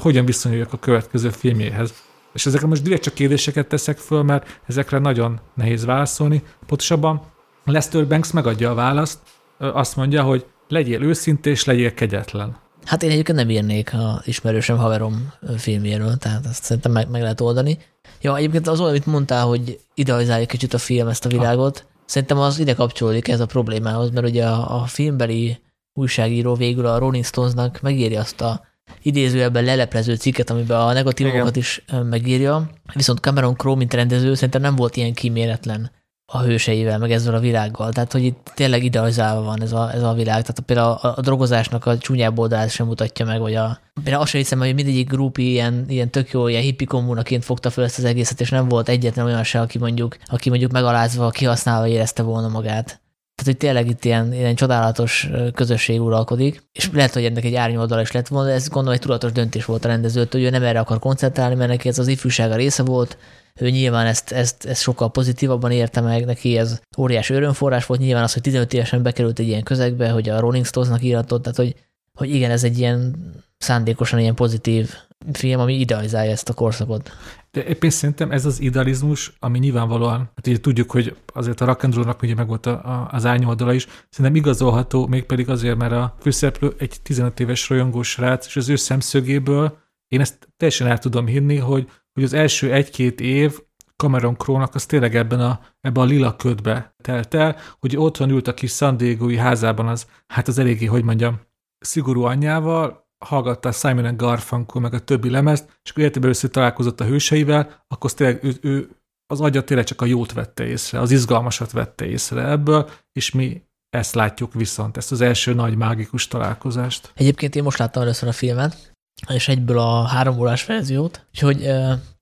hogyan 0.00 0.24
viszonyuljak 0.24 0.72
a 0.72 0.78
következő 0.78 1.30
filmjéhez? 1.30 1.94
És 2.32 2.46
ezekre 2.46 2.66
most 2.66 2.82
direkt 2.82 3.02
csak 3.02 3.14
kérdéseket 3.14 3.66
teszek 3.66 3.98
föl, 3.98 4.22
mert 4.22 4.60
ezekre 4.66 4.98
nagyon 4.98 5.40
nehéz 5.54 5.84
válaszolni. 5.84 6.42
Pontosabban 6.66 7.22
Lester 7.64 8.06
Banks 8.06 8.30
megadja 8.32 8.70
a 8.70 8.74
választ, 8.74 9.18
azt 9.58 9.96
mondja, 9.96 10.22
hogy 10.22 10.46
legyél 10.68 11.02
őszinte 11.02 11.50
és 11.50 11.64
legyél 11.64 11.94
kegyetlen. 11.94 12.56
Hát 12.84 13.02
én 13.02 13.10
egyébként 13.10 13.38
nem 13.38 13.50
írnék 13.50 13.94
a 13.94 14.22
ismerősem 14.24 14.76
haverom 14.76 15.32
filmjéről, 15.56 16.16
tehát 16.16 16.46
azt 16.46 16.62
szerintem 16.62 16.92
meg, 16.92 17.10
meg 17.10 17.22
lehet 17.22 17.40
oldani. 17.40 17.78
Ja, 18.20 18.36
egyébként 18.36 18.66
az 18.66 18.78
olyan, 18.78 18.90
amit 18.90 19.06
mondtál, 19.06 19.46
hogy 19.46 19.80
idealizálja 19.94 20.46
kicsit 20.46 20.74
a 20.74 20.78
film 20.78 21.08
ezt 21.08 21.24
a 21.24 21.28
világot, 21.28 21.78
ha. 21.78 21.84
szerintem 22.04 22.38
az 22.38 22.58
ide 22.58 22.74
kapcsolódik 22.74 23.28
ez 23.28 23.40
a 23.40 23.46
problémához, 23.46 24.10
mert 24.10 24.26
ugye 24.26 24.46
a, 24.46 24.80
a 24.82 24.86
filmbeli 24.86 25.58
újságíró 25.92 26.54
végül 26.54 26.86
a 26.86 26.98
Rolling 26.98 27.24
Stonesnak 27.24 27.80
megírja 27.80 28.20
azt 28.20 28.40
a 28.40 28.67
idézőjelben 29.02 29.64
leleplező 29.64 30.14
cikket, 30.14 30.50
amiben 30.50 30.80
a 30.80 30.92
negatívokat 30.92 31.56
is 31.56 31.84
megírja, 32.02 32.70
viszont 32.94 33.18
Cameron 33.18 33.56
Crowe, 33.56 33.76
mint 33.76 33.94
rendező, 33.94 34.34
szerintem 34.34 34.60
nem 34.60 34.76
volt 34.76 34.96
ilyen 34.96 35.14
kíméletlen 35.14 35.90
a 36.32 36.40
hőseivel, 36.40 36.98
meg 36.98 37.10
ezzel 37.10 37.34
a 37.34 37.40
világgal. 37.40 37.92
Tehát, 37.92 38.12
hogy 38.12 38.24
itt 38.24 38.52
tényleg 38.54 38.84
idealizálva 38.84 39.42
van 39.42 39.62
ez 39.62 39.72
a, 39.72 39.92
ez 39.92 40.02
a 40.02 40.12
világ. 40.12 40.40
Tehát 40.40 40.60
például 40.66 40.98
a, 41.02 41.14
a 41.16 41.20
drogozásnak 41.20 41.86
a 41.86 41.98
csúnyább 41.98 42.38
oldalát 42.38 42.70
sem 42.70 42.86
mutatja 42.86 43.24
meg, 43.24 43.40
vagy 43.40 43.54
a... 43.54 43.80
Például 43.94 44.22
azt 44.22 44.30
sem 44.30 44.40
hiszem, 44.40 44.58
hogy 44.58 44.74
mindegyik 44.74 45.08
grupi 45.08 45.50
ilyen, 45.50 45.84
ilyen 45.88 46.10
tök 46.10 46.30
jó, 46.30 46.48
ilyen 46.48 46.62
hippi 46.62 46.84
kommunaként 46.84 47.44
fogta 47.44 47.70
fel 47.70 47.84
ezt 47.84 47.98
az 47.98 48.04
egészet, 48.04 48.40
és 48.40 48.50
nem 48.50 48.68
volt 48.68 48.88
egyetlen 48.88 49.26
olyan 49.26 49.44
se, 49.44 49.60
aki 49.60 49.78
mondjuk, 49.78 50.16
aki 50.26 50.48
mondjuk 50.48 50.72
megalázva, 50.72 51.30
kihasználva 51.30 51.88
érezte 51.88 52.22
volna 52.22 52.48
magát. 52.48 53.00
Tehát, 53.38 53.52
hogy 53.52 53.68
tényleg 53.68 53.88
itt 53.88 54.04
ilyen, 54.04 54.32
ilyen 54.32 54.54
csodálatos 54.54 55.28
közösség 55.54 56.00
uralkodik, 56.00 56.62
és 56.72 56.90
lehet, 56.92 57.12
hogy 57.12 57.24
ennek 57.24 57.44
egy 57.44 57.54
árnyoldala 57.54 58.00
is 58.00 58.12
lett 58.12 58.28
volna, 58.28 58.48
de 58.48 58.54
ez 58.54 58.68
gondolom 58.68 58.94
egy 58.94 59.04
tudatos 59.04 59.32
döntés 59.32 59.64
volt 59.64 59.84
a 59.84 59.88
rendezőtől, 59.88 60.40
hogy 60.40 60.50
ő 60.50 60.52
nem 60.52 60.62
erre 60.62 60.78
akar 60.78 60.98
koncentrálni, 60.98 61.54
mert 61.54 61.70
neki 61.70 61.88
ez 61.88 61.98
az 61.98 62.08
ifjúsága 62.08 62.56
része 62.56 62.82
volt, 62.82 63.18
ő 63.60 63.70
nyilván 63.70 64.06
ezt, 64.06 64.32
ezt, 64.32 64.64
ezt 64.64 64.82
sokkal 64.82 65.10
pozitívabban 65.10 65.70
érte 65.70 66.00
meg, 66.00 66.24
neki 66.24 66.58
ez 66.58 66.80
óriási 66.98 67.34
örömforrás 67.34 67.86
volt, 67.86 68.00
nyilván 68.00 68.22
az, 68.22 68.32
hogy 68.32 68.42
15 68.42 68.72
évesen 68.72 69.02
bekerült 69.02 69.38
egy 69.38 69.46
ilyen 69.46 69.62
közegbe, 69.62 70.10
hogy 70.10 70.28
a 70.28 70.40
Rolling 70.40 70.66
Stones-nak 70.66 71.02
íratott, 71.02 71.42
tehát 71.42 71.58
hogy, 71.58 71.74
hogy 72.14 72.34
igen, 72.34 72.50
ez 72.50 72.64
egy 72.64 72.78
ilyen 72.78 73.14
szándékosan 73.58 74.18
ilyen 74.18 74.34
pozitív 74.34 74.94
film, 75.32 75.60
ami 75.60 75.74
idealizálja 75.74 76.30
ezt 76.30 76.48
a 76.48 76.54
korszakot. 76.54 77.10
De 77.50 77.66
éppen 77.66 77.90
szerintem 77.90 78.30
ez 78.30 78.44
az 78.44 78.60
idealizmus, 78.60 79.32
ami 79.38 79.58
nyilvánvalóan, 79.58 80.18
hát 80.18 80.46
ugye 80.46 80.60
tudjuk, 80.60 80.90
hogy 80.90 81.16
azért 81.26 81.60
a 81.60 81.64
rock 81.64 81.82
and 81.82 82.16
ugye 82.22 82.34
meg 82.34 82.46
volt 82.46 82.66
a, 82.66 82.70
a, 82.70 83.08
az 83.12 83.26
árnyoldala 83.26 83.72
is, 83.72 83.86
szerintem 84.10 84.40
igazolható, 84.40 85.06
mégpedig 85.06 85.48
azért, 85.48 85.76
mert 85.76 85.92
a 85.92 86.14
főszereplő 86.20 86.74
egy 86.78 86.96
15 87.02 87.40
éves 87.40 87.68
rajongós 87.68 88.10
srác, 88.10 88.46
és 88.46 88.56
az 88.56 88.68
ő 88.68 88.76
szemszögéből 88.76 89.78
én 90.08 90.20
ezt 90.20 90.48
teljesen 90.56 90.86
el 90.86 90.98
tudom 90.98 91.26
hinni, 91.26 91.56
hogy 91.56 91.88
hogy 92.18 92.26
az 92.26 92.32
első 92.32 92.72
egy-két 92.72 93.20
év 93.20 93.58
Cameron 93.96 94.36
Crowe-nak 94.36 94.74
az 94.74 94.86
tényleg 94.86 95.16
ebben 95.16 95.40
a, 95.40 95.60
ebben 95.80 96.02
a 96.02 96.06
lila 96.06 96.36
ködbe 96.36 96.94
telt 97.02 97.34
el, 97.34 97.56
hogy 97.80 97.96
otthon 97.96 98.30
ült 98.30 98.48
a 98.48 98.54
kis 98.54 98.72
San 98.72 98.96
Diego-i 98.96 99.36
házában, 99.36 99.88
az, 99.88 100.06
hát 100.26 100.48
az 100.48 100.58
eléggé, 100.58 100.84
hogy 100.84 101.04
mondjam, 101.04 101.40
szigorú 101.78 102.22
anyjával, 102.22 103.07
hallgatta 103.24 103.72
Simon 103.72 104.16
Garfunkel 104.16 104.80
meg 104.80 104.94
a 104.94 104.98
többi 104.98 105.30
lemezt, 105.30 105.78
és 105.82 105.90
akkor 105.90 106.02
életében 106.02 106.28
először 106.28 106.50
találkozott 106.50 107.00
a 107.00 107.04
hőseivel, 107.04 107.84
akkor 107.88 108.12
tényleg 108.12 108.44
ő, 108.44 108.56
ő, 108.60 108.88
az 109.26 109.40
agya 109.40 109.64
tényleg 109.64 109.86
csak 109.86 110.00
a 110.02 110.06
jót 110.06 110.32
vette 110.32 110.64
észre, 110.64 111.00
az 111.00 111.10
izgalmasat 111.10 111.70
vette 111.70 112.06
észre 112.06 112.48
ebből, 112.48 112.90
és 113.12 113.30
mi 113.30 113.62
ezt 113.90 114.14
látjuk 114.14 114.54
viszont, 114.54 114.96
ezt 114.96 115.12
az 115.12 115.20
első 115.20 115.54
nagy 115.54 115.76
mágikus 115.76 116.28
találkozást. 116.28 117.12
Egyébként 117.14 117.56
én 117.56 117.62
most 117.62 117.78
láttam 117.78 118.02
először 118.02 118.28
a 118.28 118.32
filmet, 118.32 118.92
és 119.28 119.48
egyből 119.48 119.78
a 119.78 120.06
három 120.06 120.38
órás 120.38 120.64
verziót, 120.64 121.26
úgyhogy 121.30 121.58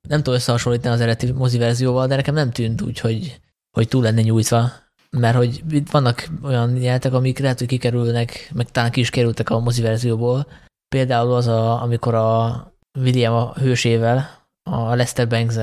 nem 0.08 0.18
tudom 0.18 0.34
összehasonlítani 0.34 0.94
az 0.94 1.00
eredeti 1.00 1.32
mozi 1.32 1.58
verzióval, 1.58 2.06
de 2.06 2.16
nekem 2.16 2.34
nem 2.34 2.50
tűnt 2.50 2.82
úgy, 2.82 3.00
hogy, 3.00 3.40
hogy 3.76 3.88
túl 3.88 4.02
lenne 4.02 4.22
nyújtva, 4.22 4.70
mert 5.10 5.36
hogy 5.36 5.62
itt 5.70 5.90
vannak 5.90 6.28
olyan 6.42 6.76
jelentek, 6.76 7.12
amik 7.12 7.38
lehet, 7.38 7.58
hogy 7.58 7.68
kikerülnek, 7.68 8.50
meg 8.54 8.70
talán 8.70 8.90
ki 8.90 9.00
is 9.00 9.10
kerültek 9.10 9.50
a 9.50 9.58
mozi 9.58 9.82
verzióból. 9.82 10.46
Például 10.96 11.32
az, 11.32 11.46
a, 11.46 11.82
amikor 11.82 12.14
a 12.14 12.72
William 12.98 13.34
a 13.34 13.52
hősével, 13.54 14.30
a 14.62 14.94
Lester 14.94 15.28
banks 15.28 15.54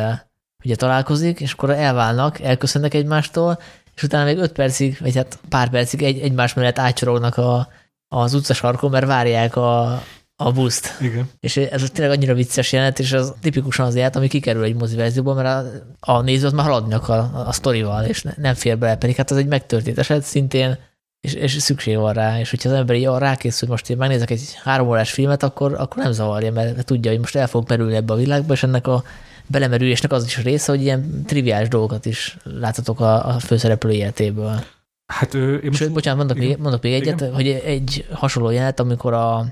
ugye 0.66 0.76
találkozik, 0.76 1.40
és 1.40 1.54
akkor 1.54 1.70
elválnak, 1.70 2.40
elköszönnek 2.40 2.94
egymástól, 2.94 3.60
és 3.96 4.04
utána 4.04 4.26
még 4.26 4.38
öt 4.38 4.52
percig, 4.52 4.98
vagy 5.00 5.16
hát 5.16 5.40
pár 5.50 5.70
percig 5.70 6.04
egy, 6.04 6.20
egymás 6.20 6.54
mellett 6.54 6.80
átcsorognak 6.80 7.38
a, 7.38 7.68
az 8.08 8.34
utcasarkon, 8.34 8.90
mert 8.90 9.06
várják 9.06 9.56
a, 9.56 10.02
a 10.36 10.52
buszt. 10.52 11.02
Igen. 11.02 11.30
És 11.40 11.58
ez 11.58 11.90
tényleg 11.90 12.18
annyira 12.18 12.34
vicces 12.34 12.72
jelenet, 12.72 13.00
és 13.00 13.14
az 13.14 13.34
tipikusan 13.42 13.86
az 13.86 13.96
járt, 13.96 14.16
ami 14.16 14.28
kikerül 14.28 14.64
egy 14.64 14.76
mozi 14.76 14.96
verzióból, 14.96 15.34
mert 15.34 15.68
a, 16.00 16.14
a 16.14 16.22
néző 16.22 16.46
az 16.46 16.54
már 16.54 16.66
haladni 16.66 16.94
akar 16.94 17.18
a, 17.18 17.48
a 17.48 17.52
sztorival, 17.52 18.06
és 18.06 18.22
ne, 18.22 18.32
nem 18.38 18.54
fér 18.54 18.78
bele, 18.78 18.98
pedig 18.98 19.16
hát 19.16 19.32
az 19.32 19.38
egy 19.38 19.48
megtörtént 19.48 19.98
eset 19.98 20.24
szintén, 20.24 20.78
és, 21.24 21.34
és 21.34 21.52
szükség 21.52 21.98
van 21.98 22.14
rá, 22.14 22.40
és 22.40 22.50
hogyha 22.50 22.70
az 22.70 22.76
ember 22.76 22.96
így 22.96 23.06
rákészül, 23.06 23.70
most 23.70 23.90
én 23.90 23.98
megnézek 23.98 24.30
egy 24.30 24.58
három 24.64 24.88
órás 24.88 25.12
filmet, 25.12 25.44
akkor, 25.44 25.74
akkor 25.74 26.04
nem 26.04 26.12
zavarja, 26.12 26.52
mert 26.52 26.86
tudja, 26.86 27.12
hogy 27.12 27.20
most 27.20 27.36
el 27.36 27.48
fog 27.48 27.66
merülni 27.68 27.96
ebbe 27.96 28.14
a 28.14 28.18
világba, 28.18 28.54
és 28.54 28.64
ennek 28.64 28.88
a 28.88 29.04
belemerülésnek 29.48 30.12
az 30.12 30.26
is 30.26 30.44
része, 30.44 30.72
hogy 30.72 30.82
ilyen 30.82 31.24
triviális 31.26 31.68
dolgokat 31.68 32.06
is 32.06 32.38
láthatok 32.44 33.00
a, 33.00 33.28
a 33.28 33.40
főszereplő 33.40 33.92
életéből. 33.92 34.64
Hát 35.06 35.34
ő... 35.34 35.56
Én 35.56 35.62
most... 35.64 35.78
Sőt, 35.78 35.92
bocsánat, 35.92 36.20
mondok, 36.20 36.38
még, 36.38 36.58
mondok 36.58 36.82
még 36.82 36.94
egyet, 36.94 37.22
igen. 37.22 37.34
hogy 37.34 37.48
egy 37.48 38.06
hasonló 38.12 38.50
jelenet, 38.50 38.80
amikor 38.80 39.14
a, 39.14 39.46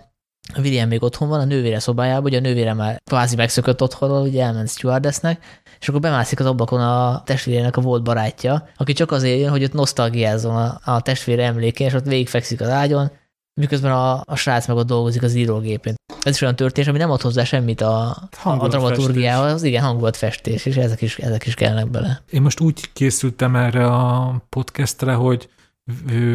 William 0.58 0.88
még 0.88 1.04
otthon 1.04 1.30
van, 1.30 1.40
a 1.40 1.46
nővére 1.46 1.80
szobájában, 1.80 2.24
ugye 2.24 2.38
a 2.38 2.42
nővére 2.42 2.74
már 2.74 3.02
kvázi 3.06 3.36
megszökött 3.36 3.82
otthonról, 3.82 4.22
ugye 4.22 4.44
elment 4.44 4.70
stewardessnek, 4.70 5.62
és 5.80 5.90
akkor 5.90 6.02
bemászik 6.02 6.40
az 6.40 6.46
ablakon 6.46 6.82
a 6.82 7.24
testvérének 7.26 7.78
a 7.78 7.82
volt 7.82 8.04
barátja, 8.04 8.68
aki 8.78 8.94
csak 8.94 9.12
azért 9.12 9.40
jön, 9.40 9.50
hogy 9.50 9.64
ott 9.64 9.74
nosztalgiázzon 9.74 10.56
a, 10.56 10.80
a 10.86 11.02
testvére 11.02 11.46
emlékén, 11.46 11.88
és 11.88 11.94
ott 11.94 12.06
végigfekszik 12.06 12.62
az 12.62 12.70
ágyon, 12.70 13.12
miközben 13.54 13.92
a, 13.92 14.22
a 14.26 14.36
srác 14.36 14.68
meg 14.68 14.78
ott 14.78 14.88
dolgozik 14.88 15.24
az 15.24 15.34
írógépén. 15.34 15.96
Ez 16.24 16.34
is 16.36 16.42
olyan 16.42 16.56
történés, 16.56 16.90
ami 16.90 16.98
nem 16.98 17.12
ad 17.12 17.22
hozzá 17.22 17.44
semmit 17.44 17.82
a, 17.82 18.18
a 18.44 18.68
dramaturgiához, 18.68 19.52
az 19.52 19.64
igen, 19.64 19.84
hangulatfestés, 19.84 20.66
és 20.66 20.76
ezek 20.76 21.02
is, 21.02 21.18
ezek 21.18 21.46
is 21.46 21.54
kellnek 21.54 21.90
bele. 21.90 22.22
Én 22.30 22.42
most 22.42 22.60
úgy 22.60 22.92
készültem 22.94 23.56
erre 23.56 23.86
a 23.86 24.36
podcastre, 24.50 25.14
hogy 25.14 25.50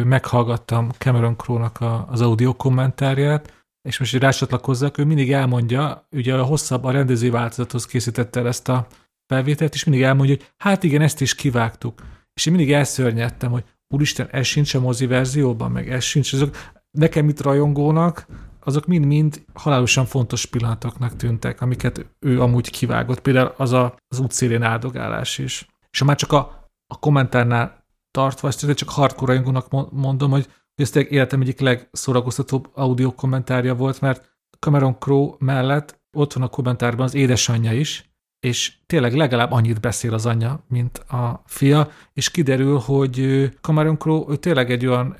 meghallgattam 0.03 0.89
Cameron 0.97 1.37
Crowe-nak 1.37 1.79
az 2.09 2.21
audio 2.21 2.53
kommentárját, 2.53 3.53
és 3.87 3.99
most, 3.99 4.11
hogy 4.11 4.21
rácsatlakozzak, 4.21 4.97
ő 4.97 5.05
mindig 5.05 5.31
elmondja, 5.31 6.07
ugye 6.11 6.33
a 6.33 6.43
hosszabb, 6.43 6.83
a 6.83 6.91
rendezői 6.91 7.29
változathoz 7.29 7.85
készítette 7.85 8.39
el 8.39 8.47
ezt 8.47 8.69
a 8.69 8.87
felvételt, 9.25 9.73
és 9.73 9.83
mindig 9.83 10.03
elmondja, 10.03 10.35
hogy 10.35 10.51
hát 10.57 10.83
igen, 10.83 11.01
ezt 11.01 11.21
is 11.21 11.35
kivágtuk. 11.35 12.01
És 12.33 12.45
én 12.45 12.53
mindig 12.53 12.73
elszörnyedtem, 12.73 13.51
hogy 13.51 13.63
úristen, 13.87 14.27
ez 14.31 14.45
sincs 14.45 14.73
a 14.73 14.79
mozi 14.79 15.05
verzióban, 15.05 15.71
meg 15.71 15.89
ez 15.89 16.03
sincs. 16.03 16.33
Azok 16.33 16.55
nekem 16.91 17.29
itt 17.29 17.41
rajongónak, 17.41 18.27
azok 18.63 18.85
mind-mind 18.85 19.45
halálosan 19.53 20.05
fontos 20.05 20.45
pillanatoknak 20.45 21.15
tűntek, 21.15 21.61
amiket 21.61 22.05
ő 22.19 22.41
amúgy 22.41 22.69
kivágott. 22.69 23.19
Például 23.19 23.53
az 23.57 23.71
a, 23.71 23.95
az 24.07 24.19
útszélén 24.19 24.63
áldogálás 24.63 25.37
is. 25.37 25.67
És 25.91 25.99
ha 25.99 26.05
már 26.05 26.15
csak 26.15 26.31
a, 26.31 26.69
a 26.87 26.99
kommentárnál 26.99 27.85
tartva, 28.11 28.47
ezt 28.47 28.73
csak 28.73 28.89
hardcore 28.89 29.31
rajongónak 29.31 29.91
mondom, 29.91 30.31
hogy 30.31 30.47
ez 30.81 30.89
tényleg 30.89 31.11
életem 31.11 31.41
egyik 31.41 31.59
legszórakoztatóbb 31.59 32.69
audio 32.73 33.11
kommentárja 33.11 33.75
volt, 33.75 34.01
mert 34.01 34.35
Cameron 34.59 34.99
Crowe 34.99 35.35
mellett 35.39 35.99
ott 36.17 36.33
van 36.33 36.43
a 36.43 36.47
kommentárban 36.47 37.05
az 37.05 37.15
édesanyja 37.15 37.73
is, 37.73 38.09
és 38.39 38.73
tényleg 38.85 39.13
legalább 39.13 39.51
annyit 39.51 39.81
beszél 39.81 40.13
az 40.13 40.25
anyja, 40.25 40.65
mint 40.67 40.97
a 40.97 41.43
fia, 41.45 41.91
és 42.13 42.31
kiderül, 42.31 42.77
hogy 42.77 43.49
Cameron 43.61 43.97
Crowe 43.97 44.31
ő 44.31 44.35
tényleg 44.35 44.71
egy 44.71 44.85
olyan 44.85 45.17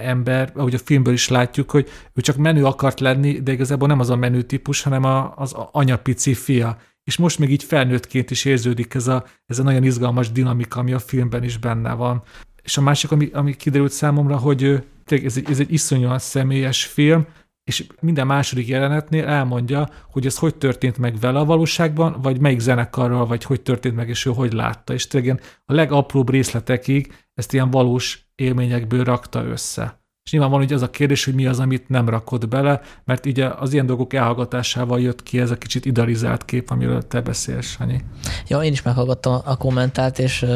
ember, 0.00 0.52
ahogy 0.54 0.74
a 0.74 0.78
filmből 0.78 1.12
is 1.12 1.28
látjuk, 1.28 1.70
hogy 1.70 1.88
ő 2.14 2.20
csak 2.20 2.36
menő 2.36 2.64
akart 2.64 3.00
lenni, 3.00 3.40
de 3.40 3.52
igazából 3.52 3.88
nem 3.88 4.00
az 4.00 4.10
a 4.10 4.16
menő 4.16 4.42
típus, 4.42 4.82
hanem 4.82 5.04
a, 5.04 5.32
az 5.36 5.54
anyapici 5.72 6.34
fia. 6.34 6.78
És 7.04 7.16
most 7.16 7.38
még 7.38 7.50
így 7.50 7.64
felnőttként 7.64 8.30
is 8.30 8.44
érződik 8.44 8.94
ez 8.94 9.06
a, 9.06 9.24
ez 9.46 9.58
a 9.58 9.62
nagyon 9.62 9.84
izgalmas 9.84 10.32
dinamika, 10.32 10.80
ami 10.80 10.92
a 10.92 10.98
filmben 10.98 11.42
is 11.42 11.58
benne 11.58 11.92
van. 11.92 12.22
És 12.62 12.76
a 12.76 12.80
másik, 12.80 13.10
ami, 13.10 13.30
ami 13.32 13.54
kiderült 13.56 13.92
számomra, 13.92 14.36
hogy 14.36 14.82
ez 15.12 15.36
egy, 15.36 15.50
ez 15.50 15.60
egy 15.60 15.72
iszonyúan 15.72 16.18
személyes 16.18 16.84
film, 16.84 17.26
és 17.64 17.86
minden 18.00 18.26
második 18.26 18.68
jelenetnél 18.68 19.26
elmondja, 19.26 19.88
hogy 20.10 20.26
ez 20.26 20.38
hogy 20.38 20.54
történt 20.54 20.98
meg 20.98 21.18
vele 21.18 21.38
a 21.38 21.44
valóságban, 21.44 22.16
vagy 22.22 22.40
melyik 22.40 22.60
zenekarral, 22.60 23.26
vagy 23.26 23.44
hogy 23.44 23.60
történt 23.60 23.94
meg, 23.94 24.08
és 24.08 24.26
ő 24.26 24.30
hogy 24.30 24.52
látta. 24.52 24.92
És 24.92 25.06
tényleg 25.06 25.40
a 25.64 25.72
legapróbb 25.72 26.30
részletekig 26.30 27.12
ezt 27.34 27.52
ilyen 27.52 27.70
valós 27.70 28.28
élményekből 28.34 29.04
rakta 29.04 29.44
össze. 29.44 30.02
és 30.24 30.30
nyilván 30.30 30.50
van 30.50 30.60
ugye 30.60 30.74
az 30.74 30.82
a 30.82 30.90
kérdés, 30.90 31.24
hogy 31.24 31.34
mi 31.34 31.46
az, 31.46 31.60
amit 31.60 31.88
nem 31.88 32.08
rakott 32.08 32.48
bele, 32.48 32.80
mert 33.04 33.26
ugye 33.26 33.46
az 33.46 33.72
ilyen 33.72 33.86
dolgok 33.86 34.12
elhallgatásával 34.12 35.00
jött 35.00 35.22
ki 35.22 35.40
ez 35.40 35.50
a 35.50 35.58
kicsit 35.58 35.84
idealizált 35.84 36.44
kép, 36.44 36.70
amiről 36.70 37.06
te 37.06 37.20
beszélsz, 37.20 37.66
Sanyi. 37.66 38.00
Ja, 38.48 38.62
én 38.62 38.72
is 38.72 38.82
meghallgattam 38.82 39.40
a 39.44 39.56
kommentát, 39.56 40.18
és 40.18 40.46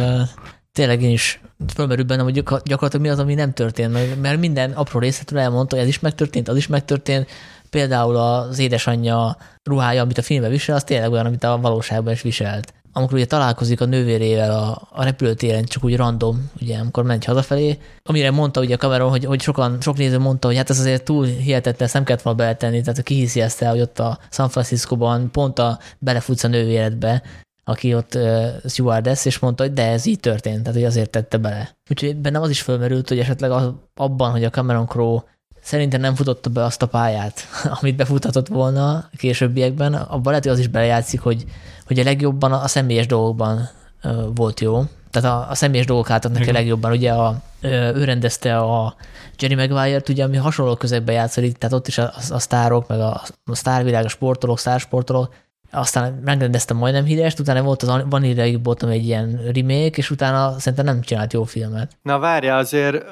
tényleg 0.78 1.02
én 1.02 1.10
is 1.10 1.40
fölmerül 1.74 2.04
bennem, 2.04 2.24
hogy 2.24 2.42
gyakorlatilag 2.42 3.00
mi 3.00 3.08
az, 3.08 3.18
ami 3.18 3.34
nem 3.34 3.52
történt, 3.52 4.20
mert 4.20 4.38
minden 4.38 4.70
apró 4.70 4.98
részletről 4.98 5.40
elmondta, 5.40 5.74
hogy 5.74 5.84
ez 5.84 5.90
is 5.90 5.98
megtörtént, 6.00 6.48
az 6.48 6.56
is 6.56 6.66
megtörtént, 6.66 7.28
például 7.70 8.16
az 8.16 8.58
édesanyja 8.58 9.36
ruhája, 9.64 10.02
amit 10.02 10.18
a 10.18 10.22
filmben 10.22 10.50
visel, 10.50 10.76
az 10.76 10.84
tényleg 10.84 11.12
olyan, 11.12 11.26
amit 11.26 11.44
a 11.44 11.58
valóságban 11.60 12.12
is 12.12 12.22
viselt. 12.22 12.72
Amikor 12.92 13.14
ugye 13.14 13.26
találkozik 13.26 13.80
a 13.80 13.84
nővérével 13.84 14.50
a, 14.50 14.88
a 14.90 15.04
repülőtéren, 15.04 15.64
csak 15.64 15.84
úgy 15.84 15.96
random, 15.96 16.50
ugye, 16.60 16.78
amikor 16.78 17.04
megy 17.04 17.24
hazafelé, 17.24 17.78
amire 18.02 18.30
mondta 18.30 18.60
ugye 18.60 18.74
a 18.74 18.78
Cameron, 18.78 19.10
hogy, 19.10 19.24
hogy 19.24 19.40
sokan, 19.40 19.80
sok 19.80 19.96
néző 19.96 20.18
mondta, 20.18 20.46
hogy 20.46 20.56
hát 20.56 20.70
ez 20.70 20.78
azért 20.78 21.04
túl 21.04 21.24
hihetetlen, 21.26 21.84
ezt 21.84 21.94
nem 21.94 22.04
kellett 22.04 22.22
volna 22.22 22.38
beletenni, 22.38 22.80
tehát 22.80 23.02
ki 23.02 23.14
hiszi 23.14 23.40
ezt 23.40 23.62
el, 23.62 23.70
hogy 23.70 23.80
ott 23.80 23.98
a 23.98 24.18
San 24.30 24.48
Francisco-ban 24.48 25.30
pont 25.30 25.58
a 25.58 25.78
belefutsz 25.98 26.44
a 26.44 26.48
nővéredbe, 26.48 27.22
aki 27.68 27.94
ott 27.94 28.14
uh, 28.14 28.46
stewardess, 28.68 29.24
és 29.24 29.38
mondta, 29.38 29.62
hogy 29.62 29.72
de 29.72 29.86
ez 29.86 30.06
így 30.06 30.20
történt, 30.20 30.62
tehát 30.62 30.74
hogy 30.74 30.84
azért 30.84 31.10
tette 31.10 31.36
bele. 31.36 31.76
Úgyhogy 31.90 32.16
bennem 32.16 32.42
az 32.42 32.50
is 32.50 32.62
fölmerült, 32.62 33.08
hogy 33.08 33.18
esetleg 33.18 33.50
az, 33.50 33.70
abban, 33.94 34.30
hogy 34.30 34.44
a 34.44 34.50
Cameron 34.50 34.86
Crowe 34.86 35.24
szerintem 35.60 36.00
nem 36.00 36.14
futotta 36.14 36.50
be 36.50 36.64
azt 36.64 36.82
a 36.82 36.86
pályát, 36.86 37.40
amit 37.80 37.96
befuthatott 37.96 38.48
volna 38.48 39.08
későbbiekben, 39.16 39.94
abban 39.94 40.24
lehet, 40.24 40.42
hogy 40.42 40.52
az 40.52 40.58
is 40.58 40.66
belejátszik, 40.66 41.20
hogy, 41.20 41.44
hogy 41.86 41.98
a 41.98 42.04
legjobban 42.04 42.52
a 42.52 42.68
személyes 42.68 43.06
dolgokban 43.06 43.68
volt 44.34 44.60
jó. 44.60 44.82
Tehát 45.10 45.38
a, 45.38 45.50
a 45.50 45.54
személyes 45.54 45.86
dolgok 45.86 46.10
álltak 46.10 46.32
neki 46.32 46.48
a 46.48 46.52
legjobban. 46.52 46.92
Ugye 46.92 47.12
a, 47.12 47.42
ő 47.62 48.04
rendezte 48.04 48.58
a 48.58 48.94
Jerry 49.38 49.54
Maguire-t, 49.54 50.08
ugye, 50.08 50.24
ami 50.24 50.36
hasonló 50.36 50.74
közegben 50.74 51.14
játszik, 51.14 51.58
tehát 51.58 51.76
ott 51.76 51.88
is 51.88 51.98
a, 51.98 52.12
a 52.30 52.38
sztárok, 52.38 52.88
meg 52.88 53.00
a, 53.00 53.22
a 53.44 53.54
sztárvilág, 53.54 54.04
a 54.04 54.08
sportolók, 54.08 54.58
sztársportolók, 54.58 55.34
aztán 55.70 56.20
megrendeztem 56.24 56.76
majdnem 56.76 57.04
híres, 57.04 57.34
utána 57.38 57.62
volt 57.62 57.82
az 57.82 58.02
Vanilla 58.08 58.58
Bottom 58.58 58.90
egy 58.90 59.04
ilyen 59.04 59.40
remake, 59.54 59.96
és 59.96 60.10
utána 60.10 60.58
szerintem 60.58 60.84
nem 60.84 61.00
csinált 61.00 61.32
jó 61.32 61.44
filmet. 61.44 61.96
Na 62.02 62.18
várja, 62.18 62.56
azért, 62.56 63.04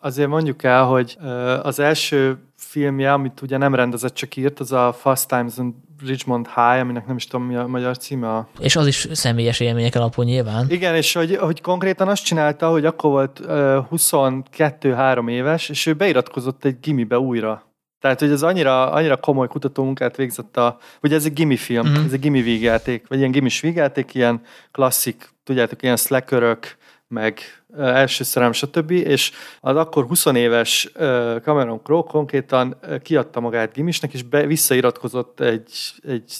azért 0.00 0.28
mondjuk 0.28 0.62
el, 0.62 0.84
hogy 0.84 1.18
az 1.62 1.78
első 1.78 2.38
filmje, 2.56 3.12
amit 3.12 3.42
ugye 3.42 3.56
nem 3.56 3.74
rendezett, 3.74 4.14
csak 4.14 4.36
írt, 4.36 4.60
az 4.60 4.72
a 4.72 4.92
Fast 4.92 5.28
Times 5.28 5.56
in 5.56 5.86
Richmond 6.06 6.46
High, 6.46 6.80
aminek 6.80 7.06
nem 7.06 7.16
is 7.16 7.26
tudom 7.26 7.46
mi 7.46 7.56
a 7.56 7.66
magyar 7.66 7.96
címe. 7.96 8.46
És 8.58 8.76
az 8.76 8.86
is 8.86 9.08
személyes 9.12 9.60
élmények 9.60 9.94
alapú 9.94 10.22
nyilván. 10.22 10.66
Igen, 10.68 10.94
és 10.94 11.12
hogy, 11.12 11.36
hogy 11.36 11.60
konkrétan 11.60 12.08
azt 12.08 12.24
csinálta, 12.24 12.70
hogy 12.70 12.84
akkor 12.84 13.10
volt 13.10 13.40
uh, 13.40 13.48
22-3 13.90 15.30
éves, 15.30 15.68
és 15.68 15.86
ő 15.86 15.94
beiratkozott 15.94 16.64
egy 16.64 16.76
gimibe 16.80 17.18
újra. 17.18 17.67
Tehát, 18.00 18.20
hogy 18.20 18.30
ez 18.30 18.42
annyira, 18.42 18.92
annyira 18.92 19.16
komoly 19.16 19.46
kutatómunkát 19.46 20.16
végzett 20.16 20.56
a... 20.56 20.78
Ugye 21.02 21.16
ez 21.16 21.24
egy 21.24 21.32
gimi 21.32 21.56
film, 21.56 21.86
mm-hmm. 21.86 22.04
ez 22.04 22.12
egy 22.12 22.20
gimi 22.20 22.42
vígjáték, 22.42 23.08
vagy 23.08 23.18
ilyen 23.18 23.30
gimi 23.30 23.50
vígjáték, 23.60 24.14
ilyen 24.14 24.40
klasszik, 24.72 25.28
tudjátok, 25.44 25.82
ilyen 25.82 25.96
slackerök, 25.96 26.76
meg 27.08 27.40
első 27.78 28.24
szerelem, 28.24 28.52
stb. 28.52 28.90
És 28.90 29.32
az 29.60 29.76
akkor 29.76 30.06
20 30.06 30.24
éves 30.26 30.90
Cameron 31.42 31.80
Crowe 31.82 32.02
konkrétan 32.08 32.76
kiadta 33.02 33.40
magát 33.40 33.72
gimisnek, 33.72 34.14
és 34.14 34.22
be, 34.22 34.46
visszairatkozott 34.46 35.40
egy, 35.40 35.72
egy, 36.02 36.34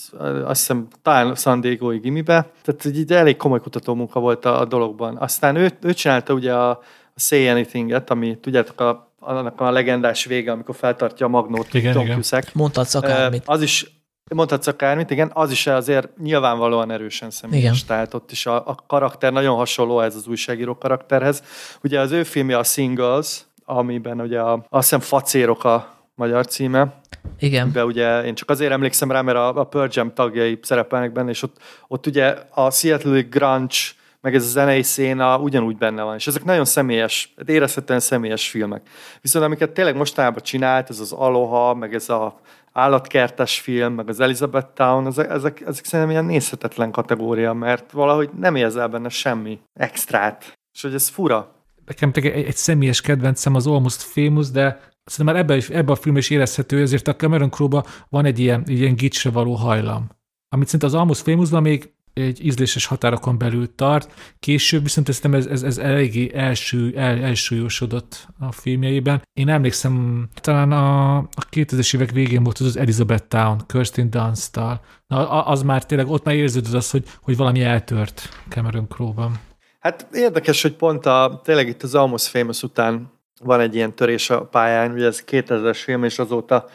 azt 0.45 0.61
hiszem, 0.61 0.87
talán 1.03 1.35
San 1.35 1.61
diego 1.61 1.89
gimibe. 1.89 2.51
Tehát 2.63 2.85
egy 2.85 3.13
elég 3.13 3.37
komoly 3.37 3.61
kutatómunka 3.61 4.21
volt 4.21 4.45
a, 4.45 4.61
a 4.61 4.65
dologban. 4.65 5.17
Aztán 5.17 5.57
ő, 5.57 5.71
ő 5.83 5.93
csinálta 5.93 6.33
ugye 6.33 6.55
a, 6.55 6.71
a 7.15 7.21
Say 7.21 7.49
Anything-et, 7.49 8.11
ami 8.11 8.39
tudjátok, 8.39 8.81
a 8.81 9.08
annak 9.19 9.61
a 9.61 9.71
legendás 9.71 10.25
vége, 10.25 10.53
amikor 10.53 10.75
feltartja 10.75 11.27
a 11.27 11.29
magnót 11.29 11.75
igen, 11.75 11.93
Tom 11.93 12.05
igen. 12.05 12.17
Cusack. 12.17 12.55
Mondhatsz 12.55 12.95
akármit. 12.95 13.43
Az 13.47 13.63
is 13.63 13.99
Mondhatsz 14.35 14.67
akármit, 14.67 15.11
igen, 15.11 15.31
az 15.35 15.51
is 15.51 15.67
azért 15.67 16.19
nyilvánvalóan 16.19 16.91
erősen 16.91 17.31
személyes. 17.31 17.77
Igen. 17.77 17.87
Tehát 17.87 18.15
ott 18.15 18.31
is 18.31 18.47
a, 18.47 18.67
a 18.67 18.75
karakter 18.87 19.33
nagyon 19.33 19.57
hasonló 19.57 20.01
ez 20.01 20.15
az 20.15 20.27
újságíró 20.27 20.79
karakterhez. 20.79 21.43
Ugye 21.83 22.01
az 22.01 22.11
ő 22.11 22.23
filmje 22.23 22.59
a 22.59 22.63
Singles, 22.63 23.41
amiben 23.65 24.21
ugye 24.21 24.41
a, 24.41 24.53
azt 24.69 24.89
hiszem 24.89 25.01
Facérok 25.01 25.65
a 25.65 25.95
magyar 26.15 26.47
címe. 26.47 27.01
Igen. 27.39 27.73
De 27.73 27.85
ugye 27.85 28.23
én 28.25 28.35
csak 28.35 28.51
azért 28.51 28.73
emlékszem 28.73 29.11
rá, 29.11 29.21
mert 29.21 29.37
a, 29.37 29.57
a 29.57 29.65
Pearl 29.65 29.89
Jam 29.93 30.15
tagjai 30.15 30.59
szerepelnek 30.63 31.13
benne, 31.13 31.31
és 31.31 31.43
ott, 31.43 31.57
ott 31.89 32.07
ugye 32.07 32.37
a 32.51 32.71
Seattle 32.71 33.21
Grunge 33.21 33.77
meg 34.21 34.35
ez 34.35 34.45
a 34.45 34.49
zenei 34.49 34.83
széna 34.83 35.39
ugyanúgy 35.39 35.77
benne 35.77 36.03
van. 36.03 36.15
És 36.15 36.27
ezek 36.27 36.45
nagyon 36.45 36.65
személyes, 36.65 37.35
érezhetően 37.47 38.01
személyes 38.01 38.49
filmek. 38.49 38.89
Viszont 39.21 39.45
amiket 39.45 39.71
tényleg 39.71 39.97
mostanában 39.97 40.43
csinált, 40.43 40.91
ez 40.91 41.01
az 41.01 41.13
Aloha, 41.13 41.75
meg 41.75 41.95
ez 41.95 42.09
a 42.09 42.41
állatkertes 42.73 43.61
film, 43.61 43.95
meg 43.95 44.09
az 44.09 44.21
Elizabeth 44.21 44.69
Town, 44.75 45.07
ezek, 45.07 45.31
ezek, 45.31 45.61
ezek 45.61 45.85
szerintem 45.85 46.11
ilyen 46.11 46.25
nézhetetlen 46.25 46.91
kategória, 46.91 47.53
mert 47.53 47.91
valahogy 47.91 48.31
nem 48.41 48.57
érzel 48.57 48.89
benne 48.89 49.09
semmi 49.09 49.59
extrát. 49.75 50.59
És 50.75 50.83
hogy 50.83 50.95
ez 50.95 51.09
fura. 51.09 51.53
Nekem 51.87 52.11
egy, 52.15 52.27
egy 52.27 52.57
személyes 52.57 53.01
kedvencem 53.01 53.55
az 53.55 53.67
Almost 53.67 54.03
Famous, 54.03 54.51
de 54.51 54.81
szerintem 55.05 55.35
már 55.35 55.45
ebben, 55.45 55.63
ebbe 55.79 55.93
a 55.93 55.97
film 55.97 56.17
is 56.17 56.31
érezhető, 56.31 56.81
ezért 56.81 57.09
a 57.09 57.17
Cameron 57.17 57.51
Crowe 57.51 57.83
van 58.09 58.25
egy 58.25 58.39
ilyen, 58.39 58.63
ilyen 58.67 58.95
gicsre 58.95 59.31
való 59.31 59.55
hajlam. 59.55 60.09
Amit 60.49 60.67
szerintem 60.67 60.89
az 60.89 60.95
Almost 60.95 61.23
Famousban 61.23 61.63
még 61.63 61.93
egy 62.19 62.45
ízléses 62.45 62.87
határokon 62.87 63.39
belül 63.39 63.75
tart. 63.75 64.13
Később 64.41 64.83
viszont 64.83 65.09
ez, 65.09 65.21
ez, 65.23 65.47
ez, 65.47 65.63
ez 65.63 65.79
eléggé 65.79 66.31
első, 66.35 66.93
el, 66.97 67.19
elsúlyosodott 67.19 68.29
a 68.39 68.53
filmjeiben. 68.53 69.23
Én 69.33 69.49
emlékszem, 69.49 70.29
talán 70.41 70.73
a, 70.73 71.17
a 71.17 71.49
2000-es 71.51 71.95
évek 71.95 72.11
végén 72.11 72.43
volt 72.43 72.59
az 72.59 72.67
az 72.67 72.77
Elizabeth 72.77 73.27
Town, 73.29 73.61
Kirsten 73.67 74.11
Dunst-tal. 74.11 74.81
Na, 75.07 75.45
az 75.45 75.63
már 75.63 75.85
tényleg, 75.85 76.09
ott 76.09 76.25
már 76.25 76.35
érződött 76.35 76.73
az, 76.73 76.91
hogy, 76.91 77.05
hogy 77.23 77.37
valami 77.37 77.63
eltört 77.63 78.29
Cameron 78.49 78.89
Crowe-ban. 78.89 79.41
Hát 79.81 80.07
érdekes, 80.13 80.63
hogy 80.63 80.75
pont 80.75 81.07
a, 81.07 81.41
tényleg 81.45 81.69
itt 81.69 81.83
az 81.83 81.95
Almost 81.95 82.27
Famous 82.27 82.63
után 82.63 83.17
van 83.45 83.61
egy 83.61 83.75
ilyen 83.75 83.95
törés 83.95 84.31
a 84.31 84.45
pályán, 84.45 84.93
ugye 84.93 85.07
ez 85.07 85.25
2000-es 85.27 85.81
film, 85.85 86.05
és 86.05 86.19
azóta 86.19 86.67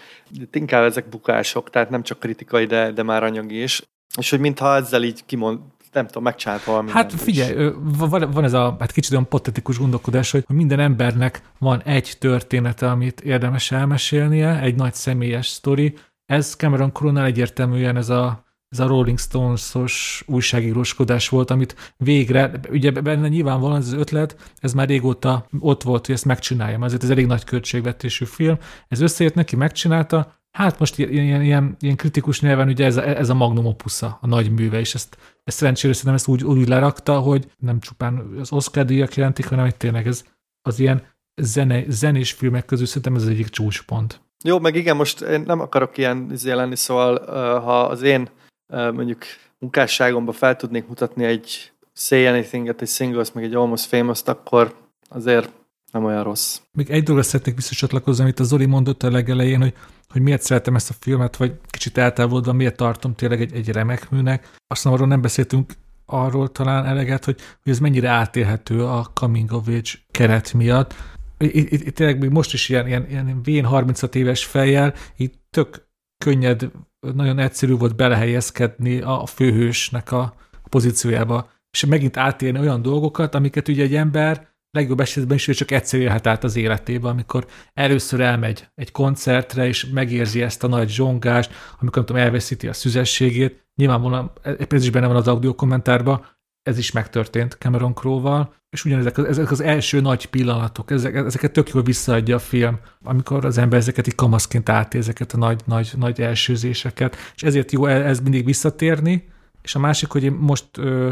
inkább 0.52 0.84
ezek 0.84 1.10
bukások, 1.10 1.70
tehát 1.70 1.90
nem 1.90 2.04
csak 2.04 2.20
kritikai, 2.20 2.66
de, 2.66 2.92
de 2.92 3.04
már 3.04 3.24
anyagi 3.24 3.62
is. 3.62 3.82
És 4.18 4.30
hogy 4.30 4.40
mintha 4.40 4.76
ezzel 4.76 5.04
így 5.04 5.26
kimond, 5.26 5.60
nem 5.94 6.06
tudom, 6.06 6.24
megcsinált 6.24 6.64
valami. 6.64 6.92
Hát 6.92 7.14
figyelj, 7.14 7.72
van, 7.84 8.32
van 8.32 8.44
ez 8.44 8.54
a 8.54 8.76
hát 8.80 8.92
kicsit 8.92 9.12
olyan 9.12 9.28
patetikus 9.28 9.78
gondolkodás, 9.78 10.32
hogy 10.32 10.44
minden 10.48 10.80
embernek 10.80 11.42
van 11.60 11.82
egy 11.82 12.16
története, 12.20 12.90
amit 12.90 13.22
érdemes 13.22 13.72
elmesélnie, 13.72 14.60
egy 14.60 14.76
nagy 14.76 14.94
személyes 14.94 15.48
sztori. 15.48 15.98
Ez 16.26 16.56
Cameron 16.56 16.94
Crowe 16.94 17.24
egyértelműen 17.24 17.98
ez 17.98 18.10
a, 18.10 18.44
ez 18.70 18.80
a 18.80 18.88
Rolling 18.88 19.20
Stones-os 19.20 20.24
újságíróskodás 20.28 21.30
volt, 21.30 21.52
amit 21.52 21.94
végre, 21.98 22.52
ugye 22.70 22.92
benne 22.92 23.28
nyilvánvalóan 23.28 23.80
ez 23.80 23.88
az 23.88 23.94
ötlet, 23.94 24.52
ez 24.60 24.74
már 24.74 24.88
régóta 24.88 25.48
ott 25.60 25.84
volt, 25.84 26.06
hogy 26.06 26.16
ezt 26.16 26.26
megcsináljam, 26.26 26.84
ezért 26.84 27.04
ez 27.04 27.10
elég 27.10 27.26
nagy 27.26 27.44
költségvetésű 27.44 28.26
film. 28.26 28.58
Ez 28.88 29.00
összejött 29.02 29.34
neki, 29.34 29.56
megcsinálta, 29.56 30.42
Hát 30.58 30.80
most 30.80 30.98
ilyen, 30.98 31.42
ilyen, 31.42 31.76
ilyen 31.80 31.96
kritikus 31.96 32.42
nyelven 32.42 32.68
ugye 32.68 32.86
ez 32.86 32.98
a, 32.98 33.08
ez 33.08 33.30
a 33.30 33.34
magnum 33.34 33.66
opusza, 33.66 34.18
a 34.22 34.28
nagy 34.28 34.52
műve, 34.52 34.80
és 34.80 34.94
ezt, 34.94 35.18
ezt 35.44 35.58
szerencsére 35.58 35.94
szerintem 35.94 36.16
ezt 36.16 36.28
úgy, 36.28 36.44
úgy 36.44 36.68
lerakta, 36.68 37.20
hogy 37.20 37.52
nem 37.58 37.80
csupán 37.80 38.36
az 38.40 38.52
Oscar 38.52 38.86
díjak 38.86 39.16
jelentik, 39.16 39.48
hanem 39.48 39.66
hogy 39.66 39.76
tényleg 39.76 40.08
ez 40.08 40.24
az 40.62 40.80
ilyen 40.80 41.04
zene, 41.36 41.84
zenés 41.88 42.32
filmek 42.32 42.66
közül 42.66 42.86
szerintem 42.86 43.16
ez 43.16 43.22
az 43.22 43.28
egyik 43.28 43.50
csúcspont. 43.50 44.22
Jó, 44.44 44.60
meg 44.60 44.76
igen, 44.76 44.96
most 44.96 45.22
én 45.22 45.42
nem 45.42 45.60
akarok 45.60 45.98
ilyen 45.98 46.28
izé 46.32 46.52
lenni, 46.52 46.76
szóval 46.76 47.26
ha 47.60 47.82
az 47.82 48.02
én 48.02 48.30
mondjuk 48.70 49.24
munkásságomban 49.60 50.34
fel 50.34 50.56
tudnék 50.56 50.88
mutatni 50.88 51.24
egy 51.24 51.72
Say 51.94 52.26
Anything-et, 52.26 52.82
egy 52.82 52.88
Singles, 52.88 53.32
meg 53.32 53.44
egy 53.44 53.56
Almost 53.56 53.86
Famous-t, 53.86 54.28
akkor 54.28 54.76
azért 55.10 55.50
nem 55.94 56.06
olyan 56.06 56.24
rossz. 56.24 56.60
Még 56.72 56.90
egy 56.90 57.04
dologra 57.04 57.28
szeretnék 57.28 57.56
visszacsatlakozni, 57.56 58.24
amit 58.24 58.40
a 58.40 58.44
Zoli 58.44 58.66
mondott 58.66 59.04
a 59.04 59.12
legelején, 59.12 59.60
hogy 59.60 59.74
hogy 60.14 60.22
miért 60.22 60.42
szeretem 60.42 60.76
ezt 60.76 60.90
a 60.90 60.96
filmet, 61.00 61.36
vagy 61.36 61.54
kicsit 61.68 61.98
eltávolodva, 61.98 62.54
miért 62.54 62.76
tartom 62.76 63.16
tényleg 63.16 63.42
egy, 63.42 63.54
egy 63.54 63.70
remek 63.70 64.10
műnek. 64.10 64.50
Aztán 64.68 64.94
arról 64.94 65.08
nem 65.08 65.22
beszéltünk 65.22 65.74
arról 66.06 66.52
talán 66.52 66.86
eleget, 66.86 67.26
hogy, 67.26 67.40
hogy 67.64 67.72
ez 67.72 67.80
mennyire 67.80 68.10
átélhető 68.10 68.86
a 68.86 69.12
coming 69.14 69.52
of 69.52 69.68
age 69.68 69.90
keret 70.12 70.54
miatt. 70.54 70.94
Itt, 71.38 71.72
itt, 71.72 71.86
itt 71.86 71.96
tényleg 71.96 72.20
még 72.20 72.30
most 72.30 72.54
is 72.54 72.70
ilyen, 72.70 72.88
ilyen, 72.88 73.10
ilyen 73.10 73.42
vén 73.44 73.66
36 73.66 74.16
éves 74.16 74.46
fejjel, 74.46 74.94
itt 75.16 75.42
tök 75.50 75.88
könnyed, 76.26 76.72
nagyon 77.00 77.40
egyszerű 77.40 77.76
volt 77.76 77.96
belehelyezkedni 77.96 79.02
a 79.02 79.26
főhősnek 79.26 80.12
a 80.12 80.36
pozíciójába, 80.70 81.50
és 81.72 81.86
megint 81.86 82.18
átélni 82.18 82.60
olyan 82.60 82.82
dolgokat, 82.82 83.36
amiket 83.36 83.68
ugye 83.68 83.84
egy 83.84 83.96
ember 83.96 84.53
legjobb 84.74 85.00
esetben 85.00 85.38
is 85.38 85.48
ő 85.48 85.54
csak 85.54 85.72
egyszer 85.72 86.00
élhet 86.00 86.28
át 86.28 86.44
az 86.44 86.56
életébe, 86.56 87.08
amikor 87.08 87.46
először 87.74 88.20
elmegy 88.20 88.68
egy 88.76 88.92
koncertre, 88.92 89.68
és 89.68 89.86
megérzi 89.86 90.42
ezt 90.42 90.64
a 90.64 90.68
nagy 90.68 90.90
zsongást, 90.90 91.52
amikor 91.80 91.96
nem 91.96 92.06
tudom, 92.06 92.22
elveszíti 92.22 92.68
a 92.68 92.74
szüzességét. 92.74 93.68
Nyilvánvalóan, 93.76 94.32
ez 94.70 94.84
is 94.84 94.90
benne 94.90 95.08
van 95.08 95.16
az 95.16 95.28
audio 95.28 95.56
kommentárban, 95.56 96.26
ez 96.64 96.78
is 96.78 96.92
megtörtént 96.92 97.54
Cameron 97.60 97.94
Crowe-val, 97.94 98.54
és 98.70 98.86
ugyanezek 98.86 99.18
ezek 99.18 99.52
az 99.52 99.62
első 99.62 100.02
nagy 100.02 100.26
pillanatok, 100.26 100.92
ezek, 100.92 101.16
ezeket 101.16 101.52
tök 101.52 101.70
jól 101.70 101.84
visszaadja 101.84 102.36
a 102.36 102.40
film, 102.40 102.80
amikor 103.04 103.46
az 103.46 103.58
ember 103.58 103.80
ezeket 103.80 104.08
így 104.08 104.16
kamaszként 104.16 104.70
átél, 104.70 105.00
ezeket 105.00 105.34
a 105.34 105.38
nagy, 105.38 105.62
nagy, 105.66 105.92
nagy 105.98 106.22
elsőzéseket, 106.22 107.16
és 107.36 107.44
ezért 107.44 107.72
jó 107.72 107.86
e, 107.86 108.08
ez 108.08 108.20
mindig 108.20 108.46
visszatérni, 108.46 109.30
és 109.62 109.76
a 109.76 109.80
másik, 109.80 110.10
hogy 110.10 110.24
én 110.24 110.32
most 110.32 110.78
ö, 110.78 111.12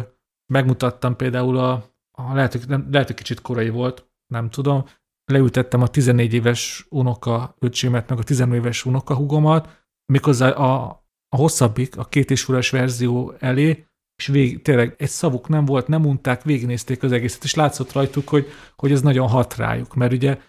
megmutattam 0.54 1.16
például 1.16 1.58
a, 1.58 1.91
a 2.12 2.34
lehet, 2.34 2.52
hogy, 2.52 2.68
nem, 2.68 2.88
lehet, 2.92 3.08
hogy 3.08 3.16
kicsit 3.16 3.42
korai 3.42 3.70
volt, 3.70 4.10
nem 4.28 4.50
tudom, 4.50 4.86
leültettem 5.26 5.82
a 5.82 5.88
14 5.88 6.34
éves 6.34 6.86
unoka 6.90 7.56
öcsémet, 7.60 8.10
meg 8.10 8.20
a 8.20 8.24
14 8.24 8.60
éves 8.60 8.86
unoka 8.86 9.16
hugomat, 9.16 9.86
méghozzá 10.06 10.50
a, 10.50 10.90
a 11.30 11.36
hosszabbik, 11.38 11.98
a 11.98 12.06
két 12.06 12.32
és 12.32 12.46
verzió 12.72 13.34
elé, 13.40 13.86
és 14.16 14.28
vég, 14.28 14.62
tényleg 14.62 14.96
egy 14.98 15.10
szavuk 15.10 15.48
nem 15.48 15.66
volt, 15.66 15.88
nem 15.88 16.06
unták, 16.06 16.44
végignézték 16.44 17.04
az 17.04 17.12
egészet, 17.12 17.44
és 17.44 17.54
látszott 17.54 17.92
rajtuk, 17.92 18.30
hogy, 18.30 18.48
hogy 18.76 18.92
ez 18.92 19.02
nagyon 19.02 19.28
hat 19.28 19.56
rájuk, 19.56 19.96
mert 19.96 20.14
ugye 20.14 20.40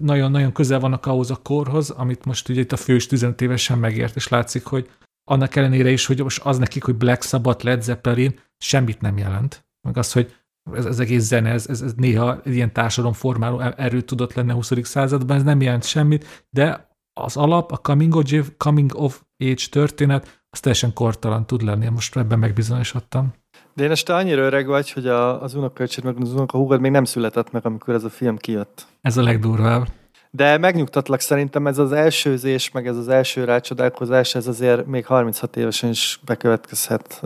nagyon-nagyon 0.00 0.52
közel 0.52 0.80
vannak 0.80 1.06
ahhoz 1.06 1.30
a 1.30 1.36
korhoz, 1.36 1.90
amit 1.90 2.24
most 2.24 2.48
ugye 2.48 2.60
itt 2.60 2.72
a 2.72 2.76
fős 2.76 3.06
15 3.06 3.40
évesen 3.40 3.78
megért, 3.78 4.16
és 4.16 4.28
látszik, 4.28 4.64
hogy 4.64 4.90
annak 5.24 5.56
ellenére 5.56 5.90
is, 5.90 6.06
hogy 6.06 6.22
most 6.22 6.44
az 6.44 6.58
nekik, 6.58 6.84
hogy 6.84 6.94
Black 6.94 7.22
Sabbath, 7.22 7.64
Led 7.64 7.82
Zeppelin 7.82 8.40
semmit 8.58 9.00
nem 9.00 9.18
jelent. 9.18 9.66
Meg 9.86 9.96
az, 9.96 10.12
hogy 10.12 10.34
ez, 10.74 10.84
ez 10.84 10.98
egész 10.98 11.22
zene, 11.22 11.50
ez, 11.50 11.66
ez, 11.68 11.80
ez 11.80 11.92
néha 11.96 12.40
ilyen 12.44 12.72
társadalomformáló 12.72 13.60
erőt 13.60 14.06
tudott 14.06 14.34
lenne 14.34 14.52
a 14.52 14.54
20. 14.54 14.72
században, 14.82 15.36
ez 15.36 15.42
nem 15.42 15.60
jelent 15.60 15.84
semmit, 15.84 16.46
de 16.50 16.88
az 17.12 17.36
alap, 17.36 17.72
a 17.72 17.76
coming 17.76 18.14
of, 18.14 18.50
coming 18.56 18.94
of 18.94 19.22
age 19.38 19.64
történet, 19.70 20.42
az 20.50 20.60
teljesen 20.60 20.92
kortalan 20.92 21.46
tud 21.46 21.62
lenni. 21.62 21.88
Most 21.88 22.16
ebben 22.16 22.38
megbizonyosodtam. 22.38 23.32
De 23.74 23.84
én 23.84 23.90
este 23.90 24.14
annyira 24.14 24.42
öreg 24.42 24.66
vagy, 24.66 24.92
hogy 24.92 25.06
a, 25.06 25.42
az 25.42 25.54
unokölcsét 25.54 26.04
meg 26.04 26.16
az 26.20 26.32
unokahúgod 26.32 26.80
még 26.80 26.90
nem 26.90 27.04
született 27.04 27.50
meg, 27.50 27.66
amikor 27.66 27.94
ez 27.94 28.04
a 28.04 28.10
film 28.10 28.36
kijött. 28.36 28.86
Ez 29.00 29.16
a 29.16 29.22
legdurvább. 29.22 29.86
De 30.30 30.58
megnyugtatlak 30.58 31.20
szerintem 31.20 31.66
ez 31.66 31.78
az 31.78 31.92
elsőzés, 31.92 32.70
meg 32.70 32.86
ez 32.86 32.96
az 32.96 33.08
első 33.08 33.44
rácsodálkozás, 33.44 34.34
ez 34.34 34.46
azért 34.46 34.86
még 34.86 35.06
36 35.06 35.56
évesen 35.56 35.90
is 35.90 36.20
bekövetkezhet. 36.24 37.20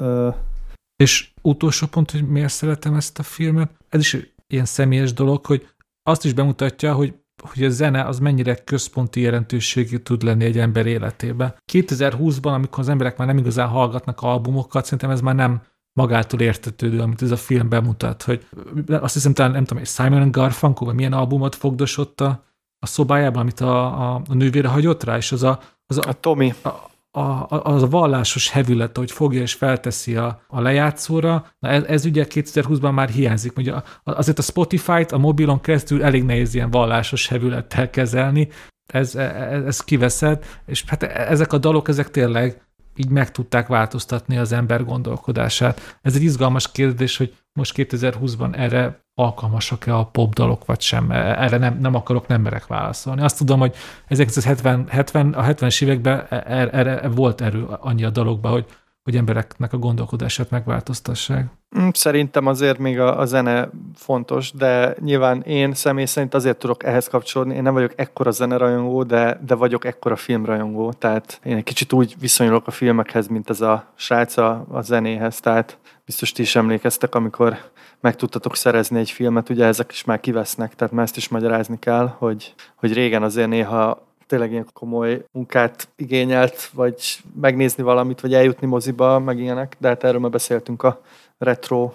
És 1.03 1.30
utolsó 1.42 1.86
pont, 1.86 2.11
hogy 2.11 2.28
miért 2.28 2.53
szeretem 2.53 2.94
ezt 2.94 3.18
a 3.18 3.22
filmet, 3.22 3.70
ez 3.88 4.00
is 4.00 4.16
ilyen 4.46 4.64
személyes 4.64 5.12
dolog, 5.12 5.46
hogy 5.46 5.68
azt 6.03 6.24
is 6.24 6.32
bemutatja, 6.32 6.94
hogy 6.94 7.14
hogy 7.42 7.64
a 7.64 7.70
zene 7.70 8.05
az 8.05 8.18
mennyire 8.18 8.55
központi 8.55 9.20
jelentőségű 9.20 9.96
tud 9.96 10.22
lenni 10.22 10.44
egy 10.44 10.59
ember 10.59 10.86
életében. 10.86 11.55
2020-ban, 11.72 12.53
amikor 12.53 12.78
az 12.78 12.88
emberek 12.88 13.16
már 13.16 13.26
nem 13.26 13.38
igazán 13.38 13.68
hallgatnak 13.68 14.20
albumokat, 14.20 14.84
szerintem 14.84 15.11
ez 15.11 15.20
már 15.20 15.34
nem 15.34 15.62
magától 15.92 16.40
értetődő, 16.40 17.00
amit 17.00 17.22
ez 17.22 17.30
a 17.30 17.36
film 17.36 17.68
bemutat, 17.68 18.22
hogy 18.22 18.46
azt 18.88 19.14
hiszem 19.14 19.34
talán 19.34 19.50
nem 19.50 19.64
tudom, 19.64 19.84
Simon 19.84 20.30
Garfunkel, 20.30 20.86
vagy 20.86 20.94
milyen 20.94 21.12
albumot 21.12 21.55
fogdosott 21.55 22.20
a, 22.20 22.44
a 22.78 22.86
szobájában, 22.86 23.40
amit 23.40 23.61
a, 23.61 23.84
a, 23.84 24.22
a 24.28 24.34
nővére 24.34 24.68
hagyott 24.68 25.05
rá, 25.05 25.16
és 25.16 25.32
az 25.32 25.42
a, 25.42 25.61
az 25.86 25.98
a, 25.98 26.09
a 26.09 26.12
Tommy. 26.12 26.55
A, 26.62 26.91
a, 27.15 27.47
az 27.49 27.83
a 27.83 27.89
vallásos 27.89 28.51
hevület, 28.51 28.97
hogy 28.97 29.11
fogja 29.11 29.41
és 29.41 29.55
felteszi 29.55 30.17
a, 30.17 30.43
a 30.49 30.61
lejátszóra, 30.61 31.47
na 31.59 31.69
ez, 31.69 31.83
ez 31.83 32.05
ugye 32.05 32.27
2020-ban 32.29 32.93
már 32.93 33.09
hiányzik. 33.09 33.57
Ugye 33.57 33.75
azért 34.05 34.39
a 34.39 34.43
Spotify-t 34.43 35.13
a 35.13 35.19
mobilon 35.19 35.61
keresztül 35.61 36.05
elég 36.05 36.25
nehéz 36.25 36.55
ilyen 36.55 36.71
vallásos 36.71 37.29
hevülettel 37.29 37.91
kezelni, 37.91 38.49
ez, 38.87 39.15
ez, 39.15 39.65
ez 39.65 39.81
kiveszed, 39.81 40.45
és 40.67 40.85
hát 40.87 41.03
ezek 41.03 41.53
a 41.53 41.59
dalok, 41.59 41.89
ezek 41.89 42.11
tényleg 42.11 42.63
így 42.97 43.09
meg 43.09 43.31
tudták 43.31 43.67
változtatni 43.67 44.39
az 44.39 44.53
ember 44.53 44.85
gondolkodását. 44.85 45.99
Ez 46.03 46.15
egy 46.15 46.23
izgalmas 46.23 46.73
kérdés, 46.73 47.17
hogy 47.17 47.35
most 47.53 47.74
2020-ban 47.76 48.57
erre 48.57 49.00
alkalmasak-e 49.14 49.96
a 49.96 50.05
popdalok, 50.05 50.64
vagy 50.64 50.80
sem. 50.80 51.11
Erre 51.11 51.57
nem, 51.57 51.78
nem 51.80 51.94
akarok, 51.94 52.26
nem 52.26 52.40
merek 52.40 52.66
válaszolni. 52.66 53.22
Azt 53.22 53.38
tudom, 53.38 53.59
hogy 53.59 53.74
1970 54.07 54.86
70, 54.88 55.32
a 55.32 55.42
70-es 55.42 55.82
években 55.82 56.26
e, 56.28 56.42
er, 56.46 56.74
erre 56.74 57.09
volt 57.09 57.40
erő 57.40 57.66
annyi 57.80 58.05
a 58.05 58.11
dalokban, 58.11 58.53
hogy 58.53 58.66
hogy 59.03 59.16
embereknek 59.16 59.72
a 59.72 59.78
gondolkodását 59.78 60.50
megváltoztassák. 60.50 61.46
Mm, 61.78 61.88
szerintem 61.92 62.46
azért 62.46 62.78
még 62.78 63.00
a, 63.00 63.18
a 63.18 63.24
zene 63.24 63.70
fontos, 63.94 64.53
de 64.53 64.94
nyilván 65.00 65.42
én 65.42 65.74
személy 65.74 66.05
szerint 66.05 66.34
azért 66.34 66.59
tudok 66.59 66.84
ehhez 66.84 67.09
kapcsolódni. 67.09 67.55
Én 67.55 67.62
nem 67.62 67.74
vagyok 67.74 67.92
ekkora 67.96 68.30
zenerajongó, 68.30 69.03
de, 69.03 69.40
de 69.46 69.55
vagyok 69.55 69.84
ekkora 69.84 70.16
filmrajongó. 70.16 70.92
Tehát 70.92 71.40
én 71.44 71.57
egy 71.57 71.62
kicsit 71.62 71.92
úgy 71.92 72.14
viszonyulok 72.20 72.66
a 72.66 72.70
filmekhez, 72.70 73.26
mint 73.26 73.50
ez 73.50 73.61
a 73.61 73.92
srác 73.94 74.36
a, 74.36 74.66
a 74.70 74.80
zenéhez. 74.80 75.40
Tehát 75.40 75.78
biztos 76.05 76.32
ti 76.32 76.42
is 76.42 76.57
emlékeztek, 76.57 77.14
amikor 77.14 77.59
meg 78.00 78.16
tudtatok 78.16 78.57
szerezni 78.57 78.98
egy 78.98 79.11
filmet, 79.11 79.48
ugye 79.48 79.64
ezek 79.64 79.92
is 79.92 80.05
már 80.05 80.20
kivesznek, 80.20 80.74
tehát 80.74 80.94
már 80.94 81.05
ezt 81.05 81.16
is 81.16 81.28
magyarázni 81.28 81.78
kell, 81.78 82.07
hogy, 82.07 82.55
hogy 82.74 82.92
régen 82.92 83.22
azért 83.22 83.48
néha 83.48 84.07
tényleg 84.26 84.50
ilyen 84.50 84.68
komoly 84.72 85.24
munkát 85.32 85.88
igényelt, 85.96 86.70
vagy 86.72 87.22
megnézni 87.40 87.82
valamit, 87.82 88.20
vagy 88.20 88.34
eljutni 88.34 88.66
moziba, 88.66 89.18
meg 89.18 89.38
ilyenek, 89.38 89.76
de 89.78 89.88
hát 89.88 90.05
erről 90.05 90.20
már 90.20 90.30
beszéltünk 90.30 90.82
a 90.82 91.03
retro 91.38 91.92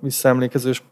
visszaemlékezős 0.00 0.82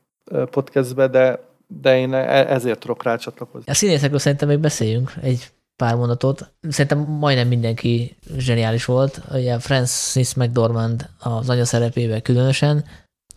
podcastbe, 0.50 1.08
de, 1.08 1.40
de 1.66 1.98
én 1.98 2.14
e, 2.14 2.52
ezért 2.52 2.78
tudok 2.78 3.02
rácsatlakozni. 3.02 3.70
A 3.70 3.74
színészekről 3.74 4.18
szerintem 4.18 4.48
még 4.48 4.58
beszéljünk 4.58 5.12
egy 5.22 5.50
pár 5.76 5.94
mondatot. 5.94 6.52
Szerintem 6.68 6.98
majdnem 6.98 7.48
mindenki 7.48 8.16
zseniális 8.36 8.84
volt. 8.84 9.20
Ugye 9.32 9.58
Francis 9.58 10.34
McDormand 10.34 11.08
az 11.18 11.48
anya 11.48 11.64
szerepével 11.64 12.20
különösen, 12.20 12.84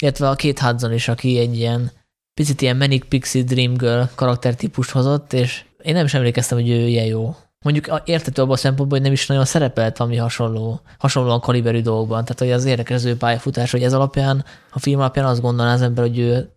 illetve 0.01 0.29
a 0.29 0.35
két 0.35 0.59
Hudson 0.59 0.93
is, 0.93 1.07
aki 1.07 1.39
egy 1.39 1.57
ilyen 1.57 1.91
picit 2.33 2.61
ilyen 2.61 2.77
Manic 2.77 3.07
Pixie 3.07 3.43
Dream 3.43 3.73
Girl 3.73 4.03
karaktertípust 4.15 4.89
hozott, 4.89 5.33
és 5.33 5.65
én 5.83 5.93
nem 5.93 6.05
is 6.05 6.13
emlékeztem, 6.13 6.57
hogy 6.57 6.69
ő 6.69 6.87
ilyen 6.87 7.05
jó 7.05 7.35
mondjuk 7.65 8.01
értető 8.05 8.41
abban 8.41 8.53
a 8.53 8.57
szempontból, 8.57 8.97
hogy 8.97 9.07
nem 9.07 9.15
is 9.15 9.27
nagyon 9.27 9.45
szerepelt 9.45 9.99
ami 9.99 10.15
hasonló, 10.15 10.81
hasonlóan 10.97 11.39
kaliberű 11.39 11.81
dolgokban. 11.81 12.21
Tehát, 12.21 12.39
hogy 12.39 12.51
az 12.51 12.65
érdekes 12.65 12.95
az 12.95 13.05
ő 13.05 13.17
pályafutás, 13.17 13.71
hogy 13.71 13.83
ez 13.83 13.93
alapján, 13.93 14.45
a 14.71 14.79
film 14.79 14.99
alapján 14.99 15.25
azt 15.25 15.41
gondolná 15.41 15.73
az 15.73 15.81
ember, 15.81 16.03
hogy 16.03 16.19
ő 16.19 16.49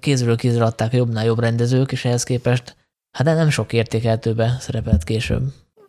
kézről 0.00 0.36
kézre 0.36 0.64
adták 0.64 0.92
a 0.92 0.96
jobbnál 0.96 1.24
jobb 1.24 1.38
rendezők, 1.38 1.92
és 1.92 2.04
ehhez 2.04 2.22
képest 2.22 2.76
hát 3.16 3.36
nem 3.36 3.50
sok 3.50 3.72
értékeltőbe 3.72 4.56
szerepelt 4.60 5.04
később. 5.04 5.42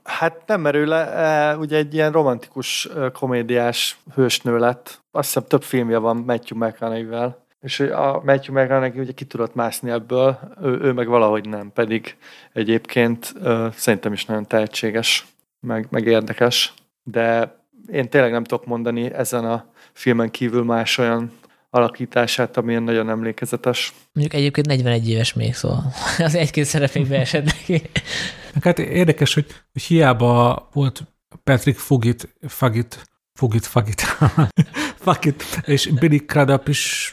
Hát 0.03 0.41
nem 0.45 0.61
merül 0.61 0.87
le, 0.87 1.13
e, 1.13 1.57
ugye 1.57 1.77
egy 1.77 1.93
ilyen 1.93 2.11
romantikus 2.11 2.89
komédiás 3.13 3.97
hősnő 4.13 4.57
lett. 4.57 5.01
Azt 5.11 5.27
hiszem 5.27 5.43
több 5.47 5.63
filmje 5.63 5.97
van 5.97 6.17
Matthew 6.17 6.57
McConaughey-vel 6.57 7.45
és 7.61 7.79
a 7.79 8.21
Matthew 8.25 8.61
McConaughey 8.61 8.99
ugye 8.99 9.11
ki 9.11 9.25
tudott 9.25 9.55
mászni 9.55 9.89
ebből, 9.89 10.39
ő, 10.61 10.79
ő 10.81 10.91
meg 10.91 11.07
valahogy 11.07 11.49
nem, 11.49 11.71
pedig 11.73 12.15
egyébként 12.53 13.33
ö, 13.41 13.67
szerintem 13.73 14.13
is 14.13 14.25
nagyon 14.25 14.47
tehetséges, 14.47 15.25
meg, 15.59 15.87
meg 15.89 16.05
érdekes, 16.05 16.73
de 17.03 17.55
én 17.91 18.09
tényleg 18.09 18.31
nem 18.31 18.43
tudok 18.43 18.65
mondani 18.65 19.13
ezen 19.13 19.45
a 19.45 19.65
filmen 19.93 20.31
kívül 20.31 20.63
más 20.63 20.97
olyan 20.97 21.31
alakítását, 21.77 22.57
amilyen 22.57 22.83
nagyon 22.83 23.09
emlékezetes. 23.09 23.93
Mondjuk 24.13 24.35
egyébként 24.35 24.67
41 24.67 25.09
éves 25.09 25.33
még, 25.33 25.55
szóval 25.55 25.93
az 26.17 26.35
egy-két 26.35 26.65
szerepébe 26.65 27.19
esett 27.19 27.45
neki. 27.45 27.81
Hát 28.61 28.79
érdekes, 28.79 29.33
hogy, 29.33 29.45
hogy 29.71 29.81
hiába 29.81 30.69
volt 30.73 31.03
Patrick 31.43 31.79
Fugit, 31.79 32.35
Fagit, 32.47 33.09
Fugit, 33.33 33.65
Fagit, 33.65 34.01
Fagit, 35.05 35.43
és 35.65 35.87
Billy 35.99 36.17
Crudup 36.17 36.67
is 36.67 37.11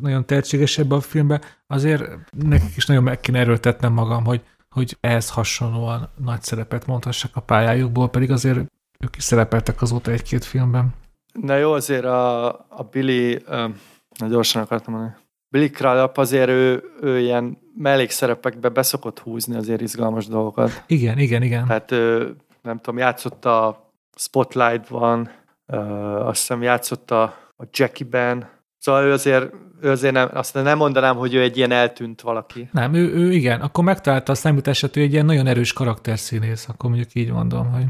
nagyon 0.00 0.26
tehetséges 0.26 0.78
ebbe 0.78 0.94
a 0.94 1.00
filmbe, 1.00 1.40
azért 1.66 2.02
nekik 2.30 2.76
is 2.76 2.86
nagyon 2.86 3.02
meg 3.02 3.20
kéne 3.20 3.38
erőltetnem 3.38 3.92
magam, 3.92 4.24
hogy, 4.24 4.42
hogy 4.68 4.96
ehhez 5.00 5.30
hasonlóan 5.30 6.10
nagy 6.16 6.42
szerepet 6.42 6.86
mondhassak 6.86 7.36
a 7.36 7.40
pályájukból, 7.40 8.10
pedig 8.10 8.30
azért 8.30 8.58
ők 8.98 9.16
is 9.16 9.22
szerepeltek 9.22 9.82
azóta 9.82 10.10
egy-két 10.10 10.44
filmben. 10.44 10.94
Na 11.32 11.56
jó, 11.56 11.72
azért 11.72 12.04
a, 12.04 12.48
a 12.68 12.88
Billy, 12.90 13.38
na 14.18 14.26
gyorsan 14.28 14.62
akartam 14.62 14.94
mondani, 14.94 15.14
Billy 15.48 15.70
Crudup 15.70 16.18
azért 16.18 16.48
ő, 16.48 16.82
ő 17.00 17.18
ilyen 17.18 17.58
mellékszerepekbe 17.76 18.68
beszokott 18.68 19.18
húzni 19.18 19.56
azért 19.56 19.80
izgalmas 19.80 20.26
dolgokat. 20.26 20.84
Igen, 20.86 21.18
igen, 21.18 21.42
igen. 21.42 21.66
Tehát 21.66 21.90
ő, 21.90 22.36
nem 22.62 22.76
tudom, 22.76 22.98
játszott 22.98 23.44
a 23.44 23.90
Spotlight-ban, 24.16 25.30
azt 26.18 26.38
hiszem 26.38 26.62
játszott 26.62 27.10
a, 27.10 27.22
a 27.56 27.64
Jackie-ben, 27.72 28.48
Szóval 28.80 29.04
ő 29.04 29.12
azért, 29.12 29.52
ő 29.80 29.90
azért 29.90 30.12
nem, 30.12 30.28
azt 30.32 30.54
nem 30.54 30.78
mondanám, 30.78 31.16
hogy 31.16 31.34
ő 31.34 31.40
egy 31.40 31.56
ilyen 31.56 31.70
eltűnt 31.70 32.20
valaki. 32.20 32.68
Nem, 32.72 32.94
ő, 32.94 33.14
ő 33.14 33.32
igen, 33.32 33.60
akkor 33.60 33.84
megtalálta 33.84 34.32
a 34.32 34.34
számítását, 34.34 34.96
ő 34.96 35.00
egy 35.00 35.12
ilyen 35.12 35.24
nagyon 35.24 35.46
erős 35.46 35.72
karakterszínész, 35.72 36.68
akkor 36.68 36.90
mondjuk 36.90 37.14
így 37.14 37.32
mondom, 37.32 37.72
hogy... 37.72 37.84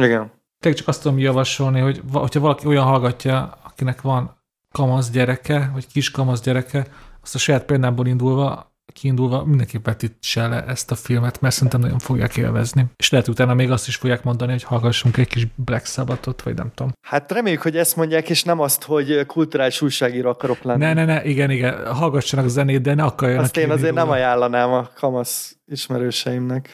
Igen. 0.00 0.30
Tényleg 0.58 0.80
csak 0.80 0.88
azt 0.88 1.02
tudom 1.02 1.18
javasolni, 1.18 1.80
hogy 1.80 2.02
hogyha 2.12 2.40
valaki 2.40 2.66
olyan 2.66 2.84
hallgatja, 2.84 3.58
akinek 3.62 4.00
van 4.00 4.36
kamasz 4.74 5.10
gyereke, 5.10 5.70
vagy 5.72 5.86
kis 5.86 6.10
kamasz 6.10 6.40
gyereke, 6.40 6.86
azt 7.22 7.34
a 7.34 7.38
saját 7.38 7.64
példámból 7.64 8.06
indulva 8.06 8.76
kiindulva 8.92 9.44
mindenképp 9.44 9.84
vetítse 9.84 10.46
le 10.46 10.64
ezt 10.64 10.90
a 10.90 10.94
filmet, 10.94 11.40
mert 11.40 11.54
szerintem 11.54 11.80
nagyon 11.80 11.98
fogják 11.98 12.36
élvezni. 12.36 12.84
És 12.96 13.10
lehet 13.10 13.28
utána 13.28 13.54
még 13.54 13.70
azt 13.70 13.88
is 13.88 13.96
fogják 13.96 14.22
mondani, 14.22 14.52
hogy 14.52 14.62
hallgassunk 14.62 15.16
egy 15.16 15.28
kis 15.28 15.46
Black 15.54 15.86
Sabbathot, 15.86 16.42
vagy 16.42 16.54
nem 16.54 16.70
tudom. 16.74 16.92
Hát 17.06 17.32
reméljük, 17.32 17.62
hogy 17.62 17.76
ezt 17.76 17.96
mondják, 17.96 18.30
és 18.30 18.42
nem 18.44 18.60
azt, 18.60 18.84
hogy 18.84 19.26
kulturális 19.26 19.82
újságíró 19.82 20.30
akarok 20.30 20.62
lenni. 20.62 20.84
Ne, 20.84 20.92
ne, 20.92 21.04
ne, 21.04 21.24
igen, 21.24 21.50
igen, 21.50 21.94
hallgassanak 21.94 22.44
a 22.44 22.48
zenét, 22.48 22.80
de 22.80 22.94
ne 22.94 23.02
akarjanak 23.02 23.44
Azt 23.44 23.56
én 23.56 23.70
azért 23.70 23.94
nem 23.94 24.10
ajánlanám 24.10 24.72
a 24.72 24.88
kamasz 24.94 25.56
ismerőseimnek. 25.66 26.72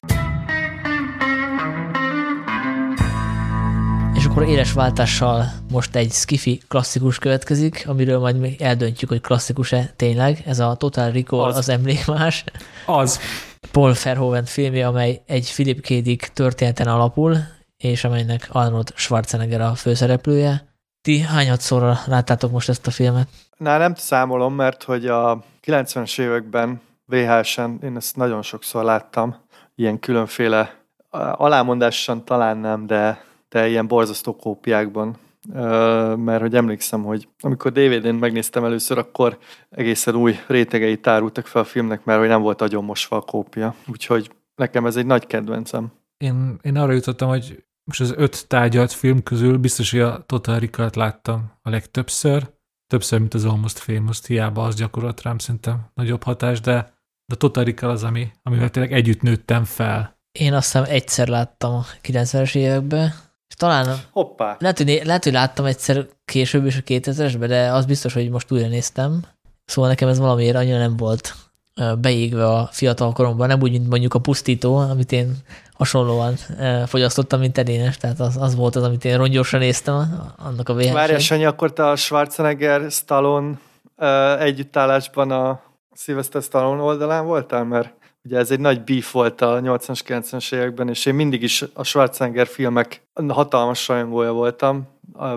Akkor 4.35 4.47
éles 4.47 4.73
váltással 4.73 5.45
most 5.71 5.95
egy 5.95 6.11
skifi 6.11 6.61
klasszikus 6.67 7.19
következik, 7.19 7.83
amiről 7.87 8.19
majd 8.19 8.39
még 8.39 8.61
eldöntjük, 8.61 9.09
hogy 9.09 9.21
klasszikus-e 9.21 9.93
tényleg. 9.95 10.43
Ez 10.45 10.59
a 10.59 10.75
Total 10.75 11.11
Recall 11.11 11.43
az, 11.43 11.57
az 11.57 11.69
emlékmás. 11.69 12.43
Az. 12.85 13.19
Paul 13.71 13.93
Verhoeven 14.03 14.45
filmje, 14.45 14.87
amely 14.87 15.21
egy 15.25 15.51
Philip 15.53 15.81
K. 15.81 15.87
Dick 15.87 16.33
történeten 16.33 16.87
alapul, 16.87 17.37
és 17.77 18.03
amelynek 18.03 18.47
Arnold 18.51 18.93
Schwarzenegger 18.95 19.61
a 19.61 19.75
főszereplője. 19.75 20.67
Ti 21.01 21.19
hányadszorra 21.19 21.97
láttátok 22.05 22.51
most 22.51 22.69
ezt 22.69 22.87
a 22.87 22.91
filmet? 22.91 23.27
Na, 23.57 23.77
nem 23.77 23.95
számolom, 23.95 24.53
mert 24.53 24.83
hogy 24.83 25.07
a 25.07 25.43
90-es 25.65 26.19
években 26.19 26.81
VHS-en 27.05 27.79
én 27.83 27.95
ezt 27.95 28.15
nagyon 28.15 28.41
sokszor 28.41 28.83
láttam, 28.83 29.35
ilyen 29.75 29.99
különféle 29.99 30.75
alámondásan 31.37 32.25
talán 32.25 32.57
nem, 32.57 32.87
de 32.87 33.23
de 33.55 33.67
ilyen 33.67 33.87
borzasztó 33.87 34.35
kópiákban, 34.35 35.15
mert 36.15 36.41
hogy 36.41 36.55
emlékszem, 36.55 37.03
hogy 37.03 37.27
amikor 37.39 37.71
DVD-n 37.71 38.15
megnéztem 38.15 38.63
először, 38.63 38.97
akkor 38.97 39.37
egészen 39.69 40.15
új 40.15 40.35
rétegei 40.47 40.99
tárultak 40.99 41.47
fel 41.47 41.61
a 41.61 41.65
filmnek, 41.65 42.05
mert 42.05 42.19
hogy 42.19 42.27
nem 42.27 42.41
volt 42.41 42.61
agyon 42.61 42.83
mosva 42.83 43.15
a 43.15 43.21
kópia. 43.21 43.75
Úgyhogy 43.87 44.31
nekem 44.55 44.85
ez 44.85 44.95
egy 44.95 45.05
nagy 45.05 45.27
kedvencem. 45.27 45.91
Én, 46.17 46.59
én 46.61 46.77
arra 46.77 46.91
jutottam, 46.91 47.29
hogy 47.29 47.63
most 47.83 48.01
az 48.01 48.13
öt 48.17 48.47
tárgyalt 48.47 48.91
film 48.91 49.23
közül 49.23 49.57
biztos, 49.57 49.91
hogy 49.91 49.99
a 49.99 50.23
Total 50.25 50.59
recall 50.59 50.89
láttam 50.93 51.51
a 51.61 51.69
legtöbbször. 51.69 52.53
Többször, 52.87 53.19
mint 53.19 53.33
az 53.33 53.45
Almost 53.45 53.79
Famous, 53.79 54.19
hiába 54.27 54.63
az 54.63 54.75
gyakorolt 54.75 55.21
rám 55.21 55.37
szerintem 55.37 55.85
nagyobb 55.93 56.23
hatás, 56.23 56.61
de 56.61 56.93
a 57.33 57.35
Total 57.35 57.63
Recall 57.63 57.89
az, 57.89 58.03
ami, 58.03 58.31
amivel 58.43 58.69
tényleg 58.69 58.93
együtt 58.93 59.21
nőttem 59.21 59.63
fel. 59.63 60.19
Én 60.39 60.53
azt 60.53 60.71
hiszem 60.71 60.83
egyszer 60.89 61.27
láttam 61.27 61.73
a 61.73 61.83
90-es 62.03 62.55
években, 62.55 63.13
talán 63.57 63.97
Hoppá. 64.11 64.55
Lehet, 64.59 64.77
hogy, 64.77 65.01
lehet, 65.03 65.23
hogy 65.23 65.33
láttam 65.33 65.65
egyszer 65.65 66.05
később 66.25 66.65
is 66.65 66.77
a 66.77 66.81
2000-esben, 66.81 67.45
de 67.47 67.71
az 67.71 67.85
biztos, 67.85 68.13
hogy 68.13 68.29
most 68.29 68.51
újra 68.51 68.67
néztem. 68.67 69.21
Szóval 69.65 69.89
nekem 69.89 70.07
ez 70.07 70.19
valamiért 70.19 70.55
annyira 70.55 70.77
nem 70.77 70.97
volt 70.97 71.35
beégve 72.01 72.45
a 72.45 72.69
fiatal 72.71 73.13
koromban, 73.13 73.47
nem 73.47 73.61
úgy, 73.61 73.71
mint 73.71 73.89
mondjuk 73.89 74.13
a 74.13 74.19
pusztító, 74.19 74.75
amit 74.75 75.11
én 75.11 75.35
hasonlóan 75.73 76.35
fogyasztottam, 76.85 77.39
mint 77.39 77.57
edénes, 77.57 77.97
tehát 77.97 78.19
az, 78.19 78.37
az 78.37 78.55
volt 78.55 78.75
az, 78.75 78.83
amit 78.83 79.05
én 79.05 79.17
rongyosan 79.17 79.59
néztem, 79.59 79.95
annak 80.37 80.69
a 80.69 80.73
VHS. 80.73 80.91
Várjál, 80.91 81.19
Sanyi, 81.19 81.45
akkor 81.45 81.73
te 81.73 81.89
a 81.89 81.95
Schwarzenegger, 81.95 82.91
Stallone 82.91 83.57
együttállásban 84.39 85.31
a 85.31 85.61
Sylvester 85.95 86.41
Stallone 86.41 86.81
oldalán 86.81 87.25
voltál, 87.25 87.63
mert 87.63 87.93
Ugye 88.25 88.37
ez 88.37 88.51
egy 88.51 88.59
nagy 88.59 88.83
beef 88.83 89.11
volt 89.11 89.41
a 89.41 89.61
80-as, 89.61 89.99
90-es 90.07 90.53
években, 90.53 90.89
és 90.89 91.05
én 91.05 91.15
mindig 91.15 91.43
is 91.43 91.63
a 91.73 91.83
Schwarzenegger 91.83 92.47
filmek 92.47 93.01
hatalmas 93.27 93.87
rajongója 93.87 94.31
voltam, 94.31 94.87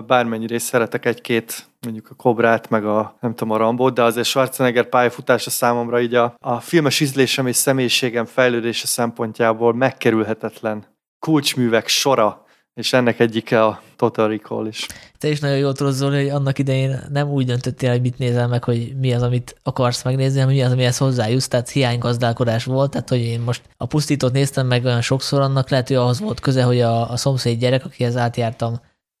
bármennyire 0.07 0.55
is 0.55 0.61
szeretek 0.61 1.05
egy-két 1.05 1.67
mondjuk 1.81 2.07
a 2.09 2.15
Kobrát, 2.15 2.69
meg 2.69 2.85
a 2.85 3.17
nem 3.21 3.35
tudom, 3.35 3.53
a 3.53 3.57
Rambót, 3.57 3.93
de 3.93 4.03
azért 4.03 4.27
Schwarzenegger 4.27 4.89
pályafutása 4.89 5.49
számomra 5.49 6.01
így 6.01 6.15
a, 6.15 6.35
a 6.39 6.59
filmes 6.59 6.99
ízlésem 6.99 7.47
és 7.47 7.55
személyiségem 7.55 8.25
fejlődése 8.25 8.87
szempontjából 8.87 9.73
megkerülhetetlen 9.73 10.85
kulcsművek 11.19 11.87
sora 11.87 12.45
és 12.79 12.93
ennek 12.93 13.19
egyike 13.19 13.65
a 13.65 13.81
Total 13.95 14.27
Recall 14.27 14.67
is. 14.67 14.85
Te 15.17 15.29
is 15.29 15.39
nagyon 15.39 15.57
jól 15.57 15.73
tudod, 15.73 15.93
Zoli, 15.93 16.15
hogy 16.17 16.29
annak 16.29 16.59
idején 16.59 16.99
nem 17.09 17.29
úgy 17.29 17.45
döntöttél, 17.45 17.91
hogy 17.91 18.01
mit 18.01 18.17
nézel 18.17 18.47
meg, 18.47 18.63
hogy 18.63 18.93
mi 18.99 19.13
az, 19.13 19.21
amit 19.21 19.55
akarsz 19.63 20.03
megnézni, 20.03 20.39
hanem 20.39 20.55
mi 20.55 20.61
az, 20.61 20.71
amihez 20.71 20.97
hozzájussz, 20.97 21.47
tehát 21.47 21.69
hiánygazdálkodás 21.69 22.65
volt, 22.65 22.91
tehát 22.91 23.09
hogy 23.09 23.19
én 23.19 23.39
most 23.39 23.61
a 23.77 23.85
pusztítót 23.85 24.33
néztem 24.33 24.67
meg 24.67 24.85
olyan 24.85 25.01
sokszor, 25.01 25.41
annak 25.41 25.69
lehet, 25.69 25.87
hogy 25.87 25.97
ahhoz 25.97 26.19
volt 26.19 26.39
köze, 26.39 26.63
hogy 26.63 26.79
a, 26.81 27.11
a 27.11 27.17
szomszéd 27.17 27.59
gyerek, 27.59 27.85
akihez 27.85 28.17
átjártam 28.17 28.79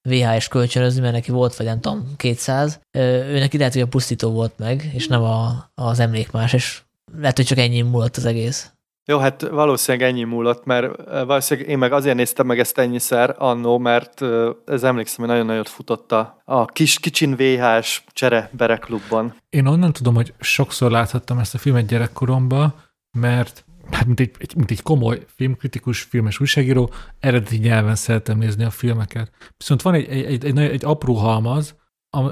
VHS 0.09 0.47
kölcsönözni, 0.47 1.01
mert 1.01 1.13
neki 1.13 1.31
volt, 1.31 1.55
vagy 1.55 1.65
nem 1.65 1.79
tudom, 1.79 2.13
200, 2.17 2.79
ő 2.91 3.39
neki 3.39 3.57
lehet, 3.57 3.73
hogy 3.73 3.81
a 3.81 3.87
pusztító 3.87 4.31
volt 4.31 4.53
meg, 4.57 4.89
és 4.93 5.07
nem 5.07 5.23
a, 5.23 5.69
az 5.75 5.99
emlékmás, 5.99 6.53
és 6.53 6.81
lehet, 7.17 7.35
hogy 7.37 7.45
csak 7.45 7.57
ennyi 7.57 7.81
múlott 7.81 8.17
az 8.17 8.25
egész. 8.25 8.71
Jó, 9.09 9.17
hát 9.17 9.41
valószínűleg 9.41 10.07
ennyi 10.07 10.23
múlott, 10.23 10.65
mert 10.65 10.95
valószínűleg 11.05 11.69
én 11.69 11.77
meg 11.77 11.91
azért 11.91 12.15
néztem 12.15 12.45
meg 12.45 12.59
ezt 12.59 12.77
ennyiszer 12.77 13.35
annó, 13.37 13.77
mert 13.77 14.21
ez 14.65 14.83
emlékszem, 14.83 15.17
hogy 15.17 15.27
nagyon 15.27 15.45
nagyot 15.45 15.69
futott 15.69 16.11
a, 16.11 16.41
a 16.45 16.65
kis, 16.65 16.99
kicsin 16.99 17.35
VHS 17.35 18.03
csere 18.11 18.49
bereklubban. 18.53 19.35
Én 19.49 19.65
onnan 19.65 19.93
tudom, 19.93 20.15
hogy 20.15 20.33
sokszor 20.39 20.91
láthattam 20.91 21.39
ezt 21.39 21.53
a 21.53 21.57
filmet 21.57 21.87
gyerekkoromban, 21.87 22.73
mert 23.17 23.65
hát 23.91 24.05
mint 24.05 24.19
egy, 24.19 24.35
egy, 24.37 24.55
mint 24.55 24.71
egy 24.71 24.81
komoly 24.81 25.25
filmkritikus, 25.35 26.01
filmes 26.01 26.39
újságíró, 26.39 26.91
eredeti 27.19 27.57
nyelven 27.57 27.95
szeretem 27.95 28.37
nézni 28.37 28.63
a 28.63 28.69
filmeket. 28.69 29.31
Viszont 29.57 29.81
van 29.81 29.93
egy, 29.93 30.09
egy, 30.09 30.25
egy, 30.25 30.45
egy, 30.45 30.57
egy 30.59 30.85
apró 30.85 31.13
halmaz, 31.13 31.75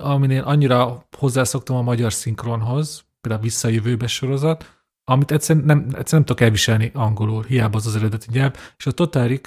aminél 0.01 0.43
annyira 0.43 1.07
hozzászoktam 1.17 1.75
a 1.75 1.81
magyar 1.81 2.13
szinkronhoz, 2.13 3.05
például 3.21 3.41
a 3.41 3.45
Visszajövőbe 3.45 4.07
sorozat, 4.07 4.76
amit 5.09 5.31
egyszerűen 5.31 5.65
nem, 5.65 5.77
egyszerűen 5.77 6.05
nem 6.09 6.23
tudok 6.23 6.41
elviselni 6.41 6.91
angolul, 6.93 7.43
hiába 7.43 7.77
az 7.77 7.87
az 7.87 7.95
eredeti 7.95 8.27
nyelv, 8.31 8.55
és 8.77 8.85
a 8.85 8.91
Total 8.91 9.39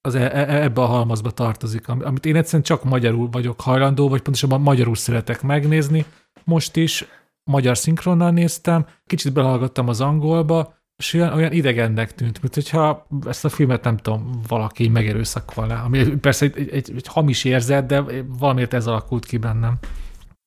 az 0.00 0.14
e, 0.14 0.20
e, 0.20 0.62
ebbe 0.62 0.80
a 0.80 0.86
halmazba 0.86 1.30
tartozik, 1.30 1.88
amit 1.88 2.26
én 2.26 2.36
egyszerűen 2.36 2.62
csak 2.62 2.84
magyarul 2.84 3.28
vagyok 3.30 3.60
hajlandó, 3.60 4.08
vagy 4.08 4.20
pontosabban 4.20 4.60
magyarul 4.60 4.94
szeretek 4.94 5.42
megnézni. 5.42 6.04
Most 6.44 6.76
is 6.76 7.04
magyar 7.50 7.78
szinkronnal 7.78 8.30
néztem, 8.30 8.86
kicsit 9.06 9.32
belehallgattam 9.32 9.88
az 9.88 10.00
angolba, 10.00 10.74
és 10.96 11.12
olyan, 11.12 11.32
olyan 11.32 11.52
idegennek 11.52 12.14
tűnt, 12.14 12.42
mint 12.42 12.54
hogyha 12.54 13.06
ezt 13.26 13.44
a 13.44 13.48
filmet 13.48 13.84
nem 13.84 13.96
tudom, 13.96 14.40
valaki 14.48 14.88
megerőszakolná, 14.88 15.84
ami 15.84 16.04
persze 16.04 16.44
egy, 16.44 16.58
egy, 16.58 16.70
egy, 16.70 16.92
egy 16.96 17.06
hamis 17.06 17.44
érzet, 17.44 17.86
de 17.86 18.04
valamiért 18.38 18.74
ez 18.74 18.86
alakult 18.86 19.24
ki 19.24 19.36
bennem. 19.36 19.78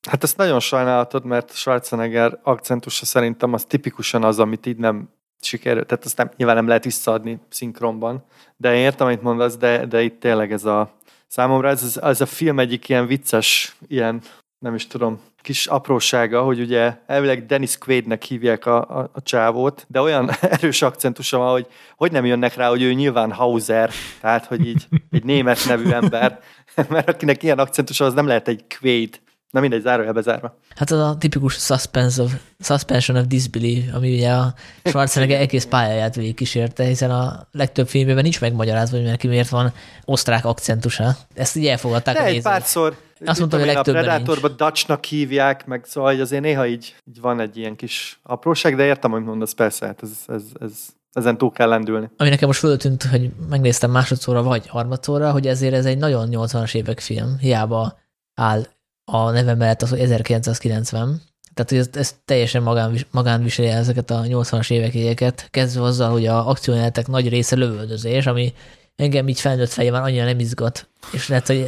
Hát 0.08 0.22
ezt 0.22 0.36
nagyon 0.36 0.60
sajnálatod, 0.60 1.24
mert 1.24 1.54
Schwarzenegger 1.54 2.38
akcentusa 2.42 3.04
szerintem 3.04 3.52
az 3.52 3.64
tipikusan 3.64 4.24
az, 4.24 4.38
amit 4.38 4.66
így 4.66 4.76
nem 4.76 5.08
sikerül, 5.40 5.86
tehát 5.86 6.04
azt 6.04 6.16
nem, 6.16 6.30
nyilván 6.36 6.56
nem 6.56 6.66
lehet 6.66 6.84
visszaadni 6.84 7.38
szinkronban, 7.48 8.24
de 8.56 8.74
én 8.74 8.80
értem, 8.80 9.06
amit 9.06 9.22
mondasz, 9.22 9.56
de, 9.56 9.86
de 9.86 10.02
itt 10.02 10.20
tényleg 10.20 10.52
ez 10.52 10.64
a 10.64 10.94
számomra 11.26 11.68
ez, 11.68 11.98
ez 12.02 12.20
a 12.20 12.26
film 12.26 12.58
egyik 12.58 12.88
ilyen 12.88 13.06
vicces, 13.06 13.76
ilyen 13.88 14.22
nem 14.58 14.74
is 14.74 14.86
tudom, 14.86 15.20
kis 15.42 15.66
aprósága, 15.66 16.42
hogy 16.42 16.60
ugye 16.60 16.96
elvileg 17.06 17.46
Dennis 17.46 17.78
Quaidnek 17.78 18.22
hívják 18.22 18.66
a, 18.66 18.98
a, 18.98 19.10
a 19.12 19.22
csávót, 19.22 19.86
de 19.88 20.00
olyan 20.00 20.30
erős 20.60 20.82
akcentusa 20.82 21.38
van, 21.38 21.50
hogy 21.50 21.66
hogy 21.96 22.12
nem 22.12 22.24
jönnek 22.24 22.54
rá, 22.54 22.68
hogy 22.68 22.82
ő 22.82 22.92
nyilván 22.92 23.32
Hauser, 23.32 23.90
tehát 24.20 24.46
hogy 24.46 24.66
így 24.66 24.86
egy 25.10 25.24
német 25.24 25.64
nevű 25.66 25.90
ember, 25.90 26.40
mert 26.88 27.08
akinek 27.08 27.42
ilyen 27.42 27.58
akcentusa, 27.58 28.04
az 28.04 28.14
nem 28.14 28.26
lehet 28.26 28.48
egy 28.48 28.64
Quaid. 28.80 29.20
Na 29.50 29.60
mindegy, 29.60 29.82
zárójelbe 29.82 30.20
zárva. 30.20 30.58
Hát 30.76 30.90
az 30.90 30.98
a 30.98 31.16
tipikus 31.18 31.54
suspense 31.54 32.22
of, 32.22 32.32
suspension 32.58 33.16
of 33.16 33.26
disbelief, 33.26 33.94
ami 33.94 34.14
ugye 34.14 34.30
a 34.32 34.54
Schwarzenegger 34.84 35.40
egész 35.40 35.64
pályáját 35.64 36.18
kísérte, 36.34 36.84
hiszen 36.84 37.10
a 37.10 37.48
legtöbb 37.52 37.88
filmében 37.88 38.22
nincs 38.22 38.40
megmagyarázva, 38.40 38.96
hogy 38.96 39.06
neki 39.06 39.26
miért 39.26 39.48
van 39.48 39.72
osztrák 40.04 40.44
akcentusa. 40.44 41.16
Ezt 41.34 41.56
így 41.56 41.66
elfogadták 41.66 42.14
De 42.14 42.20
a 42.20 42.24
egy 42.24 42.32
nézők. 42.32 42.52
párszor 42.52 42.96
azt 43.24 43.38
mondta, 43.38 43.58
hogy 43.58 43.68
a 43.68 43.72
legtöbben 43.72 44.02
A 44.02 44.06
Predatorban 44.06 44.54
Dutchnak 44.56 45.04
hívják, 45.04 45.66
meg 45.66 45.84
szóval 45.84 46.10
hogy 46.12 46.20
azért 46.20 46.42
néha 46.42 46.66
így, 46.66 46.96
így 47.04 47.20
van 47.20 47.40
egy 47.40 47.56
ilyen 47.56 47.76
kis 47.76 48.20
apróság, 48.22 48.76
de 48.76 48.84
értem, 48.84 49.10
hogy 49.10 49.24
mondasz, 49.24 49.52
persze, 49.52 49.86
hát 49.86 50.02
ez, 50.02 50.10
ez, 50.26 50.42
ez, 50.60 50.72
ezen 51.12 51.38
túl 51.38 51.50
kell 51.50 51.68
lendülni. 51.68 52.10
Ami 52.16 52.28
nekem 52.28 52.46
most 52.48 52.60
föltűnt, 52.60 53.02
hogy 53.02 53.30
megnéztem 53.48 53.90
másodszorra 53.90 54.42
vagy 54.42 54.66
harmadszorra, 54.66 55.30
hogy 55.30 55.46
ezért 55.46 55.74
ez 55.74 55.86
egy 55.86 55.98
nagyon 55.98 56.28
80-as 56.30 56.74
évek 56.74 57.00
film, 57.00 57.38
hiába 57.38 57.98
áll 58.34 58.66
a 59.10 59.30
neve 59.30 59.54
mellett 59.54 59.82
az, 59.82 59.90
hogy 59.90 59.98
1990, 59.98 61.22
tehát 61.54 61.70
hogy 61.70 61.78
ez, 61.78 61.88
ez 61.92 62.14
teljesen 62.24 62.62
magán, 62.62 62.98
magán 63.10 63.46
ezeket 63.58 64.10
a 64.10 64.22
80-as 64.22 64.70
évek 64.70 64.94
jegyeket, 64.94 65.48
kezdve 65.50 65.82
azzal, 65.82 66.10
hogy 66.10 66.26
a 66.26 66.48
akciójelenetek 66.48 67.06
nagy 67.06 67.28
része 67.28 67.56
lövöldözés, 67.56 68.26
ami 68.26 68.52
engem 68.96 69.28
így 69.28 69.40
felnőtt 69.40 69.70
fejében 69.70 70.02
annyira 70.02 70.24
nem 70.24 70.38
izgat. 70.38 70.88
És 71.12 71.28
lehet, 71.28 71.46
hogy 71.46 71.66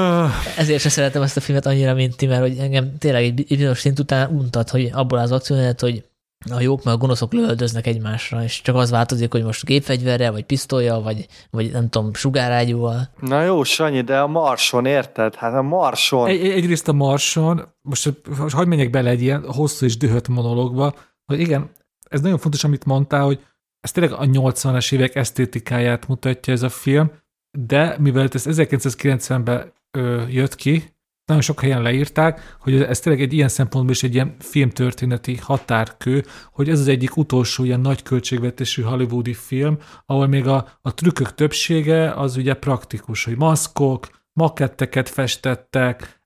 ezért 0.58 0.80
sem 0.80 0.90
szeretem 0.90 1.22
ezt 1.22 1.36
a 1.36 1.40
filmet 1.40 1.66
annyira, 1.66 1.94
mint 1.94 2.16
ti, 2.16 2.26
mert 2.26 2.40
hogy 2.40 2.58
engem 2.58 2.98
tényleg 2.98 3.22
egy 3.22 3.44
bizonyos 3.48 3.78
szint 3.78 3.98
után 3.98 4.30
untat, 4.30 4.70
hogy 4.70 4.90
abból 4.92 5.18
az 5.18 5.32
akciójelenet, 5.32 5.80
hogy 5.80 6.04
a 6.50 6.60
jók 6.60 6.84
meg 6.84 6.94
a 6.94 6.96
gonoszok 6.96 7.32
lövöldöznek 7.32 7.86
egymásra, 7.86 8.42
és 8.42 8.60
csak 8.62 8.76
az 8.76 8.90
változik, 8.90 9.32
hogy 9.32 9.44
most 9.44 9.64
gépfegyverrel, 9.64 10.32
vagy 10.32 10.44
pisztolya, 10.44 11.00
vagy, 11.00 11.26
vagy 11.50 11.70
nem 11.70 11.88
tudom, 11.88 12.14
sugárágyúval. 12.14 13.08
Na 13.20 13.42
jó, 13.42 13.62
Sanyi, 13.62 14.00
de 14.00 14.20
a 14.20 14.26
Marson, 14.26 14.86
érted? 14.86 15.34
Hát 15.34 15.54
a 15.54 15.62
Marson. 15.62 16.28
Egy, 16.28 16.44
egyrészt 16.44 16.88
a 16.88 16.92
Marson, 16.92 17.62
most, 17.82 18.12
most 18.38 18.54
hagyd 18.54 18.68
menjek 18.68 18.90
bele 18.90 19.10
egy 19.10 19.22
ilyen 19.22 19.44
hosszú 19.52 19.86
és 19.86 19.96
dühött 19.96 20.28
monológba, 20.28 20.94
hogy 21.24 21.40
igen, 21.40 21.70
ez 22.02 22.20
nagyon 22.20 22.38
fontos, 22.38 22.64
amit 22.64 22.84
mondtál, 22.84 23.24
hogy 23.24 23.40
ez 23.80 23.90
tényleg 23.90 24.12
a 24.12 24.24
80-as 24.24 24.92
évek 24.92 25.14
esztétikáját 25.14 26.08
mutatja 26.08 26.52
ez 26.52 26.62
a 26.62 26.68
film, 26.68 27.12
de 27.58 27.96
mivel 27.98 28.28
ez 28.32 28.46
1990-ben 28.48 29.72
jött 30.28 30.54
ki, 30.54 30.94
nagyon 31.26 31.42
sok 31.42 31.60
helyen 31.60 31.82
leírták, 31.82 32.56
hogy 32.60 32.82
ez 32.82 33.00
tényleg 33.00 33.22
egy 33.22 33.32
ilyen 33.32 33.48
szempontból 33.48 33.92
is 33.94 34.02
egy 34.02 34.14
ilyen 34.14 34.36
filmtörténeti 34.38 35.36
határkő, 35.36 36.24
hogy 36.52 36.68
ez 36.68 36.80
az 36.80 36.88
egyik 36.88 37.16
utolsó 37.16 37.64
ilyen 37.64 37.80
nagy 37.80 38.02
költségvetésű 38.02 38.82
hollywoodi 38.82 39.34
film, 39.34 39.78
ahol 40.06 40.26
még 40.26 40.46
a, 40.46 40.78
a 40.82 40.94
trükkök 40.94 41.34
többsége 41.34 42.12
az 42.12 42.36
ugye 42.36 42.54
praktikus, 42.54 43.24
hogy 43.24 43.36
maszkok, 43.36 44.08
maketteket 44.32 45.08
festettek, 45.08 46.20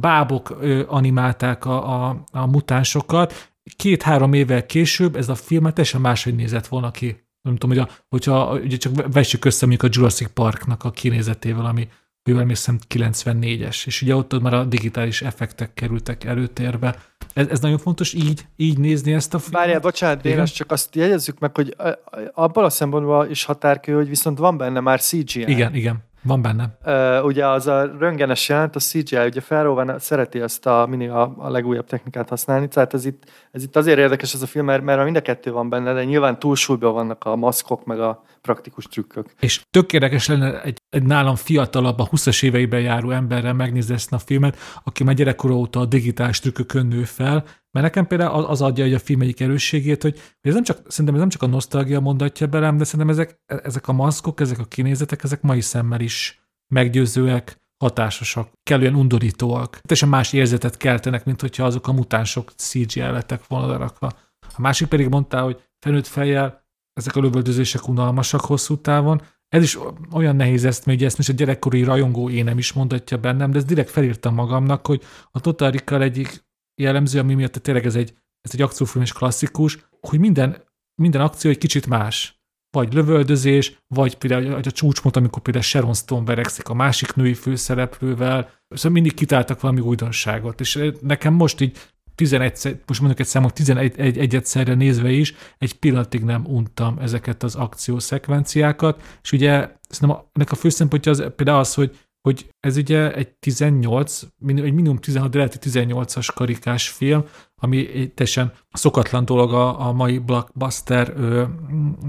bábok 0.00 0.58
animálták 0.86 1.64
a, 1.64 2.06
a, 2.08 2.24
a 2.30 2.46
mutánsokat. 2.46 3.52
Két-három 3.76 4.32
évvel 4.32 4.66
később 4.66 5.16
ez 5.16 5.28
a 5.28 5.34
film 5.34 5.64
teljesen 5.64 6.00
máshogy 6.00 6.34
nézett 6.34 6.66
volna 6.66 6.90
ki. 6.90 7.24
Nem 7.42 7.56
tudom, 7.56 7.76
hogy 7.76 7.86
a, 7.88 7.92
hogyha 8.08 8.58
ugye 8.58 8.76
csak 8.76 9.12
vessük 9.12 9.44
össze 9.44 9.66
mondjuk 9.66 9.90
a 9.90 9.94
Jurassic 9.96 10.32
Parknak 10.32 10.84
a 10.84 10.90
kinézetével, 10.90 11.64
ami 11.64 11.88
jól 12.26 12.40
emlékszem 12.40 12.78
94-es, 12.94 13.86
és 13.86 14.02
ugye 14.02 14.16
ott 14.16 14.40
már 14.40 14.54
a 14.54 14.64
digitális 14.64 15.22
effektek 15.22 15.74
kerültek 15.74 16.24
előtérbe. 16.24 16.96
Ez, 17.34 17.46
ez 17.48 17.60
nagyon 17.60 17.78
fontos 17.78 18.12
így, 18.12 18.46
így 18.56 18.78
nézni 18.78 19.12
ezt 19.12 19.34
a 19.34 19.38
filmet. 19.38 19.60
Várjál, 19.60 19.80
bocsánat, 19.80 20.22
Dénes, 20.22 20.52
csak 20.52 20.70
azt 20.70 20.94
jegyezzük 20.94 21.38
meg, 21.38 21.56
hogy 21.56 21.76
abban 22.32 22.64
a 22.64 22.70
szempontból 22.70 23.26
is 23.30 23.44
határkő, 23.44 23.94
hogy 23.94 24.08
viszont 24.08 24.38
van 24.38 24.56
benne 24.56 24.80
már 24.80 25.00
CGI. 25.00 25.50
Igen, 25.50 25.74
igen. 25.74 26.04
Van 26.26 26.42
benne. 26.42 26.78
Uh, 26.84 27.24
ugye 27.24 27.46
az 27.46 27.66
a 27.66 27.96
röngenes 27.98 28.48
jelent, 28.48 28.76
a 28.76 28.78
CGI, 28.78 29.24
ugye 29.26 29.40
Felróven 29.40 29.98
szereti 29.98 30.40
ezt 30.40 30.66
a, 30.66 30.86
mindig 30.88 31.10
a, 31.10 31.34
a 31.38 31.50
legújabb 31.50 31.86
technikát 31.86 32.28
használni, 32.28 32.68
tehát 32.68 32.94
ez 32.94 33.04
itt, 33.04 33.22
ez 33.50 33.62
itt 33.62 33.76
azért 33.76 33.98
érdekes 33.98 34.34
ez 34.34 34.42
a 34.42 34.46
film, 34.46 34.64
mert, 34.64 34.82
mert 34.82 35.04
mind 35.04 35.16
a 35.16 35.22
kettő 35.22 35.52
van 35.52 35.68
benne, 35.68 35.92
de 35.92 36.04
nyilván 36.04 36.38
túlsúlyban 36.38 36.92
vannak 36.92 37.24
a 37.24 37.36
maszkok, 37.36 37.84
meg 37.84 38.00
a 38.00 38.22
praktikus 38.40 38.84
trükkök. 38.84 39.26
És 39.40 39.62
tök 39.70 39.92
érdekes 39.92 40.28
lenne 40.28 40.62
egy, 40.62 40.78
egy 40.90 41.02
nálam 41.02 41.34
fiatalabb, 41.34 41.98
a 41.98 42.08
20-as 42.08 42.44
éveiben 42.44 42.80
járó 42.80 43.10
emberrel 43.10 43.52
megnézni 43.52 43.94
ezt 43.94 44.12
a 44.12 44.18
filmet, 44.18 44.56
aki 44.84 45.04
már 45.04 45.14
gyerekkora 45.14 45.54
óta 45.54 45.80
a 45.80 45.84
digitális 45.86 46.40
trükkökön 46.40 46.86
nő 46.86 47.02
fel, 47.02 47.44
mert 47.76 47.88
nekem 47.88 48.06
például 48.06 48.44
az 48.44 48.62
adja 48.62 48.94
a 48.94 48.98
film 48.98 49.20
egyik 49.20 49.40
erősségét, 49.40 50.02
hogy 50.02 50.20
ez 50.40 50.54
nem 50.54 50.62
csak, 50.62 50.78
szerintem 50.88 51.14
ez 51.14 51.20
nem 51.20 51.28
csak 51.28 51.42
a 51.42 51.46
nosztalgia 51.46 52.00
mondatja 52.00 52.46
belem, 52.46 52.76
de 52.76 52.84
szerintem 52.84 53.08
ezek, 53.08 53.40
ezek 53.46 53.88
a 53.88 53.92
maszkok, 53.92 54.40
ezek 54.40 54.58
a 54.58 54.64
kinézetek, 54.64 55.22
ezek 55.22 55.42
mai 55.42 55.60
szemmel 55.60 56.00
is 56.00 56.42
meggyőzőek, 56.74 57.60
hatásosak, 57.78 58.48
kellően 58.62 58.94
undorítóak. 58.94 59.70
Teljesen 59.70 60.08
más 60.08 60.32
érzetet 60.32 60.76
keltenek, 60.76 61.24
mint 61.24 61.40
hogyha 61.40 61.64
azok 61.64 61.88
a 61.88 61.92
mutánsok 61.92 62.52
CGI 62.56 63.00
lettek 63.00 63.46
volna 63.46 63.66
lerakva. 63.66 64.12
A 64.40 64.60
másik 64.60 64.88
pedig 64.88 65.08
mondta, 65.08 65.40
hogy 65.40 65.62
felnőtt 65.78 66.06
fejjel 66.06 66.64
ezek 66.92 67.16
a 67.16 67.20
lövöldözések 67.20 67.88
unalmasak 67.88 68.40
hosszú 68.40 68.76
távon. 68.76 69.22
Ez 69.48 69.62
is 69.62 69.78
olyan 70.12 70.36
nehéz 70.36 70.64
ezt, 70.64 70.86
mert 70.86 70.98
ugye 70.98 71.06
ezt 71.06 71.16
most 71.16 71.28
a 71.28 71.32
gyerekkori 71.32 71.82
rajongó 71.82 72.30
énem 72.30 72.58
is 72.58 72.72
mondatja 72.72 73.16
bennem, 73.16 73.50
de 73.50 73.58
ezt 73.58 73.66
direkt 73.66 73.90
felírtam 73.90 74.34
magamnak, 74.34 74.86
hogy 74.86 75.02
a 75.30 75.40
Total 75.40 75.72
egyik 76.02 76.45
jellemző, 76.76 77.18
ami 77.18 77.34
miatt 77.34 77.52
tényleg 77.52 77.86
ez 77.86 77.94
egy, 77.94 78.14
ez 78.40 78.50
egy 78.54 78.62
akciófilm 78.62 79.04
és 79.04 79.12
klasszikus, 79.12 79.78
hogy 80.00 80.18
minden, 80.18 80.64
minden 81.02 81.20
akció 81.20 81.50
egy 81.50 81.58
kicsit 81.58 81.86
más. 81.86 82.40
Vagy 82.70 82.92
lövöldözés, 82.92 83.78
vagy 83.86 84.16
például 84.16 84.54
a 84.54 84.70
csúcspont, 84.70 85.16
amikor 85.16 85.42
például 85.42 85.64
Sharon 85.64 85.94
Stone 85.94 86.24
verekszik 86.24 86.68
a 86.68 86.74
másik 86.74 87.14
női 87.14 87.34
főszereplővel, 87.34 88.50
szóval 88.68 88.92
mindig 88.92 89.14
kitáltak 89.14 89.60
valami 89.60 89.80
újdonságot. 89.80 90.60
És 90.60 90.90
nekem 91.00 91.34
most 91.34 91.60
így 91.60 91.78
11, 92.14 92.80
most 92.86 93.00
mondjuk 93.00 93.20
egy 93.20 93.26
számot, 93.26 93.54
11 93.54 93.94
egy, 93.96 94.18
egyetszerre 94.18 94.74
nézve 94.74 95.10
is, 95.10 95.34
egy 95.58 95.78
pillanatig 95.78 96.22
nem 96.22 96.44
untam 96.46 96.98
ezeket 96.98 97.42
az 97.42 97.54
akciószekvenciákat, 97.54 99.02
és 99.22 99.32
ugye 99.32 99.70
szerintem 99.88 100.24
ennek 100.32 100.52
a 100.52 100.54
fő 100.54 100.68
szempontja 100.68 101.12
az 101.12 101.24
például 101.36 101.58
az, 101.58 101.74
hogy 101.74 101.98
hogy 102.26 102.50
ez 102.60 102.76
ugye 102.76 103.14
egy 103.14 103.28
18, 103.28 104.22
egy 104.46 104.54
minimum 104.72 104.96
16, 104.96 105.30
de 105.30 105.36
lehet 105.36 105.58
18-as 105.60 106.28
karikás 106.34 106.88
film, 106.88 107.24
ami 107.56 107.86
teljesen 108.14 108.52
szokatlan 108.72 109.24
dolog 109.24 109.52
a, 109.52 109.86
a 109.86 109.92
mai 109.92 110.18
blockbuster 110.18 111.12
ö, 111.16 111.44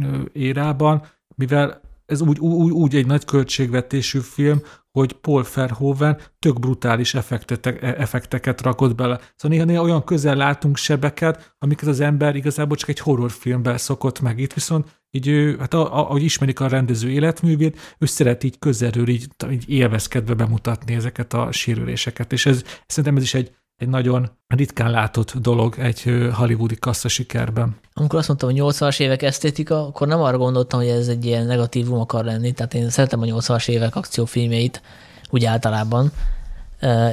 ö, 0.01 0.21
érában, 0.33 1.05
mivel 1.35 1.81
ez 2.07 2.21
úgy, 2.21 2.39
úgy, 2.39 2.71
úgy 2.71 2.95
egy 2.95 3.05
nagy 3.05 3.25
költségvetésű 3.25 4.19
film, 4.19 4.61
hogy 4.91 5.13
Paul 5.13 5.45
Verhoeven 5.53 6.17
tök 6.39 6.59
brutális 6.59 7.13
effektek, 7.13 7.81
effekteket 7.81 8.61
rakott 8.61 8.95
bele. 8.95 9.19
Szóval 9.35 9.57
néha, 9.57 9.65
néha 9.65 9.83
olyan 9.83 10.03
közel 10.03 10.35
látunk 10.35 10.77
sebeket, 10.77 11.55
amiket 11.57 11.87
az 11.87 11.99
ember 11.99 12.35
igazából 12.35 12.77
csak 12.77 12.89
egy 12.89 12.99
horrorfilmben 12.99 13.77
szokott 13.77 14.21
meg. 14.21 14.39
Itt 14.39 14.53
viszont 14.53 15.01
így 15.11 15.27
ő, 15.27 15.57
hát 15.59 15.73
ahogy 15.73 16.23
ismerik 16.23 16.59
a 16.59 16.67
rendező 16.67 17.09
életművét, 17.09 17.95
ő 17.97 18.05
szeret 18.05 18.43
így 18.43 18.59
közelről 18.59 19.07
így, 19.07 19.27
így 19.51 19.69
élvezkedve 19.69 20.33
bemutatni 20.33 20.93
ezeket 20.93 21.33
a 21.33 21.51
sérüléseket, 21.51 22.33
és 22.33 22.45
ez, 22.45 22.63
szerintem 22.85 23.15
ez 23.15 23.23
is 23.23 23.33
egy, 23.33 23.56
egy 23.77 23.87
nagyon 23.87 24.29
ritkán 24.47 24.91
látott 24.91 25.33
dolog 25.33 25.75
egy 25.79 26.03
hollywoodi 26.33 26.75
kassza 26.75 27.07
sikerben. 27.07 27.75
Amikor 27.93 28.19
azt 28.19 28.27
mondtam, 28.27 28.49
hogy 28.49 28.59
80-as 28.61 28.99
évek 28.99 29.21
esztétika, 29.21 29.87
akkor 29.87 30.07
nem 30.07 30.21
arra 30.21 30.37
gondoltam, 30.37 30.79
hogy 30.79 30.89
ez 30.89 31.07
egy 31.07 31.25
ilyen 31.25 31.45
negatívum 31.45 31.99
akar 31.99 32.25
lenni, 32.25 32.51
tehát 32.51 32.73
én 32.73 32.89
szeretem 32.89 33.21
a 33.21 33.25
80-as 33.25 33.69
évek 33.69 33.95
akciófilmjeit, 33.95 34.81
úgy 35.29 35.45
általában, 35.45 36.11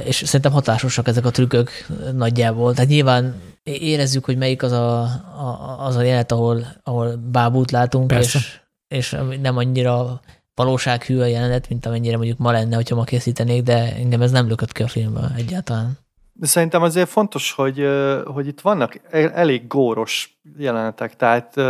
és 0.04 0.22
szerintem 0.24 0.52
hatásosak 0.52 1.08
ezek 1.08 1.24
a 1.24 1.30
trükkök 1.30 1.70
nagyjából. 2.12 2.74
Tehát 2.74 2.90
nyilván 2.90 3.34
érezzük, 3.62 4.24
hogy 4.24 4.36
melyik 4.36 4.62
az 4.62 4.72
a, 4.72 5.00
a, 5.02 5.76
az 5.78 5.96
a 5.96 6.02
jelet, 6.02 6.32
ahol, 6.32 6.66
ahol 6.82 7.16
bábút 7.16 7.70
látunk, 7.70 8.12
és, 8.12 8.60
és 8.88 9.16
nem 9.42 9.56
annyira 9.56 10.20
valósághű 10.54 11.18
a 11.18 11.26
jelenet, 11.26 11.68
mint 11.68 11.86
amennyire 11.86 12.16
mondjuk 12.16 12.38
ma 12.38 12.50
lenne, 12.50 12.74
hogyha 12.74 12.94
ma 12.94 13.04
készítenék, 13.04 13.62
de 13.62 13.94
engem 13.94 14.22
ez 14.22 14.30
nem 14.30 14.48
lökött 14.48 14.72
ki 14.72 14.82
a 14.82 14.88
filmből 14.88 15.32
egyáltalán. 15.36 15.98
De 16.36 16.46
szerintem 16.46 16.82
azért 16.82 17.08
fontos, 17.08 17.52
hogy, 17.52 17.88
hogy 18.24 18.46
itt 18.46 18.60
vannak 18.60 19.00
elég 19.10 19.66
góros 19.66 20.38
jelenetek, 20.56 21.16
tehát 21.16 21.60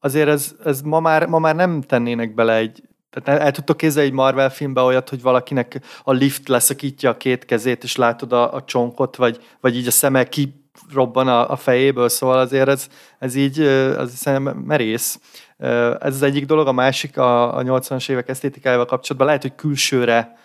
azért 0.00 0.28
ez, 0.28 0.54
ez 0.64 0.80
ma, 0.80 1.00
már, 1.00 1.26
ma 1.26 1.38
már 1.38 1.54
nem 1.54 1.80
tennének 1.80 2.34
bele 2.34 2.54
egy, 2.54 2.82
tehát 3.10 3.40
el, 3.40 3.50
tudtok 3.50 3.76
képzelni 3.76 4.08
egy 4.08 4.14
Marvel 4.14 4.50
filmbe 4.50 4.80
olyat, 4.80 5.08
hogy 5.08 5.22
valakinek 5.22 5.80
a 6.02 6.12
lift 6.12 6.48
leszakítja 6.48 7.10
a 7.10 7.16
két 7.16 7.44
kezét, 7.44 7.84
és 7.84 7.96
látod 7.96 8.32
a, 8.32 8.54
a 8.54 8.64
csonkot, 8.64 9.16
vagy, 9.16 9.44
vagy 9.60 9.76
így 9.76 9.86
a 9.86 9.90
szeme 9.90 10.28
kirobban 10.28 11.28
a, 11.28 11.50
a 11.50 11.56
fejéből, 11.56 12.08
szóval 12.08 12.38
azért 12.38 12.68
ez, 12.68 12.88
ez 13.18 13.34
így 13.34 13.60
az 13.96 14.14
szerintem 14.14 14.56
merész. 14.56 15.20
Ez 15.98 16.14
az 16.14 16.22
egyik 16.22 16.46
dolog, 16.46 16.66
a 16.66 16.72
másik 16.72 17.18
a, 17.18 17.56
a 17.56 17.62
80-as 17.62 18.10
évek 18.10 18.28
esztétikájával 18.28 18.86
kapcsolatban 18.86 19.26
lehet, 19.26 19.42
hogy 19.42 19.54
külsőre 19.54 20.36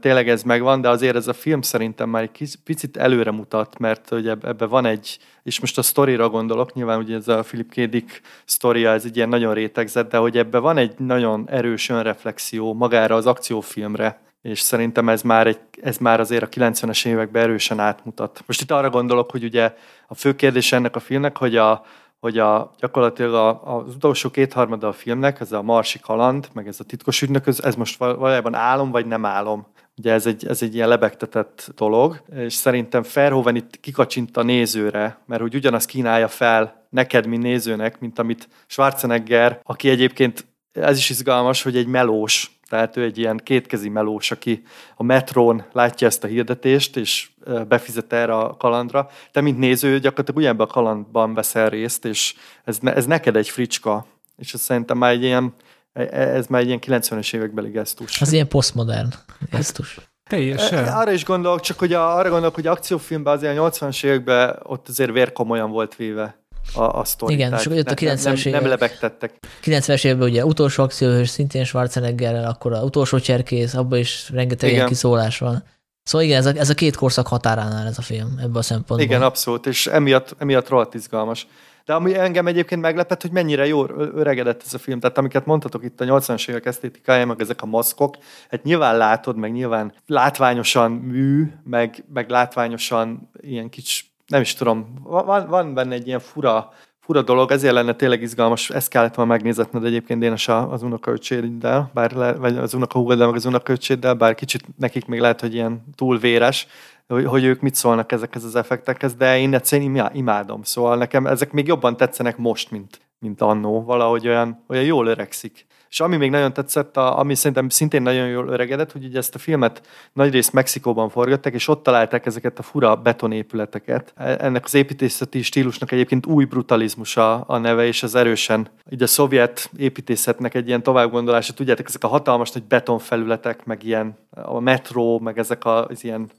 tényleg 0.00 0.28
ez 0.28 0.42
megvan, 0.42 0.80
de 0.80 0.88
azért 0.88 1.16
ez 1.16 1.28
a 1.28 1.32
film 1.32 1.62
szerintem 1.62 2.08
már 2.08 2.22
egy 2.22 2.56
picit 2.64 2.96
előre 2.96 3.30
mutat, 3.30 3.78
mert 3.78 4.08
hogy 4.08 4.28
ebbe 4.28 4.66
van 4.66 4.86
egy, 4.86 5.18
és 5.42 5.60
most 5.60 5.78
a 5.78 5.82
sztorira 5.82 6.28
gondolok, 6.28 6.72
nyilván 6.72 6.98
ugye 6.98 7.16
ez 7.16 7.28
a 7.28 7.42
Philip 7.42 7.70
K. 7.70 7.80
Dick 7.80 8.20
sztoria, 8.44 8.92
ez 8.92 9.04
egy 9.04 9.16
ilyen 9.16 9.28
nagyon 9.28 9.54
rétegzett, 9.54 10.10
de 10.10 10.16
hogy 10.16 10.38
ebbe 10.38 10.58
van 10.58 10.76
egy 10.76 10.98
nagyon 10.98 11.48
erős 11.50 11.88
önreflexió 11.88 12.74
magára 12.74 13.14
az 13.14 13.26
akciófilmre, 13.26 14.20
és 14.42 14.60
szerintem 14.60 15.08
ez 15.08 15.22
már, 15.22 15.46
egy, 15.46 15.60
ez 15.82 15.98
már 15.98 16.20
azért 16.20 16.42
a 16.42 16.48
90-es 16.48 17.06
években 17.06 17.42
erősen 17.42 17.80
átmutat. 17.80 18.42
Most 18.46 18.60
itt 18.60 18.70
arra 18.70 18.90
gondolok, 18.90 19.30
hogy 19.30 19.44
ugye 19.44 19.74
a 20.06 20.14
fő 20.14 20.34
kérdés 20.36 20.72
ennek 20.72 20.96
a 20.96 21.00
filmnek, 21.00 21.36
hogy 21.36 21.56
a, 21.56 21.84
hogy 22.20 22.38
a, 22.38 22.70
gyakorlatilag 22.78 23.34
a, 23.34 23.76
az 23.76 23.94
utolsó 23.94 24.30
kétharmada 24.30 24.88
a 24.88 24.92
filmnek, 24.92 25.40
ez 25.40 25.52
a 25.52 25.62
Marsi 25.62 25.98
kaland, 25.98 26.48
meg 26.52 26.66
ez 26.66 26.80
a 26.80 26.84
titkos 26.84 27.22
ügynök, 27.22 27.46
ez 27.46 27.74
most 27.74 27.98
valójában 27.98 28.54
álom 28.54 28.90
vagy 28.90 29.06
nem 29.06 29.24
álom. 29.24 29.66
Ugye 29.96 30.12
ez 30.12 30.26
egy, 30.26 30.46
ez 30.46 30.62
egy 30.62 30.74
ilyen 30.74 30.88
lebegtetett 30.88 31.72
dolog, 31.76 32.22
és 32.34 32.54
szerintem 32.54 33.02
Verhoeven 33.14 33.56
itt 33.56 33.80
kikacsint 33.80 34.36
a 34.36 34.42
nézőre, 34.42 35.18
mert 35.26 35.40
hogy 35.40 35.54
ugyanaz 35.54 35.84
kínálja 35.84 36.28
fel 36.28 36.86
neked, 36.90 37.26
mint 37.26 37.42
nézőnek, 37.42 38.00
mint 38.00 38.18
amit 38.18 38.48
Schwarzenegger, 38.66 39.60
aki 39.62 39.88
egyébként 39.88 40.46
ez 40.72 40.98
is 40.98 41.10
izgalmas, 41.10 41.62
hogy 41.62 41.76
egy 41.76 41.86
melós, 41.86 42.57
tehát 42.68 42.96
ő 42.96 43.02
egy 43.02 43.18
ilyen 43.18 43.40
kétkezi 43.44 43.88
melós, 43.88 44.30
aki 44.30 44.62
a 44.96 45.02
metrón 45.02 45.64
látja 45.72 46.06
ezt 46.06 46.24
a 46.24 46.26
hirdetést, 46.26 46.96
és 46.96 47.30
befizet 47.68 48.12
erre 48.12 48.34
a 48.34 48.56
kalandra. 48.56 49.10
Te, 49.32 49.40
mint 49.40 49.58
néző, 49.58 49.98
gyakorlatilag 49.98 50.36
ugyanebben 50.36 50.66
a 50.66 50.70
kalandban 50.70 51.34
veszel 51.34 51.68
részt, 51.68 52.04
és 52.04 52.34
ez, 52.64 52.78
ez 52.82 53.06
neked 53.06 53.36
egy 53.36 53.48
fricska. 53.48 54.06
És 54.36 54.54
ez 54.54 54.60
szerintem 54.60 54.98
már 54.98 55.10
egy 55.10 55.22
ilyen, 55.22 55.54
e, 55.92 56.00
e, 56.00 56.34
ez 56.34 56.46
már 56.46 56.60
egy 56.60 56.66
ilyen 56.66 56.80
90-es 56.86 57.34
évekbeli 57.34 57.70
gesztus. 57.70 58.20
Az 58.20 58.32
ilyen 58.32 58.48
posztmodern 58.48 59.08
gesztus. 59.50 59.98
Teljesen. 60.28 60.84
E, 60.84 60.96
arra 60.96 61.12
is 61.12 61.24
gondolok, 61.24 61.60
csak 61.60 61.78
hogy 61.78 61.92
a, 61.92 62.16
arra 62.16 62.28
gondolok, 62.30 62.54
hogy 62.54 62.66
akciófilmben 62.66 63.34
azért 63.34 63.58
a 63.58 63.70
80-as 63.70 64.04
években 64.04 64.58
ott 64.62 64.88
azért 64.88 65.12
vérkomolyan 65.12 65.70
volt 65.70 65.96
véve 65.96 66.37
a, 66.74 66.82
a 66.82 67.04
sztori. 67.04 67.34
Igen, 67.34 67.52
és 67.52 67.66
akkor 67.66 67.78
a 67.78 67.94
90-es 67.94 68.46
évek. 68.46 68.60
Nem 68.60 68.70
lebegtettek. 68.70 69.34
90-es 69.64 70.04
években 70.04 70.28
ugye 70.28 70.44
utolsó 70.44 70.82
akcióhős, 70.82 71.28
szintén 71.28 71.64
Schwarzeneggerrel, 71.64 72.48
akkor 72.48 72.72
a 72.72 72.82
utolsó 72.82 73.18
cserkész, 73.18 73.74
abban 73.74 73.98
is 73.98 74.30
rengeteg 74.30 74.70
ilyen 74.70 74.86
kiszólás 74.86 75.38
van. 75.38 75.64
Szóval 76.02 76.26
igen, 76.26 76.38
ez 76.38 76.46
a, 76.46 76.52
ez 76.56 76.70
a 76.70 76.74
két 76.74 76.96
korszak 76.96 77.26
határánál 77.26 77.86
ez 77.86 77.98
a 77.98 78.02
film, 78.02 78.34
ebben 78.38 78.56
a 78.56 78.62
szempontból. 78.62 79.00
Igen, 79.00 79.22
abszolút, 79.22 79.66
és 79.66 79.86
emiatt, 79.86 80.34
emiatt 80.38 80.68
rohadt 80.68 80.94
izgalmas. 80.94 81.46
De 81.88 81.94
ami 81.94 82.14
engem 82.14 82.46
egyébként 82.46 82.80
meglepett, 82.80 83.22
hogy 83.22 83.30
mennyire 83.30 83.66
jó 83.66 83.86
öregedett 83.96 84.62
ez 84.66 84.74
a 84.74 84.78
film. 84.78 85.00
Tehát 85.00 85.18
amiket 85.18 85.46
mondhatok 85.46 85.84
itt 85.84 86.00
a 86.00 86.04
80-as 86.04 86.48
évek 86.48 86.66
esztétikája, 86.66 87.26
meg 87.26 87.40
ezek 87.40 87.62
a 87.62 87.66
maszkok, 87.66 88.16
hát 88.50 88.62
nyilván 88.62 88.96
látod, 88.96 89.36
meg 89.36 89.52
nyilván 89.52 89.92
látványosan 90.06 90.90
mű, 90.92 91.52
meg, 91.64 92.04
meg 92.12 92.30
látványosan 92.30 93.30
ilyen 93.40 93.68
kicsi, 93.68 94.04
nem 94.28 94.40
is 94.40 94.54
tudom, 94.54 94.94
van, 95.02 95.46
van 95.48 95.74
benne 95.74 95.94
egy 95.94 96.06
ilyen 96.06 96.20
fura 96.20 96.72
fura 97.08 97.22
dolog, 97.22 97.50
ezért 97.50 97.74
lenne 97.74 97.92
tényleg 97.92 98.22
izgalmas, 98.22 98.70
ezt 98.70 98.88
kellett 98.88 99.14
volna 99.14 99.32
megnézetned 99.32 99.84
egyébként 99.84 100.22
én 100.22 100.36
az 100.46 100.82
unokaöcséddel, 100.82 101.90
bár 101.94 102.12
le, 102.12 102.32
vagy 102.32 102.56
az 102.56 102.74
unokahúgoddal, 102.74 103.26
meg 103.26 103.36
az 103.36 103.44
unokaöcséddel, 103.44 104.14
bár 104.14 104.34
kicsit 104.34 104.64
nekik 104.76 105.06
még 105.06 105.20
lehet, 105.20 105.40
hogy 105.40 105.54
ilyen 105.54 105.84
túl 105.94 106.18
véres, 106.18 106.66
hogy, 107.06 107.24
hogy 107.24 107.44
ők 107.44 107.60
mit 107.60 107.74
szólnak 107.74 108.12
ezekhez 108.12 108.44
az 108.44 108.56
effektekhez, 108.56 109.14
de 109.14 109.38
én 109.38 109.54
egyszerűen 109.54 110.10
imádom. 110.12 110.62
Szóval 110.62 110.96
nekem 110.96 111.26
ezek 111.26 111.52
még 111.52 111.66
jobban 111.66 111.96
tetszenek 111.96 112.36
most, 112.36 112.70
mint, 112.70 113.00
mint 113.18 113.40
annó. 113.40 113.82
Valahogy 113.84 114.28
olyan, 114.28 114.64
olyan 114.68 114.84
jól 114.84 115.06
öregszik. 115.06 115.66
És 115.90 116.00
ami 116.00 116.16
még 116.16 116.30
nagyon 116.30 116.52
tetszett, 116.52 116.96
a, 116.96 117.18
ami 117.18 117.34
szerintem 117.34 117.68
szintén 117.68 118.02
nagyon 118.02 118.28
jól 118.28 118.48
öregedett, 118.48 118.92
hogy 118.92 119.04
ugye 119.04 119.18
ezt 119.18 119.34
a 119.34 119.38
filmet 119.38 119.86
nagyrészt 120.12 120.52
Mexikóban 120.52 121.08
forgatták, 121.08 121.54
és 121.54 121.68
ott 121.68 121.82
találták 121.82 122.26
ezeket 122.26 122.58
a 122.58 122.62
fura 122.62 122.96
betonépületeket. 122.96 124.12
E, 124.16 124.36
ennek 124.40 124.64
az 124.64 124.74
építészeti 124.74 125.42
stílusnak 125.42 125.92
egyébként 125.92 126.26
új 126.26 126.44
brutalizmusa 126.44 127.40
a 127.40 127.58
neve, 127.58 127.86
és 127.86 128.02
az 128.02 128.14
erősen 128.14 128.68
így 128.90 129.02
a 129.02 129.06
szovjet 129.06 129.70
építészetnek 129.76 130.54
egy 130.54 130.66
ilyen 130.68 130.82
továbbgondolása. 130.82 131.52
Tudjátok, 131.52 131.86
ezek 131.86 132.04
a 132.04 132.08
hatalmas 132.08 132.50
nagy 132.50 132.64
betonfelületek, 132.64 133.64
meg 133.64 133.84
ilyen 133.84 134.18
a 134.30 134.60
metró, 134.60 135.18
meg 135.18 135.38
ezek 135.38 135.64
az 135.64 136.04
ilyen 136.04 136.30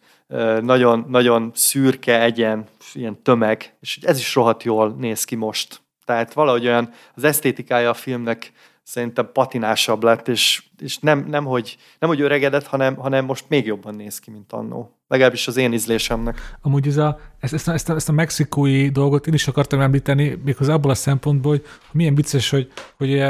nagyon, 0.62 1.06
nagyon 1.08 1.52
szürke, 1.54 2.22
egyen, 2.22 2.66
ilyen 2.94 3.22
tömeg, 3.22 3.74
és 3.80 4.00
ez 4.02 4.20
is 4.20 4.36
rohadt 4.36 4.64
jól 4.64 4.96
néz 4.98 5.24
ki 5.24 5.36
most. 5.36 5.82
Tehát 6.06 6.34
valahogy 6.34 6.66
olyan 6.66 6.90
az 7.16 7.24
esztétikája 7.24 7.90
a 7.90 7.94
filmnek 7.94 8.52
szerintem 8.90 9.30
patinásabb 9.34 10.04
lett, 10.04 10.28
és, 10.28 10.64
és 10.78 10.98
nem, 10.98 11.26
nem, 11.28 11.46
hogy, 11.46 11.78
nem, 12.00 12.10
hogy 12.10 12.22
öregedett, 12.22 12.66
hanem, 12.66 12.96
hanem 12.96 13.26
most 13.26 13.46
még 13.48 13.66
jobban 13.66 13.96
néz 13.96 14.20
ki, 14.20 14.32
mint 14.32 14.54
annó. 14.54 14.98
Legalábbis 15.08 15.48
az 15.48 15.58
én 15.58 15.74
ízlésemnek. 15.74 16.58
Amúgy 16.62 16.88
ez 16.88 16.98
a, 16.98 17.20
ezt, 17.40 17.54
ezt, 17.54 17.68
ezt, 17.68 17.90
a, 17.90 17.96
ezt 17.96 18.10
a 18.10 18.12
mexikói 18.12 18.90
dolgot 18.90 19.28
én 19.28 19.34
is 19.34 19.48
akartam 19.48 19.82
említeni, 19.82 20.40
méghozzá 20.44 20.74
abból 20.74 20.92
a 20.92 20.96
szempontból, 20.96 21.52
hogy 21.52 21.66
milyen 21.92 22.16
vicces, 22.16 22.50
hogy, 22.50 22.72
hogy 22.98 23.24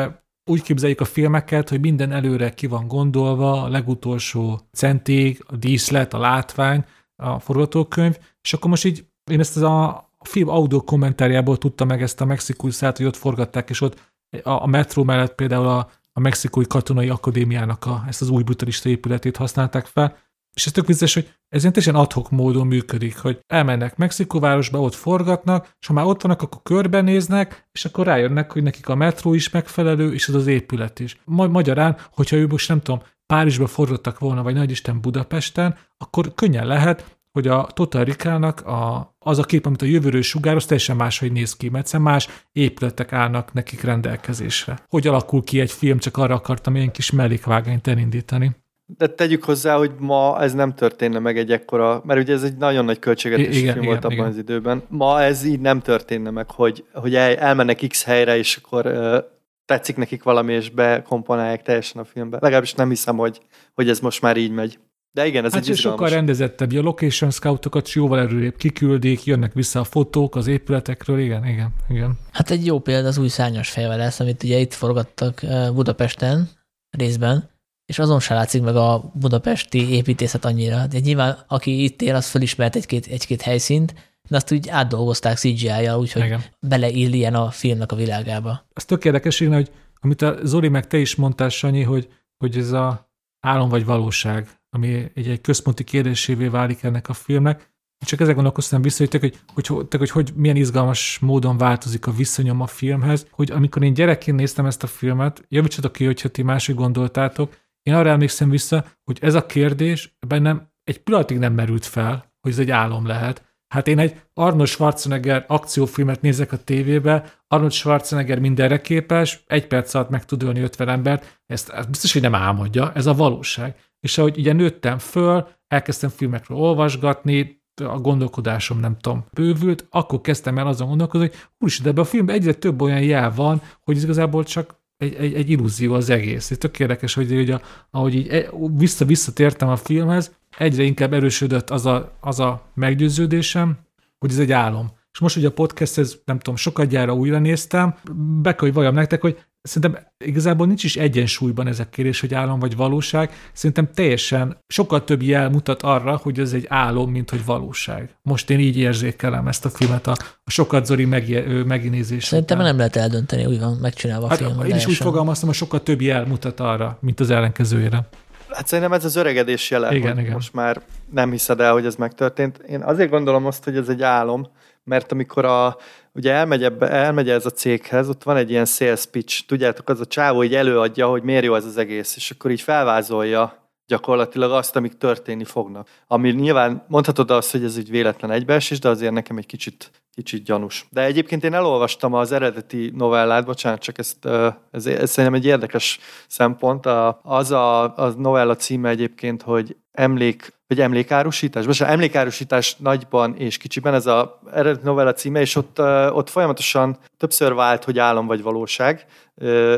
úgy 0.49 0.61
képzeljük 0.61 1.01
a 1.01 1.05
filmeket, 1.05 1.69
hogy 1.69 1.79
minden 1.79 2.11
előre 2.11 2.49
ki 2.49 2.67
van 2.67 2.87
gondolva, 2.87 3.63
a 3.63 3.69
legutolsó 3.69 4.59
centig, 4.71 5.43
a 5.47 5.55
díszlet, 5.55 6.13
a 6.13 6.19
látvány, 6.19 6.85
a 7.15 7.39
forgatókönyv, 7.39 8.17
és 8.41 8.53
akkor 8.53 8.69
most 8.69 8.85
így 8.85 9.05
én 9.31 9.39
ezt 9.39 9.55
az 9.55 9.61
a, 9.61 9.87
a 10.17 10.25
film 10.25 10.49
audio 10.49 10.81
kommentárjából 10.81 11.57
tudtam 11.57 11.87
meg 11.87 12.01
ezt 12.01 12.21
a 12.21 12.25
mexikói 12.25 12.71
szállt, 12.71 12.97
hogy 12.97 13.05
ott 13.05 13.15
forgatták, 13.15 13.69
és 13.69 13.81
ott 13.81 14.08
a, 14.43 14.49
a 14.49 14.65
metró 14.65 15.03
mellett 15.03 15.35
például 15.35 15.67
a, 15.67 15.89
a 16.13 16.19
mexikói 16.19 16.67
katonai 16.67 17.09
akadémiának 17.09 17.85
a, 17.85 18.03
ezt 18.07 18.21
az 18.21 18.29
új 18.29 18.43
brutalista 18.43 18.89
épületét 18.89 19.37
használták 19.37 19.85
fel, 19.85 20.17
és 20.53 20.65
ez 20.65 20.71
tök 20.71 20.87
vicces, 20.87 21.13
hogy 21.13 21.33
ez 21.49 21.61
ilyen 21.61 21.73
teljesen 21.73 22.01
adhok 22.01 22.29
módon 22.29 22.67
működik, 22.67 23.17
hogy 23.17 23.39
elmennek 23.47 23.97
Mexikóvárosba, 23.97 24.81
ott 24.81 24.93
forgatnak, 24.93 25.75
és 25.79 25.87
ha 25.87 25.93
már 25.93 26.05
ott 26.05 26.21
vannak, 26.21 26.41
akkor 26.41 26.61
körbenéznek, 26.63 27.67
és 27.71 27.85
akkor 27.85 28.05
rájönnek, 28.05 28.51
hogy 28.51 28.63
nekik 28.63 28.89
a 28.89 28.95
metró 28.95 29.33
is 29.33 29.49
megfelelő, 29.49 30.13
és 30.13 30.27
az 30.27 30.35
az 30.35 30.47
épület 30.47 30.99
is. 30.99 31.21
Magyarán, 31.25 31.97
hogyha 32.11 32.35
ő 32.35 32.47
most 32.47 32.67
nem 32.67 32.81
tudom, 32.81 33.01
Párizsba 33.25 33.67
forgattak 33.67 34.19
volna, 34.19 34.43
vagy 34.43 34.53
nagy 34.53 34.71
Isten 34.71 35.01
Budapesten, 35.01 35.77
akkor 35.97 36.33
könnyen 36.35 36.67
lehet, 36.67 37.18
hogy 37.31 37.47
a 37.47 37.67
Total 37.73 38.03
Rikának 38.03 38.61
a, 38.61 39.13
az 39.19 39.39
a 39.39 39.43
kép, 39.43 39.65
amit 39.65 39.81
a 39.81 39.85
jövőről 39.85 40.21
sugároz, 40.21 40.65
teljesen 40.65 40.95
máshogy 40.95 41.31
néz 41.31 41.55
ki, 41.55 41.69
mert 41.69 41.97
más 41.97 42.27
épületek 42.51 43.13
állnak 43.13 43.53
nekik 43.53 43.81
rendelkezésre. 43.81 44.79
Hogy 44.87 45.07
alakul 45.07 45.43
ki 45.43 45.59
egy 45.59 45.71
film, 45.71 45.97
csak 45.97 46.17
arra 46.17 46.35
akartam 46.35 46.75
ilyen 46.75 46.91
kis 46.91 47.11
mellékvágányt 47.11 47.87
elindítani. 47.87 48.55
De 48.97 49.07
tegyük 49.07 49.43
hozzá, 49.43 49.77
hogy 49.77 49.91
ma 49.99 50.41
ez 50.41 50.53
nem 50.53 50.73
történne 50.73 51.19
meg 51.19 51.37
egy 51.37 51.51
ekkora, 51.51 52.01
mert 52.05 52.19
ugye 52.19 52.33
ez 52.33 52.43
egy 52.43 52.57
nagyon 52.57 52.85
nagy 52.85 52.99
költségvetésű 52.99 53.51
film 53.51 53.63
igen, 53.63 53.85
volt 53.85 54.03
abban 54.03 54.11
igen. 54.11 54.25
az 54.25 54.37
időben. 54.37 54.83
Ma 54.87 55.21
ez 55.21 55.43
így 55.43 55.59
nem 55.59 55.79
történne 55.79 56.29
meg, 56.29 56.51
hogy, 56.51 56.85
hogy 56.93 57.15
el, 57.15 57.35
elmennek 57.35 57.85
X 57.87 58.03
helyre, 58.03 58.37
és 58.37 58.55
akkor 58.55 58.85
uh, 58.85 59.17
tetszik 59.65 59.95
nekik 59.95 60.23
valami, 60.23 60.53
és 60.53 60.69
bekomponálják 60.69 61.61
teljesen 61.61 62.01
a 62.01 62.05
filmbe. 62.05 62.37
Legalábbis 62.41 62.73
nem 62.73 62.89
hiszem, 62.89 63.17
hogy, 63.17 63.41
hogy 63.73 63.89
ez 63.89 63.99
most 63.99 64.21
már 64.21 64.37
így 64.37 64.51
megy. 64.51 64.79
De 65.11 65.27
igen, 65.27 65.45
ez 65.45 65.53
hát 65.53 65.61
egy 65.61 65.69
izgalmas. 65.69 65.99
sokkal 65.99 66.15
rendezettebb, 66.15 66.73
a 66.73 66.81
location 66.81 67.31
scoutokat 67.31 67.91
jóval 67.91 68.19
erőrébb 68.19 68.55
kiküldik, 68.55 69.23
jönnek 69.23 69.53
vissza 69.53 69.79
a 69.79 69.83
fotók 69.83 70.35
az 70.35 70.47
épületekről, 70.47 71.19
igen, 71.19 71.45
igen, 71.45 71.73
igen. 71.89 72.17
Hát 72.31 72.49
egy 72.49 72.65
jó 72.65 72.79
példa 72.79 73.07
az 73.07 73.17
új 73.17 73.27
szányos 73.27 73.75
lesz, 73.75 74.19
amit 74.19 74.43
ugye 74.43 74.57
itt 74.57 74.73
forgattak 74.73 75.41
Budapesten 75.73 76.49
részben, 76.97 77.49
és 77.85 77.99
azon 77.99 78.19
se 78.19 78.33
látszik 78.33 78.61
meg 78.61 78.75
a 78.75 79.11
budapesti 79.13 79.89
építészet 79.91 80.45
annyira. 80.45 80.87
De 80.87 80.99
nyilván, 80.99 81.37
aki 81.47 81.83
itt 81.83 82.01
él, 82.01 82.15
az 82.15 82.29
felismert 82.29 82.75
egy-két, 82.75 83.05
egy-két 83.07 83.41
helyszínt, 83.41 83.93
de 84.29 84.35
azt 84.35 84.51
úgy 84.51 84.69
átdolgozták 84.69 85.37
CGI-jal, 85.37 85.99
úgyhogy 85.99 86.35
beleilljen 86.59 87.35
a 87.35 87.49
filmnek 87.49 87.91
a 87.91 87.95
világába. 87.95 88.67
Az 88.73 88.85
tök 88.85 89.05
érdekes, 89.05 89.39
hogy 89.39 89.71
amit 90.01 90.21
a 90.21 90.37
Zoli 90.43 90.67
meg 90.67 90.87
te 90.87 90.97
is 90.97 91.15
mondtál, 91.15 91.49
Sanyi, 91.49 91.83
hogy, 91.83 92.09
hogy 92.37 92.57
ez 92.57 92.71
a 92.71 93.11
álom 93.39 93.69
vagy 93.69 93.85
valóság, 93.85 94.58
ami 94.69 95.11
egy, 95.13 95.27
egy 95.27 95.41
központi 95.41 95.83
kérdésévé 95.83 96.47
válik 96.47 96.83
ennek 96.83 97.09
a 97.09 97.13
filmnek. 97.13 97.77
Csak 98.05 98.19
ezzel 98.19 98.33
gondolkoztam 98.33 98.81
vissza, 98.81 99.05
hogy, 99.09 99.37
hogy, 99.53 99.67
hogy, 99.67 99.87
hogy, 99.97 100.09
hogy 100.09 100.31
milyen 100.35 100.55
izgalmas 100.55 101.19
módon 101.21 101.57
változik 101.57 102.07
a 102.07 102.11
viszonyom 102.11 102.61
a 102.61 102.67
filmhez, 102.67 103.27
hogy 103.31 103.51
amikor 103.51 103.83
én 103.83 103.93
gyerekként 103.93 104.37
néztem 104.37 104.65
ezt 104.65 104.83
a 104.83 104.87
filmet, 104.87 105.45
javítsatok 105.47 105.91
ki, 105.91 106.05
hogyha 106.05 106.29
ti 106.29 106.41
máshogy 106.41 106.75
gondoltátok, 106.75 107.55
én 107.83 107.93
arra 107.93 108.09
emlékszem 108.09 108.49
vissza, 108.49 108.85
hogy 109.03 109.17
ez 109.21 109.33
a 109.33 109.45
kérdés 109.45 110.17
bennem 110.27 110.71
egy 110.83 111.03
pillanatig 111.03 111.37
nem 111.37 111.53
merült 111.53 111.85
fel, 111.85 112.33
hogy 112.41 112.51
ez 112.51 112.59
egy 112.59 112.71
álom 112.71 113.05
lehet. 113.05 113.49
Hát 113.67 113.87
én 113.87 113.99
egy 113.99 114.21
Arnold 114.33 114.67
Schwarzenegger 114.67 115.45
akciófilmet 115.47 116.21
nézek 116.21 116.51
a 116.51 116.63
tévébe, 116.63 117.33
Arnold 117.47 117.71
Schwarzenegger 117.71 118.39
mindenre 118.39 118.81
képes, 118.81 119.43
egy 119.47 119.67
perc 119.67 119.93
alatt 119.93 120.09
meg 120.09 120.25
tud 120.25 120.43
ölni 120.43 120.59
50 120.59 120.89
embert, 120.89 121.41
ezt, 121.45 121.69
ezt 121.69 121.89
biztos, 121.89 122.13
hogy 122.13 122.21
nem 122.21 122.35
álmodja, 122.35 122.91
ez 122.93 123.05
a 123.05 123.13
valóság. 123.13 123.75
És 123.99 124.17
ahogy 124.17 124.37
ugye 124.37 124.53
nőttem 124.53 124.97
föl, 124.97 125.47
elkezdtem 125.67 126.09
filmekről 126.09 126.57
olvasgatni, 126.57 127.57
a 127.81 127.99
gondolkodásom 127.99 128.79
nem 128.79 128.97
tudom, 128.97 129.25
bővült, 129.33 129.87
akkor 129.89 130.21
kezdtem 130.21 130.57
el 130.57 130.67
azon 130.67 130.87
gondolkozni, 130.87 131.27
hogy 131.27 131.37
úristen, 131.59 131.83
de 131.83 131.89
ebben 131.89 132.03
a 132.03 132.07
filmben 132.07 132.35
egyre 132.35 132.53
több 132.53 132.81
olyan 132.81 133.01
jel 133.01 133.33
van, 133.35 133.61
hogy 133.83 133.95
ez 133.95 134.03
igazából 134.03 134.43
csak 134.43 134.79
egy, 134.97 135.13
egy, 135.13 135.33
egy 135.33 135.49
illúzió 135.49 135.93
az 135.93 136.09
egész. 136.09 136.51
Ez 136.51 136.57
tök 136.57 136.79
érdekes, 136.79 137.13
hogy, 137.13 137.31
hogy 137.33 137.51
a, 137.51 137.61
ahogy 137.91 138.15
így 138.15 138.27
e, 138.27 138.49
vissza-visszatértem 138.77 139.69
a 139.69 139.75
filmhez, 139.75 140.35
egyre 140.57 140.83
inkább 140.83 141.13
erősödött 141.13 141.69
az 141.69 141.85
a, 141.85 142.11
az 142.19 142.39
a 142.39 142.61
meggyőződésem, 142.73 143.77
hogy 144.19 144.29
ez 144.29 144.39
egy 144.39 144.51
álom. 144.51 144.91
És 145.13 145.19
most 145.19 145.35
ugye 145.35 145.47
a 145.47 145.51
podcast, 145.51 145.97
ez 145.97 146.15
nem 146.25 146.37
tudom, 146.37 146.55
sokat 146.55 146.87
gyára 146.87 147.13
újra 147.13 147.39
néztem, 147.39 147.95
be 148.41 148.49
kell, 148.51 148.59
hogy 148.59 148.73
valljam 148.73 148.93
nektek, 148.93 149.21
hogy 149.21 149.37
Szerintem 149.61 150.03
igazából 150.17 150.67
nincs 150.67 150.83
is 150.83 150.95
egyensúlyban 150.95 151.67
ez 151.67 151.79
a 151.79 151.89
kérdés, 151.89 152.19
hogy 152.19 152.33
álom 152.33 152.59
vagy 152.59 152.75
valóság. 152.75 153.31
Szerintem 153.53 153.89
teljesen 153.93 154.57
sokkal 154.67 155.03
több 155.03 155.21
jel 155.21 155.49
mutat 155.49 155.81
arra, 155.81 156.17
hogy 156.17 156.39
ez 156.39 156.53
egy 156.53 156.65
álom, 156.67 157.11
mint 157.11 157.29
hogy 157.29 157.45
valóság. 157.45 158.09
Most 158.21 158.49
én 158.49 158.59
így 158.59 158.77
érzékelem 158.77 159.47
ezt 159.47 159.65
a 159.65 159.69
filmet 159.69 160.07
a, 160.07 160.15
a 160.43 160.49
sokat 160.51 160.85
Zori 160.85 161.05
meg, 161.05 161.47
megnézés. 161.65 162.23
Szerintem 162.23 162.57
után. 162.57 162.69
nem 162.69 162.77
lehet 162.77 162.95
eldönteni, 162.95 163.45
úgy 163.45 163.59
van 163.59 163.77
megcsinálva 163.81 164.25
a 164.25 164.29
hát, 164.29 164.37
film. 164.37 164.65
Én 164.65 164.75
is 164.75 164.85
úgy 164.85 164.95
fogalmaztam, 164.95 165.47
hogy 165.47 165.57
sokkal 165.57 165.83
több 165.83 166.01
jel 166.01 166.25
mutat 166.25 166.59
arra, 166.59 166.97
mint 167.01 167.19
az 167.19 167.29
ellenkezőjére. 167.29 168.07
Hát 168.49 168.67
szerintem 168.67 168.93
ez 168.93 169.05
az 169.05 169.15
öregedés 169.15 169.71
jele, 169.71 169.95
igen, 169.95 170.19
igen. 170.19 170.33
most 170.33 170.53
már 170.53 170.81
nem 171.11 171.31
hiszed 171.31 171.59
el, 171.59 171.73
hogy 171.73 171.85
ez 171.85 171.95
megtörtént. 171.95 172.57
Én 172.57 172.81
azért 172.81 173.09
gondolom 173.09 173.45
azt, 173.45 173.63
hogy 173.63 173.75
ez 173.75 173.89
egy 173.89 174.01
álom, 174.01 174.47
mert 174.89 175.11
amikor 175.11 175.45
a, 175.45 175.77
ugye 176.13 176.31
elmegy, 176.31 176.63
ebbe, 176.63 176.89
elmegy 176.89 177.29
ez 177.29 177.45
a 177.45 177.49
céghez, 177.49 178.09
ott 178.09 178.23
van 178.23 178.37
egy 178.37 178.49
ilyen 178.49 178.65
sales 178.65 179.05
pitch, 179.05 179.45
tudjátok, 179.45 179.89
az 179.89 179.99
a 179.99 180.05
csávó 180.05 180.43
így 180.43 180.55
előadja, 180.55 181.07
hogy 181.07 181.23
miért 181.23 181.43
jó 181.43 181.55
ez 181.55 181.65
az 181.65 181.77
egész, 181.77 182.15
és 182.15 182.31
akkor 182.31 182.51
így 182.51 182.61
felvázolja 182.61 183.59
gyakorlatilag 183.89 184.51
azt, 184.51 184.75
amik 184.75 184.97
történni 184.97 185.43
fognak. 185.43 185.87
Ami 186.07 186.31
nyilván 186.31 186.85
mondhatod 186.87 187.31
azt, 187.31 187.51
hogy 187.51 187.63
ez 187.63 187.75
egy 187.77 187.89
véletlen 187.89 188.31
egybeesés, 188.31 188.79
de 188.79 188.89
azért 188.89 189.13
nekem 189.13 189.37
egy 189.37 189.45
kicsit, 189.45 189.91
kicsit 190.13 190.43
gyanús. 190.43 190.87
De 190.89 191.03
egyébként 191.03 191.43
én 191.43 191.53
elolvastam 191.53 192.13
az 192.13 192.31
eredeti 192.31 192.91
novellát, 192.95 193.45
bocsánat, 193.45 193.81
csak 193.81 193.97
ezt, 193.97 194.25
ez, 194.71 194.85
ez 194.85 195.09
szerintem 195.09 195.39
egy 195.39 195.45
érdekes 195.45 195.99
szempont. 196.27 196.85
Az 197.21 197.51
a, 197.51 197.97
a 197.97 198.13
novella 198.17 198.55
címe 198.55 198.89
egyébként, 198.89 199.41
hogy 199.41 199.75
emlék 199.91 200.58
vagy 200.69 200.81
emlékárusítás, 200.81 201.65
most 201.65 201.81
emlékárusítás 201.81 202.75
nagyban 202.75 203.35
és 203.35 203.57
kicsiben, 203.57 203.93
ez 203.93 204.05
a 204.05 204.39
eredeti 204.53 204.85
novella 204.85 205.13
címe, 205.13 205.39
és 205.39 205.55
ott, 205.55 205.79
ott 206.11 206.29
folyamatosan 206.29 206.97
többször 207.17 207.53
vált, 207.53 207.83
hogy 207.83 207.99
álom 207.99 208.27
vagy 208.27 208.41
valóság, 208.41 209.05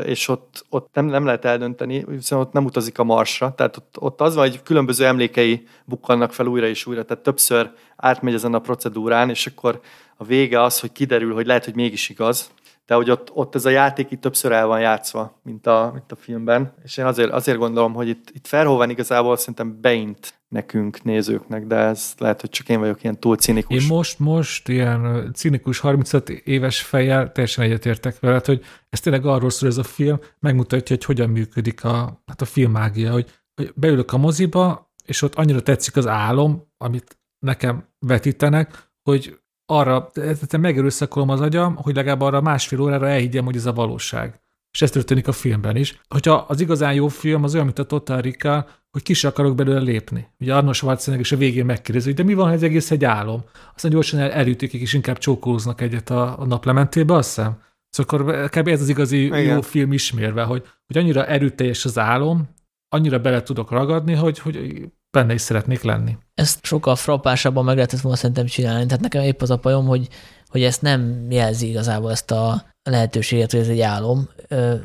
és 0.04 0.28
ott, 0.28 0.64
ott 0.68 0.88
nem, 0.92 1.04
nem 1.04 1.24
lehet 1.24 1.44
eldönteni, 1.44 2.04
hiszen 2.10 2.38
ott 2.38 2.52
nem 2.52 2.64
utazik 2.64 2.98
a 2.98 3.04
marsra, 3.04 3.54
tehát 3.54 3.76
ott, 3.76 3.96
ott 3.98 4.20
az 4.20 4.34
van, 4.34 4.48
hogy 4.48 4.62
különböző 4.62 5.06
emlékei 5.06 5.66
bukkannak 5.84 6.32
fel 6.32 6.46
újra 6.46 6.66
és 6.66 6.86
újra, 6.86 7.04
tehát 7.04 7.22
többször 7.22 7.70
átmegy 7.96 8.34
ezen 8.34 8.54
a 8.54 8.58
procedúrán, 8.58 9.30
és 9.30 9.46
akkor 9.46 9.80
a 10.16 10.24
vége 10.24 10.62
az, 10.62 10.80
hogy 10.80 10.92
kiderül, 10.92 11.34
hogy 11.34 11.46
lehet, 11.46 11.64
hogy 11.64 11.74
mégis 11.74 12.08
igaz, 12.08 12.50
de 12.92 12.98
hogy 12.98 13.10
ott, 13.10 13.30
ott 13.34 13.54
ez 13.54 13.64
a 13.64 13.70
játék 13.70 14.10
itt 14.10 14.20
többször 14.20 14.52
el 14.52 14.66
van 14.66 14.80
játszva, 14.80 15.40
mint 15.42 15.66
a, 15.66 15.90
mint 15.92 16.12
a 16.12 16.16
filmben, 16.16 16.74
és 16.82 16.96
én 16.96 17.04
azért, 17.04 17.30
azért 17.30 17.58
gondolom, 17.58 17.92
hogy 17.92 18.08
itt, 18.08 18.30
itt 18.32 18.48
Verhoeven 18.48 18.90
igazából 18.90 19.36
szerintem 19.36 19.80
beint 19.80 20.40
nekünk, 20.48 21.02
nézőknek, 21.02 21.66
de 21.66 21.76
ez 21.76 22.14
lehet, 22.18 22.40
hogy 22.40 22.50
csak 22.50 22.68
én 22.68 22.80
vagyok 22.80 23.02
ilyen 23.02 23.20
túl 23.20 23.36
cinikus. 23.36 23.82
Én 23.82 23.88
most, 23.88 24.18
most 24.18 24.68
ilyen 24.68 25.30
cinikus 25.34 25.78
35 25.78 26.28
éves 26.28 26.82
fejjel 26.82 27.32
teljesen 27.32 27.64
egyetértek 27.64 28.20
vele, 28.20 28.40
hogy 28.44 28.64
ez 28.88 29.00
tényleg 29.00 29.26
arról 29.26 29.50
szól 29.50 29.68
ez 29.68 29.78
a 29.78 29.82
film, 29.82 30.18
megmutatja, 30.38 30.96
hogy 30.96 31.04
hogyan 31.04 31.30
működik 31.30 31.84
a, 31.84 32.22
hát 32.26 32.40
a 32.40 32.44
filmágia, 32.44 33.12
hogy, 33.12 33.30
hogy 33.54 33.72
beülök 33.74 34.12
a 34.12 34.16
moziba, 34.16 34.92
és 35.04 35.22
ott 35.22 35.34
annyira 35.34 35.62
tetszik 35.62 35.96
az 35.96 36.06
álom, 36.06 36.62
amit 36.76 37.18
nekem 37.38 37.88
vetítenek, 37.98 38.90
hogy 39.02 39.40
arra, 39.78 40.10
tehát 40.14 40.56
megerőszakolom 40.56 41.28
az 41.28 41.40
agyam, 41.40 41.76
hogy 41.76 41.94
legalább 41.94 42.20
arra 42.20 42.40
másfél 42.40 42.80
órára 42.80 43.08
elhiggyem, 43.08 43.44
hogy 43.44 43.56
ez 43.56 43.66
a 43.66 43.72
valóság. 43.72 44.40
És 44.70 44.82
ez 44.82 44.90
történik 44.90 45.28
a 45.28 45.32
filmben 45.32 45.76
is. 45.76 46.00
Hogyha 46.08 46.34
az 46.48 46.60
igazán 46.60 46.94
jó 46.94 47.08
film 47.08 47.44
az 47.44 47.54
olyan, 47.54 47.66
mint 47.66 47.78
a 47.78 47.84
Total 47.84 48.20
Recall, 48.20 48.66
hogy 48.90 49.02
ki 49.02 49.26
akarok 49.26 49.54
belőle 49.54 49.80
lépni. 49.80 50.28
Ugye 50.40 50.54
Arnold 50.54 50.74
Schwarzenegger 50.74 51.24
is 51.24 51.32
a 51.32 51.36
végén 51.36 51.64
megkérdezi, 51.64 52.06
hogy 52.06 52.16
de 52.16 52.22
mi 52.22 52.34
van, 52.34 52.46
ha 52.46 52.52
ez 52.52 52.62
egész 52.62 52.90
egy 52.90 53.04
álom? 53.04 53.44
Aztán 53.74 53.90
gyorsan 53.90 54.20
el, 54.20 54.30
elütik, 54.30 54.72
és 54.72 54.92
inkább 54.92 55.18
csókolóznak 55.18 55.80
egyet 55.80 56.10
a, 56.10 56.40
a 56.40 56.44
naplementébe, 56.44 57.14
azt 57.14 57.34
hiszem. 57.34 57.58
Szóval 57.88 58.20
akkor 58.20 58.48
kb. 58.48 58.68
ez 58.68 58.80
az 58.80 58.88
igazi 58.88 59.24
Igen. 59.24 59.42
jó 59.42 59.60
film 59.60 59.92
ismérve, 59.92 60.42
hogy, 60.42 60.66
hogy 60.86 60.96
annyira 60.96 61.26
erőteljes 61.26 61.84
az 61.84 61.98
álom, 61.98 62.48
annyira 62.88 63.18
bele 63.20 63.42
tudok 63.42 63.70
ragadni, 63.70 64.14
hogy, 64.14 64.38
hogy 64.38 64.88
benne 65.12 65.32
is 65.32 65.40
szeretnék 65.40 65.82
lenni. 65.82 66.16
Ezt 66.34 66.64
sokkal 66.64 66.96
frappásabban 66.96 67.64
meg 67.64 67.74
lehetett 67.74 68.00
volna 68.00 68.18
szerintem 68.18 68.46
csinálni. 68.46 68.86
Tehát 68.86 69.02
nekem 69.02 69.22
épp 69.22 69.42
az 69.42 69.50
a 69.50 69.56
pajom, 69.56 69.86
hogy, 69.86 70.08
hogy 70.48 70.62
ezt 70.62 70.82
nem 70.82 71.26
jelzi 71.30 71.68
igazából 71.68 72.10
ezt 72.10 72.30
a 72.30 72.64
lehetőséget, 72.82 73.50
hogy 73.50 73.60
ez 73.60 73.68
egy 73.68 73.80
álom. 73.80 74.28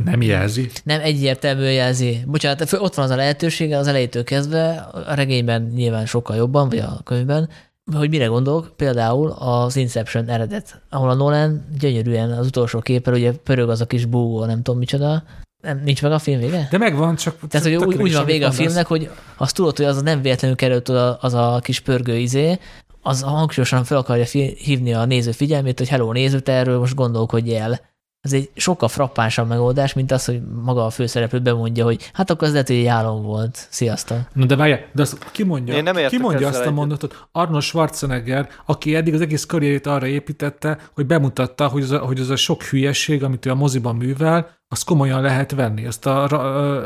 Nem 0.03 0.21
jelzi? 0.21 0.69
Nem 0.83 1.01
egyértelműen 1.01 1.73
jelzi. 1.73 2.23
Bocsánat, 2.25 2.73
ott 2.73 2.93
van 2.93 3.05
az 3.05 3.11
a 3.11 3.15
lehetősége 3.15 3.77
az 3.77 3.87
elejétől 3.87 4.23
kezdve, 4.23 4.89
a 5.07 5.13
regényben 5.13 5.61
nyilván 5.75 6.05
sokkal 6.05 6.35
jobban, 6.35 6.69
vagy 6.69 6.79
a 6.79 7.01
könyvben, 7.03 7.49
hogy 7.95 8.09
mire 8.09 8.25
gondolok, 8.25 8.73
például 8.75 9.29
az 9.29 9.75
Inception 9.75 10.29
eredet, 10.29 10.81
ahol 10.89 11.09
a 11.09 11.13
Nolan 11.13 11.65
gyönyörűen 11.79 12.31
az 12.31 12.45
utolsó 12.45 12.79
képen, 12.79 13.13
ugye 13.13 13.31
pörög 13.31 13.69
az 13.69 13.81
a 13.81 13.85
kis 13.85 14.05
búgó, 14.05 14.45
nem 14.45 14.61
tudom 14.61 14.79
micsoda, 14.79 15.23
nem, 15.61 15.81
nincs 15.83 16.01
meg 16.01 16.11
a 16.11 16.19
film 16.19 16.39
vége? 16.39 16.67
De 16.71 16.77
megvan, 16.77 17.15
csak... 17.15 17.37
Tehát, 17.47 17.65
hogy 17.65 17.75
úgy, 17.75 18.01
úgy 18.01 18.13
van 18.13 18.25
vége 18.25 18.45
a 18.45 18.51
filmnek, 18.51 18.85
hogy 18.85 19.09
azt 19.37 19.55
tudod, 19.55 19.77
hogy 19.77 19.85
az 19.85 20.01
nem 20.01 20.21
véletlenül 20.21 20.57
került 20.57 20.89
oda 20.89 21.15
az 21.15 21.33
a 21.33 21.59
kis 21.63 21.79
pörgő 21.79 22.17
izé, 22.17 22.59
az 23.01 23.21
hangsúlyosan 23.21 23.83
fel 23.83 23.97
akarja 23.97 24.25
hívni 24.57 24.93
a 24.93 25.05
néző 25.05 25.31
figyelmét, 25.31 25.77
hogy 25.77 25.87
hello 25.87 26.11
néző, 26.11 26.39
te 26.39 26.51
erről 26.51 26.79
most 26.79 26.95
gondolkodj 26.95 27.55
el. 27.55 27.79
Ez 28.27 28.33
egy 28.33 28.49
sokkal 28.55 28.89
frappánsabb 28.89 29.47
megoldás, 29.47 29.93
mint 29.93 30.11
az, 30.11 30.25
hogy 30.25 30.41
maga 30.63 30.85
a 30.85 30.89
főszereplő 30.89 31.39
bemondja, 31.39 31.83
hogy 31.83 32.09
hát 32.13 32.29
akkor 32.29 32.47
az 32.47 32.53
lehet, 32.53 32.67
hogy 32.67 32.75
egy 32.75 32.85
álom 32.85 33.23
volt. 33.23 33.67
Sziasztok. 33.69 34.17
Na 34.33 34.45
de 34.45 34.55
várjál, 34.55 34.79
de 34.93 35.01
azt 35.01 35.31
ki 35.31 35.43
mondja, 35.43 35.75
Én 35.75 35.83
nem 35.83 35.95
ki 36.07 36.17
mondja 36.17 36.47
azt 36.47 36.65
a 36.65 36.71
mondatot? 36.71 37.27
Arnold 37.31 37.63
Schwarzenegger, 37.63 38.49
aki 38.65 38.95
eddig 38.95 39.13
az 39.13 39.21
egész 39.21 39.45
karrierét 39.45 39.87
arra 39.87 40.07
építette, 40.07 40.77
hogy 40.93 41.05
bemutatta, 41.05 41.67
hogy 41.67 41.83
az 41.83 41.91
a, 41.91 41.99
hogy 41.99 42.19
az 42.19 42.29
a 42.29 42.35
sok 42.35 42.63
hülyeség, 42.63 43.23
amit 43.23 43.45
ő 43.45 43.49
a 43.49 43.55
moziban 43.55 43.95
művel, 43.95 44.55
azt 44.69 44.85
komolyan 44.85 45.21
lehet 45.21 45.51
venni. 45.51 45.85
Azt 45.85 46.05
a 46.05 46.81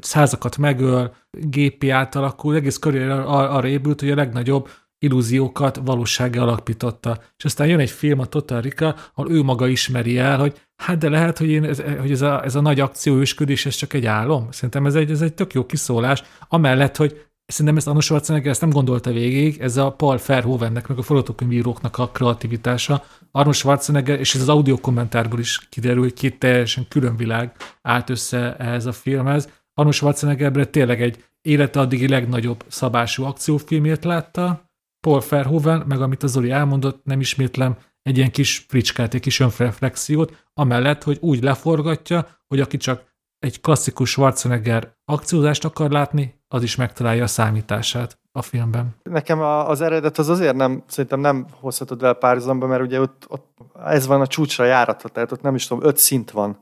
százakat 0.00 0.56
megöl, 0.56 1.14
gépi 1.30 1.90
átalakul, 1.90 2.54
egész 2.54 2.78
karrier 2.78 3.10
arra 3.26 3.66
épült, 3.66 4.00
hogy 4.00 4.10
a 4.10 4.14
legnagyobb 4.14 4.68
illúziókat 5.02 5.80
valósággá 5.84 6.40
alakította. 6.40 7.22
És 7.36 7.44
aztán 7.44 7.66
jön 7.66 7.80
egy 7.80 7.90
film, 7.90 8.18
a 8.18 8.26
Total 8.26 8.60
Rika, 8.60 8.94
ahol 9.14 9.30
ő 9.30 9.42
maga 9.42 9.66
ismeri 9.66 10.18
el, 10.18 10.38
hogy 10.38 10.60
hát 10.76 10.98
de 10.98 11.08
lehet, 11.08 11.38
hogy, 11.38 11.48
én, 11.48 11.64
ez, 11.64 11.82
hogy 12.00 12.10
ez, 12.10 12.22
a, 12.22 12.44
ez 12.44 12.54
a 12.54 12.60
nagy 12.60 12.80
akcióősködés, 12.80 13.66
ez 13.66 13.74
csak 13.74 13.92
egy 13.92 14.06
álom. 14.06 14.48
Szerintem 14.50 14.86
ez 14.86 14.94
egy, 14.94 15.10
ez 15.10 15.20
egy 15.20 15.34
tök 15.34 15.52
jó 15.52 15.66
kiszólás, 15.66 16.22
amellett, 16.48 16.96
hogy 16.96 17.26
szerintem 17.46 17.76
ezt 17.76 17.86
Arnold 17.86 18.04
Schwarzenegger 18.04 18.50
ezt 18.50 18.60
nem 18.60 18.70
gondolta 18.70 19.12
végig, 19.12 19.60
ez 19.60 19.76
a 19.76 19.90
Paul 19.90 20.20
Verhoevennek, 20.26 20.88
meg 20.88 20.98
a 20.98 21.02
forgatókönyvíróknak 21.02 21.98
a 21.98 22.08
kreativitása. 22.08 23.04
Arnold 23.30 23.56
Schwarzenegger, 23.56 24.18
és 24.18 24.34
ez 24.34 24.40
az 24.40 24.48
audio 24.48 24.76
kommentárból 24.76 25.38
is 25.38 25.58
kiderül, 25.68 26.02
hogy 26.02 26.12
két 26.12 26.38
teljesen 26.38 26.86
külön 26.88 27.16
világ 27.16 27.56
állt 27.82 28.10
össze 28.10 28.56
ehhez 28.56 28.86
a 28.86 28.92
filmhez. 28.92 29.48
Arnold 29.74 29.94
Schwarzeneggerbre 29.94 30.64
tényleg 30.64 31.02
egy 31.02 31.24
élete 31.42 31.80
addigi 31.80 32.08
legnagyobb 32.08 32.64
szabású 32.68 33.24
akciófilmét 33.24 34.04
látta, 34.04 34.71
Paul 35.06 35.22
Verhoeven, 35.28 35.84
meg 35.86 36.00
amit 36.00 36.22
az 36.22 36.30
Zoli 36.30 36.50
elmondott, 36.50 37.04
nem 37.04 37.20
ismétlem, 37.20 37.76
egy 38.02 38.16
ilyen 38.16 38.30
kis 38.30 38.64
fricskát, 38.68 39.14
egy 39.14 39.20
kis 39.20 39.40
önreflexiót, 39.40 40.46
amellett, 40.54 41.02
hogy 41.02 41.18
úgy 41.20 41.42
leforgatja, 41.42 42.26
hogy 42.46 42.60
aki 42.60 42.76
csak 42.76 43.02
egy 43.38 43.60
klasszikus 43.60 44.10
Schwarzenegger 44.10 44.96
akciózást 45.04 45.64
akar 45.64 45.90
látni, 45.90 46.40
az 46.48 46.62
is 46.62 46.76
megtalálja 46.76 47.22
a 47.22 47.26
számítását 47.26 48.18
a 48.32 48.42
filmben. 48.42 48.94
Nekem 49.02 49.40
az 49.40 49.80
eredet 49.80 50.18
az 50.18 50.28
azért 50.28 50.56
nem, 50.56 50.82
szerintem 50.86 51.20
nem 51.20 51.46
hozhatod 51.60 52.00
vele 52.00 52.12
párhuzamba, 52.12 52.66
mert 52.66 52.82
ugye 52.82 53.00
ott, 53.00 53.24
ott 53.28 53.56
ez 53.84 54.06
van 54.06 54.20
a 54.20 54.26
csúcsra 54.26 54.64
járatva, 54.64 55.08
tehát 55.08 55.32
ott 55.32 55.42
nem 55.42 55.54
is 55.54 55.66
tudom, 55.66 55.84
öt 55.84 55.96
szint 55.96 56.30
van. 56.30 56.58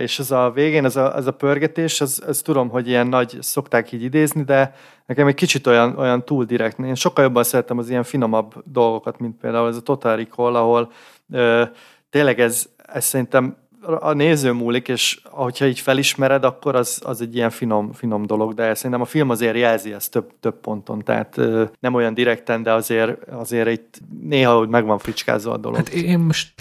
És 0.00 0.18
ez 0.18 0.30
a 0.30 0.50
végén, 0.50 0.84
ez 0.84 0.96
a, 0.96 1.16
ez 1.16 1.26
a 1.26 1.32
pörgetés, 1.32 2.00
ez, 2.00 2.22
ez 2.26 2.40
tudom, 2.40 2.68
hogy 2.68 2.88
ilyen 2.88 3.06
nagy, 3.06 3.38
szokták 3.40 3.92
így 3.92 4.02
idézni, 4.02 4.42
de 4.42 4.74
nekem 5.06 5.26
egy 5.26 5.34
kicsit 5.34 5.66
olyan, 5.66 5.98
olyan 5.98 6.24
túl 6.24 6.44
direkt. 6.44 6.78
Én 6.78 6.94
sokkal 6.94 7.24
jobban 7.24 7.44
szeretem 7.44 7.78
az 7.78 7.88
ilyen 7.90 8.02
finomabb 8.02 8.54
dolgokat, 8.64 9.18
mint 9.18 9.36
például 9.40 9.68
ez 9.68 9.76
a 9.76 9.82
Total 9.82 10.16
Recall, 10.16 10.56
ahol 10.56 10.92
ö, 11.32 11.64
tényleg 12.10 12.40
ez, 12.40 12.68
ez 12.76 13.04
szerintem 13.04 13.56
a 14.00 14.12
néző 14.12 14.52
múlik, 14.52 14.88
és 14.88 15.20
hogyha 15.24 15.66
így 15.66 15.80
felismered, 15.80 16.44
akkor 16.44 16.74
az, 16.74 17.00
az 17.04 17.20
egy 17.20 17.34
ilyen 17.34 17.50
finom, 17.50 17.92
finom 17.92 18.26
dolog, 18.26 18.54
de 18.54 18.74
szerintem 18.74 19.00
a 19.00 19.04
film 19.04 19.30
azért 19.30 19.56
jelzi 19.56 19.92
ezt 19.92 20.10
több, 20.10 20.30
több 20.40 20.60
ponton, 20.60 20.98
tehát 20.98 21.40
nem 21.80 21.94
olyan 21.94 22.14
direkten, 22.14 22.62
de 22.62 22.72
azért, 22.72 23.28
azért 23.28 23.68
itt 23.68 24.00
néha 24.20 24.58
hogy 24.58 24.68
meg 24.68 24.84
van 24.84 24.98
fricskázva 24.98 25.52
a 25.52 25.56
dolog. 25.56 25.76
Hát 25.76 25.88
én 25.88 26.18
most 26.18 26.54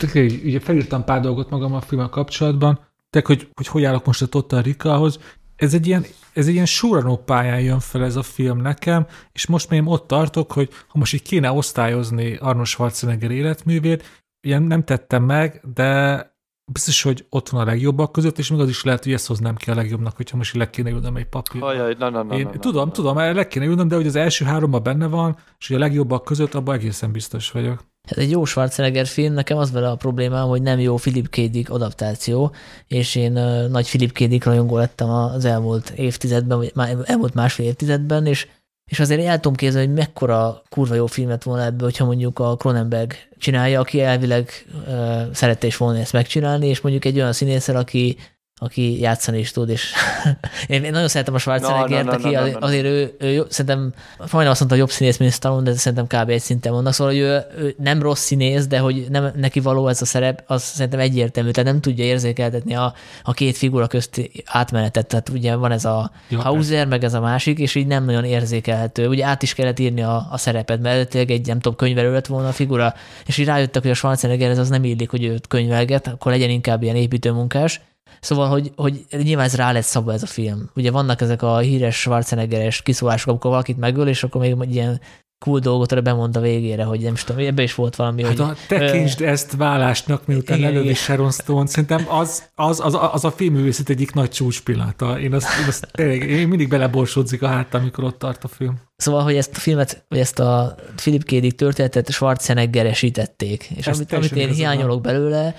ugye 0.43 0.59
felírtam 0.59 1.03
pár 1.03 1.21
dolgot 1.21 1.49
magam 1.49 1.73
a 1.73 1.81
filmmel 1.81 2.09
kapcsolatban, 2.09 2.79
tehát 3.09 3.27
hogy, 3.27 3.47
hogy 3.53 3.67
hogy 3.67 3.83
állok 3.83 4.05
most 4.05 4.21
a 4.21 4.25
Total 4.25 4.61
Rikahoz, 4.61 5.19
ez 5.55 5.73
egy 5.73 5.87
ilyen, 5.87 6.05
ez 6.33 6.47
egy 6.47 6.53
ilyen 6.53 6.65
suranó 6.65 7.17
pályán 7.17 7.59
jön 7.59 7.79
fel 7.79 8.03
ez 8.03 8.15
a 8.15 8.23
film 8.23 8.61
nekem, 8.61 9.07
és 9.31 9.47
most 9.47 9.69
még 9.69 9.87
ott 9.87 10.07
tartok, 10.07 10.51
hogy 10.51 10.69
ha 10.87 10.97
most 10.97 11.13
így 11.13 11.21
kéne 11.21 11.51
osztályozni 11.51 12.35
Arnold 12.35 12.65
Schwarzenegger 12.65 13.31
életművét, 13.31 14.23
ilyen 14.41 14.63
nem 14.63 14.83
tettem 14.83 15.23
meg, 15.23 15.61
de 15.73 16.34
biztos, 16.71 17.01
hogy 17.01 17.25
ott 17.29 17.49
van 17.49 17.61
a 17.61 17.65
legjobbak 17.65 18.11
között, 18.11 18.37
és 18.37 18.49
még 18.49 18.59
az 18.59 18.69
is 18.69 18.83
lehet, 18.83 19.03
hogy 19.03 19.13
ezt 19.13 19.27
hoznám 19.27 19.55
ki 19.55 19.69
a 19.69 19.75
legjobbnak, 19.75 20.15
hogyha 20.15 20.37
most 20.37 20.55
le 20.55 20.69
kéne 20.69 20.89
ülnöm 20.89 21.15
egy 21.15 21.25
papír. 21.25 21.63
Ajaj, 21.63 21.95
na, 21.99 22.09
na, 22.09 22.23
na, 22.23 22.37
Én 22.37 22.43
na, 22.43 22.51
na, 22.53 22.59
tudom, 22.59 22.85
na. 22.87 22.91
tudom, 22.91 23.17
le 23.17 23.47
kéne 23.47 23.65
ülnöm, 23.65 23.87
de 23.87 23.95
hogy 23.95 24.07
az 24.07 24.15
első 24.15 24.45
háromban 24.45 24.83
benne 24.83 25.07
van, 25.07 25.37
és 25.59 25.67
hogy 25.67 25.75
a 25.75 25.79
legjobbak 25.79 26.23
között, 26.23 26.53
abban 26.53 26.75
egészen 26.75 27.11
biztos 27.11 27.51
vagyok. 27.51 27.83
Hát 28.07 28.17
egy 28.17 28.31
jó 28.31 28.45
Schwarzenegger 28.45 29.07
film, 29.07 29.33
nekem 29.33 29.57
az 29.57 29.71
vele 29.71 29.89
a 29.89 29.95
problémám, 29.95 30.47
hogy 30.47 30.61
nem 30.61 30.79
jó 30.79 30.95
Philip 30.95 31.29
K. 31.29 31.35
Dick 31.35 31.69
adaptáció, 31.69 32.51
és 32.87 33.15
én 33.15 33.31
nagy 33.71 33.87
Philip 33.87 34.11
K. 34.11 34.23
Dick 34.23 34.45
rajongó 34.45 34.77
lettem 34.77 35.09
az 35.09 35.45
elmúlt 35.45 35.89
évtizedben, 35.89 36.57
vagy 36.57 36.71
már 36.75 36.97
elmúlt 37.03 37.33
másfél 37.33 37.65
évtizedben, 37.65 38.25
és 38.25 38.47
és 38.85 38.99
azért 38.99 39.25
el 39.25 39.35
tudom 39.35 39.55
képzelni, 39.55 39.87
hogy 39.87 39.95
mekkora 39.95 40.61
kurva 40.69 40.95
jó 40.95 41.05
filmet 41.05 41.43
volna 41.43 41.63
ebből, 41.63 41.87
hogyha 41.87 42.05
mondjuk 42.05 42.39
a 42.39 42.55
Cronenberg 42.55 43.13
csinálja, 43.37 43.79
aki 43.79 44.01
elvileg 44.01 44.49
uh, 44.87 45.33
szerette 45.33 45.67
is 45.67 45.77
volna 45.77 45.99
ezt 45.99 46.13
megcsinálni, 46.13 46.67
és 46.67 46.81
mondjuk 46.81 47.05
egy 47.05 47.15
olyan 47.15 47.33
színészel, 47.33 47.75
aki 47.75 48.17
aki 48.57 48.99
játszani 48.99 49.39
is 49.39 49.51
tud, 49.51 49.69
és 49.69 49.93
én, 50.67 50.83
én 50.83 50.91
nagyon 50.91 51.07
szeretem 51.07 51.33
a 51.33 51.37
Schwarzeneggert, 51.37 52.05
no, 52.05 52.11
no, 52.11 52.17
no, 52.17 52.27
aki 52.27 52.35
no, 52.35 52.41
no, 52.41 52.59
no, 52.59 52.65
azért 52.65 52.85
ő, 52.85 53.15
ő, 53.19 53.27
ő 53.27 53.45
szerintem 53.49 53.93
majdnem 54.17 54.49
azt 54.49 54.59
mondta, 54.59 54.77
jobb 54.77 54.89
színész, 54.89 55.17
mint 55.17 55.33
Stallone, 55.33 55.71
de 55.71 55.77
szerintem 55.77 56.21
kb. 56.21 56.29
egy 56.29 56.41
szinten 56.41 56.71
vannak, 56.71 56.93
szóval 56.93 57.13
hogy 57.13 57.21
ő, 57.21 57.45
ő, 57.57 57.75
nem 57.77 58.01
rossz 58.01 58.21
színész, 58.21 58.67
de 58.67 58.79
hogy 58.79 59.05
nem 59.09 59.31
neki 59.35 59.59
való 59.59 59.87
ez 59.87 60.01
a 60.01 60.05
szerep, 60.05 60.43
az 60.47 60.63
szerintem 60.63 60.99
egyértelmű, 60.99 61.51
tehát 61.51 61.71
nem 61.71 61.81
tudja 61.81 62.03
érzékeltetni 62.03 62.75
a, 62.75 62.93
a 63.23 63.33
két 63.33 63.57
figura 63.57 63.87
közti 63.87 64.43
átmenetet, 64.45 65.07
tehát 65.07 65.29
ugye 65.29 65.55
van 65.55 65.71
ez 65.71 65.85
a 65.85 66.11
Jó, 66.27 66.39
Hauser, 66.39 66.69
persze. 66.69 66.85
meg 66.85 67.03
ez 67.03 67.13
a 67.13 67.19
másik, 67.19 67.59
és 67.59 67.75
így 67.75 67.87
nem 67.87 68.05
nagyon 68.05 68.23
érzékelhető. 68.23 69.07
Ugye 69.07 69.25
át 69.25 69.43
is 69.43 69.53
kellett 69.53 69.79
írni 69.79 70.01
a, 70.01 70.27
a 70.31 70.37
szerepet, 70.37 70.81
mert 70.81 71.09
tényleg 71.09 71.31
egy, 71.31 71.47
nem 71.47 71.59
tudom, 71.59 71.77
könyvelő 71.77 72.11
lett 72.11 72.27
volna 72.27 72.47
a 72.47 72.51
figura, 72.51 72.93
és 73.25 73.37
így 73.37 73.45
rájöttek, 73.45 73.81
hogy 73.81 73.91
a 73.91 73.95
Schwarzenegger 73.95 74.49
ez 74.49 74.57
az 74.57 74.69
nem 74.69 74.83
illik, 74.83 75.09
hogy 75.09 75.23
őt 75.23 75.47
könyvelget, 75.47 76.07
akkor 76.07 76.31
legyen 76.31 76.49
inkább 76.49 76.83
ilyen 76.83 76.95
építőmunkás, 76.95 77.81
Szóval, 78.25 78.47
hogy, 78.47 78.71
hogy 78.75 79.05
nyilván 79.09 79.45
ez 79.45 79.55
rá 79.55 79.71
lett 79.71 79.83
szabva 79.83 80.13
ez 80.13 80.23
a 80.23 80.27
film. 80.27 80.69
Ugye 80.75 80.91
vannak 80.91 81.21
ezek 81.21 81.41
a 81.41 81.57
híres 81.57 81.99
Schwarzeneggeres 81.99 82.81
kiszólások, 82.81 83.29
amikor 83.29 83.51
valakit 83.51 83.77
megöl, 83.77 84.07
és 84.07 84.23
akkor 84.23 84.41
még 84.41 84.73
ilyen 84.73 85.01
cool 85.45 85.59
dolgot 85.59 85.91
arra 85.91 86.01
bemond 86.01 86.37
a 86.37 86.39
végére, 86.39 86.83
hogy 86.83 86.99
nem 86.99 87.13
is 87.13 87.23
tudom, 87.23 87.45
ebbe 87.45 87.63
is 87.63 87.75
volt 87.75 87.95
valami, 87.95 88.23
hát 88.23 88.37
hogy... 88.37 88.57
tekintsd 88.67 89.21
ö... 89.21 89.25
ezt 89.25 89.55
vállásnak, 89.55 90.25
miután 90.25 90.63
elővi 90.63 90.93
Sharon 90.93 91.31
Stone, 91.31 91.67
szerintem 91.67 92.05
az, 92.09 92.49
az, 92.55 92.79
az, 92.79 92.97
az 93.11 93.25
a 93.25 93.31
filmművészet 93.31 93.89
egyik 93.89 94.13
nagy 94.13 94.29
csúcspillanata. 94.29 95.19
Én 95.19 95.33
azt, 95.33 95.47
én 95.61 95.67
azt 95.67 95.87
tényleg, 95.91 96.29
én 96.29 96.47
mindig 96.47 96.69
beleborsodzik 96.69 97.41
a 97.41 97.47
hátam, 97.47 97.81
amikor 97.81 98.03
ott 98.03 98.19
tart 98.19 98.43
a 98.43 98.47
film. 98.47 98.75
Szóval, 98.95 99.23
hogy 99.23 99.35
ezt 99.35 99.55
a 99.55 99.59
filmet, 99.59 100.05
vagy 100.09 100.19
ezt 100.19 100.39
a 100.39 100.75
Philip 100.95 101.23
K. 101.23 101.29
Dick 101.29 101.55
történetet 101.55 102.11
Schwarzeneggeresítették. 102.11 103.69
És 103.75 103.87
ezt 103.87 103.99
amit, 103.99 104.13
amit 104.13 104.31
én 104.31 104.53
hiányolok 104.53 105.01
belőle, 105.01 105.55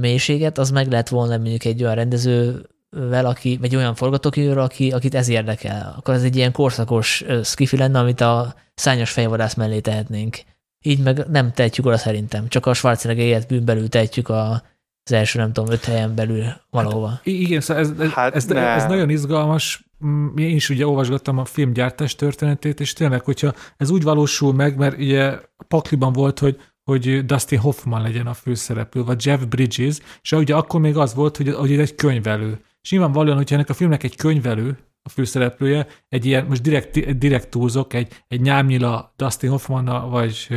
mélységet, 0.00 0.58
az 0.58 0.70
meg 0.70 0.90
lehet 0.90 1.08
volna 1.08 1.36
mondjuk 1.36 1.64
egy 1.64 1.82
olyan 1.82 1.94
rendező 1.94 2.66
vel, 2.90 3.26
aki, 3.26 3.56
vagy 3.60 3.76
olyan 3.76 3.94
forgatókönyvről, 3.94 4.62
aki, 4.62 4.90
akit 4.90 5.14
ez 5.14 5.28
érdekel, 5.28 5.94
akkor 5.98 6.14
ez 6.14 6.22
egy 6.22 6.36
ilyen 6.36 6.52
korszakos 6.52 7.24
skifi 7.42 7.76
lenne, 7.76 7.98
amit 7.98 8.20
a 8.20 8.54
szányos 8.74 9.10
fejvadász 9.10 9.54
mellé 9.54 9.80
tehetnénk. 9.80 10.38
Így 10.84 11.02
meg 11.02 11.26
nem 11.30 11.52
tehetjük 11.52 11.86
oda 11.86 11.96
szerintem, 11.96 12.48
csak 12.48 12.66
a 12.66 12.74
Schwarzenegger 12.74 13.24
élet 13.24 13.48
bűn 13.48 13.64
belül 13.64 13.88
tehetjük 13.88 14.28
a, 14.28 14.62
az 15.04 15.12
első, 15.12 15.38
nem 15.38 15.52
tudom, 15.52 15.72
öt 15.72 15.84
helyen 15.84 16.14
belül 16.14 16.44
valahova. 16.70 17.08
Hát, 17.08 17.26
igen, 17.26 17.60
szóval 17.60 17.82
ez, 17.82 17.90
ez, 17.98 18.10
hát 18.10 18.34
ez, 18.34 18.50
ez 18.50 18.84
nagyon 18.84 19.10
izgalmas. 19.10 19.84
Mm, 20.04 20.36
én 20.36 20.54
is 20.54 20.68
ugye 20.68 20.86
olvasgattam 20.86 21.38
a 21.38 21.44
filmgyártás 21.44 22.14
történetét, 22.14 22.80
és 22.80 22.92
tényleg, 22.92 23.24
hogyha 23.24 23.52
ez 23.76 23.90
úgy 23.90 24.02
valósul 24.02 24.54
meg, 24.54 24.76
mert 24.76 24.98
ugye 24.98 25.38
Pakliban 25.68 26.12
volt, 26.12 26.38
hogy 26.38 26.60
hogy 26.84 27.26
Dustin 27.26 27.58
Hoffman 27.58 28.02
legyen 28.02 28.26
a 28.26 28.34
főszereplő, 28.34 29.04
vagy 29.04 29.26
Jeff 29.26 29.40
Bridges, 29.40 29.98
és 30.22 30.32
ugye 30.32 30.54
akkor 30.54 30.80
még 30.80 30.96
az 30.96 31.14
volt, 31.14 31.36
hogy, 31.36 31.54
hogy 31.54 31.72
egy 31.72 31.94
könyvelő. 31.94 32.60
És 32.82 32.90
nyilvánvalóan, 32.90 33.36
hogyha 33.36 33.54
ennek 33.54 33.70
a 33.70 33.74
filmnek 33.74 34.02
egy 34.02 34.16
könyvelő, 34.16 34.78
a 35.02 35.08
főszereplője, 35.08 35.86
egy 36.08 36.26
ilyen, 36.26 36.46
most 36.46 36.62
direkt, 36.62 37.18
direkt 37.18 37.48
túlzok, 37.48 37.94
egy, 37.94 38.22
egy 38.28 38.40
nyámnyila 38.40 39.12
Dustin 39.16 39.50
Hoffman 39.50 40.10
vagy 40.10 40.48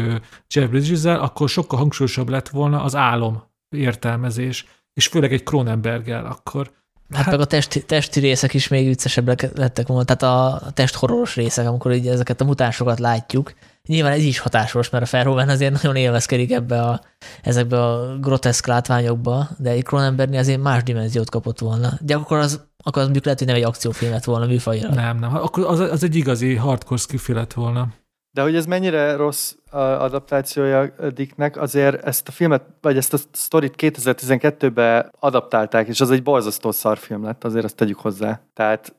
Jeff 0.54 0.70
bridges 0.70 1.04
akkor 1.04 1.50
sokkal 1.50 1.80
hangsúlyosabb 1.80 2.30
lett 2.30 2.50
volna 2.50 2.84
az 2.84 2.96
álom 2.96 3.44
értelmezés, 3.70 4.66
és 4.94 5.08
főleg 5.08 5.34
egy 5.34 5.44
Cronenberggel 5.44 6.26
akkor. 6.26 6.72
Hát, 7.10 7.24
hát 7.24 7.32
meg 7.32 7.40
a 7.40 7.46
testi, 7.46 7.86
testi 7.86 8.20
részek 8.20 8.54
is 8.54 8.68
még 8.68 8.88
viccesebbek 8.88 9.58
lettek 9.58 9.88
volna, 9.88 10.04
tehát 10.04 10.24
a 10.24 10.72
testhorroros 10.74 11.36
részek, 11.36 11.68
amikor 11.68 11.94
így 11.94 12.08
ezeket 12.08 12.42
a 12.42 12.46
mutánsokat 12.46 13.00
látjuk, 13.00 13.54
Nyilván 13.86 14.12
ez 14.12 14.24
is 14.24 14.40
hatásos, 14.40 14.90
mert 14.90 15.04
a 15.04 15.08
Verhoeven 15.12 15.50
azért 15.50 15.74
nagyon 15.74 15.96
élvezkedik 15.96 16.52
ebbe 16.52 16.82
a, 16.82 17.02
ezekbe 17.44 17.84
a 17.84 18.18
groteszk 18.18 18.68
látványokba, 18.68 19.48
de 19.58 19.70
egy 19.70 19.84
Cronenbergnél 19.84 20.40
azért 20.40 20.62
más 20.62 20.84
dimenziót 20.84 21.30
kapott 21.30 21.60
volna. 21.60 21.90
De 22.02 22.16
akkor 22.16 22.38
az, 22.38 22.66
akkor 22.78 22.98
az 22.98 23.04
mondjuk 23.04 23.24
lehet, 23.24 23.40
hogy 23.40 23.48
nem 23.48 23.58
egy 23.58 23.64
akciófilm 23.64 24.12
lett 24.12 24.24
volna 24.24 24.46
műfajra. 24.46 24.94
Nem, 24.94 25.18
nem. 25.18 25.36
Akkor 25.36 25.66
az, 25.66 25.80
az 25.80 26.04
egy 26.04 26.16
igazi 26.16 26.56
hardcore 26.56 27.00
skifi 27.00 27.34
lett 27.34 27.54
volna. 27.54 27.88
De 28.32 28.42
hogy 28.42 28.56
ez 28.56 28.66
mennyire 28.66 29.16
rossz 29.16 29.54
adaptációja 29.72 30.94
Dicknek, 31.14 31.58
azért 31.58 32.04
ezt 32.04 32.28
a 32.28 32.32
filmet, 32.32 32.64
vagy 32.82 32.98
ezt 32.98 33.14
a 33.14 33.18
sztorit 33.32 33.74
2012-ben 33.78 35.12
adaptálták, 35.20 35.88
és 35.88 36.02
az 36.02 36.12
egy 36.12 36.24
borzasztó 36.24 36.72
szarfilm 36.72 37.24
lett, 37.24 37.44
azért 37.44 37.66
azt 37.66 37.76
tegyük 37.76 38.00
hozzá. 38.00 38.42
Tehát 38.54 38.96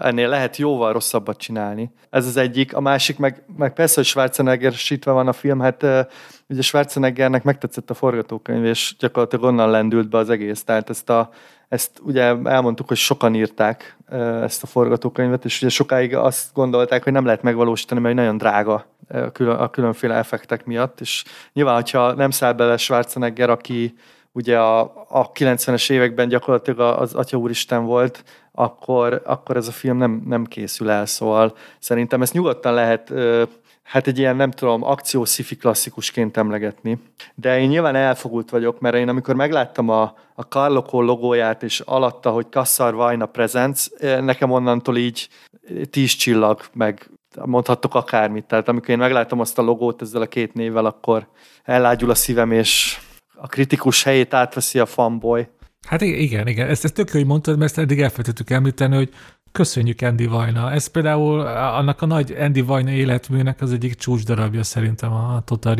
ennél 0.00 0.28
lehet 0.28 0.56
jóval 0.56 0.92
rosszabbat 0.92 1.38
csinálni. 1.38 1.90
Ez 2.10 2.26
az 2.26 2.36
egyik. 2.36 2.74
A 2.76 2.80
másik, 2.80 3.18
meg, 3.18 3.42
meg 3.56 3.72
persze, 3.72 3.94
hogy 3.94 4.04
Schwarzenegger 4.04 4.72
sítve 4.72 5.10
van 5.10 5.28
a 5.28 5.32
film, 5.32 5.60
hát 5.60 5.82
ugye 6.48 6.62
Schwarzeneggernek 6.62 7.44
megtetszett 7.44 7.90
a 7.90 7.94
forgatókönyv, 7.94 8.64
és 8.64 8.94
gyakorlatilag 8.98 9.44
onnan 9.44 9.70
lendült 9.70 10.08
be 10.08 10.18
az 10.18 10.30
egész. 10.30 10.64
Tehát 10.64 10.90
ezt, 10.90 11.10
a, 11.10 11.30
ezt 11.68 12.00
ugye 12.02 12.22
elmondtuk, 12.44 12.88
hogy 12.88 12.96
sokan 12.96 13.34
írták 13.34 13.96
ezt 14.42 14.62
a 14.62 14.66
forgatókönyvet, 14.66 15.44
és 15.44 15.62
ugye 15.62 15.70
sokáig 15.70 16.16
azt 16.16 16.52
gondolták, 16.54 17.04
hogy 17.04 17.12
nem 17.12 17.24
lehet 17.24 17.42
megvalósítani, 17.42 18.00
mert 18.00 18.14
nagyon 18.14 18.36
drága 18.36 18.86
a 19.38 19.70
különféle 19.70 20.14
effektek 20.14 20.64
miatt, 20.64 21.00
és 21.00 21.24
nyilván, 21.52 21.74
hogyha 21.74 22.12
nem 22.12 22.30
száll 22.30 22.52
bele 22.52 22.76
Schwarzenegger, 22.76 23.50
aki 23.50 23.94
ugye 24.32 24.58
a, 24.58 24.80
a 25.08 25.32
90-es 25.32 25.90
években 25.90 26.28
gyakorlatilag 26.28 27.00
az 27.00 27.14
Atya 27.14 27.36
Úristen 27.36 27.84
volt, 27.84 28.24
akkor, 28.52 29.22
akkor 29.24 29.56
ez 29.56 29.68
a 29.68 29.72
film 29.72 29.96
nem, 29.96 30.22
nem 30.26 30.44
készül 30.44 30.90
el, 30.90 31.06
szóval 31.06 31.56
szerintem 31.78 32.22
ezt 32.22 32.32
nyugodtan 32.32 32.74
lehet 32.74 33.12
hát 33.88 34.06
egy 34.06 34.18
ilyen, 34.18 34.36
nem 34.36 34.50
tudom, 34.50 34.82
akció 34.82 35.24
sci 35.24 35.56
klasszikusként 35.56 36.36
emlegetni. 36.36 36.98
De 37.34 37.60
én 37.60 37.68
nyilván 37.68 37.94
elfogult 37.94 38.50
vagyok, 38.50 38.80
mert 38.80 38.96
én 38.96 39.08
amikor 39.08 39.34
megláttam 39.34 39.88
a, 39.88 40.14
a 40.34 40.42
Carloco 40.42 41.02
logóját, 41.02 41.62
és 41.62 41.80
alatta, 41.80 42.30
hogy 42.30 42.46
Kassar 42.50 42.94
Vajna 42.94 43.26
Presents, 43.26 43.86
nekem 44.00 44.50
onnantól 44.50 44.96
így 44.96 45.28
tíz 45.90 46.12
csillag, 46.12 46.60
meg 46.72 47.10
mondhattok 47.44 47.94
akármit. 47.94 48.44
Tehát 48.44 48.68
amikor 48.68 48.90
én 48.90 48.98
megláttam 48.98 49.40
azt 49.40 49.58
a 49.58 49.62
logót 49.62 50.02
ezzel 50.02 50.22
a 50.22 50.26
két 50.26 50.54
névvel, 50.54 50.86
akkor 50.86 51.26
ellágyul 51.64 52.10
a 52.10 52.14
szívem, 52.14 52.52
és 52.52 52.98
a 53.40 53.46
kritikus 53.46 54.02
helyét 54.02 54.34
átveszi 54.34 54.78
a 54.78 54.86
fanboy. 54.86 55.48
Hát 55.86 56.00
igen, 56.00 56.46
igen. 56.46 56.68
Ezt, 56.68 56.84
ezt 56.84 56.94
tök 56.94 57.10
hogy 57.10 57.26
mondtad, 57.26 57.58
mert 57.58 57.70
ezt 57.70 57.78
eddig 57.78 58.00
elfelejtettük 58.00 58.50
említeni, 58.50 58.96
hogy 58.96 59.10
köszönjük 59.52 60.00
Andy 60.00 60.26
Vajna. 60.26 60.72
Ez 60.72 60.86
például 60.86 61.40
annak 61.56 62.02
a 62.02 62.06
nagy 62.06 62.34
Andy 62.38 62.60
Vajna 62.60 62.90
életműnek 62.90 63.60
az 63.60 63.72
egyik 63.72 63.94
csúcs 63.94 64.24
darabja 64.24 64.62
szerintem 64.62 65.12
a 65.12 65.42
Total 65.44 65.76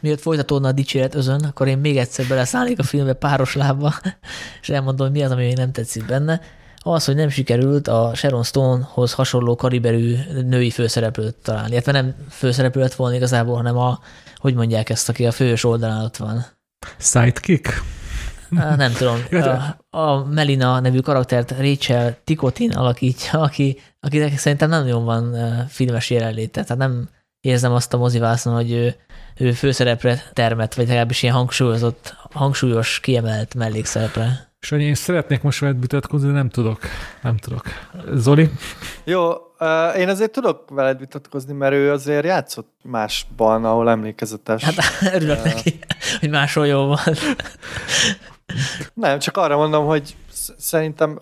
Miért 0.00 0.20
folytatódna 0.20 0.68
a 0.68 0.72
dicséret 0.72 1.14
özön, 1.14 1.44
akkor 1.44 1.68
én 1.68 1.78
még 1.78 1.96
egyszer 1.96 2.26
beleszállnék 2.26 2.78
a 2.78 2.82
filmbe 2.82 3.12
páros 3.12 3.54
lábba, 3.54 3.94
és 4.62 4.68
elmondom, 4.68 5.06
hogy 5.06 5.16
mi 5.16 5.22
az, 5.22 5.30
ami 5.30 5.44
még 5.44 5.56
nem 5.56 5.72
tetszik 5.72 6.06
benne. 6.06 6.40
Az, 6.82 7.04
hogy 7.04 7.14
nem 7.14 7.28
sikerült 7.28 7.88
a 7.88 8.12
Sharon 8.14 8.42
Stone-hoz 8.42 9.12
hasonló 9.12 9.56
kariberű 9.56 10.16
női 10.48 10.70
főszereplőt 10.70 11.34
találni. 11.34 11.70
Illetve 11.70 11.92
nem 11.92 12.14
főszereplő 12.30 12.80
lett 12.80 12.94
volna 12.94 13.16
igazából, 13.16 13.56
hanem 13.56 13.76
a, 13.76 14.00
hogy 14.36 14.54
mondják 14.54 14.90
ezt, 14.90 15.08
aki 15.08 15.26
a 15.26 15.32
fős 15.32 15.64
oldalán 15.64 16.04
ott 16.04 16.16
van. 16.16 16.44
Sidekick? 16.98 17.82
Nem 18.50 18.92
tudom. 18.92 19.18
A, 19.90 19.98
a 19.98 20.24
Melina 20.24 20.80
nevű 20.80 21.00
karaktert 21.00 21.54
Rachel 21.58 22.18
Tikotin 22.24 22.72
alakítja, 22.72 23.40
aki, 23.40 23.78
akinek 24.00 24.38
szerintem 24.38 24.68
nem 24.68 24.82
nagyon 24.82 25.04
van 25.04 25.36
filmes 25.68 26.10
jelenléte. 26.10 26.62
Tehát 26.62 26.76
nem 26.76 27.08
érzem 27.40 27.72
azt 27.72 27.94
a 27.94 27.98
mozivászon, 27.98 28.54
hogy 28.54 28.72
ő, 28.72 28.94
ő 29.36 29.52
főszerepre 29.52 30.22
termet, 30.32 30.74
vagy 30.74 30.86
legalábbis 30.86 31.22
ilyen 31.22 31.34
hangsúlyozott, 31.34 32.14
hangsúlyos, 32.32 33.00
kiemelt 33.00 33.54
mellékszerepre. 33.54 34.49
És 34.60 34.70
hogy 34.70 34.80
én 34.80 34.94
szeretnék 34.94 35.42
most 35.42 35.60
veled 35.60 35.80
vitatkozni, 35.80 36.26
de 36.26 36.34
nem 36.34 36.48
tudok. 36.48 36.80
Nem 37.22 37.36
tudok. 37.36 37.62
Zoli? 38.12 38.50
Jó, 39.04 39.30
én 39.96 40.08
azért 40.08 40.30
tudok 40.32 40.70
veled 40.70 40.98
vitatkozni, 40.98 41.52
mert 41.52 41.72
ő 41.72 41.90
azért 41.90 42.24
játszott 42.24 42.72
másban, 42.82 43.64
ahol 43.64 43.90
emlékezetes. 43.90 44.64
Hát 44.64 44.74
örülök 45.14 45.38
uh, 45.38 45.44
neki, 45.44 45.78
hogy 46.20 46.30
máshol 46.30 46.66
jó 46.66 46.86
van. 46.86 46.98
Nem, 48.94 49.18
csak 49.18 49.36
arra 49.36 49.56
mondom, 49.56 49.86
hogy 49.86 50.16
szerintem 50.58 51.20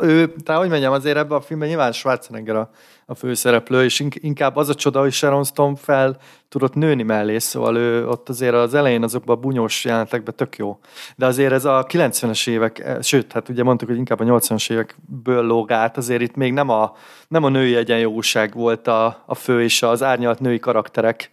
ő, 0.00 0.32
tehát 0.44 0.60
hogy 0.60 0.70
mondjam, 0.70 0.92
azért 0.92 1.16
ebben 1.16 1.38
a 1.38 1.40
filmben 1.40 1.68
nyilván 1.68 1.92
Schwarzenegger 1.92 2.56
a, 2.56 2.70
a 3.06 3.14
főszereplő, 3.14 3.84
és 3.84 4.04
inkább 4.12 4.56
az 4.56 4.68
a 4.68 4.74
csoda, 4.74 5.00
hogy 5.00 5.12
Sharon 5.12 5.44
Stone 5.44 5.76
fel 5.76 6.16
tudott 6.48 6.74
nőni 6.74 7.02
mellé, 7.02 7.38
szóval 7.38 7.76
ő 7.76 8.08
ott 8.08 8.28
azért 8.28 8.54
az 8.54 8.74
elején 8.74 9.02
azokban 9.02 9.36
a 9.36 9.40
bunyós 9.40 9.84
jelenetekben 9.84 10.34
tök 10.36 10.56
jó. 10.56 10.78
De 11.16 11.26
azért 11.26 11.52
ez 11.52 11.64
a 11.64 11.86
90-es 11.88 12.48
évek, 12.48 12.78
eh, 12.78 13.02
sőt, 13.02 13.32
hát 13.32 13.48
ugye 13.48 13.62
mondtuk, 13.62 13.88
hogy 13.88 13.96
inkább 13.96 14.20
a 14.20 14.24
80-as 14.24 14.70
évekből 14.70 15.42
lóg 15.42 15.72
át, 15.72 15.96
azért 15.96 16.22
itt 16.22 16.34
még 16.34 16.52
nem 16.52 16.68
a, 16.68 16.92
nem 17.28 17.44
a 17.44 17.48
női 17.48 17.76
egyenjogúság 17.76 18.54
volt 18.54 18.86
a, 18.86 19.22
a 19.26 19.34
fő 19.34 19.62
és 19.62 19.82
az 19.82 20.02
árnyalt 20.02 20.40
női 20.40 20.58
karakterek 20.58 21.30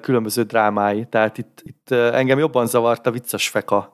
különböző 0.00 0.42
drámái. 0.42 1.06
Tehát 1.10 1.38
itt, 1.38 1.62
itt 1.62 1.90
engem 1.90 2.38
jobban 2.38 2.66
zavart 2.66 3.06
a 3.06 3.10
vicces 3.10 3.48
feka 3.48 3.92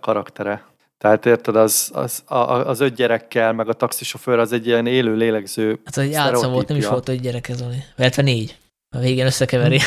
karaktere. 0.00 0.73
Tehát 1.04 1.26
érted, 1.26 1.56
az, 1.56 1.90
az, 1.94 2.22
az 2.66 2.80
öt 2.80 2.94
gyerekkel, 2.94 3.52
meg 3.52 3.68
a 3.68 3.72
taxisofőr 3.72 4.38
az 4.38 4.52
egy 4.52 4.66
ilyen 4.66 4.86
élő, 4.86 5.16
lélegző 5.16 5.80
Hát 5.84 5.96
egy 5.96 6.14
álca 6.14 6.48
volt, 6.48 6.68
nem 6.68 6.76
is 6.76 6.86
volt 6.86 7.08
öt 7.08 7.20
gyerek 7.20 7.48
ez, 7.48 7.64
illetve 7.96 8.22
négy. 8.22 8.58
A 8.96 8.98
végén 8.98 9.26
összekeveri. 9.26 9.80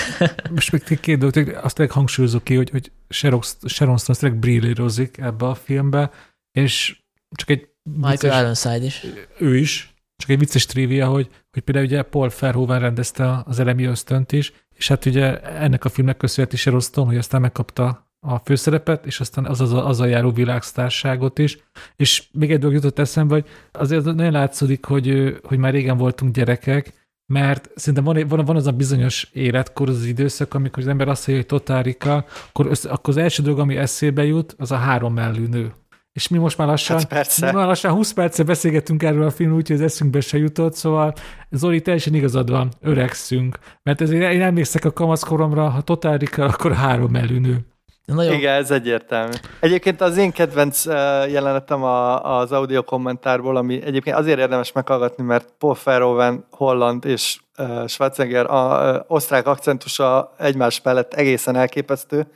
Most 0.49 0.71
még 0.71 0.99
két 0.99 1.17
dolgot, 1.17 1.55
azt 1.55 1.75
tényleg 1.75 1.95
hangsúlyozok 1.95 2.43
ki, 2.43 2.55
hogy, 2.55 2.69
hogy 2.69 2.91
Sharon, 3.09 3.41
Stone 3.67 3.97
tényleg 4.19 4.39
brillírozik 4.39 5.17
ebbe 5.17 5.45
a 5.45 5.55
filmbe, 5.55 6.11
és 6.51 6.99
csak 7.35 7.49
egy 7.49 7.67
Michael 7.83 8.43
Ironside 8.43 8.85
is. 8.85 9.05
Ő 9.39 9.57
is. 9.57 9.93
Csak 10.15 10.29
egy 10.29 10.39
vicces 10.39 10.65
trivia, 10.65 11.07
hogy, 11.07 11.29
hogy 11.51 11.61
például 11.61 11.85
ugye 11.85 12.01
Paul 12.01 12.31
Verhoeven 12.39 12.79
rendezte 12.79 13.43
az 13.45 13.59
elemi 13.59 13.85
ösztönt 13.85 14.31
is, 14.31 14.53
és 14.75 14.87
hát 14.87 15.05
ugye 15.05 15.41
ennek 15.41 15.85
a 15.85 15.89
filmnek 15.89 16.17
köszönheti 16.17 16.57
Sharon 16.57 16.81
Stone, 16.81 17.07
hogy 17.07 17.17
aztán 17.17 17.41
megkapta 17.41 18.06
a 18.27 18.41
főszerepet, 18.43 19.05
és 19.05 19.19
aztán 19.19 19.45
az, 19.45 19.61
az, 19.61 19.73
az 19.73 19.99
a 19.99 20.05
járó 20.05 20.31
világsztárságot 20.31 21.39
is. 21.39 21.57
És 21.95 22.23
még 22.31 22.51
egy 22.51 22.59
dolog 22.59 22.75
jutott 22.75 22.99
eszembe, 22.99 23.33
hogy 23.33 23.45
azért 23.71 24.03
nagyon 24.03 24.31
látszódik, 24.31 24.85
hogy, 24.85 25.37
hogy 25.43 25.57
már 25.57 25.73
régen 25.73 25.97
voltunk 25.97 26.35
gyerekek, 26.35 26.93
mert 27.33 27.69
szerintem 27.75 28.03
van, 28.03 28.27
van, 28.27 28.45
van 28.45 28.55
az 28.55 28.67
a 28.67 28.71
bizonyos 28.71 29.29
életkor, 29.33 29.89
az, 29.89 29.95
az 29.95 30.05
időszak, 30.05 30.53
amikor 30.53 30.83
az 30.83 30.89
ember 30.89 31.07
azt 31.07 31.27
mondja, 31.27 31.45
hogy 31.45 31.59
totálika, 31.59 32.25
akkor, 32.49 32.71
akkor 32.83 33.13
az 33.13 33.17
első 33.17 33.43
dolog, 33.43 33.59
ami 33.59 33.75
eszébe 33.77 34.25
jut, 34.25 34.55
az 34.57 34.71
a 34.71 34.75
három 34.75 35.13
mellű 35.13 35.47
nő. 35.47 35.71
és 36.11 36.27
mi 36.27 36.37
most 36.37 36.57
már 36.57 36.67
lassan, 36.67 36.97
Hát 36.97 37.07
persze. 37.07 37.51
már 37.51 37.67
lassan 37.67 37.91
20 37.91 38.13
perce 38.13 38.43
beszélgetünk 38.43 39.03
erről 39.03 39.23
a 39.23 39.31
filmről, 39.31 39.57
úgyhogy 39.57 39.75
az 39.75 39.81
eszünkbe 39.81 40.21
se 40.21 40.37
jutott, 40.37 40.73
szóval 40.73 41.13
Zoli, 41.49 41.81
teljesen 41.81 42.13
igazad 42.13 42.49
van, 42.49 42.71
öregszünk. 42.81 43.59
Mert 43.83 44.01
ezért 44.01 44.33
én 44.33 44.41
emlékszek 44.41 44.85
a 44.85 44.93
kamaszkoromra, 44.93 45.69
ha 45.69 45.83
Recall, 46.01 46.47
akkor 46.47 46.73
három 46.73 47.15
előnő. 47.15 47.65
Nagyon, 48.13 48.33
Igen, 48.33 48.53
ez 48.53 48.71
egyértelmű. 48.71 49.33
Egyébként 49.59 50.01
az 50.01 50.17
én 50.17 50.31
kedvenc 50.31 50.85
jelenetem 51.29 51.83
a, 51.83 52.21
az 52.39 52.51
audio 52.51 52.83
kommentárból, 52.83 53.55
ami 53.57 53.81
egyébként 53.83 54.15
azért 54.15 54.39
érdemes 54.39 54.71
meghallgatni, 54.71 55.23
mert 55.23 55.53
Paul 55.57 55.75
Verhoeven, 55.83 56.45
holland 56.51 57.05
és 57.05 57.39
Schwarzenegger 57.87 58.45
a, 58.45 59.03
osztrák 59.07 59.47
akcentusa 59.47 60.33
egymás 60.37 60.81
mellett 60.83 61.13
egészen 61.13 61.55
elképesztő, 61.55 62.27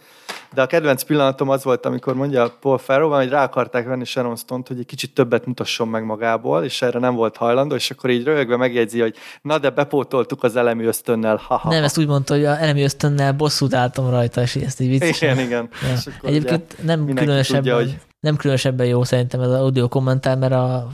de 0.54 0.62
a 0.62 0.66
kedvenc 0.66 1.04
pillanatom 1.04 1.50
az 1.50 1.64
volt, 1.64 1.86
amikor 1.86 2.16
mondja 2.16 2.54
Paul 2.60 2.80
Verhoeven, 2.86 3.20
hogy 3.20 3.30
rá 3.30 3.44
akarták 3.44 3.86
venni 3.88 4.06
Sharon 4.06 4.36
Stone-t, 4.36 4.68
hogy 4.68 4.80
egy 4.80 4.86
kicsit 4.86 5.14
többet 5.14 5.46
mutasson 5.46 5.88
meg 5.88 6.04
magából, 6.06 6.64
és 6.64 6.82
erre 6.82 7.00
nem 7.00 7.16
volt 7.16 7.38
hajlandó, 7.38 7.76
és 7.76 7.92
akkor 7.92 8.10
így 8.10 8.24
röhögve 8.24 8.58
megjegyzi, 8.58 9.00
hogy 9.02 9.16
na 9.42 9.58
de 9.58 9.70
bepótoltuk 9.70 10.44
az 10.44 10.56
elemi 10.56 10.86
ösztönnel, 10.86 11.42
ha, 11.48 11.56
ha, 11.58 11.70
nem, 11.70 11.84
ezt 11.84 11.98
úgy 11.98 12.08
mondta, 12.08 12.34
hogy 12.34 12.46
a 12.46 12.58
elemi 12.62 12.84
ösztönnel 12.84 13.34
bosszút 13.34 13.74
álltam 13.74 14.10
rajta, 14.10 14.42
és 14.42 14.56
ezt 14.56 14.80
így 14.80 14.90
vicces. 14.90 15.22
Igen, 15.22 15.40
igen. 15.40 15.70
Ja. 15.82 16.12
Egyébként 16.22 16.76
nem 16.84 17.06
különösebben, 17.06 17.62
tudja, 17.62 17.76
hogy- 17.76 18.00
nem 18.20 18.36
különösebben 18.36 18.86
jó 18.86 19.04
szerintem 19.04 19.42
ez 19.42 19.48
az 19.48 19.60
audio 19.60 19.88
kommentár, 19.88 20.38
mert 20.38 20.54
a 20.54 20.88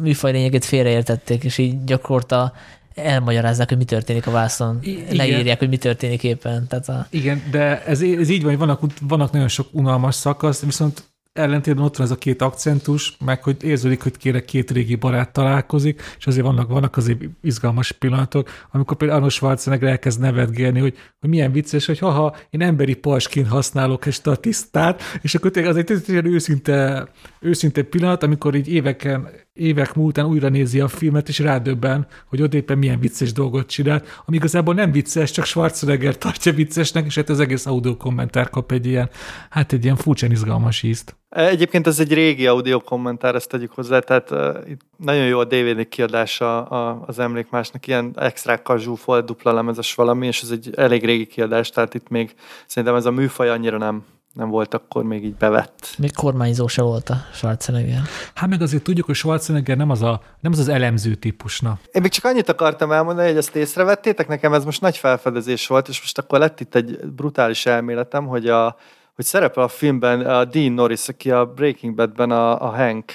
műfaj 0.00 0.32
lényegét 0.32 0.64
félreértették, 0.64 1.44
és 1.44 1.58
így 1.58 1.84
gyakorta 1.84 2.52
elmagyarázzák, 2.94 3.68
hogy 3.68 3.78
mi 3.78 3.84
történik 3.84 4.26
a 4.26 4.30
vászon. 4.30 4.78
I-. 4.82 5.16
Leírják, 5.16 5.58
hogy 5.58 5.68
mi 5.68 5.76
történik 5.76 6.24
éppen. 6.24 6.66
Tehát 6.68 6.88
a, 6.88 7.06
Igen, 7.10 7.42
de 7.50 7.84
ez, 7.84 8.02
ez 8.02 8.28
így 8.28 8.42
van, 8.42 8.50
hogy 8.50 8.58
vannak, 8.58 8.80
vannak 9.00 9.32
nagyon 9.32 9.48
sok 9.48 9.66
unalmas 9.72 10.14
szakasz, 10.14 10.60
viszont 10.60 11.02
ellentétben 11.34 11.84
ott 11.84 11.96
van 11.96 12.06
ez 12.06 12.12
a 12.12 12.16
két 12.16 12.42
akcentus, 12.42 13.16
meg 13.24 13.42
hogy 13.42 13.56
érződik, 13.62 14.02
hogy 14.02 14.16
kérek 14.16 14.44
két 14.44 14.70
régi 14.70 14.94
barát 14.94 15.32
találkozik, 15.32 16.02
és 16.18 16.26
azért 16.26 16.44
vannak, 16.44 16.68
vannak 16.68 16.96
azért 16.96 17.22
izgalmas 17.42 17.92
pillanatok, 17.92 18.50
amikor 18.70 18.96
például 18.96 19.18
Arnold 19.18 19.34
Schwarzenegger 19.34 19.88
elkezd 19.88 20.20
nevetgélni, 20.20 20.80
hogy, 20.80 20.96
hogy 21.20 21.28
milyen 21.28 21.52
vicces, 21.52 21.86
hogy 21.86 21.98
haha, 21.98 22.36
én 22.50 22.62
emberi 22.62 22.94
pasként 22.94 23.48
használok 23.48 24.06
este 24.06 24.30
a 24.30 24.36
tisztát, 24.36 25.02
és 25.22 25.34
akkor 25.34 25.50
tényleg 25.50 25.76
az 25.76 25.92
egy 25.92 26.26
őszinte, 26.26 27.08
őszinte 27.40 27.82
pillanat, 27.82 28.22
amikor 28.22 28.54
így 28.54 28.68
éveken, 28.68 29.28
évek 29.54 29.94
múltán 29.94 30.26
újra 30.26 30.48
nézi 30.48 30.80
a 30.80 30.88
filmet, 30.88 31.28
és 31.28 31.38
rádöbben, 31.38 32.06
hogy 32.26 32.42
ott 32.42 32.54
éppen 32.54 32.78
milyen 32.78 33.00
vicces 33.00 33.32
dolgot 33.32 33.66
csinált, 33.66 34.22
ami 34.26 34.36
igazából 34.36 34.74
nem 34.74 34.92
vicces, 34.92 35.30
csak 35.30 35.44
Schwarzenegger 35.44 36.18
tartja 36.18 36.52
viccesnek, 36.52 37.04
és 37.04 37.14
hát 37.14 37.28
az 37.28 37.40
egész 37.40 37.66
audio 37.66 37.96
kommentár 37.96 38.50
kap 38.50 38.72
egy 38.72 38.86
ilyen, 38.86 39.10
hát 39.50 39.72
egy 39.72 39.84
ilyen 39.84 39.96
furcsán 39.96 40.30
izgalmas 40.30 40.82
ízt. 40.82 41.16
Egyébként 41.28 41.86
ez 41.86 42.00
egy 42.00 42.12
régi 42.12 42.46
audio 42.46 42.80
kommentár, 42.80 43.34
ezt 43.34 43.48
tegyük 43.48 43.72
hozzá, 43.72 43.98
tehát 43.98 44.30
uh, 44.30 44.70
itt 44.70 44.80
nagyon 44.96 45.26
jó 45.26 45.38
a 45.38 45.44
DVD 45.44 45.88
kiadása 45.88 46.64
a, 46.64 47.04
az 47.06 47.18
emlékmásnak, 47.18 47.86
ilyen 47.86 48.12
extrákkal 48.14 48.78
zsúfolt, 48.78 49.24
dupla 49.24 49.52
lemezes 49.52 49.94
valami, 49.94 50.26
és 50.26 50.42
ez 50.42 50.50
egy 50.50 50.70
elég 50.76 51.04
régi 51.04 51.26
kiadás, 51.26 51.70
tehát 51.70 51.94
itt 51.94 52.08
még 52.08 52.34
szerintem 52.66 52.98
ez 52.98 53.06
a 53.06 53.10
műfaj 53.10 53.48
annyira 53.48 53.78
nem, 53.78 54.04
nem 54.34 54.48
volt 54.48 54.74
akkor 54.74 55.04
még 55.04 55.24
így 55.24 55.34
bevett. 55.34 55.94
még 55.98 56.14
kormányzó 56.14 56.66
se 56.66 56.82
volt 56.82 57.10
a 57.10 57.16
Schwarzenegger. 57.32 58.00
Hát 58.34 58.48
meg 58.48 58.62
azért 58.62 58.82
tudjuk, 58.82 59.06
hogy 59.06 59.14
Schwarzenegger 59.14 59.76
nem 59.76 59.90
az, 59.90 60.02
a, 60.02 60.20
nem 60.40 60.52
az 60.52 60.58
az 60.58 60.68
elemző 60.68 61.14
típusna. 61.14 61.78
Én 61.92 62.02
még 62.02 62.10
csak 62.10 62.24
annyit 62.24 62.48
akartam 62.48 62.92
elmondani, 62.92 63.28
hogy 63.28 63.36
ezt 63.36 63.56
észrevettétek, 63.56 64.28
nekem 64.28 64.52
ez 64.52 64.64
most 64.64 64.80
nagy 64.80 64.96
felfedezés 64.96 65.66
volt, 65.66 65.88
és 65.88 66.00
most 66.00 66.18
akkor 66.18 66.38
lett 66.38 66.60
itt 66.60 66.74
egy 66.74 66.98
brutális 67.06 67.66
elméletem, 67.66 68.26
hogy, 68.26 68.48
a, 68.48 68.76
hogy 69.14 69.24
szerepel 69.24 69.62
a 69.62 69.68
filmben 69.68 70.20
a 70.20 70.44
Dean 70.44 70.72
Norris, 70.72 71.08
aki 71.08 71.30
a 71.30 71.46
Breaking 71.46 71.94
Badben 71.94 72.30
a, 72.30 72.62
a 72.62 72.68
Hank, 72.76 73.12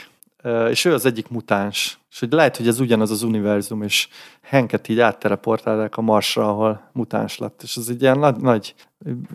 és 0.70 0.86
ő 0.86 0.94
az 0.94 1.06
egyik 1.06 1.28
mutáns. 1.28 2.00
És 2.12 2.20
hogy 2.20 2.32
lehet, 2.32 2.58
hogy 2.58 2.68
ez 2.68 2.80
ugyanaz 2.80 3.12
az 3.12 3.24
univerzum, 3.24 3.82
és 3.82 4.08
Hanket 4.50 4.88
így 4.88 5.00
áttereportálták 5.00 5.98
a 5.98 6.02
Marsra, 6.02 6.50
ahol 6.50 6.90
mutáns 6.94 7.38
lett. 7.38 7.62
És 7.64 7.76
ez 7.76 7.88
egy 7.90 8.02
ilyen 8.02 8.20
nagy, 8.20 8.36
nagy 8.36 8.76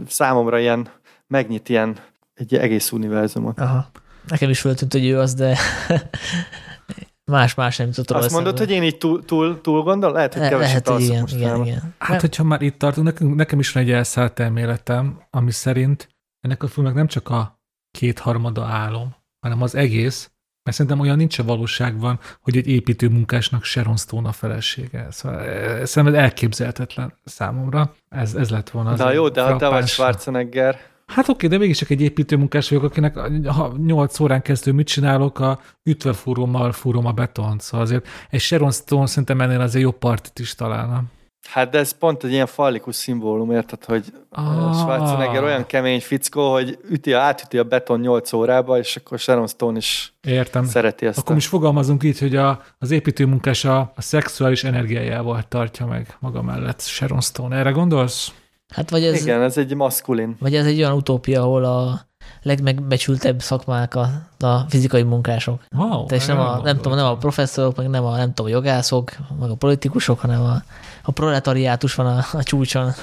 számomra 0.06 0.59
ilyen 0.59 0.89
megnyit 1.26 1.68
ilyen 1.68 1.98
egy 2.34 2.55
egész 2.55 2.92
univerzumot. 2.92 3.60
Aha. 3.60 3.90
Nekem 4.28 4.51
is 4.51 4.60
föltűnt, 4.60 4.92
hogy 4.92 5.06
ő 5.06 5.18
az, 5.18 5.34
de 5.34 5.59
más-más 7.24 7.76
nem 7.76 7.90
tudtam 7.90 8.16
Azt 8.16 8.30
mondod, 8.30 8.59
hogy 8.59 8.70
én 8.70 8.82
így 8.82 8.98
túl, 8.98 9.24
túl, 9.24 9.60
túl 9.60 9.82
gondol? 9.82 10.12
Lehet, 10.12 10.34
hogy 10.34 10.48
keveset 10.48 10.86
Lehet, 10.86 10.88
hogy 10.88 10.94
alszok 10.94 11.10
igen, 11.10 11.20
most 11.20 11.34
igen, 11.34 11.59
már. 11.59 11.66
igen. 11.66 11.94
Hát, 11.98 12.20
hogyha 12.20 12.44
már 12.44 12.62
itt 12.62 12.78
tartunk, 12.78 13.06
nekem, 13.06 13.28
nekem 13.28 13.59
is 13.59 13.72
van 13.72 13.82
egy 13.82 13.90
elszállt 13.90 14.40
elméletem, 14.40 15.20
ami 15.30 15.51
szerint 15.51 16.09
ennek 16.40 16.62
a 16.62 16.66
filmnek 16.66 16.94
nem 16.94 17.06
csak 17.06 17.28
a 17.28 17.60
kétharmada 17.90 18.64
álom, 18.64 19.14
hanem 19.40 19.62
az 19.62 19.74
egész, 19.74 20.30
mert 20.64 20.76
szerintem 20.76 21.01
olyan 21.01 21.16
nincs 21.16 21.38
a 21.38 21.44
valóságban, 21.44 22.20
hogy 22.40 22.56
egy 22.56 22.68
építőmunkásnak 22.68 23.64
Sharon 23.64 23.96
Stone 23.96 24.28
a 24.28 24.32
felesége. 24.32 25.06
Szóval 25.10 25.40
ez 25.40 25.90
szerintem 25.90 26.22
elképzelhetetlen 26.22 27.14
számomra. 27.24 27.94
Ez, 28.09 28.34
ez 28.34 28.51
lett 28.51 28.70
volna 28.70 28.90
az 28.90 28.98
Na 28.98 29.12
jó, 29.12 29.28
de 29.28 29.42
ha 29.42 29.56
te 29.56 29.68
vagy 29.68 29.86
Schwarzenegger, 29.86 30.80
Hát 31.06 31.28
oké, 31.28 31.47
de 31.47 31.59
mégis 31.59 31.78
csak 31.78 31.90
egy 31.90 32.01
építőmunkás 32.01 32.68
vagyok, 32.68 32.85
akinek 32.85 33.16
ha 33.47 33.72
8 33.86 34.20
órán 34.20 34.43
kezdő 34.43 34.72
mit 34.72 34.86
csinálok, 34.86 35.39
a 35.39 35.60
ütve 35.82 36.12
fúrómmal 36.12 36.72
fúrom 36.72 37.06
a 37.06 37.12
betont. 37.12 37.60
Szóval 37.60 37.86
azért 37.86 38.06
egy 38.31 38.40
Sharon 38.40 38.70
Stone 38.72 39.06
szerintem 39.06 39.40
ennél 39.40 39.60
azért 39.60 39.85
jobb 39.85 39.98
partit 39.98 40.39
is 40.39 40.55
találna. 40.55 41.02
Hát 41.51 41.70
de 41.70 41.78
ez 41.78 41.98
pont 41.98 42.24
egy 42.24 42.31
ilyen 42.31 42.47
fallikus 42.47 42.94
szimbólum, 42.94 43.51
érted, 43.51 43.85
hogy 43.85 44.05
Ah. 44.36 44.74
Schwarzenegger 44.74 45.43
olyan 45.43 45.66
kemény 45.66 46.01
fickó, 46.01 46.52
hogy 46.52 46.78
üti, 46.90 47.12
átüti 47.12 47.59
a 47.59 47.64
beton 47.64 48.01
8 48.01 48.32
órába, 48.32 48.78
és 48.78 48.97
akkor 48.97 49.18
Sharon 49.18 49.47
Stone 49.47 49.76
is 49.76 50.14
Értem. 50.22 50.64
szereti 50.64 51.06
ezt. 51.06 51.18
Akkor 51.18 51.36
is 51.36 51.47
fogalmazunk 51.47 52.02
így, 52.02 52.18
hogy 52.18 52.36
a, 52.36 52.62
az 52.78 52.90
építőmunkás 52.90 53.64
a, 53.64 53.78
a 53.97 54.02
szexuális 54.02 54.64
energiájával 54.64 55.43
tartja 55.48 55.86
meg 55.86 56.16
maga 56.20 56.43
mellett 56.43 56.81
Sharon 56.81 57.20
Stone. 57.20 57.56
Erre 57.56 57.70
gondolsz? 57.70 58.32
Hát 58.69 58.91
vagy 58.91 59.05
ez, 59.05 59.23
Igen, 59.23 59.43
ez 59.43 59.57
egy 59.57 59.74
maszkulin. 59.74 60.36
vagy 60.41 60.55
ez 60.55 60.66
egy 60.66 60.78
olyan 60.78 60.93
utópia, 60.93 61.43
ahol 61.43 61.65
a 61.65 62.07
legmegbecsültebb 62.43 63.41
szakmák 63.41 63.95
a, 63.95 64.09
a 64.39 64.59
fizikai 64.69 65.03
munkások. 65.03 65.62
Wow, 65.77 66.07
Tehát 66.07 66.27
nem, 66.27 66.39
a, 66.39 66.61
nem 66.62 66.77
tudom, 66.77 66.95
nem 66.95 67.07
a 67.07 67.16
professzorok, 67.16 67.77
meg 67.77 67.89
nem 67.89 68.05
a, 68.05 68.16
nem 68.16 68.35
tudom, 68.35 68.53
a 68.53 68.55
jogászok, 68.55 69.12
meg 69.41 69.51
a 69.51 69.55
politikusok, 69.55 70.20
hanem 70.20 70.43
a, 70.43 70.62
a 71.03 71.12
proletariátus 71.12 71.95
van 71.95 72.07
a, 72.07 72.24
a 72.32 72.43
csúcson. 72.43 72.91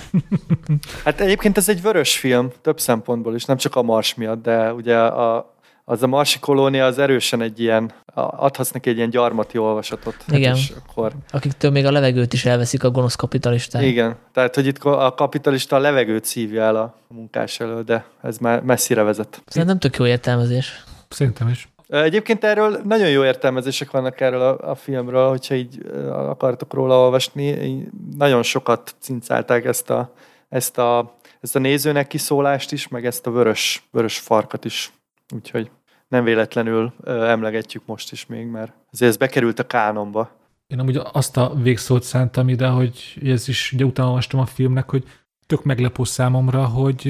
Hát 1.04 1.20
egyébként 1.20 1.58
ez 1.58 1.70
egy 1.70 1.82
vörös 1.82 2.18
film, 2.18 2.52
több 2.62 2.80
szempontból 2.80 3.36
is, 3.36 3.46
nem 3.46 3.58
csak 3.58 3.76
a 3.76 3.82
Mars 3.82 4.16
miatt, 4.16 4.42
de 4.44 4.74
ugye 4.74 4.98
a, 4.98 5.51
az 5.86 6.04
a 6.04 6.08
marsi 6.08 6.40
kolónia 6.40 6.86
az 6.86 6.98
erősen 6.98 7.42
egy 7.42 7.60
ilyen, 7.60 7.92
adhatsz 8.14 8.72
neki 8.72 8.90
egy 8.90 8.96
ilyen 8.96 9.10
gyarmati 9.10 9.58
olvasatot. 9.58 10.16
Igen. 10.28 10.56
És 10.56 10.74
akkor, 10.86 11.12
Akiktől 11.30 11.72
még 11.72 11.86
a 11.86 11.92
levegőt 11.92 12.34
is 12.34 12.46
elveszik 12.46 12.84
a 12.84 12.90
gonosz 12.90 13.16
kapitalisták. 13.16 13.84
igen, 13.84 14.16
tehát 14.34 14.56
hogy 14.56 14.66
itt 14.66 14.78
a 14.84 15.14
kapitalista 15.16 15.76
a 15.76 15.80
levegőt 15.80 16.26
szívja 16.26 16.62
el 16.62 16.76
a 16.76 16.96
munkás 17.08 17.60
elől, 17.60 17.84
de 17.84 18.06
ez 18.22 18.38
már 18.38 18.62
messzire 18.62 19.04
vezet. 19.04 19.44
Szerintem 19.46 19.80
tök 19.80 19.98
jó 19.98 20.06
értelmezés. 20.06 20.84
Szerintem 21.10 21.48
is. 21.48 21.70
Egyébként 21.88 22.44
erről 22.44 22.82
nagyon 22.84 23.10
jó 23.10 23.24
értelmezések 23.24 23.92
vannak 23.92 24.22
erről 24.22 24.42
a, 24.42 24.70
a 24.70 24.76
filmről, 24.76 25.30
hogyha 25.30 25.56
így 25.56 25.86
akartok 26.08 26.74
róla 26.74 27.00
olvasni. 27.00 27.44
Így 27.44 27.88
Nagyon 28.18 28.44
sokat 28.44 28.96
cincálták 29.00 29.66
ezt 29.66 29.90
a, 29.90 30.14
ezt 30.50 30.78
a, 30.78 31.16
ezt 31.42 31.56
a 31.56 31.60
nézőnek 31.60 32.08
kiszólást 32.08 32.72
is, 32.72 32.88
meg 32.88 33.06
ezt 33.06 33.28
a 33.28 33.32
vörös, 33.32 33.84
vörös 33.92 34.20
farkat 34.20 34.66
is. 34.66 34.92
Úgyhogy 35.32 35.72
nem 36.08 36.24
véletlenül 36.24 36.94
emlegetjük 37.06 37.86
most 37.86 38.12
is 38.12 38.26
még, 38.26 38.46
mert 38.46 38.74
azért 38.92 39.12
ez 39.12 39.18
bekerült 39.18 39.60
a 39.60 39.68
kánonba. 39.68 40.40
Én 40.68 40.80
amúgy 40.80 41.02
azt 41.12 41.38
a 41.38 41.54
végszót 41.56 42.04
szántam 42.04 42.50
ide, 42.50 42.68
hogy 42.68 43.20
ez 43.24 43.48
is, 43.48 43.72
ugye 43.72 43.86
utána 43.86 44.08
olvastam 44.08 44.40
a 44.40 44.46
filmnek, 44.46 44.90
hogy 44.90 45.04
tök 45.46 45.64
meglepő 45.64 46.04
számomra, 46.04 46.66
hogy 46.66 47.06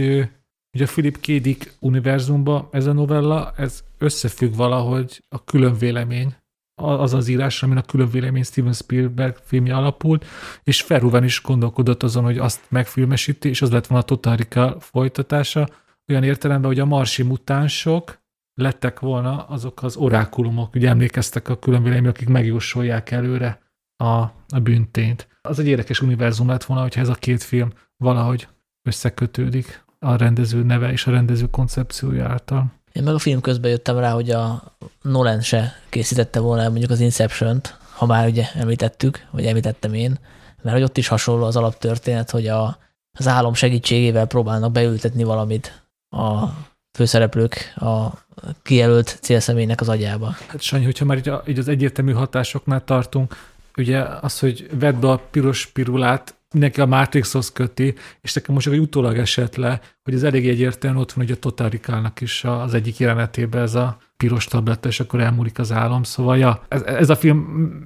ugye 0.73 0.84
a 0.84 0.88
Philip 0.88 1.19
K. 1.19 1.26
Dick 1.26 1.73
univerzumban 1.80 2.68
ez 2.72 2.85
a 2.85 2.93
novella, 2.93 3.53
ez 3.57 3.84
összefügg 3.98 4.56
valahogy 4.56 5.23
a 5.30 5.43
külön 5.43 5.73
vélemény, 5.77 6.35
az 6.81 7.14
az 7.14 7.27
írás, 7.27 7.64
amin 7.64 7.77
a 7.77 7.81
külön 7.81 8.10
vélemény 8.10 8.43
Steven 8.43 8.73
Spielberg 8.73 9.35
filmje 9.43 9.76
alapult, 9.76 10.26
és 10.64 10.88
Verhoeven 10.88 11.23
is 11.23 11.41
gondolkodott 11.41 12.03
azon, 12.03 12.23
hogy 12.23 12.38
azt 12.38 12.61
megfilmesíti, 12.69 13.49
és 13.49 13.61
az 13.61 13.72
lett 13.72 13.88
volna 13.88 14.03
a 14.03 14.07
Total 14.07 14.80
folytatása, 14.80 15.68
olyan 16.07 16.23
értelemben, 16.23 16.69
hogy 16.69 16.80
a 16.80 16.86
marsi 16.86 17.23
mutánsok 17.23 18.19
lettek 18.53 18.99
volna 18.99 19.44
azok 19.44 19.84
az 19.84 19.95
orákulumok, 19.95 20.76
ugye 20.76 20.90
emlékeztek 20.90 21.49
a 21.49 21.60
külön 21.60 21.84
vélemény, 21.84 22.07
akik 22.07 22.28
megjósolják 22.28 23.11
előre 23.11 23.61
a, 23.95 24.19
a 24.48 24.60
bűntényt. 24.64 25.28
Az 25.41 25.60
egy 25.60 25.68
érdekes 25.68 26.02
univerzum 26.02 26.48
lett 26.48 26.64
volna, 26.64 26.82
hogyha 26.82 27.02
ez 27.02 27.10
a 27.10 27.14
két 27.14 27.44
film 27.44 27.72
valahogy 27.98 28.48
összekötődik 28.84 29.84
a 29.99 30.15
rendező 30.15 30.64
neve 30.64 30.91
és 30.91 31.07
a 31.07 31.11
rendező 31.11 31.49
koncepciója 31.49 32.28
által. 32.28 32.72
Én 32.91 33.03
meg 33.03 33.14
a 33.14 33.19
film 33.19 33.41
közben 33.41 33.72
jöttem 33.72 33.98
rá, 33.98 34.11
hogy 34.11 34.30
a 34.30 34.76
Nolan 35.02 35.41
se 35.41 35.73
készítette 35.90 36.40
volna 36.40 36.69
mondjuk 36.69 36.91
az 36.91 36.99
Inception-t, 36.99 37.78
ha 37.94 38.06
már 38.06 38.28
ugye 38.28 38.45
említettük, 38.53 39.28
vagy 39.32 39.45
említettem 39.45 39.94
én, 39.94 40.19
mert 40.61 40.76
hogy 40.76 40.86
ott 40.86 40.98
is 40.98 41.07
hasonló 41.07 41.45
az 41.45 41.56
alaptörténet, 41.56 42.30
hogy 42.30 42.48
a, 42.48 42.78
az 43.11 43.28
álom 43.28 43.53
segítségével 43.53 44.26
próbálnak 44.26 44.72
beültetni 44.72 45.23
valamit 45.23 45.80
a 46.11 46.47
főszereplők 46.91 47.73
a 47.75 48.09
kijelölt 48.63 49.17
célszemélynek 49.21 49.81
az 49.81 49.89
agyába. 49.89 50.35
Hát 50.47 50.61
Sanyi, 50.61 50.83
hogyha 50.83 51.05
már 51.05 51.17
így, 51.17 51.31
így 51.47 51.59
az 51.59 51.67
egyértelmű 51.67 52.11
hatásoknál 52.11 52.83
tartunk, 52.83 53.35
ugye 53.77 53.99
az, 54.21 54.39
hogy 54.39 54.69
vedd 54.79 54.99
be 54.99 55.09
a 55.09 55.21
piros 55.31 55.65
pirulát, 55.65 56.35
mindenki 56.51 56.81
a 56.81 56.85
Matrixhoz 56.85 57.51
köti, 57.51 57.93
és 58.21 58.33
nekem 58.33 58.53
most 58.53 58.67
egy 58.67 58.79
utólag 58.79 59.17
esett 59.17 59.55
le, 59.55 59.81
hogy 60.03 60.13
ez 60.13 60.23
elég 60.23 60.47
egyértelműen 60.47 61.01
ott 61.01 61.11
van, 61.11 61.25
hogy 61.25 61.33
a 61.33 61.39
Total 61.39 61.69
is 62.19 62.43
az 62.43 62.73
egyik 62.73 62.97
jelenetében 62.97 63.61
ez 63.61 63.75
a 63.75 63.97
piros 64.17 64.45
tabletta, 64.45 64.88
és 64.88 64.99
akkor 64.99 65.19
elmúlik 65.19 65.59
az 65.59 65.71
álom. 65.71 66.03
Szóval 66.03 66.38
ja, 66.38 66.63
ez, 66.67 66.81
ez 66.81 67.09
a 67.09 67.15
film 67.15 67.38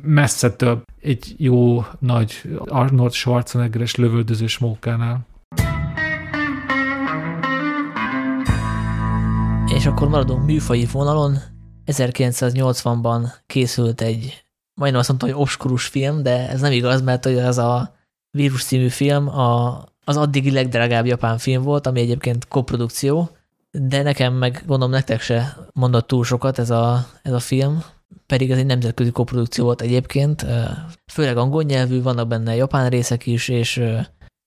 messze 0.04 0.52
több 0.52 0.84
egy 1.02 1.36
jó 1.38 1.86
nagy 2.00 2.42
Arnold 2.66 3.14
Schwarzeneggeres 3.14 3.96
lövöldözős 3.96 4.58
mókánál. 4.58 5.26
És 9.86 9.92
akkor 9.92 10.10
maradunk 10.10 10.46
műfai 10.46 10.88
vonalon. 10.92 11.38
1980-ban 11.86 13.34
készült 13.48 14.02
egy, 14.02 14.44
majdnem 14.74 15.00
azt 15.00 15.10
mondtam, 15.10 15.30
hogy 15.30 15.40
obskurus 15.42 15.86
film, 15.86 16.24
de 16.24 16.50
ez 16.50 16.62
nem 16.62 16.72
igaz, 16.72 17.02
mert 17.02 17.24
hogy 17.24 17.38
az 17.38 17.58
a 17.58 17.96
Vírus 18.32 18.64
című 18.64 18.88
film 18.88 19.28
a, 19.28 19.84
az 20.06 20.18
addigi 20.18 20.52
legdrágább 20.52 21.06
japán 21.06 21.38
film 21.38 21.64
volt, 21.64 21.88
ami 21.88 22.00
egyébként 22.00 22.48
koprodukció, 22.48 23.30
de 23.72 24.02
nekem 24.02 24.34
meg 24.34 24.64
gondolom 24.66 24.94
nektek 24.94 25.22
se 25.22 25.58
mondott 25.74 26.08
túl 26.08 26.24
sokat 26.24 26.60
ez 26.60 26.70
a, 26.70 27.08
ez 27.22 27.34
a 27.34 27.40
film, 27.40 27.84
pedig 28.26 28.52
ez 28.52 28.58
egy 28.58 28.66
nemzetközi 28.66 29.12
koprodukció 29.12 29.64
volt 29.64 29.82
egyébként, 29.82 30.46
főleg 31.12 31.38
angol 31.38 31.64
nyelvű, 31.64 32.02
vannak 32.02 32.28
benne 32.28 32.56
japán 32.56 32.90
részek 32.90 33.26
is, 33.26 33.48
és 33.48 33.84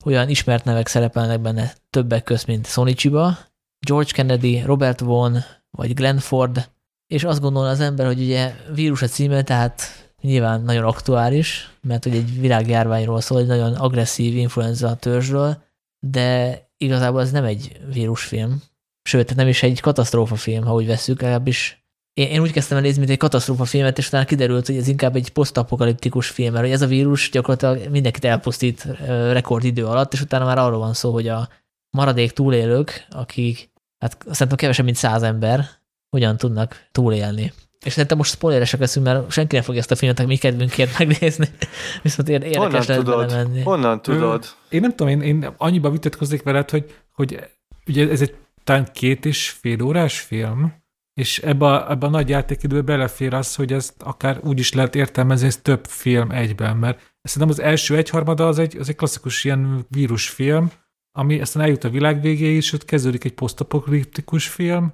olyan 0.04 0.28
ismert 0.28 0.64
nevek 0.64 0.86
szerepelnek 0.86 1.40
benne 1.40 1.72
többek 1.90 2.22
közt, 2.22 2.46
mint 2.46 2.66
Sony 2.66 2.94
Chiba, 2.94 3.38
George 3.86 4.10
Kennedy, 4.12 4.62
Robert 4.64 5.00
Vaughn, 5.00 5.36
vagy 5.70 5.94
Glenn 5.94 6.18
Ford, 6.18 6.70
és 7.06 7.24
azt 7.24 7.40
gondolna 7.40 7.68
az 7.68 7.80
ember, 7.80 8.06
hogy 8.06 8.20
ugye 8.20 8.54
vírus 8.74 9.02
a 9.02 9.06
címe, 9.06 9.42
tehát 9.42 9.82
nyilván 10.22 10.62
nagyon 10.62 10.84
aktuális, 10.84 11.70
mert 11.80 12.04
hogy 12.04 12.14
egy 12.14 12.40
világjárványról 12.40 13.20
szól, 13.20 13.40
egy 13.40 13.46
nagyon 13.46 13.74
agresszív 13.74 14.36
influenza 14.36 14.96
törzsről, 14.96 15.62
de 16.06 16.58
igazából 16.76 17.20
ez 17.20 17.30
nem 17.30 17.44
egy 17.44 17.80
vírusfilm, 17.92 18.62
sőt, 19.02 19.34
nem 19.34 19.48
is 19.48 19.62
egy 19.62 19.80
katasztrófafilm, 19.80 20.64
ha 20.64 20.74
úgy 20.74 20.86
veszük, 20.86 21.20
legalábbis 21.20 21.86
én, 22.12 22.28
én 22.28 22.40
úgy 22.40 22.52
kezdtem 22.52 22.76
el 22.76 22.82
nézni, 22.82 22.98
mint 22.98 23.10
egy 23.10 23.18
katasztrófafilmet, 23.18 23.98
és 23.98 24.06
utána 24.06 24.24
kiderült, 24.24 24.66
hogy 24.66 24.76
ez 24.76 24.88
inkább 24.88 25.16
egy 25.16 25.30
posztapokaliptikus 25.30 26.28
film, 26.28 26.52
mert 26.52 26.64
hogy 26.64 26.74
ez 26.74 26.82
a 26.82 26.86
vírus 26.86 27.30
gyakorlatilag 27.30 27.90
mindenkit 27.90 28.24
elpusztít 28.24 28.84
rekordidő 29.06 29.86
alatt, 29.86 30.12
és 30.12 30.20
utána 30.20 30.44
már 30.44 30.58
arról 30.58 30.78
van 30.78 30.94
szó, 30.94 31.12
hogy 31.12 31.28
a 31.28 31.48
maradék 31.90 32.30
túlélők, 32.30 33.06
akik, 33.10 33.70
hát 33.98 34.16
szerintem 34.30 34.56
kevesebb, 34.56 34.84
mint 34.84 34.96
száz 34.96 35.22
ember, 35.22 35.64
hogyan 36.10 36.36
tudnak 36.36 36.88
túlélni. 36.92 37.52
És 37.84 37.92
szerintem 37.92 38.16
most 38.16 38.30
spoileresek 38.30 38.80
leszünk, 38.80 39.06
mert 39.06 39.30
senki 39.30 39.54
nem 39.54 39.64
fogja 39.64 39.80
ezt 39.80 39.90
a 39.90 39.96
filmet 39.96 40.26
mi 40.26 40.36
kedvünkért 40.36 40.98
megnézni. 40.98 41.48
Viszont 42.02 42.28
érdekes 42.28 42.56
Honnan 42.56 42.84
lehet 42.86 43.04
tudod? 43.04 43.30
menni. 43.30 43.62
Honnan 43.62 44.02
tudod? 44.02 44.44
Én 44.68 44.80
nem 44.80 44.90
tudom, 44.90 45.08
én, 45.08 45.20
én 45.20 45.54
annyiba 45.56 45.90
vitatkoznék 45.90 46.42
veled, 46.42 46.70
hogy, 46.70 46.94
hogy 47.12 47.40
ugye 47.86 48.10
ez 48.10 48.20
egy 48.20 48.34
talán 48.64 48.88
két 48.92 49.24
és 49.24 49.50
fél 49.50 49.82
órás 49.82 50.20
film, 50.20 50.74
és 51.14 51.38
ebbe 51.38 51.66
a, 51.66 51.90
ebbe 51.90 52.06
a 52.06 52.10
nagy 52.10 52.28
játékidőbe 52.28 52.82
belefér 52.82 53.34
az, 53.34 53.54
hogy 53.54 53.72
ezt 53.72 54.02
akár 54.02 54.40
úgy 54.42 54.58
is 54.58 54.72
lehet 54.72 54.94
értelmezni, 54.94 55.46
ez 55.46 55.56
több 55.56 55.84
film 55.84 56.30
egyben, 56.30 56.76
mert 56.76 57.16
szerintem 57.22 57.58
az 57.58 57.62
első 57.64 57.96
egyharmada 57.96 58.46
az 58.46 58.58
egy, 58.58 58.76
az 58.76 58.88
egy 58.88 58.96
klasszikus 58.96 59.44
ilyen 59.44 59.86
vírusfilm, 59.88 60.70
ami 61.12 61.40
aztán 61.40 61.62
eljut 61.62 61.84
a 61.84 61.90
világ 61.90 62.20
végéig, 62.20 62.56
és 62.56 62.72
ott 62.72 62.84
kezdődik 62.84 63.24
egy 63.24 63.34
posztapokaliptikus 63.34 64.48
film. 64.48 64.92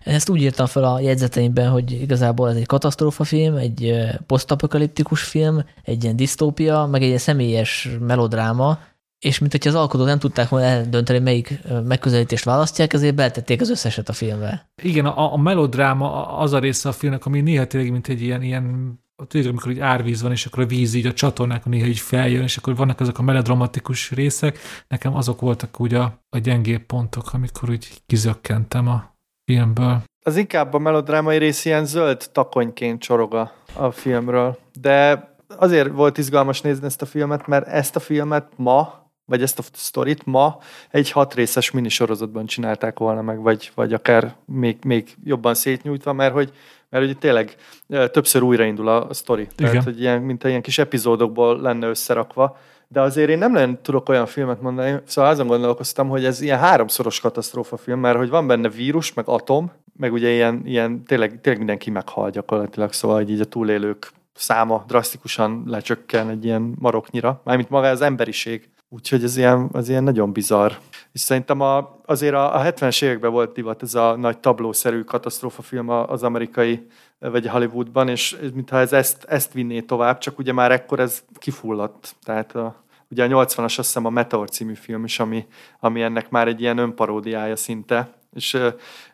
Ezt 0.00 0.28
úgy 0.28 0.42
írtam 0.42 0.66
fel 0.66 0.84
a 0.84 1.00
jegyzeteimben, 1.00 1.70
hogy 1.70 1.92
igazából 1.92 2.48
ez 2.48 2.56
egy 2.56 2.66
katasztrófa 2.66 3.24
film, 3.24 3.56
egy 3.56 4.06
posztapokaliptikus 4.26 5.22
film, 5.22 5.64
egy 5.82 6.02
ilyen 6.02 6.16
disztópia, 6.16 6.86
meg 6.86 7.00
egy 7.00 7.06
ilyen 7.06 7.18
személyes 7.18 7.88
melodráma, 8.00 8.78
és 9.18 9.38
mint 9.38 9.52
hogyha 9.52 9.70
az 9.70 9.76
alkotók 9.76 10.06
nem 10.06 10.18
tudták 10.18 10.48
volna 10.48 10.66
eldönteni, 10.66 11.18
melyik 11.18 11.60
megközelítést 11.84 12.44
választják, 12.44 12.92
ezért 12.92 13.14
beltették 13.14 13.60
az 13.60 13.70
összeset 13.70 14.08
a 14.08 14.12
filmbe. 14.12 14.70
Igen, 14.82 15.06
a, 15.06 15.32
a 15.32 15.36
melodráma 15.36 16.38
az 16.38 16.52
a 16.52 16.58
része 16.58 16.88
a 16.88 16.92
filmnek, 16.92 17.26
ami 17.26 17.40
néha 17.40 17.66
tényleg, 17.66 17.90
mint 17.90 18.08
egy 18.08 18.22
ilyen, 18.22 18.42
ilyen 18.42 18.98
tudjuk, 19.26 19.50
amikor 19.50 19.70
egy 19.70 19.80
árvíz 19.80 20.22
van, 20.22 20.30
és 20.30 20.46
akkor 20.46 20.62
a 20.62 20.66
víz 20.66 20.94
így 20.94 21.06
a 21.06 21.12
csatornákon 21.12 21.72
néha 21.72 21.86
így 21.86 21.98
feljön, 21.98 22.42
és 22.42 22.56
akkor 22.56 22.76
vannak 22.76 23.00
ezek 23.00 23.18
a 23.18 23.22
melodramatikus 23.22 24.10
részek. 24.10 24.58
Nekem 24.88 25.14
azok 25.14 25.40
voltak 25.40 25.80
úgy 25.80 25.94
a, 25.94 26.22
a 26.28 26.38
gyengébb 26.38 26.82
pontok, 26.82 27.32
amikor 27.32 27.70
úgy 27.70 28.02
kizökkentem 28.06 28.88
a 28.88 29.14
filmből. 29.44 30.02
Az 30.24 30.36
inkább 30.36 30.74
a 30.74 30.78
melodrámai 30.78 31.38
rész 31.38 31.64
ilyen 31.64 31.84
zöld 31.84 32.30
takonyként 32.32 33.00
csorog 33.00 33.34
a, 33.34 33.52
a 33.74 33.90
filmről. 33.90 34.58
De 34.80 35.28
azért 35.56 35.88
volt 35.88 36.18
izgalmas 36.18 36.60
nézni 36.60 36.86
ezt 36.86 37.02
a 37.02 37.06
filmet, 37.06 37.46
mert 37.46 37.66
ezt 37.66 37.96
a 37.96 38.00
filmet 38.00 38.48
ma 38.56 39.00
vagy 39.30 39.42
ezt 39.42 39.58
a 39.58 39.62
sztorit 39.72 40.26
ma 40.26 40.58
egy 40.90 41.10
hat 41.10 41.34
részes 41.34 41.70
minisorozatban 41.70 42.46
csinálták 42.46 42.98
volna 42.98 43.22
meg, 43.22 43.40
vagy, 43.40 43.72
vagy 43.74 43.92
akár 43.92 44.36
még, 44.46 44.78
még 44.84 45.16
jobban 45.24 45.54
szétnyújtva, 45.54 46.12
mert 46.12 46.32
hogy, 46.32 46.52
mert 46.90 47.06
hogy 47.06 47.18
tényleg 47.18 47.54
többször 47.88 48.42
újraindul 48.42 48.88
a, 48.88 49.08
a 49.08 49.14
sztori. 49.14 49.42
Igen. 49.42 49.70
Tehát, 49.70 49.84
hogy 49.84 50.00
ilyen, 50.00 50.22
mint 50.22 50.44
ilyen 50.44 50.62
kis 50.62 50.78
epizódokból 50.78 51.60
lenne 51.60 51.88
összerakva, 51.88 52.58
de 52.88 53.00
azért 53.00 53.30
én 53.30 53.38
nem 53.38 53.52
nagyon 53.52 53.82
tudok 53.82 54.08
olyan 54.08 54.26
filmet 54.26 54.60
mondani, 54.60 55.00
szóval 55.04 55.30
azon 55.30 55.46
gondolkoztam, 55.46 56.08
hogy 56.08 56.24
ez 56.24 56.40
ilyen 56.40 56.58
háromszoros 56.58 57.20
katasztrófa 57.20 57.76
film, 57.76 58.00
mert 58.00 58.16
hogy 58.16 58.28
van 58.28 58.46
benne 58.46 58.68
vírus, 58.68 59.14
meg 59.14 59.28
atom, 59.28 59.72
meg 59.96 60.12
ugye 60.12 60.30
ilyen, 60.30 60.62
ilyen 60.64 61.04
tényleg, 61.04 61.40
tényleg 61.40 61.58
mindenki 61.58 61.90
meghal 61.90 62.30
gyakorlatilag, 62.30 62.92
szóval 62.92 63.16
hogy 63.16 63.30
így 63.30 63.40
a 63.40 63.44
túlélők 63.44 64.10
száma 64.34 64.84
drasztikusan 64.86 65.62
lecsökken 65.66 66.28
egy 66.28 66.44
ilyen 66.44 66.74
maroknyira, 66.78 67.40
mármint 67.44 67.70
maga 67.70 67.88
az 67.88 68.00
emberiség. 68.00 68.68
Úgyhogy 68.92 69.24
ez 69.24 69.36
ilyen, 69.36 69.68
az 69.72 69.88
ilyen 69.88 70.04
nagyon 70.04 70.32
bizarr. 70.32 70.72
És 71.12 71.20
szerintem 71.20 71.60
a, 71.60 72.00
azért 72.06 72.34
a, 72.34 72.60
a 72.60 72.72
70-es 72.72 73.02
években 73.02 73.30
volt 73.30 73.52
divat 73.52 73.82
ez 73.82 73.94
a 73.94 74.16
nagy 74.16 74.38
tablószerű 74.38 75.02
katasztrófafilm 75.02 75.88
az 75.88 76.22
amerikai 76.22 76.86
vagy 77.18 77.46
Hollywoodban, 77.46 78.08
és 78.08 78.36
mintha 78.54 78.78
ez 78.78 78.92
ezt, 78.92 79.24
ezt 79.24 79.52
vinné 79.52 79.80
tovább, 79.80 80.18
csak 80.18 80.38
ugye 80.38 80.52
már 80.52 80.72
ekkor 80.72 81.00
ez 81.00 81.22
kifulladt. 81.38 82.14
Tehát 82.22 82.54
a, 82.54 82.84
ugye 83.10 83.24
a 83.24 83.26
80-as 83.26 83.64
azt 83.64 83.76
hiszem 83.76 84.04
a 84.04 84.10
Meteor 84.10 84.48
című 84.48 84.74
film 84.74 85.04
is, 85.04 85.18
ami, 85.18 85.46
ami 85.80 86.02
ennek 86.02 86.30
már 86.30 86.48
egy 86.48 86.60
ilyen 86.60 86.78
önparódiája 86.78 87.56
szinte, 87.56 88.14
és 88.34 88.54
uh, 88.54 88.66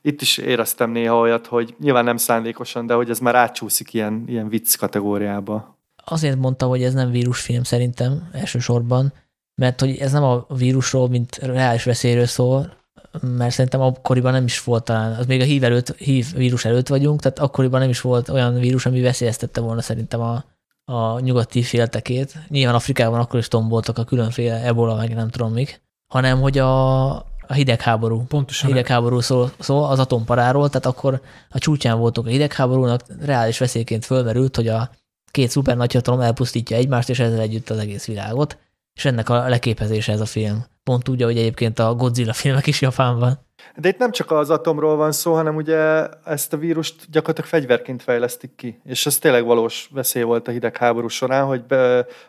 itt 0.03 0.21
is 0.21 0.39
éreztem 0.39 0.91
néha 0.91 1.19
olyat, 1.19 1.47
hogy 1.47 1.75
nyilván 1.79 2.05
nem 2.05 2.17
szándékosan, 2.17 2.87
de 2.87 2.95
hogy 2.95 3.11
ez 3.11 3.19
már 3.19 3.35
átcsúszik 3.35 3.95
ilyen, 3.95 4.25
ilyen 4.27 4.49
vicc 4.49 4.77
kategóriába. 4.77 5.79
Azért 6.05 6.39
mondta, 6.39 6.67
hogy 6.67 6.83
ez 6.83 6.95
nem 6.95 7.11
vírusfilm 7.11 7.63
szerintem 7.63 8.29
elsősorban, 8.33 9.13
mert 9.61 9.81
hogy 9.81 9.97
ez 9.97 10.13
nem 10.13 10.23
a 10.23 10.47
vírusról, 10.49 11.09
mint 11.09 11.37
reális 11.37 11.85
veszélyről 11.85 12.27
szól, 12.27 12.77
mert 13.21 13.55
szerintem 13.55 13.81
akkoriban 13.81 14.33
nem 14.33 14.45
is 14.45 14.63
volt 14.63 14.85
talán, 14.85 15.13
az 15.19 15.27
még 15.27 15.41
a 15.41 15.45
hív, 15.45 15.65
előtt, 15.65 15.97
hív 15.97 16.35
vírus 16.35 16.65
előtt 16.65 16.89
vagyunk, 16.89 17.21
tehát 17.21 17.39
akkoriban 17.39 17.81
nem 17.81 17.89
is 17.89 18.01
volt 18.01 18.29
olyan 18.29 18.55
vírus, 18.55 18.87
ami 18.87 19.01
veszélyeztette 19.01 19.61
volna 19.61 19.81
szerintem 19.81 20.21
a, 20.21 20.45
a 20.93 21.21
nyugati 21.21 21.63
féltekét. 21.63 22.35
Nyilván 22.49 22.75
Afrikában 22.75 23.21
akkor 23.21 23.39
is 23.39 23.49
tomboltak 23.49 23.99
a 23.99 24.05
különféle 24.05 24.63
ebola, 24.63 24.95
meg 24.95 25.15
nem 25.15 25.29
tudom 25.29 25.53
mik, 25.53 25.83
hanem 26.13 26.41
hogy 26.41 26.59
a, 26.59 27.11
a 27.47 27.53
hidegháború. 27.55 28.25
Pontosan. 28.29 28.71
A 28.71 28.75
hidegháború 28.75 29.21
szól, 29.21 29.53
szól 29.59 29.85
az 29.85 29.99
atomparáról, 29.99 30.69
tehát 30.69 30.87
akkor 30.87 31.21
a 31.51 31.59
csúcsán 31.59 31.99
voltunk 31.99 32.27
a 32.27 32.31
hidegháborúnak, 32.31 33.01
reális 33.21 33.59
veszélyként 33.59 34.05
fölmerült, 34.05 34.57
hogy 34.57 34.69
a 34.69 34.91
két 35.31 35.51
szuper 35.51 35.77
nagyhatalom 35.77 36.21
elpusztítja 36.21 36.77
egymást, 36.77 37.09
és 37.09 37.19
ezzel 37.19 37.41
együtt 37.41 37.71
az 37.71 37.79
egész 37.79 38.07
világot 38.07 38.59
és 38.97 39.05
ennek 39.05 39.29
a 39.29 39.49
leképezése 39.49 40.13
ez 40.13 40.21
a 40.21 40.27
film. 40.27 40.65
Pont 40.85 41.09
úgy, 41.09 41.23
hogy 41.23 41.39
egyébként 41.39 41.79
a 41.79 41.95
Godzilla 41.95 42.33
filmek 42.33 42.67
is 42.67 42.81
Japánban. 42.81 43.39
De 43.77 43.89
itt 43.89 43.99
nem 43.99 44.11
csak 44.11 44.31
az 44.31 44.51
atomról 44.51 44.97
van 44.97 45.13
szó, 45.13 45.35
hanem 45.35 45.57
ugye 45.57 46.09
ezt 46.25 46.53
a 46.53 46.57
vírust 46.57 47.11
gyakorlatilag 47.11 47.51
fegyverként 47.51 48.03
fejlesztik 48.03 48.55
ki. 48.57 48.81
És 48.85 49.07
ez 49.07 49.19
tényleg 49.19 49.45
valós 49.45 49.89
veszély 49.93 50.23
volt 50.23 50.49
a 50.49 50.51
hidegháború 50.51 51.09
során, 51.09 51.45
hogy 51.45 51.73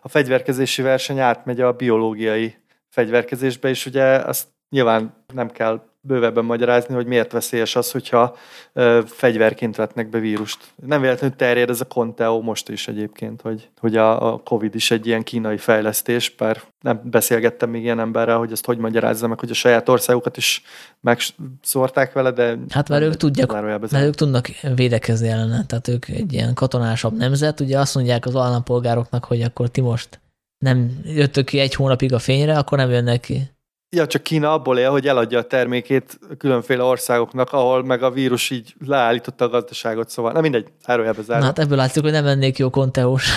a 0.02 0.10
fegyverkezési 0.10 0.82
verseny 0.82 1.20
átmegy 1.20 1.62
a 1.62 1.72
biológiai 1.74 2.56
fegyverkezésbe, 2.90 3.70
és 3.70 3.86
ugye 3.86 4.04
azt 4.04 4.48
nyilván 4.70 5.24
nem 5.34 5.50
kell 5.50 5.82
bővebben 6.08 6.46
magyarázni, 6.46 6.94
hogy 6.94 7.06
miért 7.06 7.32
veszélyes 7.32 7.76
az, 7.76 7.92
hogyha 7.92 8.36
ö, 8.74 9.00
fegyverként 9.06 9.76
vetnek 9.76 10.10
be 10.10 10.20
vírust. 10.20 10.58
Nem 10.86 11.02
véletlenül 11.02 11.36
terjed 11.36 11.70
ez 11.70 11.82
a 11.82 11.86
Conteo 11.86 12.42
most 12.42 12.70
is 12.70 12.88
egyébként, 12.88 13.42
hogy, 13.42 13.70
hogy 13.80 13.98
a, 13.98 14.34
a 14.34 14.38
Covid 14.38 14.76
is 14.76 14.92
egy 14.92 15.08
ilyen 15.08 15.24
kínai 15.24 15.58
fejlesztés, 15.58 16.36
bár 16.38 16.62
nem 16.82 17.02
beszélgettem 17.04 17.70
még 17.70 17.84
ilyen 17.84 18.00
emberrel, 18.00 18.38
hogy 18.38 18.52
ezt 18.52 18.66
hogy 18.66 18.78
magyarázza 18.78 19.28
meg, 19.28 19.40
hogy 19.40 19.50
a 19.50 19.54
saját 19.54 19.90
országukat 19.90 20.38
is 20.38 20.62
megszórták 21.00 22.14
vele, 22.14 22.32
de... 22.32 22.58
Hát 22.70 22.90
mert 22.90 23.04
ők 23.04 23.16
tudják, 23.16 23.52
mert 23.52 23.94
ők 23.94 24.16
tudnak 24.16 24.48
védekezni 24.76 25.28
ellene, 25.28 25.66
tehát 25.66 25.88
ők 25.88 26.08
egy 26.08 26.34
ilyen 26.34 26.54
katonásabb 26.54 27.18
nemzet, 27.18 27.60
ugye 27.60 27.80
azt 27.80 27.96
mondják 27.96 28.26
az 28.26 28.36
állampolgároknak, 28.36 29.26
hogy 29.26 29.42
akkor 29.42 29.70
ti 29.70 29.82
most 29.82 30.20
nem 30.58 31.02
jöttök 31.04 31.46
ki 31.46 31.60
egy 31.60 31.74
hónapig 31.74 32.14
a 32.14 32.20
fényre, 32.20 32.58
akkor 32.58 32.78
nem 32.78 32.90
jönnek 32.90 33.20
ki 33.20 33.50
Ja, 33.90 34.08
csak 34.08 34.24
Kína 34.24 34.54
abból 34.54 34.78
él, 34.78 34.90
hogy 34.90 35.08
eladja 35.08 35.40
a 35.40 35.44
termékét 35.44 36.20
különféle 36.38 36.84
országoknak, 36.84 37.52
ahol 37.52 37.84
meg 37.84 38.04
a 38.04 38.12
vírus 38.12 38.50
így 38.50 38.76
leállította 38.86 39.46
a 39.46 39.50
gazdaságot, 39.50 40.10
szóval 40.10 40.32
na 40.32 40.42
mindegy, 40.42 40.68
zárójelbe 40.86 41.22
zárva. 41.22 41.40
Na, 41.40 41.46
hát 41.46 41.60
ebből 41.60 41.78
látszik, 41.78 42.04
hogy 42.04 42.12
nem 42.12 42.26
lennék 42.26 42.58
jó 42.58 42.70
konteós. 42.70 43.30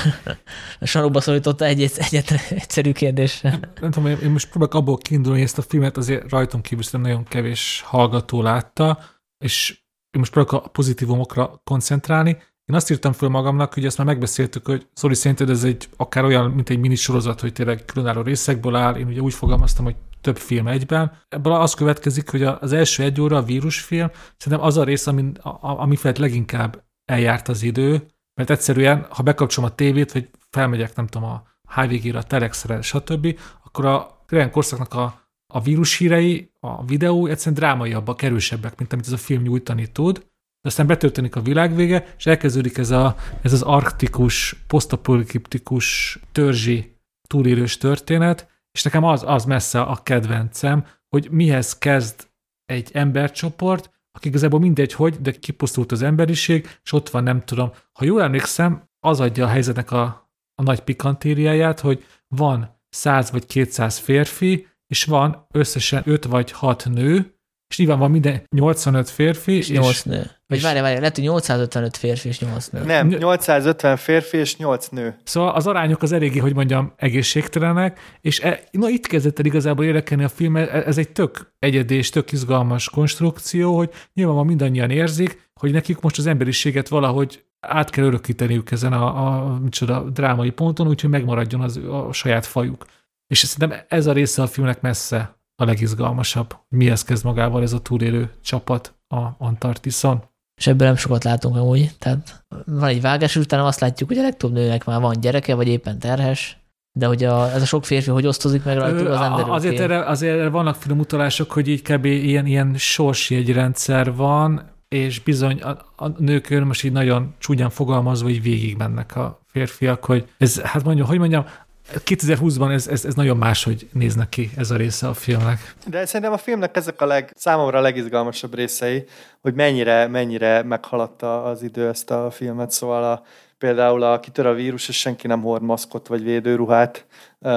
Sarokba 0.80 1.20
szorította 1.20 1.64
egy, 1.64 1.82
egy 1.82 2.24
egyszerű 2.50 2.92
kérdésre. 2.92 3.58
Nem 3.80 3.90
tudom, 3.90 4.08
én 4.22 4.30
most 4.30 4.48
próbálok 4.48 4.74
abból 4.74 4.96
kiindulni, 4.98 5.38
hogy 5.38 5.46
ezt 5.46 5.58
a 5.58 5.62
filmet 5.62 5.96
azért 5.96 6.30
rajtunk 6.30 6.62
kívül 6.62 6.84
nagyon 6.92 7.24
kevés 7.24 7.82
hallgató 7.86 8.42
látta, 8.42 8.98
és 9.44 9.78
én 10.10 10.20
most 10.20 10.32
próbálok 10.32 10.64
a 10.64 10.68
pozitívumokra 10.68 11.60
koncentrálni. 11.64 12.30
Én 12.64 12.76
azt 12.76 12.90
írtam 12.90 13.12
föl 13.12 13.28
magamnak, 13.28 13.74
hogy 13.74 13.84
ezt 13.84 13.98
már 13.98 14.06
megbeszéltük, 14.06 14.66
hogy 14.66 14.86
Szóri 14.92 15.14
szerinted 15.14 15.50
ez 15.50 15.64
egy 15.64 15.88
akár 15.96 16.24
olyan, 16.24 16.50
mint 16.50 16.70
egy 16.70 16.78
minisorozat, 16.78 17.40
hogy 17.40 17.52
tényleg 17.52 17.84
különálló 17.84 18.22
részekből 18.22 18.74
áll. 18.74 18.96
Én 18.96 19.06
ugye 19.06 19.20
úgy 19.20 19.34
fogalmaztam, 19.34 19.84
hogy 19.84 19.94
több 20.20 20.36
film 20.36 20.68
egyben. 20.68 21.12
Ebből 21.28 21.52
az 21.52 21.74
következik, 21.74 22.30
hogy 22.30 22.42
az 22.42 22.72
első 22.72 23.02
egy 23.02 23.20
óra 23.20 23.36
a 23.36 23.42
vírusfilm, 23.42 24.10
szerintem 24.36 24.66
az 24.66 24.76
a 24.76 24.84
rész, 24.84 25.06
ami, 25.06 25.32
ami 25.60 25.96
felett 25.96 26.18
leginkább 26.18 26.84
eljárt 27.04 27.48
az 27.48 27.62
idő, 27.62 28.06
mert 28.34 28.50
egyszerűen, 28.50 29.06
ha 29.10 29.22
bekapcsolom 29.22 29.70
a 29.70 29.74
tévét, 29.74 30.12
vagy 30.12 30.28
felmegyek, 30.50 30.94
nem 30.96 31.06
tudom, 31.06 31.28
a 31.28 31.42
HVG-re, 31.74 32.18
a 32.18 32.22
Telexre, 32.22 32.82
stb., 32.82 33.38
akkor 33.64 33.84
a 33.86 34.24
tényleg 34.26 34.50
korszaknak 34.50 34.94
a, 34.94 35.28
a 35.52 35.60
vírus 35.60 35.96
hírei, 35.96 36.52
a 36.60 36.84
videó 36.84 37.26
egyszerűen 37.26 37.54
drámaiabbak, 37.54 38.22
erősebbek, 38.22 38.78
mint 38.78 38.92
amit 38.92 39.06
ez 39.06 39.12
a 39.12 39.16
film 39.16 39.42
nyújtani 39.42 39.86
tud. 39.86 40.18
De 40.62 40.68
aztán 40.68 40.86
betörténik 40.86 41.36
a 41.36 41.40
világvége, 41.40 42.14
és 42.18 42.26
elkezdődik 42.26 42.78
ez, 42.78 42.90
a, 42.90 43.16
ez 43.42 43.52
az 43.52 43.62
arktikus, 43.62 44.56
posztapokaliptikus, 44.66 46.18
törzsi 46.32 46.96
túlélős 47.26 47.76
történet, 47.76 48.49
és 48.72 48.82
nekem 48.82 49.04
az, 49.04 49.22
az 49.26 49.44
messze 49.44 49.80
a 49.80 50.02
kedvencem, 50.02 50.86
hogy 51.08 51.30
mihez 51.30 51.78
kezd 51.78 52.28
egy 52.64 52.90
embercsoport, 52.92 53.90
aki 54.12 54.28
igazából 54.28 54.60
mindegy 54.60 54.92
hogy, 54.92 55.20
de 55.20 55.32
kipusztult 55.32 55.92
az 55.92 56.02
emberiség, 56.02 56.78
és 56.82 56.92
ott 56.92 57.08
van, 57.10 57.22
nem 57.22 57.40
tudom. 57.44 57.72
Ha 57.92 58.04
jól 58.04 58.22
emlékszem, 58.22 58.88
az 59.06 59.20
adja 59.20 59.44
a 59.44 59.48
helyzetnek 59.48 59.90
a, 59.90 60.30
a 60.54 60.62
nagy 60.62 60.80
pikantériáját, 60.80 61.80
hogy 61.80 62.04
van 62.28 62.80
100 62.88 63.30
vagy 63.30 63.46
200 63.46 63.98
férfi, 63.98 64.66
és 64.86 65.04
van 65.04 65.46
összesen 65.50 66.02
5 66.04 66.24
vagy 66.24 66.50
6 66.50 66.84
nő, 66.84 67.34
és 67.68 67.78
nyilván 67.78 67.98
van 67.98 68.10
minden 68.10 68.42
85 68.50 69.08
férfi. 69.08 69.52
És 69.52 69.68
8 69.68 69.88
és, 69.88 70.02
nő. 70.02 70.30
Vagy 70.50 70.62
várj, 70.62 70.80
várj, 70.80 70.98
lehet, 70.98 71.14
hogy 71.14 71.24
855 71.24 71.96
férfi 71.96 72.28
és 72.28 72.40
8 72.40 72.66
nő. 72.66 72.84
Nem, 72.84 73.06
850 73.06 73.96
férfi 73.96 74.36
és 74.36 74.56
8 74.56 74.88
nő. 74.88 75.16
Szóval 75.24 75.50
az 75.50 75.66
arányok 75.66 76.02
az 76.02 76.12
eléggé, 76.12 76.38
hogy 76.38 76.54
mondjam, 76.54 76.92
egészségtelenek, 76.96 77.98
és 78.20 78.40
e, 78.40 78.60
na 78.70 78.88
itt 78.88 79.06
kezdett 79.06 79.38
el 79.38 79.44
igazából 79.44 79.84
érdekelni 79.84 80.24
a 80.24 80.28
film, 80.28 80.56
ez 80.56 80.98
egy 80.98 81.08
tök 81.08 81.52
egyedi 81.58 81.94
és 81.94 82.10
tök 82.10 82.32
izgalmas 82.32 82.90
konstrukció, 82.90 83.76
hogy 83.76 83.90
nyilván 84.14 84.34
van 84.34 84.46
mindannyian 84.46 84.90
érzik, 84.90 85.50
hogy 85.54 85.72
nekik 85.72 86.00
most 86.00 86.18
az 86.18 86.26
emberiséget 86.26 86.88
valahogy 86.88 87.44
át 87.60 87.90
kell 87.90 88.04
örökíteniük 88.04 88.70
ezen 88.70 88.92
a, 88.92 89.26
a 89.26 89.58
micsoda, 89.58 90.00
drámai 90.00 90.50
ponton, 90.50 90.88
úgyhogy 90.88 91.10
megmaradjon 91.10 91.60
az, 91.60 91.76
a 91.76 92.12
saját 92.12 92.46
fajuk. 92.46 92.86
És 93.26 93.38
szerintem 93.38 93.84
ez 93.88 94.06
a 94.06 94.12
része 94.12 94.42
a 94.42 94.46
filmnek 94.46 94.80
messze 94.80 95.38
a 95.56 95.64
legizgalmasabb. 95.64 96.56
Mihez 96.68 97.04
kezd 97.04 97.24
magával 97.24 97.62
ez 97.62 97.72
a 97.72 97.80
túlélő 97.80 98.30
csapat 98.42 98.94
a 99.08 99.28
Antarktiszon. 99.38 100.29
És 100.60 100.66
ebből 100.66 100.86
nem 100.86 100.96
sokat 100.96 101.24
látunk 101.24 101.56
amúgy. 101.56 101.90
Tehát 101.98 102.44
van 102.66 102.88
egy 102.88 103.00
vágás, 103.00 103.36
utána 103.36 103.66
azt 103.66 103.80
látjuk, 103.80 104.08
hogy 104.08 104.18
a 104.18 104.22
legtöbb 104.22 104.52
nőnek 104.52 104.84
már 104.84 105.00
van 105.00 105.20
gyereke, 105.20 105.54
vagy 105.54 105.68
éppen 105.68 105.98
terhes, 105.98 106.58
de 106.92 107.06
hogy 107.06 107.24
a, 107.24 107.52
ez 107.52 107.62
a 107.62 107.66
sok 107.66 107.84
férfi 107.84 108.10
hogy 108.10 108.26
osztozik 108.26 108.64
meg 108.64 108.76
rajtuk, 108.76 109.08
az 109.08 109.18
nem 109.18 109.50
azért 109.50 109.78
erre, 109.78 110.04
azért 110.04 110.38
erre 110.38 110.48
vannak 110.48 110.74
film 110.74 110.98
utalások, 110.98 111.52
hogy 111.52 111.68
így 111.68 111.82
kb. 111.82 112.04
ilyen, 112.04 112.46
ilyen 112.46 112.74
sorsjegyrendszer 112.76 114.14
van, 114.14 114.62
és 114.88 115.20
bizony 115.20 115.60
a, 115.60 115.78
a 115.96 116.08
nők 116.18 116.64
most 116.64 116.84
így 116.84 116.92
nagyon 116.92 117.34
csúnyán 117.38 117.70
fogalmazva 117.70 118.28
így 118.28 118.42
végig 118.42 118.76
mennek 118.76 119.16
a 119.16 119.40
férfiak, 119.46 120.04
hogy 120.04 120.28
ez, 120.38 120.60
hát 120.60 120.84
mondjam, 120.84 121.06
hogy 121.06 121.18
mondjam, 121.18 121.44
2020-ban 121.92 122.72
ez, 122.72 122.86
ez, 122.86 123.04
ez 123.04 123.14
nagyon 123.14 123.36
máshogy 123.36 123.88
néznek 123.92 124.28
ki 124.28 124.50
ez 124.56 124.70
a 124.70 124.76
része 124.76 125.08
a 125.08 125.14
filmnek. 125.14 125.74
De 125.86 126.06
szerintem 126.06 126.32
a 126.32 126.38
filmnek 126.38 126.76
ezek 126.76 127.00
a 127.00 127.06
leg, 127.06 127.32
számomra 127.36 127.78
a 127.78 127.82
legizgalmasabb 127.82 128.54
részei, 128.54 129.04
hogy 129.40 129.54
mennyire, 129.54 130.06
mennyire 130.06 130.62
meghaladta 130.62 131.44
az 131.44 131.62
idő 131.62 131.88
ezt 131.88 132.10
a 132.10 132.30
filmet, 132.30 132.70
szóval 132.70 133.04
a, 133.04 133.22
például 133.60 134.02
a 134.02 134.20
kitör 134.20 134.46
a 134.46 134.54
vírus, 134.54 134.88
és 134.88 134.98
senki 134.98 135.26
nem 135.26 135.42
hord 135.42 135.62
maszkot 135.62 136.06
vagy 136.06 136.24
védőruhát, 136.24 137.06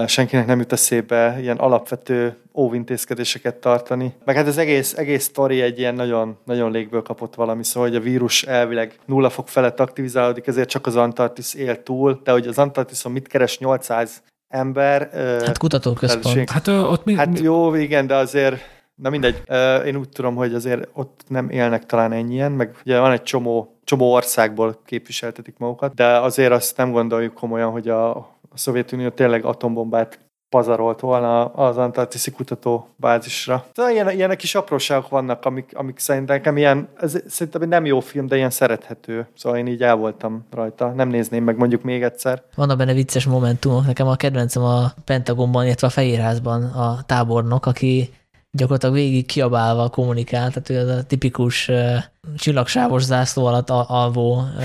senkinek 0.08 0.46
nem 0.46 0.60
jut 0.60 0.72
eszébe 0.72 1.38
ilyen 1.40 1.58
alapvető 1.58 2.38
óvintézkedéseket 2.54 3.56
tartani. 3.56 4.14
Meg 4.26 4.36
hát 4.36 4.48
az 4.48 4.58
egész, 4.58 4.98
egész 4.98 5.24
sztori 5.24 5.62
egy 5.62 5.80
ilyen 5.80 5.96
nagyon, 5.96 6.38
nagyon 6.46 6.72
légből 6.72 7.02
kapott 7.02 7.36
valami, 7.36 7.64
szóval 7.64 7.90
hogy 7.90 7.98
a 7.98 8.02
vírus 8.02 8.44
elvileg 8.44 8.96
nulla 9.06 9.30
fok 9.30 9.48
felett 9.48 9.80
aktivizálódik, 9.80 10.48
ezért 10.48 10.70
csak 10.70 10.88
az 10.88 10.96
Antarktisz 10.96 11.54
él 11.54 11.84
túl, 11.84 12.22
de 12.24 12.32
hogy 12.32 12.48
az 12.48 12.58
Antarktiszon 12.58 13.12
mit 13.12 13.28
keres 13.28 13.58
800 13.60 14.24
ember. 14.48 15.10
Hát 15.46 15.58
kutatóközpont. 15.58 16.50
Hát, 16.50 16.68
ott 16.68 17.06
mi, 17.06 17.16
hát 17.16 17.40
jó, 17.40 17.76
igen, 17.76 18.08
de 18.08 18.16
azért 18.16 18.62
Na 18.96 19.10
mindegy, 19.10 19.42
én 19.86 19.96
úgy 19.96 20.10
tudom, 20.10 20.36
hogy 20.36 20.54
azért 20.54 20.88
ott 20.94 21.22
nem 21.28 21.50
élnek 21.50 21.86
talán 21.86 22.12
ennyien, 22.12 22.52
meg 22.52 22.76
ugye 22.86 23.00
van 23.00 23.12
egy 23.12 23.24
csomó, 23.24 23.73
csomó 23.84 24.14
országból 24.14 24.80
képviseltetik 24.86 25.58
magukat, 25.58 25.94
de 25.94 26.20
azért 26.20 26.52
azt 26.52 26.78
nem 26.78 26.92
gondoljuk 26.92 27.34
komolyan, 27.34 27.72
hogy 27.72 27.90
a, 27.90 28.16
a 28.18 28.30
Szovjetunió 28.54 29.10
tényleg 29.10 29.46
atombombát 29.46 30.20
pazarolt 30.54 31.00
volna 31.00 31.46
az 31.46 31.78
Antarktiszi 31.78 32.32
kutatóbázisra. 32.32 33.66
Szóval 33.74 33.92
ilyen, 33.92 34.10
ilyenek 34.10 34.38
kis 34.38 34.56
apróságok 34.56 35.10
vannak, 35.10 35.46
amik, 35.46 35.72
amik 35.74 36.00
szerintem 36.00 36.36
nekem 36.36 36.58
ilyen, 36.58 36.88
ez 37.00 37.16
szerintem 37.28 37.70
nem 37.70 37.86
jó 37.86 38.00
film, 38.00 38.28
de 38.28 38.36
ilyen 38.36 38.50
szerethető. 38.50 39.28
Szóval 39.36 39.60
én 39.60 39.68
így 39.68 39.84
el 39.84 39.96
voltam 39.96 40.46
rajta. 40.52 40.88
Nem 40.88 41.08
nézném 41.08 41.44
meg 41.44 41.58
mondjuk 41.58 41.82
még 41.82 42.04
egyszer. 42.04 42.44
Vannak 42.56 42.78
benne 42.78 42.94
vicces 42.94 43.26
momentumok. 43.26 43.86
Nekem 43.86 44.08
a 44.08 44.16
kedvencem 44.16 44.64
a 44.64 44.94
Pentagonban, 45.06 45.66
illetve 45.66 45.88
a 45.88 45.90
Fehérházban 45.90 46.64
a 46.64 47.04
tábornok, 47.06 47.66
aki 47.66 48.10
gyakorlatilag 48.56 48.96
végig 48.96 49.26
kiabálva 49.26 49.90
kommunikál, 49.90 50.52
tehát 50.52 50.70
ő 50.70 50.90
az 50.90 50.98
a 50.98 51.04
tipikus 51.04 51.68
uh, 51.68 51.96
csillagsávos 52.38 53.04
zászló 53.04 53.46
alatt 53.46 53.70
alvó 53.70 54.36
uh, 54.36 54.64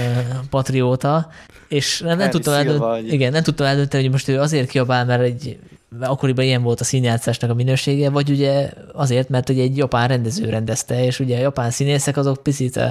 patrióta, 0.51 1.29
és 1.69 2.01
nem, 2.01 2.19
nem 2.19 2.31
tudtam 2.31 2.55
eldönteni, 2.55 3.09
igen, 3.09 3.33
nem 3.33 3.43
tudtam 3.43 3.67
eldönteni, 3.67 4.03
hogy 4.03 4.13
most 4.13 4.29
ő 4.29 4.41
azért 4.41 4.69
kiabál, 4.69 5.05
mert 5.05 5.23
egy 5.23 5.59
akkoriban 6.01 6.45
ilyen 6.45 6.63
volt 6.63 6.81
a 6.81 6.85
színjátszásnak 6.85 7.51
a 7.51 7.55
minősége, 7.55 8.11
vagy 8.11 8.31
ugye 8.31 8.71
azért, 8.93 9.29
mert 9.29 9.49
ugye 9.49 9.63
egy 9.63 9.77
japán 9.77 10.09
rendező 10.09 10.49
rendezte, 10.49 11.05
és 11.05 11.21
ugye 11.21 11.37
a 11.37 11.41
japán 11.41 11.71
színészek 11.71 12.17
azok 12.17 12.43
picit, 12.43 12.77
uh, 12.77 12.91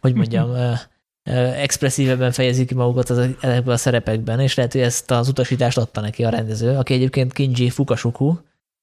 hogy 0.00 0.14
mondjam, 0.14 0.50
uh, 0.50 0.78
expresszívebben 1.60 2.32
fejezik 2.32 2.66
ki 2.66 2.74
magukat 2.74 3.10
az, 3.10 3.18
ezekben 3.40 3.74
a 3.74 3.76
szerepekben, 3.76 4.40
és 4.40 4.54
lehet, 4.54 4.72
hogy 4.72 4.80
ezt 4.80 5.10
az 5.10 5.28
utasítást 5.28 5.78
adta 5.78 6.00
neki 6.00 6.24
a 6.24 6.28
rendező, 6.28 6.76
aki 6.76 6.94
egyébként 6.94 7.32
Kinji 7.32 7.70
Fukashuku, 7.70 8.34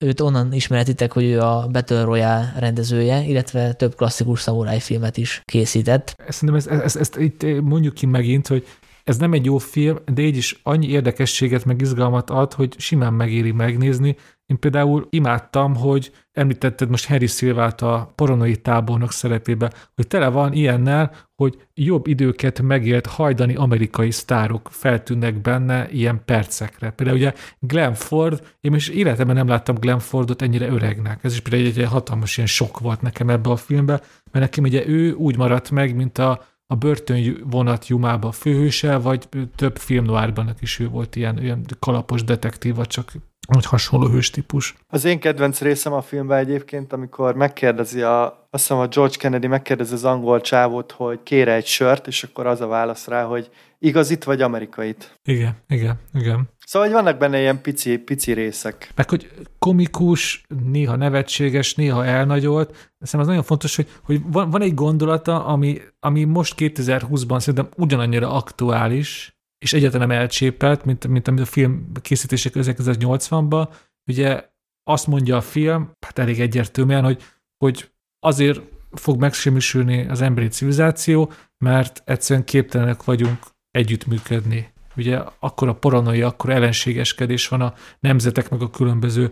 Őt 0.03 0.21
onnan 0.21 0.53
ismeretitek, 0.53 1.11
hogy 1.11 1.23
ő 1.23 1.39
a 1.39 1.67
Battle 1.71 2.03
Royale 2.03 2.53
rendezője, 2.57 3.23
illetve 3.23 3.73
több 3.73 3.95
klasszikus 3.95 4.39
szamuráj 4.39 4.79
filmet 4.79 5.17
is 5.17 5.41
készített. 5.45 6.15
Szerintem 6.27 6.57
ezt, 6.57 6.83
ezt, 6.83 6.95
ezt, 6.95 7.17
itt 7.17 7.61
mondjuk 7.61 7.93
ki 7.93 8.05
megint, 8.05 8.47
hogy 8.47 8.67
ez 9.03 9.17
nem 9.17 9.33
egy 9.33 9.45
jó 9.45 9.57
film, 9.57 9.97
de 10.13 10.21
így 10.21 10.37
is 10.37 10.59
annyi 10.63 10.87
érdekességet 10.87 11.65
meg 11.65 11.81
izgalmat 11.81 12.29
ad, 12.29 12.53
hogy 12.53 12.75
simán 12.77 13.13
megéri 13.13 13.51
megnézni. 13.51 14.15
Én 14.45 14.59
például 14.59 15.07
imádtam, 15.09 15.75
hogy 15.75 16.11
említetted 16.31 16.89
most 16.89 17.07
Harry 17.07 17.27
Szilvát 17.27 17.81
a 17.81 18.11
paranoi 18.15 18.55
tábornok 18.57 19.11
szerepébe, 19.11 19.71
hogy 19.95 20.07
tele 20.07 20.27
van 20.27 20.53
ilyennel, 20.53 21.11
hogy 21.35 21.67
jobb 21.73 22.07
időket 22.07 22.61
megélt 22.61 23.05
hajdani 23.05 23.55
amerikai 23.55 24.11
sztárok 24.11 24.69
feltűnnek 24.71 25.41
benne 25.41 25.89
ilyen 25.91 26.21
percekre. 26.25 26.89
Például 26.89 27.17
ugye 27.17 27.33
Glenn 27.59 27.93
Ford, 27.93 28.55
én 28.59 28.71
most 28.71 28.89
életemben 28.89 29.35
nem 29.35 29.47
láttam 29.47 29.75
Glenn 29.75 29.97
Fordot 29.97 30.41
ennyire 30.41 30.67
öregnek. 30.67 31.23
Ez 31.23 31.33
is 31.33 31.39
például 31.39 31.69
egy, 31.69 31.79
egy 31.79 31.87
hatalmas 31.87 32.37
ilyen 32.37 32.49
sok 32.49 32.79
volt 32.79 33.01
nekem 33.01 33.29
ebbe 33.29 33.49
a 33.49 33.55
filmbe, 33.55 33.93
mert 34.31 34.45
nekem 34.45 34.63
ugye 34.63 34.87
ő 34.87 35.13
úgy 35.13 35.37
maradt 35.37 35.71
meg, 35.71 35.95
mint 35.95 36.17
a 36.17 36.51
a 36.67 36.75
börtönvonat 36.75 37.87
Jumába 37.87 38.31
főhőse, 38.31 38.97
vagy 38.97 39.29
több 39.55 39.77
film 39.77 40.05
noárban 40.05 40.55
is 40.59 40.79
ő 40.79 40.89
volt 40.89 41.15
ilyen, 41.15 41.41
ilyen 41.41 41.65
kalapos 41.79 42.23
detektív, 42.23 42.75
vagy 42.75 42.87
csak 42.87 43.11
vagy 43.47 43.65
hasonló 43.65 44.07
hőstípus. 44.07 44.75
Az 44.87 45.05
én 45.05 45.19
kedvenc 45.19 45.61
részem 45.61 45.93
a 45.93 46.01
filmben 46.01 46.37
egyébként, 46.37 46.93
amikor 46.93 47.35
megkérdezi 47.35 48.01
a, 48.01 48.25
azt 48.25 48.67
hiszem 48.67 48.77
a 48.77 48.87
George 48.87 49.15
Kennedy 49.17 49.47
megkérdezi 49.47 49.93
az 49.93 50.03
angol 50.03 50.41
csávót, 50.41 50.91
hogy 50.91 51.19
kére 51.23 51.53
egy 51.53 51.65
sört, 51.65 52.07
és 52.07 52.23
akkor 52.23 52.45
az 52.45 52.61
a 52.61 52.67
válasz 52.67 53.07
rá, 53.07 53.23
hogy 53.23 53.49
igazit 53.79 54.23
vagy 54.23 54.41
amerikait. 54.41 55.19
Igen, 55.23 55.55
igen, 55.67 55.99
igen. 56.13 56.49
Szóval, 56.65 56.87
hogy 56.87 56.97
vannak 56.97 57.17
benne 57.17 57.39
ilyen 57.39 57.61
pici, 57.61 57.97
pici 57.97 58.31
részek. 58.31 58.91
Meg, 58.95 59.09
hogy 59.09 59.31
komikus, 59.59 60.45
néha 60.71 60.95
nevetséges, 60.95 61.75
néha 61.75 62.05
elnagyolt. 62.05 62.69
Szerintem 62.75 63.19
az 63.19 63.27
nagyon 63.27 63.43
fontos, 63.43 63.75
hogy, 63.75 63.87
hogy 64.03 64.21
van, 64.25 64.49
van 64.49 64.61
egy 64.61 64.73
gondolata, 64.73 65.45
ami, 65.45 65.81
ami 65.99 66.23
most 66.23 66.55
2020-ban 66.57 67.39
szerintem 67.39 67.69
ugyanannyira 67.77 68.31
aktuális, 68.31 69.37
és 69.63 69.73
egyáltalán 69.73 70.07
nem 70.07 70.17
elcsépelt, 70.17 70.85
mint, 70.85 71.07
mint 71.07 71.27
amit 71.27 71.41
a 71.41 71.45
film 71.45 71.91
készítések 72.01 72.53
1980-ban. 72.55 73.73
Ugye 74.11 74.49
azt 74.83 75.07
mondja 75.07 75.37
a 75.37 75.41
film, 75.41 75.91
hát 76.05 76.19
elég 76.19 76.39
egyértelműen, 76.39 77.03
hogy, 77.03 77.23
hogy 77.57 77.91
azért 78.19 78.61
fog 78.91 79.19
megsemmisülni 79.19 80.07
az 80.07 80.21
emberi 80.21 80.47
civilizáció, 80.47 81.31
mert 81.57 82.01
egyszerűen 82.05 82.45
képtelenek 82.45 83.03
vagyunk 83.03 83.37
együttműködni. 83.71 84.71
Ugye 84.95 85.17
akkor 85.39 85.67
a 85.67 85.75
paranoia, 85.75 86.27
akkor 86.27 86.49
ellenségeskedés 86.49 87.47
van 87.47 87.61
a 87.61 87.73
nemzetek 87.99 88.49
meg 88.49 88.61
a 88.61 88.69
különböző 88.69 89.31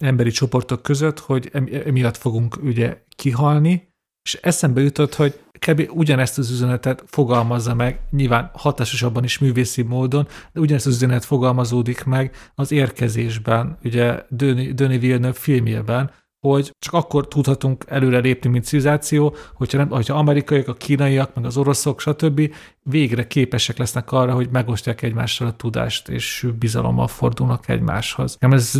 emberi 0.00 0.30
csoportok 0.30 0.82
között, 0.82 1.18
hogy 1.18 1.50
emiatt 1.84 2.16
fogunk 2.16 2.56
ugye 2.62 3.02
kihalni, 3.08 3.94
és 4.22 4.34
eszembe 4.34 4.80
jutott, 4.80 5.14
hogy 5.14 5.40
kb. 5.66 5.90
ugyanezt 5.92 6.38
az 6.38 6.50
üzenetet 6.50 7.04
fogalmazza 7.06 7.74
meg, 7.74 8.00
nyilván 8.10 8.50
hatásosabban 8.54 9.24
is 9.24 9.38
művészi 9.38 9.82
módon, 9.82 10.26
de 10.52 10.60
ugyanezt 10.60 10.86
az 10.86 10.94
üzenet 10.94 11.24
fogalmazódik 11.24 12.04
meg 12.04 12.36
az 12.54 12.72
érkezésben, 12.72 13.78
ugye 13.84 14.22
Döni 14.28 14.98
Villeneuve 14.98 15.32
filmjében, 15.32 16.10
hogy 16.46 16.72
csak 16.78 16.94
akkor 16.94 17.28
tudhatunk 17.28 17.84
előre 17.88 18.18
lépni, 18.18 18.50
mint 18.50 18.64
civilizáció, 18.64 19.34
hogyha, 19.54 19.78
nem, 19.78 19.88
hogyha 19.88 20.18
amerikaiak, 20.18 20.68
a 20.68 20.74
kínaiak, 20.74 21.34
meg 21.34 21.44
az 21.44 21.56
oroszok, 21.56 22.00
stb. 22.00 22.54
végre 22.82 23.26
képesek 23.26 23.76
lesznek 23.76 24.12
arra, 24.12 24.34
hogy 24.34 24.48
megosztják 24.50 25.02
egymással 25.02 25.46
a 25.46 25.56
tudást, 25.56 26.08
és 26.08 26.46
bizalommal 26.58 27.08
fordulnak 27.08 27.68
egymáshoz. 27.68 28.36
Nem 28.40 28.52
ez 28.52 28.72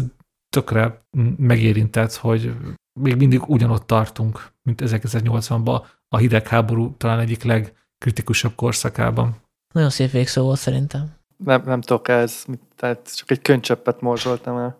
tökre 0.48 1.06
megérintett, 1.36 2.14
hogy 2.14 2.52
még 3.00 3.16
mindig 3.16 3.48
ugyanott 3.48 3.86
tartunk, 3.86 4.52
mint 4.62 4.82
1980-ban 4.84 5.82
a 6.08 6.16
hidegháború 6.16 6.94
talán 6.96 7.18
egyik 7.18 7.42
legkritikusabb 7.42 8.54
korszakában. 8.54 9.36
Nagyon 9.74 9.90
szép 9.90 10.10
végszó 10.10 10.42
volt 10.42 10.58
szerintem. 10.58 11.14
Nem, 11.36 11.62
nem 11.64 11.80
tudok 11.80 12.08
ez, 12.08 12.44
tehát 12.76 13.16
csak 13.16 13.30
egy 13.30 13.42
könycseppet 13.42 14.00
morzsoltam 14.00 14.56
el. 14.56 14.78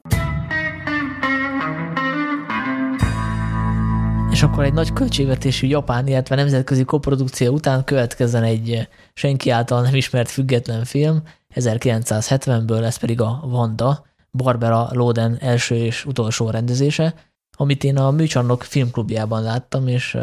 És 4.30 4.42
akkor 4.42 4.64
egy 4.64 4.72
nagy 4.72 4.92
költségvetésű 4.92 5.66
japán, 5.66 6.06
illetve 6.06 6.34
nemzetközi 6.34 6.84
koprodukció 6.84 7.52
után 7.52 7.84
következzen 7.84 8.42
egy 8.42 8.88
senki 9.14 9.50
által 9.50 9.82
nem 9.82 9.94
ismert 9.94 10.30
független 10.30 10.84
film, 10.84 11.22
1970-ből, 11.54 12.84
ez 12.84 12.96
pedig 12.96 13.20
a 13.20 13.40
Vanda, 13.42 14.06
Barbara 14.30 14.88
Loden 14.92 15.36
első 15.40 15.74
és 15.74 16.04
utolsó 16.04 16.50
rendezése, 16.50 17.14
amit 17.56 17.84
én 17.84 17.96
a 17.96 18.10
Műcsarnok 18.10 18.62
filmklubjában 18.62 19.42
láttam, 19.42 19.88
és 19.88 20.18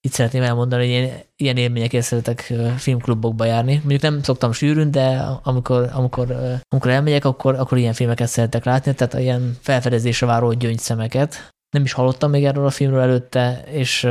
itt 0.00 0.12
szeretném 0.12 0.42
elmondani, 0.42 0.82
hogy 0.82 0.92
én 0.92 1.12
ilyen 1.36 1.56
élményekért 1.56 2.04
szeretek 2.04 2.54
filmklubokba 2.76 3.44
járni. 3.44 3.74
Mondjuk 3.74 4.00
nem 4.00 4.22
szoktam 4.22 4.52
sűrűn, 4.52 4.90
de 4.90 5.24
amikor, 5.42 5.90
amikor, 5.92 6.36
amikor 6.68 6.90
elmegyek, 6.90 7.24
akkor, 7.24 7.54
akkor 7.54 7.78
ilyen 7.78 7.92
filmeket 7.92 8.28
szeretek 8.28 8.64
látni, 8.64 8.94
tehát 8.94 9.14
ilyen 9.14 9.56
felfedezésre 9.60 10.26
váró 10.26 10.52
gyöngyszemeket. 10.52 11.50
Nem 11.70 11.82
is 11.82 11.92
hallottam 11.92 12.30
még 12.30 12.44
erről 12.44 12.66
a 12.66 12.70
filmről 12.70 13.00
előtte, 13.00 13.64
és 13.66 14.08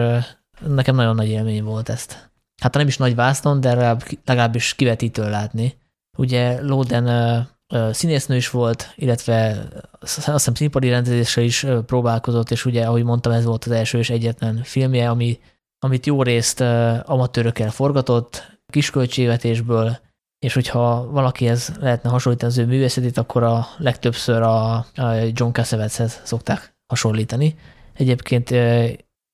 nekem 0.67 0.95
nagyon 0.95 1.15
nagy 1.15 1.29
élmény 1.29 1.63
volt 1.63 1.89
ezt. 1.89 2.31
Hát 2.61 2.73
nem 2.73 2.87
is 2.87 2.97
nagy 2.97 3.15
vásznon, 3.15 3.59
de 3.59 3.69
legalább, 3.69 4.03
legalábbis 4.25 4.75
kivetítő 4.75 5.29
látni. 5.29 5.77
Ugye 6.17 6.61
Loden 6.61 7.05
színésznő 7.91 8.35
is 8.35 8.49
volt, 8.49 8.93
illetve 8.95 9.67
azt 9.99 10.15
hiszem 10.25 10.53
színpadi 10.53 10.89
rendezésre 10.89 11.41
is 11.41 11.65
próbálkozott, 11.85 12.51
és 12.51 12.65
ugye, 12.65 12.85
ahogy 12.85 13.03
mondtam, 13.03 13.31
ez 13.31 13.45
volt 13.45 13.65
az 13.65 13.71
első 13.71 13.97
és 13.97 14.09
egyetlen 14.09 14.63
filmje, 14.63 15.09
ami, 15.09 15.39
amit 15.79 16.05
jó 16.05 16.23
részt 16.23 16.61
amatőrökkel 17.05 17.69
forgatott, 17.69 18.57
kisköltségvetésből, 18.71 19.97
és 20.39 20.53
hogyha 20.53 21.11
valakihez 21.11 21.71
lehetne 21.79 22.09
hasonlítani 22.09 22.51
az 22.51 22.57
ő 22.57 22.65
művészetét, 22.65 23.17
akkor 23.17 23.43
a 23.43 23.67
legtöbbször 23.77 24.41
a, 24.41 24.85
John 25.31 25.51
Cassavetes-hez 25.51 26.21
szokták 26.23 26.75
hasonlítani. 26.87 27.55
Egyébként 27.93 28.51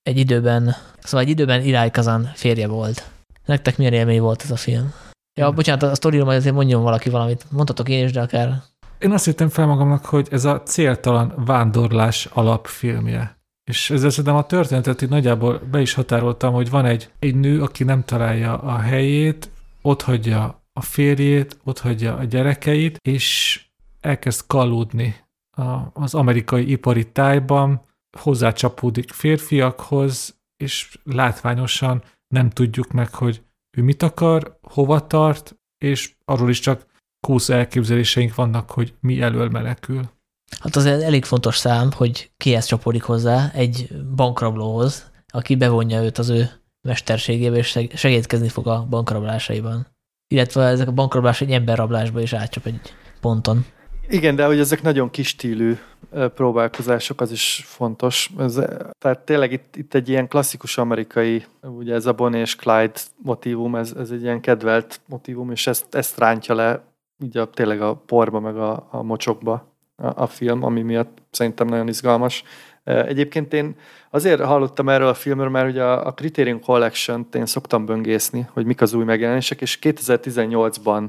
egy 0.01 0.17
időben, 0.17 0.75
szóval 0.99 1.25
egy 1.25 1.29
időben 1.29 1.61
Irály 1.61 1.91
Kazan 1.91 2.31
férje 2.33 2.67
volt. 2.67 3.09
Nektek 3.45 3.77
milyen 3.77 3.93
élmény 3.93 4.21
volt 4.21 4.43
ez 4.43 4.51
a 4.51 4.55
film? 4.55 4.93
Ja, 5.35 5.51
bocsánat, 5.51 5.83
a 5.83 5.95
sztoriról 5.95 6.25
majd 6.25 6.37
azért 6.37 6.55
mondjon 6.55 6.83
valaki 6.83 7.09
valamit. 7.09 7.45
Mondhatok 7.51 7.89
én 7.89 8.03
is, 8.03 8.11
de 8.11 8.21
akár... 8.21 8.61
Én 8.99 9.11
azt 9.11 9.25
hittem 9.25 9.49
fel 9.49 9.65
magamnak, 9.65 10.05
hogy 10.05 10.27
ez 10.31 10.45
a 10.45 10.61
céltalan 10.61 11.33
vándorlás 11.45 12.25
alapfilmje. 12.25 13.37
És 13.63 13.89
ezzel 13.89 14.09
szerintem 14.09 14.35
a 14.35 14.45
történetet 14.45 15.01
így 15.01 15.09
nagyjából 15.09 15.61
be 15.71 15.81
is 15.81 15.93
határoltam, 15.93 16.53
hogy 16.53 16.69
van 16.69 16.85
egy, 16.85 17.11
egy 17.19 17.35
nő, 17.35 17.61
aki 17.61 17.83
nem 17.83 18.03
találja 18.03 18.57
a 18.57 18.77
helyét, 18.77 19.49
ott 19.81 20.01
hagyja 20.01 20.63
a 20.73 20.81
férjét, 20.81 21.57
ott 21.63 21.79
hagyja 21.79 22.15
a 22.15 22.23
gyerekeit, 22.23 22.97
és 23.01 23.59
elkezd 23.99 24.47
kalódni 24.47 25.15
a, 25.57 25.77
az 25.93 26.13
amerikai 26.13 26.71
ipari 26.71 27.11
tájban, 27.11 27.81
hozzácsapódik 28.17 29.11
férfiakhoz, 29.11 30.41
és 30.57 30.97
látványosan 31.03 32.03
nem 32.27 32.49
tudjuk 32.49 32.91
meg, 32.91 33.13
hogy 33.13 33.41
ő 33.77 33.81
mit 33.81 34.03
akar, 34.03 34.57
hova 34.61 35.07
tart, 35.07 35.55
és 35.77 36.15
arról 36.25 36.49
is 36.49 36.59
csak 36.59 36.85
kósz 37.27 37.49
elképzeléseink 37.49 38.35
vannak, 38.35 38.71
hogy 38.71 38.93
mi 38.99 39.21
elől 39.21 39.49
menekül. 39.49 40.11
Hát 40.59 40.75
az 40.75 40.85
elég 40.85 41.25
fontos 41.25 41.57
szám, 41.57 41.91
hogy 41.91 42.31
kihez 42.37 42.65
csapódik 42.65 43.03
hozzá 43.03 43.51
egy 43.53 43.87
bankrablóhoz, 44.15 45.11
aki 45.27 45.55
bevonja 45.55 46.03
őt 46.03 46.17
az 46.17 46.29
ő 46.29 46.49
mesterségébe, 46.87 47.57
és 47.57 47.79
segítkezni 47.93 48.49
fog 48.49 48.67
a 48.67 48.85
bankrablásaiban. 48.89 49.87
Illetve 50.27 50.63
ezek 50.63 50.87
a 50.87 50.91
bankrablás 50.91 51.41
egy 51.41 51.51
emberrablásba 51.51 52.21
is 52.21 52.33
átcsap 52.33 52.65
egy 52.65 52.79
ponton. 53.21 53.65
Igen, 54.09 54.35
de 54.35 54.45
hogy 54.45 54.59
ezek 54.59 54.81
nagyon 54.81 55.09
kis 55.09 55.27
stílű 55.27 55.77
próbálkozások, 56.35 57.21
az 57.21 57.31
is 57.31 57.63
fontos. 57.65 58.29
Ez, 58.39 58.59
tehát 58.99 59.19
tényleg 59.19 59.51
itt, 59.51 59.75
itt 59.75 59.93
egy 59.93 60.09
ilyen 60.09 60.27
klasszikus 60.27 60.77
amerikai, 60.77 61.45
ugye 61.61 61.93
ez 61.93 62.05
a 62.05 62.13
Bonnie 62.13 62.41
és 62.41 62.55
Clyde 62.55 62.99
motivum, 63.17 63.75
ez, 63.75 63.93
ez 63.97 64.11
egy 64.11 64.21
ilyen 64.21 64.41
kedvelt 64.41 65.01
motivum, 65.05 65.51
és 65.51 65.67
ezt, 65.67 65.95
ezt 65.95 66.17
rántja 66.17 66.55
le 66.55 66.83
a, 67.33 67.49
tényleg 67.49 67.81
a 67.81 67.95
porba, 67.95 68.39
meg 68.39 68.57
a, 68.57 68.87
a 68.91 69.01
mocsokba 69.01 69.67
a, 69.95 70.21
a 70.21 70.27
film, 70.27 70.63
ami 70.63 70.81
miatt 70.81 71.17
szerintem 71.31 71.67
nagyon 71.67 71.87
izgalmas. 71.87 72.43
Egyébként 72.83 73.53
én 73.53 73.75
azért 74.09 74.41
hallottam 74.41 74.89
erről 74.89 75.07
a 75.07 75.13
filmről, 75.13 75.49
mert 75.49 75.69
ugye 75.69 75.83
a, 75.83 76.05
a 76.05 76.11
Criterion 76.13 76.59
Collection-t 76.61 77.35
én 77.35 77.45
szoktam 77.45 77.85
böngészni, 77.85 78.47
hogy 78.53 78.65
mik 78.65 78.81
az 78.81 78.93
új 78.93 79.03
megjelenések, 79.03 79.61
és 79.61 79.79
2018-ban 79.81 81.05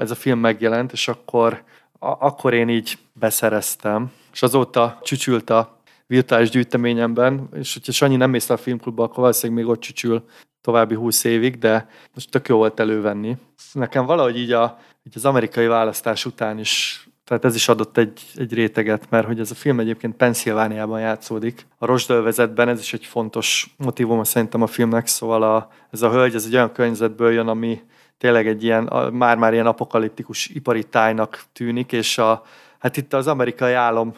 ez 0.00 0.10
a 0.10 0.14
film 0.14 0.38
megjelent, 0.38 0.92
és 0.92 1.08
akkor 1.08 1.62
akkor 2.04 2.54
én 2.54 2.68
így 2.68 2.98
beszereztem, 3.12 4.12
és 4.32 4.42
azóta 4.42 4.98
csücsült 5.02 5.50
a 5.50 5.78
virtuális 6.06 6.50
gyűjteményemben, 6.50 7.48
és 7.54 7.72
hogyha 7.72 7.92
Sanyi 7.92 8.16
nem 8.16 8.30
mész 8.30 8.50
a 8.50 8.56
filmklubba, 8.56 9.02
akkor 9.02 9.18
valószínűleg 9.18 9.64
még 9.64 9.72
ott 9.72 9.80
csücsül 9.80 10.24
további 10.60 10.94
húsz 10.94 11.24
évig, 11.24 11.58
de 11.58 11.88
most 12.14 12.30
tök 12.30 12.48
jó 12.48 12.56
volt 12.56 12.80
elővenni. 12.80 13.36
Nekem 13.72 14.06
valahogy 14.06 14.38
így, 14.38 14.52
a, 14.52 14.78
így 15.02 15.12
az 15.16 15.24
amerikai 15.24 15.66
választás 15.66 16.24
után 16.24 16.58
is 16.58 17.04
tehát 17.24 17.44
ez 17.44 17.54
is 17.54 17.68
adott 17.68 17.96
egy, 17.96 18.20
egy 18.36 18.54
réteget, 18.54 19.10
mert 19.10 19.26
hogy 19.26 19.40
ez 19.40 19.50
a 19.50 19.54
film 19.54 19.80
egyébként 19.80 20.16
Pennsylvániában 20.16 21.00
játszódik. 21.00 21.66
A 21.78 21.86
rozsdölvezetben 21.86 22.68
ez 22.68 22.80
is 22.80 22.92
egy 22.92 23.04
fontos 23.04 23.74
motivum 23.76 24.24
szerintem 24.24 24.62
a 24.62 24.66
filmnek, 24.66 25.06
szóval 25.06 25.42
a, 25.42 25.68
ez 25.90 26.02
a 26.02 26.10
hölgy, 26.10 26.34
ez 26.34 26.44
egy 26.44 26.54
olyan 26.54 26.72
környezetből 26.72 27.32
jön, 27.32 27.48
ami 27.48 27.80
tényleg 28.24 28.46
egy 28.46 28.64
ilyen, 28.64 29.10
már-már 29.12 29.52
ilyen 29.52 29.66
apokaliptikus 29.66 30.46
ipari 30.46 30.84
tájnak 30.84 31.42
tűnik, 31.52 31.92
és 31.92 32.18
a, 32.18 32.42
hát 32.78 32.96
itt 32.96 33.12
az 33.12 33.26
amerikai 33.26 33.72
állam 33.72 34.14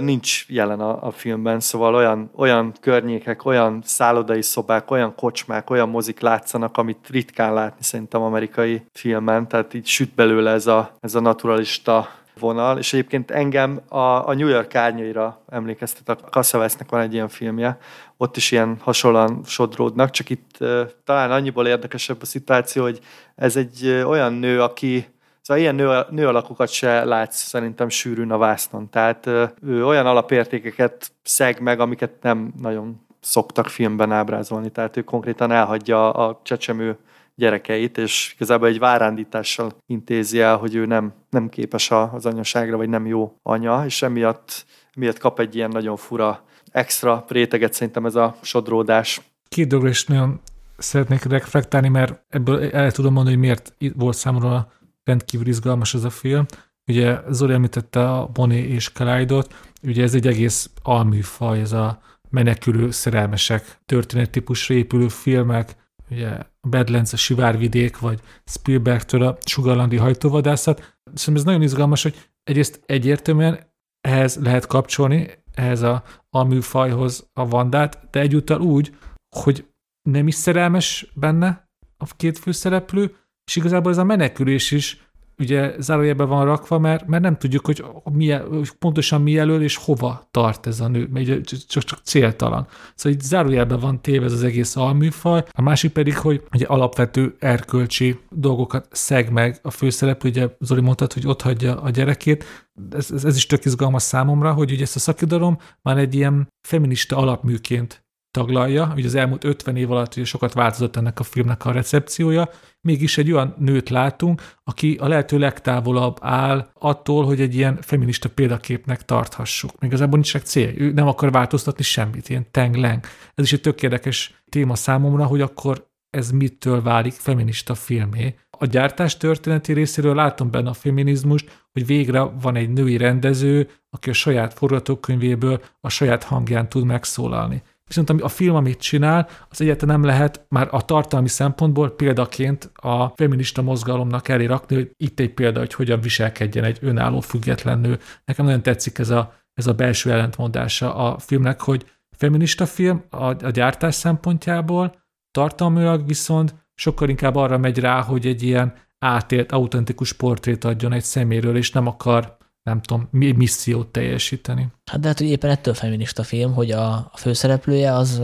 nincs 0.00 0.46
jelen 0.48 0.80
a, 0.80 1.06
a 1.06 1.10
filmben, 1.10 1.60
szóval 1.60 1.94
olyan, 1.94 2.30
olyan 2.36 2.72
környékek, 2.80 3.44
olyan 3.44 3.80
szállodai 3.84 4.42
szobák, 4.42 4.90
olyan 4.90 5.14
kocsmák, 5.14 5.70
olyan 5.70 5.88
mozik 5.88 6.20
látszanak, 6.20 6.76
amit 6.76 7.08
ritkán 7.10 7.54
látni 7.54 7.82
szerintem 7.82 8.22
amerikai 8.22 8.82
filmen, 8.92 9.48
tehát 9.48 9.74
így 9.74 9.86
süt 9.86 10.14
belőle 10.14 10.50
ez 10.50 10.66
a, 10.66 10.90
ez 11.00 11.14
a 11.14 11.20
naturalista 11.20 12.08
vonal, 12.38 12.78
és 12.78 12.92
egyébként 12.92 13.30
engem 13.30 13.80
a, 13.88 13.98
a 14.28 14.34
New 14.34 14.48
York 14.48 14.74
árnyaira 14.74 15.40
emlékeztet, 15.48 16.08
a 16.08 16.14
Cassavetes-nek 16.14 16.90
van 16.90 17.00
egy 17.00 17.12
ilyen 17.12 17.28
filmje, 17.28 17.78
ott 18.16 18.36
is 18.36 18.50
ilyen 18.50 18.76
hasonlóan 18.80 19.40
sodródnak, 19.44 20.10
csak 20.10 20.30
itt 20.30 20.56
uh, 20.60 20.80
talán 21.04 21.30
annyiból 21.30 21.66
érdekesebb 21.66 22.22
a 22.22 22.24
szituáció, 22.24 22.82
hogy 22.82 23.00
ez 23.34 23.56
egy 23.56 23.80
uh, 23.84 24.08
olyan 24.08 24.32
nő, 24.32 24.62
aki 24.62 25.12
Szóval 25.40 25.62
ilyen 25.62 25.74
nő, 25.74 26.00
nő 26.10 26.28
alakokat 26.28 26.68
se 26.68 27.04
látsz 27.04 27.36
szerintem 27.36 27.88
sűrűn 27.88 28.30
a 28.30 28.38
vásznon. 28.38 28.90
Tehát 28.90 29.26
uh, 29.26 29.50
ő 29.66 29.86
olyan 29.86 30.06
alapértékeket 30.06 31.12
szeg 31.22 31.60
meg, 31.60 31.80
amiket 31.80 32.12
nem 32.20 32.52
nagyon 32.60 33.00
szoktak 33.20 33.68
filmben 33.68 34.12
ábrázolni. 34.12 34.70
Tehát 34.70 34.96
ő 34.96 35.02
konkrétan 35.02 35.50
elhagyja 35.50 36.10
a 36.10 36.40
csecsemő 36.42 36.98
gyerekeit, 37.34 37.98
és 37.98 38.32
igazából 38.34 38.68
egy 38.68 38.78
várándítással 38.78 39.76
intézi 39.86 40.40
el, 40.40 40.56
hogy 40.56 40.74
ő 40.74 40.86
nem, 40.86 41.12
nem 41.30 41.48
képes 41.48 41.90
az 41.90 42.26
anyaságra, 42.26 42.76
vagy 42.76 42.88
nem 42.88 43.06
jó 43.06 43.36
anya, 43.42 43.84
és 43.84 44.02
emiatt, 44.02 44.64
emiatt 44.94 45.18
kap 45.18 45.40
egy 45.40 45.54
ilyen 45.56 45.70
nagyon 45.70 45.96
fura 45.96 46.44
extra 46.70 47.24
réteget 47.28 47.72
szerintem 47.72 48.06
ez 48.06 48.14
a 48.14 48.36
sodródás. 48.42 49.20
Két 49.48 49.68
dologra 49.68 49.90
is 49.90 50.04
nagyon 50.04 50.40
szeretnék 50.76 51.22
reflektálni, 51.22 51.88
mert 51.88 52.24
ebből 52.28 52.70
el 52.70 52.92
tudom 52.92 53.12
mondani, 53.12 53.36
hogy 53.36 53.44
miért 53.44 53.74
volt 53.96 54.16
számomra 54.16 54.72
rendkívül 55.04 55.46
izgalmas 55.46 55.94
ez 55.94 56.04
a 56.04 56.10
film. 56.10 56.46
ugye 56.86 57.18
Zoli 57.28 57.52
említette 57.52 58.10
a 58.10 58.26
Bonnie 58.26 58.66
és 58.66 58.92
Clyde-ot, 58.92 59.54
ugye 59.82 60.02
ez 60.02 60.14
egy 60.14 60.26
egész 60.26 60.70
alműfaj, 60.82 61.60
ez 61.60 61.72
a 61.72 62.00
menekülő 62.30 62.90
szerelmesek 62.90 63.78
történettípusra 63.86 64.74
épülő 64.74 65.08
filmek, 65.08 65.76
ugye 66.10 66.38
a 66.64 66.68
Badlands, 66.68 67.12
a 67.12 67.16
Sivárvidék, 67.16 67.98
vagy 67.98 68.20
Spielbergtől 68.44 69.22
a 69.22 69.38
Sugarlandi 69.44 69.96
hajtóvadászat. 69.96 70.78
Szerintem 71.14 71.34
ez 71.34 71.44
nagyon 71.44 71.62
izgalmas, 71.62 72.02
hogy 72.02 72.28
egyrészt 72.42 72.80
egyértelműen 72.86 73.72
ehhez 74.00 74.38
lehet 74.42 74.66
kapcsolni, 74.66 75.30
ehhez 75.54 75.82
a, 75.82 76.02
a 76.30 76.42
műfajhoz 76.42 77.30
a 77.32 77.48
vandát, 77.48 78.08
de 78.10 78.20
egyúttal 78.20 78.60
úgy, 78.60 78.96
hogy 79.36 79.66
nem 80.08 80.26
is 80.26 80.34
szerelmes 80.34 81.12
benne 81.14 81.68
a 81.96 82.14
két 82.16 82.38
főszereplő, 82.38 83.16
és 83.46 83.56
igazából 83.56 83.92
ez 83.92 83.98
a 83.98 84.04
menekülés 84.04 84.70
is 84.70 85.03
ugye 85.38 85.74
zárójelben 85.78 86.28
van 86.28 86.44
rakva, 86.44 86.78
mert, 86.78 87.06
mert 87.06 87.22
nem 87.22 87.36
tudjuk, 87.36 87.66
hogy, 87.66 87.84
milyen, 88.12 88.66
pontosan 88.78 89.22
mi 89.22 89.38
elől 89.38 89.62
és 89.62 89.76
hova 89.76 90.28
tart 90.30 90.66
ez 90.66 90.80
a 90.80 90.88
nő, 90.88 91.08
mert 91.12 91.66
csak, 91.68 91.82
csak 91.82 91.98
céltalan. 92.02 92.66
Szóval 92.94 93.18
itt 93.18 93.24
zárójelben 93.24 93.78
van 93.78 94.02
téve 94.02 94.24
ez 94.24 94.32
az 94.32 94.42
egész 94.42 94.76
alműfaj, 94.76 95.44
a 95.50 95.62
másik 95.62 95.92
pedig, 95.92 96.16
hogy 96.16 96.42
ugye 96.52 96.66
alapvető 96.66 97.36
erkölcsi 97.38 98.18
dolgokat 98.30 98.88
szeg 98.90 99.32
meg 99.32 99.58
a 99.62 99.70
főszereplő, 99.70 100.30
ugye 100.30 100.48
Zoli 100.60 100.80
mondtad, 100.80 101.12
hogy 101.12 101.26
ott 101.26 101.42
hagyja 101.42 101.80
a 101.80 101.90
gyerekét, 101.90 102.44
ez, 102.90 103.10
ez, 103.10 103.24
ez 103.24 103.36
is 103.36 103.46
tök 103.46 103.64
izgalmas 103.64 104.02
számomra, 104.02 104.52
hogy 104.52 104.72
ugye 104.72 104.82
ezt 104.82 104.96
a 104.96 104.98
szakidalom 104.98 105.58
már 105.82 105.98
egy 105.98 106.14
ilyen 106.14 106.48
feminista 106.68 107.16
alapműként 107.16 108.03
taglalja, 108.34 108.92
ugye 108.96 109.06
az 109.06 109.14
elmúlt 109.14 109.44
50 109.44 109.76
év 109.76 109.90
alatt 109.90 110.16
ugye 110.16 110.24
sokat 110.24 110.52
változott 110.52 110.96
ennek 110.96 111.20
a 111.20 111.22
filmnek 111.22 111.64
a 111.64 111.72
recepciója, 111.72 112.48
mégis 112.80 113.18
egy 113.18 113.32
olyan 113.32 113.54
nőt 113.58 113.88
látunk, 113.88 114.42
aki 114.64 114.96
a 115.00 115.08
lehető 115.08 115.38
legtávolabb 115.38 116.16
áll 116.20 116.70
attól, 116.72 117.24
hogy 117.24 117.40
egy 117.40 117.54
ilyen 117.54 117.78
feminista 117.80 118.28
példaképnek 118.28 119.04
tarthassuk. 119.04 119.80
Még 119.80 119.90
igazából 119.90 120.18
nincs 120.18 120.36
cél, 120.36 120.72
ő 120.76 120.92
nem 120.92 121.06
akar 121.06 121.30
változtatni 121.30 121.82
semmit, 121.82 122.28
ilyen 122.28 122.46
teng-leng. 122.50 123.04
Ez 123.34 123.44
is 123.44 123.52
egy 123.52 123.60
tök 123.60 123.82
érdekes 123.82 124.42
téma 124.48 124.74
számomra, 124.74 125.24
hogy 125.24 125.40
akkor 125.40 125.86
ez 126.10 126.30
mitől 126.30 126.82
válik 126.82 127.12
feminista 127.12 127.74
filmé. 127.74 128.34
A 128.50 128.66
gyártás 128.66 129.16
történeti 129.16 129.72
részéről 129.72 130.14
látom 130.14 130.50
benne 130.50 130.68
a 130.68 130.72
feminizmust, 130.72 131.66
hogy 131.72 131.86
végre 131.86 132.20
van 132.20 132.56
egy 132.56 132.70
női 132.70 132.96
rendező, 132.96 133.68
aki 133.90 134.10
a 134.10 134.12
saját 134.12 134.54
forgatókönyvéből 134.54 135.62
a 135.80 135.88
saját 135.88 136.22
hangján 136.22 136.68
tud 136.68 136.84
megszólalni. 136.84 137.62
Viszont 137.86 138.10
a 138.10 138.28
film, 138.28 138.54
amit 138.54 138.80
csinál, 138.80 139.28
az 139.48 139.60
egyáltalán 139.60 140.00
nem 140.00 140.08
lehet 140.08 140.46
már 140.48 140.68
a 140.70 140.84
tartalmi 140.84 141.28
szempontból 141.28 141.90
példaként 141.90 142.70
a 142.74 143.08
feminista 143.08 143.62
mozgalomnak 143.62 144.28
elé 144.28 144.44
rakni, 144.44 144.76
hogy 144.76 144.90
itt 144.96 145.20
egy 145.20 145.34
példa, 145.34 145.58
hogy 145.58 145.74
hogyan 145.74 146.00
viselkedjen 146.00 146.64
egy 146.64 146.78
önálló 146.80 147.20
független 147.20 147.78
nő. 147.78 147.98
Nekem 148.24 148.44
nagyon 148.44 148.62
tetszik 148.62 148.98
ez 148.98 149.10
a, 149.10 149.34
ez 149.54 149.66
a 149.66 149.72
belső 149.72 150.12
ellentmondása 150.12 150.94
a 150.94 151.18
filmnek, 151.18 151.60
hogy 151.60 151.84
feminista 152.16 152.66
film 152.66 153.04
a, 153.10 153.24
a 153.24 153.50
gyártás 153.50 153.94
szempontjából, 153.94 154.94
tartalmilag 155.30 156.06
viszont 156.06 156.54
sokkal 156.74 157.08
inkább 157.08 157.36
arra 157.36 157.58
megy 157.58 157.78
rá, 157.78 158.02
hogy 158.02 158.26
egy 158.26 158.42
ilyen 158.42 158.74
átélt, 158.98 159.52
autentikus 159.52 160.12
portrét 160.12 160.64
adjon 160.64 160.92
egy 160.92 161.02
szeméről, 161.02 161.56
és 161.56 161.70
nem 161.70 161.86
akar 161.86 162.36
nem 162.64 162.80
tudom, 162.80 163.08
mi 163.10 163.32
missziót 163.32 163.86
teljesíteni. 163.86 164.68
Hát 164.90 165.00
de 165.00 165.08
hát, 165.08 165.18
hogy 165.18 165.28
éppen 165.28 165.50
ettől 165.50 165.74
feminista 165.74 166.22
film, 166.22 166.54
hogy 166.54 166.70
a, 166.70 166.92
a 166.92 167.12
főszereplője 167.16 167.92
az, 167.92 168.20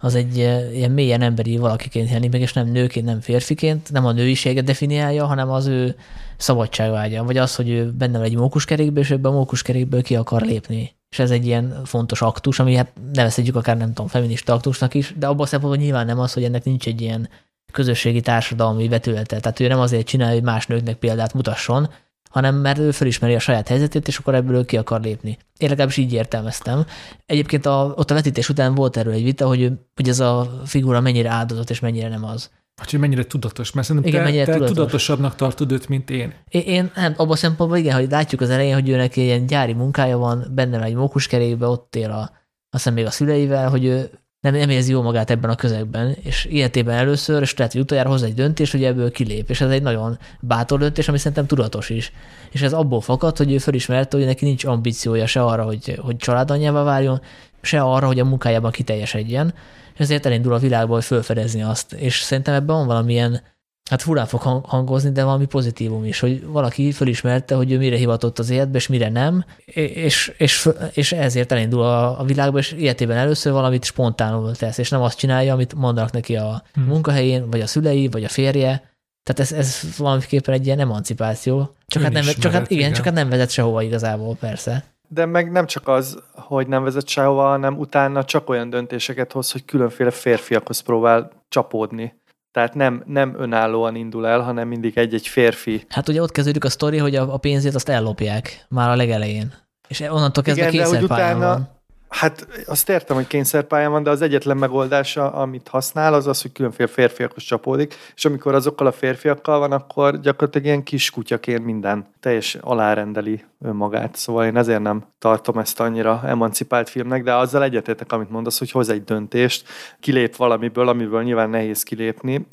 az 0.00 0.14
egy 0.14 0.36
ilyen 0.36 0.90
mélyen 0.90 1.22
emberi 1.22 1.56
valakiként 1.56 2.08
jelenik 2.08 2.30
meg, 2.30 2.40
és 2.40 2.52
nem 2.52 2.66
nőként, 2.66 3.06
nem 3.06 3.20
férfiként, 3.20 3.92
nem 3.92 4.06
a 4.06 4.12
nőiséget 4.12 4.64
definiálja, 4.64 5.26
hanem 5.26 5.50
az 5.50 5.66
ő 5.66 5.96
szabadságvágya, 6.36 7.24
vagy 7.24 7.36
az, 7.36 7.54
hogy 7.54 7.68
ő 7.68 7.90
benne 7.90 8.18
van 8.18 8.26
egy 8.26 8.36
mókuskerékből, 8.36 9.02
és 9.02 9.10
ebben 9.10 9.32
a 9.32 9.34
mókuskerékből 9.34 10.02
ki 10.02 10.16
akar 10.16 10.42
lépni. 10.42 10.96
És 11.10 11.18
ez 11.18 11.30
egy 11.30 11.46
ilyen 11.46 11.84
fontos 11.84 12.22
aktus, 12.22 12.58
ami 12.58 12.74
hát 12.74 12.92
nevezhetjük 13.12 13.56
akár 13.56 13.76
nem 13.76 13.88
tudom, 13.88 14.06
feminista 14.06 14.52
aktusnak 14.52 14.94
is, 14.94 15.14
de 15.18 15.26
abban 15.26 15.40
a 15.44 15.46
szempontból 15.46 15.82
nyilván 15.82 16.06
nem 16.06 16.18
az, 16.18 16.32
hogy 16.32 16.44
ennek 16.44 16.64
nincs 16.64 16.86
egy 16.86 17.00
ilyen 17.00 17.28
közösségi 17.72 18.20
társadalmi 18.20 18.88
vetülete. 18.88 19.40
Tehát 19.40 19.60
ő 19.60 19.68
nem 19.68 19.80
azért 19.80 20.06
csinálja, 20.06 20.34
hogy 20.34 20.42
más 20.42 20.66
nőknek 20.66 20.96
példát 20.96 21.34
mutasson, 21.34 21.88
hanem 22.28 22.54
mert 22.54 22.78
ő 22.78 22.90
felismeri 22.90 23.34
a 23.34 23.38
saját 23.38 23.68
helyzetét, 23.68 24.08
és 24.08 24.18
akkor 24.18 24.34
ebből 24.34 24.64
ki 24.64 24.76
akar 24.76 25.00
lépni. 25.00 25.38
Én 25.58 25.68
legalábbis 25.68 25.96
így 25.96 26.12
értelmeztem. 26.12 26.84
Egyébként 27.26 27.66
a, 27.66 27.92
ott 27.96 28.10
a 28.10 28.14
vetítés 28.14 28.48
után 28.48 28.74
volt 28.74 28.96
erről 28.96 29.12
egy 29.12 29.24
vita, 29.24 29.46
hogy, 29.46 29.72
hogy 29.94 30.08
ez 30.08 30.20
a 30.20 30.60
figura 30.64 31.00
mennyire 31.00 31.30
áldozott, 31.30 31.70
és 31.70 31.80
mennyire 31.80 32.08
nem 32.08 32.24
az. 32.24 32.50
Hát, 32.78 32.90
hogy 32.90 33.00
mennyire 33.00 33.24
tudatos, 33.24 33.72
mert 33.72 33.86
szerintem 33.86 34.10
igen, 34.10 34.24
te, 34.24 34.30
mennyire 34.30 34.44
te 34.44 34.52
tudatos. 34.52 34.76
tudatosabbnak 34.76 35.34
tartod 35.34 35.72
őt, 35.72 35.88
mint 35.88 36.10
én. 36.10 36.34
Én, 36.48 36.62
én 36.62 36.90
nem, 36.94 37.12
abban 37.16 37.32
a 37.32 37.36
szempontból 37.36 37.78
igen, 37.78 37.94
hogy 37.94 38.10
látjuk 38.10 38.40
az 38.40 38.50
elején, 38.50 38.74
hogy 38.74 38.88
őnek 38.88 39.16
ilyen 39.16 39.46
gyári 39.46 39.72
munkája 39.72 40.18
van, 40.18 40.46
benne 40.54 40.82
egy 40.82 40.94
mókuskerékbe, 40.94 41.66
ott 41.66 41.96
él 41.96 42.10
a, 42.10 42.20
azt 42.20 42.30
hiszem 42.70 42.94
még 42.94 43.06
a 43.06 43.10
szüleivel, 43.10 43.70
hogy 43.70 43.84
ő 43.84 44.10
nem, 44.40 44.54
nem 44.54 44.70
érzi 44.70 44.92
jó 44.92 45.02
magát 45.02 45.30
ebben 45.30 45.50
a 45.50 45.54
közegben, 45.54 46.16
és 46.22 46.44
életében 46.44 46.96
először, 46.96 47.42
és 47.42 47.56
lehet, 47.56 47.72
hogy 47.72 47.80
utoljára 47.80 48.08
hoz 48.08 48.22
egy 48.22 48.34
döntés, 48.34 48.70
hogy 48.70 48.84
ebből 48.84 49.10
kilép, 49.10 49.50
és 49.50 49.60
ez 49.60 49.70
egy 49.70 49.82
nagyon 49.82 50.18
bátor 50.40 50.78
döntés, 50.78 51.08
ami 51.08 51.18
szerintem 51.18 51.46
tudatos 51.46 51.90
is. 51.90 52.12
És 52.50 52.62
ez 52.62 52.72
abból 52.72 53.00
fakad, 53.00 53.36
hogy 53.36 53.52
ő 53.52 53.58
felismerte, 53.58 54.16
hogy 54.16 54.26
neki 54.26 54.44
nincs 54.44 54.64
ambíciója 54.64 55.26
se 55.26 55.42
arra, 55.42 55.64
hogy, 55.64 55.98
hogy 56.02 56.16
családanyjává 56.16 56.82
váljon, 56.82 57.20
se 57.60 57.80
arra, 57.80 58.06
hogy 58.06 58.20
a 58.20 58.24
munkájában 58.24 58.70
kiteljesedjen, 58.70 59.54
és 59.94 60.00
ezért 60.00 60.26
elindul 60.26 60.52
a 60.52 60.58
világba, 60.58 60.94
hogy 60.94 61.04
felfedezni 61.04 61.62
azt. 61.62 61.92
És 61.92 62.20
szerintem 62.20 62.54
ebben 62.54 62.76
van 62.76 62.86
valamilyen 62.86 63.42
hát 63.88 64.02
furán 64.02 64.26
fog 64.26 64.40
hangozni, 64.64 65.10
de 65.10 65.24
valami 65.24 65.46
pozitívum 65.46 66.04
is, 66.04 66.20
hogy 66.20 66.46
valaki 66.46 66.92
fölismerte, 66.92 67.54
hogy 67.54 67.72
ő 67.72 67.78
mire 67.78 67.96
hivatott 67.96 68.38
az 68.38 68.50
életbe, 68.50 68.76
és 68.76 68.86
mire 68.86 69.08
nem, 69.08 69.44
és, 69.64 70.32
és, 70.38 70.68
és 70.92 71.12
ezért 71.12 71.52
elindul 71.52 71.82
a, 71.82 72.20
a 72.20 72.24
világba, 72.24 72.58
és 72.58 72.72
életében 72.72 73.16
először 73.16 73.52
valamit 73.52 73.84
spontánul 73.84 74.56
tesz, 74.56 74.78
és 74.78 74.90
nem 74.90 75.02
azt 75.02 75.18
csinálja, 75.18 75.52
amit 75.52 75.74
mondanak 75.74 76.12
neki 76.12 76.36
a 76.36 76.62
hmm. 76.72 76.84
munkahelyén, 76.84 77.50
vagy 77.50 77.60
a 77.60 77.66
szülei, 77.66 78.08
vagy 78.08 78.24
a 78.24 78.28
férje. 78.28 78.96
Tehát 79.22 79.40
ez, 79.40 79.52
ez 79.52 79.96
valamiképpen 79.96 80.54
egy 80.54 80.66
ilyen 80.66 80.78
emancipáció. 80.78 81.74
Csak 81.86 82.02
hát, 82.02 82.12
nem, 82.12 82.22
csak 82.22 82.52
hát, 82.52 82.70
igen, 82.70 82.82
igen, 82.82 82.92
csak 82.92 83.04
hát 83.04 83.14
nem 83.14 83.28
vezet 83.28 83.50
sehova 83.50 83.82
igazából, 83.82 84.36
persze. 84.40 84.84
De 85.08 85.26
meg 85.26 85.52
nem 85.52 85.66
csak 85.66 85.88
az, 85.88 86.18
hogy 86.34 86.66
nem 86.66 86.82
vezet 86.84 87.08
sehova, 87.08 87.42
hanem 87.42 87.78
utána 87.78 88.24
csak 88.24 88.48
olyan 88.48 88.70
döntéseket 88.70 89.32
hoz, 89.32 89.52
hogy 89.52 89.64
különféle 89.64 90.10
férfiakhoz 90.10 90.80
próbál 90.80 91.30
csapódni. 91.48 92.20
Tehát 92.58 92.74
nem, 92.74 93.02
nem 93.06 93.34
önállóan 93.38 93.94
indul 93.94 94.26
el, 94.26 94.40
hanem 94.40 94.68
mindig 94.68 94.98
egy-egy 94.98 95.26
férfi. 95.26 95.84
Hát 95.88 96.08
ugye 96.08 96.22
ott 96.22 96.32
kezdődik 96.32 96.64
a 96.64 96.68
sztori, 96.68 96.98
hogy 96.98 97.14
a, 97.14 97.34
a 97.34 97.36
pénzét 97.36 97.74
azt 97.74 97.88
ellopják 97.88 98.66
már 98.68 98.90
a 98.90 98.96
legelején. 98.96 99.52
És 99.88 100.00
onnantól 100.00 100.42
kezdve 100.42 100.68
Igen, 100.68 100.86
hogy 100.86 101.02
utána, 101.02 101.46
van. 101.46 101.68
Hát 102.08 102.46
azt 102.66 102.88
értem, 102.88 103.16
hogy 103.16 103.26
kényszerpályán 103.26 103.90
van, 103.90 104.02
de 104.02 104.10
az 104.10 104.22
egyetlen 104.22 104.56
megoldása, 104.56 105.32
amit 105.32 105.68
használ, 105.68 106.14
az 106.14 106.26
az, 106.26 106.42
hogy 106.42 106.52
különféle 106.52 106.88
férfiakhoz 106.88 107.42
csapódik, 107.42 107.94
és 108.16 108.24
amikor 108.24 108.54
azokkal 108.54 108.86
a 108.86 108.92
férfiakkal 108.92 109.58
van, 109.58 109.72
akkor 109.72 110.20
gyakorlatilag 110.20 110.66
ilyen 110.66 110.82
kis 110.82 111.10
kutyaként 111.10 111.64
minden 111.64 112.06
teljes 112.20 112.54
alárendeli 112.54 113.44
önmagát. 113.60 114.16
Szóval 114.16 114.44
én 114.46 114.56
ezért 114.56 114.82
nem 114.82 115.04
tartom 115.18 115.58
ezt 115.58 115.80
annyira 115.80 116.20
emancipált 116.24 116.88
filmnek, 116.88 117.22
de 117.22 117.34
azzal 117.34 117.62
egyetértek, 117.62 118.12
amit 118.12 118.30
mondasz, 118.30 118.58
hogy 118.58 118.70
hoz 118.70 118.88
egy 118.88 119.04
döntést, 119.04 119.68
kilép 120.00 120.36
valamiből, 120.36 120.88
amiből 120.88 121.22
nyilván 121.22 121.50
nehéz 121.50 121.82
kilépni, 121.82 122.46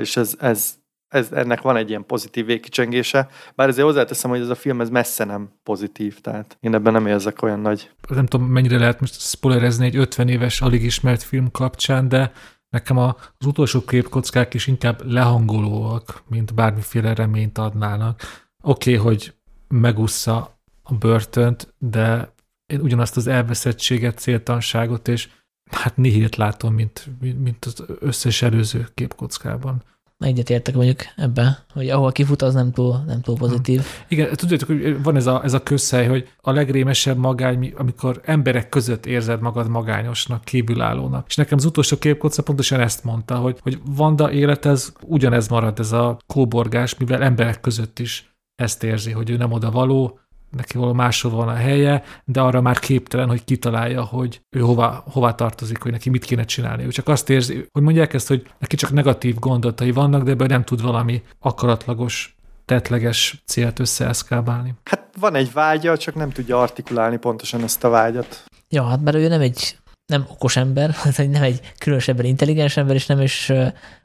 és 0.00 0.16
ez, 0.16 0.34
ez 0.38 0.79
ez, 1.10 1.32
ennek 1.32 1.60
van 1.60 1.76
egy 1.76 1.88
ilyen 1.88 2.06
pozitív 2.06 2.46
végkicsengése, 2.46 3.28
bár 3.54 3.68
ezért 3.68 3.86
hozzáteszem, 3.86 4.30
hogy 4.30 4.40
ez 4.40 4.48
a 4.48 4.54
film 4.54 4.80
ez 4.80 4.90
messze 4.90 5.24
nem 5.24 5.50
pozitív, 5.62 6.20
tehát 6.20 6.56
én 6.60 6.74
ebben 6.74 6.92
nem 6.92 7.06
érzek 7.06 7.42
olyan 7.42 7.60
nagy. 7.60 7.90
Nem 8.08 8.26
tudom, 8.26 8.46
mennyire 8.46 8.78
lehet 8.78 9.00
most 9.00 9.20
spoilerezni 9.20 9.86
egy 9.86 9.96
50 9.96 10.28
éves, 10.28 10.60
alig 10.60 10.82
ismert 10.84 11.22
film 11.22 11.50
kapcsán, 11.50 12.08
de 12.08 12.32
nekem 12.68 12.98
az 12.98 13.46
utolsó 13.46 13.84
képkockák 13.84 14.54
is 14.54 14.66
inkább 14.66 15.02
lehangolóak, 15.06 16.22
mint 16.28 16.54
bármiféle 16.54 17.14
reményt 17.14 17.58
adnának. 17.58 18.20
Oké, 18.62 18.96
okay, 18.96 19.04
hogy 19.04 19.34
megussza 19.68 20.60
a 20.82 20.94
börtönt, 20.94 21.74
de 21.78 22.32
én 22.66 22.80
ugyanazt 22.80 23.16
az 23.16 23.26
elveszettséget, 23.26 24.18
céltanságot 24.18 25.08
és 25.08 25.28
hát 25.70 25.96
nihilt 25.96 26.36
látom, 26.36 26.74
mint, 26.74 27.08
mint 27.20 27.64
az 27.64 27.84
összes 28.00 28.42
előző 28.42 28.88
képkockában 28.94 29.82
egyetértek 30.20 30.74
mondjuk 30.74 31.00
ebbe, 31.16 31.64
hogy 31.72 31.88
ahol 31.88 32.12
kifut, 32.12 32.42
az 32.42 32.54
nem 32.54 32.72
túl, 32.72 33.02
nem 33.06 33.20
túl 33.20 33.36
pozitív. 33.36 33.82
Igen, 34.08 34.36
tudjátok, 34.36 34.68
hogy 34.68 35.02
van 35.02 35.16
ez 35.16 35.26
a, 35.26 35.44
ez 35.44 35.52
a 35.52 35.62
közhely, 35.62 36.06
hogy 36.08 36.28
a 36.40 36.52
legrémesebb 36.52 37.16
magány, 37.16 37.72
amikor 37.76 38.20
emberek 38.24 38.68
között 38.68 39.06
érzed 39.06 39.40
magad 39.40 39.68
magányosnak, 39.68 40.44
kívülállónak. 40.44 41.24
És 41.28 41.34
nekem 41.34 41.58
az 41.58 41.64
utolsó 41.64 41.98
képkocka 41.98 42.42
pontosan 42.42 42.80
ezt 42.80 43.04
mondta, 43.04 43.36
hogy, 43.36 43.58
hogy 43.62 43.78
Vanda 43.84 44.32
élet, 44.32 44.64
ez 44.64 44.92
ugyanez 45.02 45.48
marad, 45.48 45.78
ez 45.78 45.92
a 45.92 46.18
kóborgás, 46.26 46.96
mivel 46.96 47.22
emberek 47.22 47.60
között 47.60 47.98
is 47.98 48.34
ezt 48.54 48.82
érzi, 48.82 49.10
hogy 49.10 49.30
ő 49.30 49.36
nem 49.36 49.52
oda 49.52 49.70
való, 49.70 50.18
neki 50.50 50.78
való 50.78 50.92
máshol 50.92 51.30
van 51.30 51.48
a 51.48 51.54
helye, 51.54 52.02
de 52.24 52.40
arra 52.40 52.60
már 52.60 52.78
képtelen, 52.78 53.28
hogy 53.28 53.44
kitalálja, 53.44 54.04
hogy 54.04 54.40
ő 54.56 54.60
hova, 54.60 55.04
hova 55.10 55.34
tartozik, 55.34 55.82
hogy 55.82 55.92
neki 55.92 56.10
mit 56.10 56.24
kéne 56.24 56.44
csinálni. 56.44 56.84
Ő 56.84 56.88
csak 56.88 57.08
azt 57.08 57.30
érzi, 57.30 57.66
hogy 57.72 57.82
mondják 57.82 58.14
ezt, 58.14 58.28
hogy 58.28 58.46
neki 58.58 58.76
csak 58.76 58.92
negatív 58.92 59.38
gondolatai 59.38 59.90
vannak, 59.90 60.22
de 60.22 60.30
ebből 60.30 60.46
nem 60.46 60.64
tud 60.64 60.82
valami 60.82 61.22
akaratlagos 61.38 62.34
tetleges 62.64 63.42
célt 63.46 63.78
összeeszkábálni. 63.78 64.74
Hát 64.84 65.08
van 65.20 65.34
egy 65.34 65.52
vágya, 65.52 65.98
csak 65.98 66.14
nem 66.14 66.30
tudja 66.30 66.60
artikulálni 66.60 67.16
pontosan 67.16 67.62
ezt 67.62 67.84
a 67.84 67.88
vágyat. 67.88 68.44
Ja, 68.68 68.84
hát 68.84 69.00
mert 69.00 69.16
ő 69.16 69.28
nem 69.28 69.40
egy 69.40 69.78
nem 70.10 70.26
okos 70.28 70.56
ember, 70.56 70.96
nem 71.16 71.42
egy 71.42 71.72
különösebben 71.78 72.24
intelligens 72.24 72.76
ember, 72.76 72.94
és 72.94 73.06
nem 73.06 73.20
is 73.20 73.48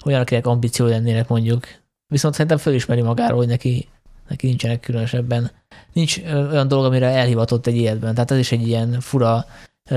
olyan, 0.05 0.21
akinek 0.21 0.45
ambíció 0.45 0.85
lennének 0.85 1.27
mondjuk. 1.27 1.67
Viszont 2.07 2.33
szerintem 2.33 2.57
fölismeri 2.57 3.01
magáról, 3.01 3.37
hogy 3.37 3.47
neki, 3.47 3.87
neki 4.27 4.47
nincsenek 4.47 4.79
különösebben. 4.79 5.51
Nincs 5.95 6.21
olyan 6.51 6.67
dolog, 6.67 6.85
amire 6.85 7.07
elhivatott 7.07 7.67
egy 7.67 7.75
életben. 7.75 8.13
Tehát 8.13 8.31
ez 8.31 8.37
is 8.37 8.51
egy 8.51 8.67
ilyen 8.67 8.99
fura 8.99 9.45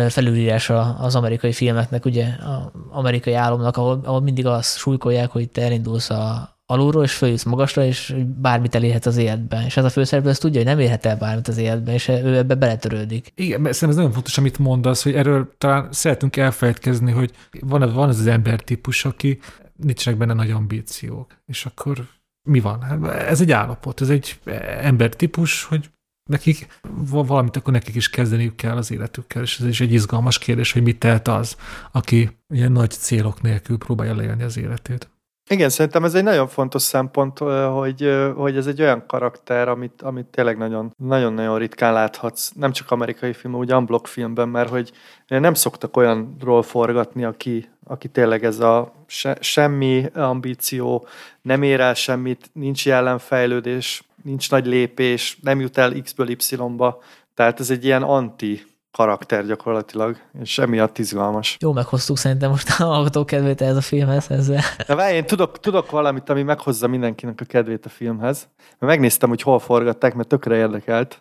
felülírás 0.09 0.71
az 0.99 1.15
amerikai 1.15 1.53
filmeknek, 1.53 2.05
ugye 2.05 2.25
az 2.25 2.81
amerikai 2.91 3.35
álomnak, 3.35 3.77
ahol, 3.77 4.01
ahol 4.05 4.21
mindig 4.21 4.47
azt 4.47 4.77
súlykolják, 4.79 5.31
hogy 5.31 5.49
te 5.49 5.63
elindulsz 5.63 6.11
a, 6.11 6.57
alulról, 6.67 7.03
és 7.03 7.13
följutsz 7.13 7.45
magasra, 7.45 7.85
és 7.85 8.15
bármit 8.41 8.75
elérhet 8.75 9.07
az 9.07 9.17
életben. 9.17 9.65
És 9.65 9.77
ez 9.77 9.85
a 9.85 9.91
főszereplő 9.91 10.31
ezt 10.31 10.41
tudja, 10.41 10.61
hogy 10.61 10.69
nem 10.69 10.79
érhet 10.79 11.07
el 11.07 11.17
bármit 11.17 11.49
az 11.49 11.59
életben, 11.59 11.95
és 11.95 12.09
ő 12.09 12.37
ebbe 12.37 12.55
beletörődik. 12.55 13.33
Igen, 13.35 13.61
mert 13.61 13.75
szerintem 13.75 13.89
ez 13.89 13.97
nagyon 13.97 14.13
fontos, 14.13 14.39
amit 14.39 14.59
mondasz, 14.59 15.03
hogy 15.03 15.15
erről 15.15 15.53
talán 15.59 15.89
szeretünk 15.91 16.37
elfelejtkezni, 16.37 17.13
hogy 17.13 17.31
van, 17.61 17.93
van 17.95 18.09
az 18.09 18.19
az 18.19 18.27
ember 18.27 18.61
típus, 18.61 19.05
aki 19.05 19.39
nincsenek 19.77 20.19
benne 20.19 20.33
nagy 20.33 20.51
ambíciók. 20.51 21.37
És 21.47 21.65
akkor 21.65 22.07
mi 22.49 22.61
van? 22.61 22.83
Hát 22.83 23.05
ez 23.05 23.41
egy 23.41 23.53
állapot, 23.53 24.01
ez 24.01 24.09
egy 24.09 24.41
ember 24.81 25.09
típus, 25.15 25.65
hogy 25.65 25.91
nekik 26.31 26.81
valamit 27.11 27.57
akkor 27.57 27.73
nekik 27.73 27.95
is 27.95 28.11
kezdeniük 28.11 28.57
kell 28.57 28.77
az 28.77 28.91
életükkel, 28.91 29.43
és 29.43 29.61
ez 29.61 29.67
is 29.67 29.81
egy 29.81 29.93
izgalmas 29.93 30.39
kérdés, 30.39 30.73
hogy 30.73 30.83
mit 30.83 30.99
tehet 30.99 31.29
az, 31.29 31.57
aki 31.93 32.39
ilyen 32.55 32.73
nagy 32.73 32.91
célok 32.91 33.43
nélkül 33.43 33.79
próbálja 33.79 34.15
leélni 34.15 34.43
az 34.43 34.57
életét. 34.57 35.09
Igen, 35.51 35.69
szerintem 35.69 36.05
ez 36.05 36.15
egy 36.15 36.23
nagyon 36.23 36.49
fontos 36.49 36.83
szempont, 36.83 37.39
hogy, 37.39 38.11
hogy 38.37 38.57
ez 38.57 38.67
egy 38.67 38.81
olyan 38.81 39.07
karakter, 39.07 39.69
amit, 39.69 40.03
amit 40.03 40.27
tényleg 40.27 40.59
nagyon, 40.59 40.95
nagyon-nagyon 40.97 41.59
ritkán 41.59 41.93
láthatsz, 41.93 42.51
nem 42.55 42.73
csak 42.73 42.91
amerikai 42.91 43.33
film, 43.33 43.55
úgy 43.55 43.73
unblock 43.73 44.07
filmben, 44.07 44.49
mert 44.49 44.69
hogy 44.69 44.93
nem 45.29 45.55
szoktak 45.55 45.97
olyanról 45.97 46.63
forgatni, 46.63 47.25
aki, 47.25 47.69
aki 47.85 48.09
tényleg 48.09 48.45
ez 48.45 48.61
a 48.61 48.93
se, 49.07 49.37
semmi 49.41 50.05
ambíció, 50.15 51.07
nem 51.43 51.63
ér 51.63 51.81
el 51.81 51.95
semmit, 51.95 52.51
nincs 52.53 52.87
jelenfejlődés, 52.87 54.03
nincs 54.23 54.51
nagy 54.51 54.67
lépés, 54.67 55.39
nem 55.43 55.61
jut 55.61 55.79
el 55.79 55.93
X-ből 56.03 56.29
Y-ba, 56.29 57.03
tehát 57.35 57.61
ez 57.61 57.71
egy 57.71 57.85
ilyen 57.85 58.03
anti 58.03 58.63
karakter 58.99 59.47
gyakorlatilag, 59.47 60.17
és 60.41 60.59
emiatt 60.59 60.99
izgalmas. 60.99 61.57
Jó, 61.61 61.73
meghoztuk 61.73 62.19
szerintem 62.19 62.51
most 62.51 62.81
a 62.81 62.85
hallgató 62.85 63.25
kedvét 63.25 63.61
ez 63.61 63.77
a 63.77 63.81
filmhez 63.81 64.31
ezzel. 64.31 64.61
Na, 64.87 65.11
én 65.11 65.27
tudok, 65.27 65.61
tudok 65.61 65.91
valamit, 65.91 66.29
ami 66.29 66.43
meghozza 66.43 66.87
mindenkinek 66.87 67.41
a 67.41 67.45
kedvét 67.45 67.87
a 67.87 67.89
filmhez. 67.89 68.49
Mert 68.59 68.93
megnéztem, 68.93 69.29
hogy 69.29 69.43
hol 69.43 69.59
forgatták, 69.59 70.15
mert 70.15 70.29
tökre 70.29 70.57
érdekelt. 70.57 71.21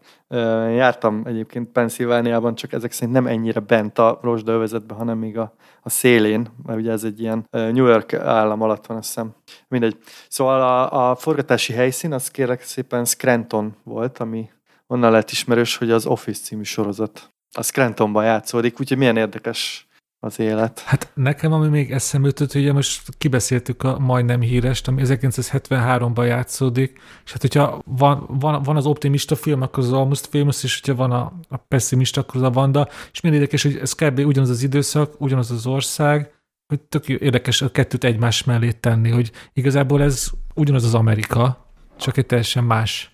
Jártam 0.76 1.22
egyébként 1.26 1.72
Pennsylvániában, 1.72 2.56
csak 2.56 2.74
ezek 2.74 2.92
szerint 2.92 3.14
nem 3.14 3.28
ennyire 3.28 3.60
bent 3.60 4.00
a 4.00 4.20
rozsdaövezetben, 4.22 4.98
hanem 4.98 5.18
még 5.18 5.38
a, 5.38 5.54
a 5.82 5.90
szélén, 5.90 6.48
mert 6.66 6.80
ugye 6.80 6.92
ez 6.92 7.04
egy 7.04 7.20
ilyen 7.20 7.48
New 7.52 7.86
York 7.86 8.14
állam 8.14 8.62
alatt 8.62 8.86
van, 8.86 8.98
azt 8.98 9.08
hiszem. 9.08 9.36
Mindegy. 9.68 9.98
Szóval 10.30 10.62
a, 10.62 11.10
a 11.10 11.16
forgatási 11.16 11.74
helyszín, 11.74 12.14
az 12.14 12.32
kérlek 12.32 12.62
szépen 12.62 13.06
Scranton 13.06 13.76
volt, 13.84 14.18
ami 14.18 14.50
onnan 14.88 15.12
lett 15.12 15.30
ismerős, 15.30 15.78
hogy 15.78 15.92
az 15.92 16.06
Office 16.06 16.42
című 16.42 16.64
sorozat 16.64 17.32
a 17.58 17.62
Scrantonban 17.62 18.24
játszódik, 18.26 18.80
úgyhogy 18.80 18.98
milyen 18.98 19.18
érdekes 19.18 19.88
az 20.20 20.40
élet. 20.40 20.80
Hát 20.80 21.12
nekem, 21.14 21.52
ami 21.54 21.68
még 21.68 21.92
eszembe 21.92 22.32
hogy 22.52 22.74
most 22.74 23.02
kibeszéltük 23.18 23.84
a 23.84 24.00
majdnem 24.00 24.42
hírest, 24.42 24.88
ami 24.88 25.02
1973-ban 25.06 26.26
játszódik, 26.26 27.00
és 27.26 27.32
hát 27.32 27.42
hogyha 27.42 27.82
van, 27.86 28.26
van, 28.28 28.64
van 28.64 28.76
az 28.76 28.86
optimista 28.86 29.36
film, 29.36 29.62
akkor 29.62 29.84
az 29.84 29.94
Almost 29.94 30.28
Famous, 30.28 30.64
és 30.64 30.80
hogyha 30.80 30.96
van 30.96 31.12
a, 31.12 31.34
a 31.50 31.58
pessimista, 31.58 32.22
akkor 32.22 32.36
az 32.36 32.42
a 32.42 32.50
Vanda, 32.50 32.88
és 33.12 33.22
milyen 33.22 33.38
érdekes, 33.38 33.64
hogy 33.64 33.78
ez 33.78 33.94
kb. 33.94 34.20
ugyanaz 34.20 34.50
az 34.50 34.64
időszak, 34.64 35.22
ugyanaz 35.22 35.52
az 35.52 35.68
ország, 35.68 36.32
hogy 36.68 36.82
tök 36.82 37.08
érdekes 37.10 37.62
a 37.62 37.72
kettőt 37.72 38.04
egymás 38.04 38.44
mellé 38.44 38.72
tenni, 38.72 39.10
hogy 39.10 39.32
igazából 39.54 40.02
ez 40.02 40.30
ugyanaz 40.56 40.84
az 40.84 40.94
Amerika, 40.94 41.72
csak 41.98 42.18
egy 42.18 42.26
teljesen 42.26 42.64
más 42.64 43.12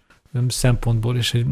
szempontból 0.47 1.17
és 1.17 1.33
egy 1.33 1.45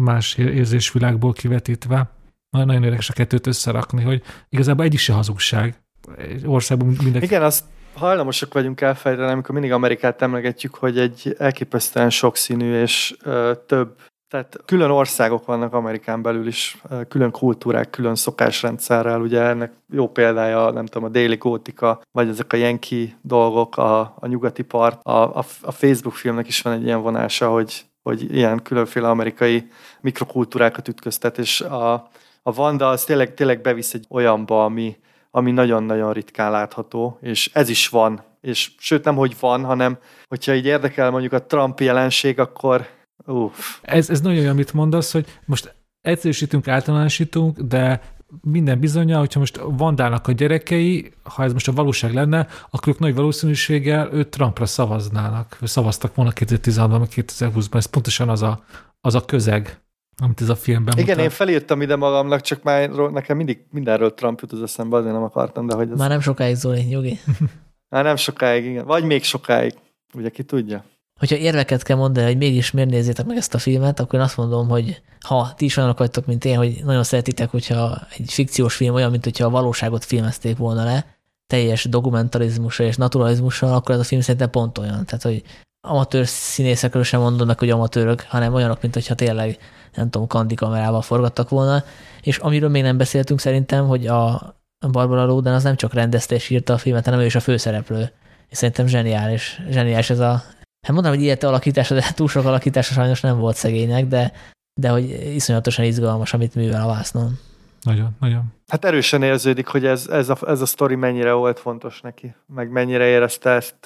más 0.00 0.36
érzésvilágból 0.36 1.32
kivetítve. 1.32 2.17
Nagyon 2.50 2.84
érdekes 2.84 3.10
a 3.10 3.12
kettőt 3.12 3.46
összerakni, 3.46 4.02
hogy 4.02 4.22
igazából 4.48 4.84
egy 4.84 4.94
is 4.94 5.08
a 5.08 5.14
hazugság. 5.14 5.82
Egy 6.16 6.46
országban 6.46 6.88
mindenki... 7.02 7.26
Igen, 7.26 7.42
azt 7.42 7.64
hajlamosak 7.94 8.52
vagyunk 8.52 8.80
elfelejteni, 8.80 9.32
amikor 9.32 9.54
mindig 9.54 9.72
Amerikát 9.72 10.22
emlegetjük, 10.22 10.74
hogy 10.74 10.98
egy 10.98 11.34
elképesztően 11.38 12.10
sokszínű 12.10 12.80
és 12.80 13.16
ö, 13.22 13.52
több 13.66 13.96
tehát 14.28 14.56
külön 14.64 14.90
országok 14.90 15.44
vannak 15.44 15.72
Amerikán 15.72 16.22
belül 16.22 16.46
is, 16.46 16.82
külön 17.08 17.30
kultúrák, 17.30 17.90
külön 17.90 18.14
szokásrendszerrel, 18.14 19.20
ugye 19.20 19.40
ennek 19.40 19.72
jó 19.92 20.08
példája, 20.08 20.70
nem 20.70 20.86
tudom, 20.86 21.08
a 21.08 21.12
déli 21.12 21.36
gótika, 21.36 22.00
vagy 22.12 22.28
ezek 22.28 22.52
a 22.52 22.56
jenki 22.56 23.16
dolgok, 23.22 23.76
a, 23.76 24.00
a 24.00 24.26
nyugati 24.26 24.62
part. 24.62 25.00
A, 25.02 25.36
a, 25.36 25.44
a 25.62 25.72
Facebook 25.72 26.14
filmnek 26.14 26.48
is 26.48 26.62
van 26.62 26.72
egy 26.72 26.84
ilyen 26.84 27.02
vonása, 27.02 27.50
hogy, 27.50 27.84
hogy 28.02 28.34
ilyen 28.34 28.62
különféle 28.62 29.08
amerikai 29.08 29.68
mikrokultúrákat 30.00 30.88
ütköztet, 30.88 31.38
és 31.38 31.60
a, 31.60 32.08
a 32.48 32.52
Vanda 32.52 32.88
az 32.88 33.04
tényleg, 33.04 33.34
tényleg 33.34 33.60
bevisz 33.60 33.94
egy 33.94 34.06
olyanba, 34.08 34.64
ami, 34.64 34.96
ami 35.30 35.50
nagyon-nagyon 35.50 36.12
ritkán 36.12 36.50
látható, 36.50 37.18
és 37.20 37.50
ez 37.52 37.68
is 37.68 37.88
van. 37.88 38.22
És 38.40 38.70
sőt 38.78 39.04
nem, 39.04 39.16
hogy 39.16 39.36
van, 39.40 39.64
hanem 39.64 39.98
hogyha 40.28 40.54
így 40.54 40.66
érdekel 40.66 41.10
mondjuk 41.10 41.32
a 41.32 41.46
Trump 41.46 41.80
jelenség, 41.80 42.38
akkor 42.38 42.86
uff. 43.26 43.78
Ez, 43.82 44.10
ez 44.10 44.20
nagyon 44.20 44.38
olyan, 44.38 44.50
amit 44.50 44.72
mondasz, 44.72 45.12
hogy 45.12 45.26
most 45.44 45.74
egyszerűsítünk, 46.00 46.68
általánosítunk, 46.68 47.60
de 47.60 48.00
minden 48.42 48.80
bizonyja, 48.80 49.18
hogyha 49.18 49.38
most 49.38 49.60
Vandának 49.62 50.28
a 50.28 50.32
gyerekei, 50.32 51.12
ha 51.22 51.42
ez 51.42 51.52
most 51.52 51.68
a 51.68 51.72
valóság 51.72 52.14
lenne, 52.14 52.46
akkor 52.70 52.92
ők 52.92 52.98
nagy 52.98 53.14
valószínűséggel 53.14 54.08
ő 54.12 54.24
Trumpra 54.24 54.66
szavaznának, 54.66 55.58
szavaztak 55.62 56.14
volna 56.14 56.32
2016-ban, 56.34 57.06
2020-ban. 57.14 57.76
Ez 57.76 57.86
pontosan 57.86 58.28
az 58.28 58.42
a, 58.42 58.64
az 59.00 59.14
a 59.14 59.24
közeg, 59.24 59.80
amit 60.22 60.40
ez 60.40 60.48
a 60.48 60.56
filmben 60.56 60.98
Igen, 60.98 61.08
mutat. 61.08 61.22
én 61.22 61.30
felírtam 61.30 61.82
ide 61.82 61.96
magamnak, 61.96 62.40
csak 62.40 62.62
már 62.62 62.90
nekem 62.90 63.36
mindig 63.36 63.64
mindenről 63.70 64.14
Trump 64.14 64.40
jut 64.40 64.52
az 64.52 64.62
eszembe, 64.62 64.96
azért 64.96 65.12
nem 65.12 65.22
akartam, 65.22 65.66
de 65.66 65.74
hogy 65.74 65.90
ez... 65.90 65.98
Már 65.98 66.08
nem 66.08 66.20
sokáig, 66.20 66.54
Zoli, 66.54 66.80
nyugi. 66.80 67.18
már 67.88 68.04
nem 68.04 68.16
sokáig, 68.16 68.64
igen. 68.64 68.84
Vagy 68.84 69.04
még 69.04 69.24
sokáig. 69.24 69.72
Ugye 70.14 70.28
ki 70.28 70.42
tudja. 70.42 70.84
Hogyha 71.18 71.36
érveket 71.36 71.82
kell 71.82 71.96
mondani, 71.96 72.26
hogy 72.26 72.36
mégis 72.36 72.70
miért 72.70 72.90
nézzétek 72.90 73.26
meg 73.26 73.36
ezt 73.36 73.54
a 73.54 73.58
filmet, 73.58 74.00
akkor 74.00 74.14
én 74.18 74.24
azt 74.24 74.36
mondom, 74.36 74.68
hogy 74.68 75.02
ha 75.26 75.52
ti 75.56 75.64
is 75.64 75.76
olyanok 75.76 75.98
vagytok, 75.98 76.26
mint 76.26 76.44
én, 76.44 76.56
hogy 76.56 76.80
nagyon 76.84 77.04
szeretitek, 77.04 77.50
hogyha 77.50 77.98
egy 78.16 78.32
fikciós 78.32 78.74
film 78.74 78.94
olyan, 78.94 79.10
mint 79.10 79.24
hogyha 79.24 79.46
a 79.46 79.50
valóságot 79.50 80.04
filmezték 80.04 80.56
volna 80.56 80.84
le, 80.84 81.06
teljes 81.46 81.84
dokumentalizmussal 81.84 82.86
és 82.86 82.96
naturalizmussal, 82.96 83.74
akkor 83.74 83.94
ez 83.94 84.00
a 84.00 84.04
film 84.04 84.20
szerintem 84.20 84.50
pont 84.50 84.78
olyan. 84.78 85.04
Tehát, 85.04 85.22
hogy 85.22 85.42
amatőr 85.88 86.26
színészekről 86.26 87.02
sem 87.02 87.20
mondanak, 87.20 87.58
hogy 87.58 87.70
amatőrök, 87.70 88.24
hanem 88.28 88.54
olyanok, 88.54 88.82
mint 88.82 88.94
hogyha 88.94 89.14
tényleg 89.14 89.58
nem 89.94 90.10
tudom, 90.10 90.26
kandi 90.26 90.54
kamerával 90.54 91.02
forgattak 91.02 91.48
volna, 91.48 91.84
és 92.22 92.38
amiről 92.38 92.68
még 92.68 92.82
nem 92.82 92.96
beszéltünk 92.96 93.40
szerintem, 93.40 93.86
hogy 93.86 94.06
a 94.06 94.54
Barbara 94.90 95.24
Loden 95.24 95.54
az 95.54 95.62
nem 95.62 95.76
csak 95.76 95.94
rendezte 95.94 96.34
és 96.34 96.50
írta 96.50 96.72
a 96.72 96.78
filmet, 96.78 97.04
hanem 97.04 97.20
ő 97.20 97.24
is 97.24 97.34
a 97.34 97.40
főszereplő. 97.40 98.12
És 98.48 98.56
szerintem 98.56 98.86
zseniális, 98.86 99.60
zseniális 99.70 100.10
ez 100.10 100.18
a, 100.18 100.42
hát 100.80 100.92
mondanám, 100.92 101.16
hogy 101.16 101.22
ilyet 101.22 101.42
alakítása, 101.42 101.94
de 101.94 102.04
túl 102.14 102.28
sok 102.28 102.44
alakítása 102.44 102.92
sajnos 102.92 103.20
nem 103.20 103.38
volt 103.38 103.56
szegénynek, 103.56 104.06
de, 104.06 104.32
de 104.80 104.88
hogy 104.88 105.34
iszonyatosan 105.34 105.84
izgalmas, 105.84 106.34
amit 106.34 106.54
művel 106.54 106.82
a 106.82 106.86
vásznon. 106.86 107.38
Nagyon, 107.82 108.16
nagyon. 108.20 108.42
Hát 108.68 108.84
erősen 108.84 109.22
érződik, 109.22 109.66
hogy 109.66 109.86
ez, 109.86 110.06
ez, 110.06 110.28
a, 110.28 110.36
ez 110.46 110.60
a 110.60 110.66
sztori 110.66 110.94
mennyire 110.94 111.32
volt 111.32 111.58
fontos 111.58 112.00
neki, 112.00 112.34
meg 112.46 112.70
mennyire 112.70 113.06
érezte 113.06 113.50
ezt, 113.50 113.76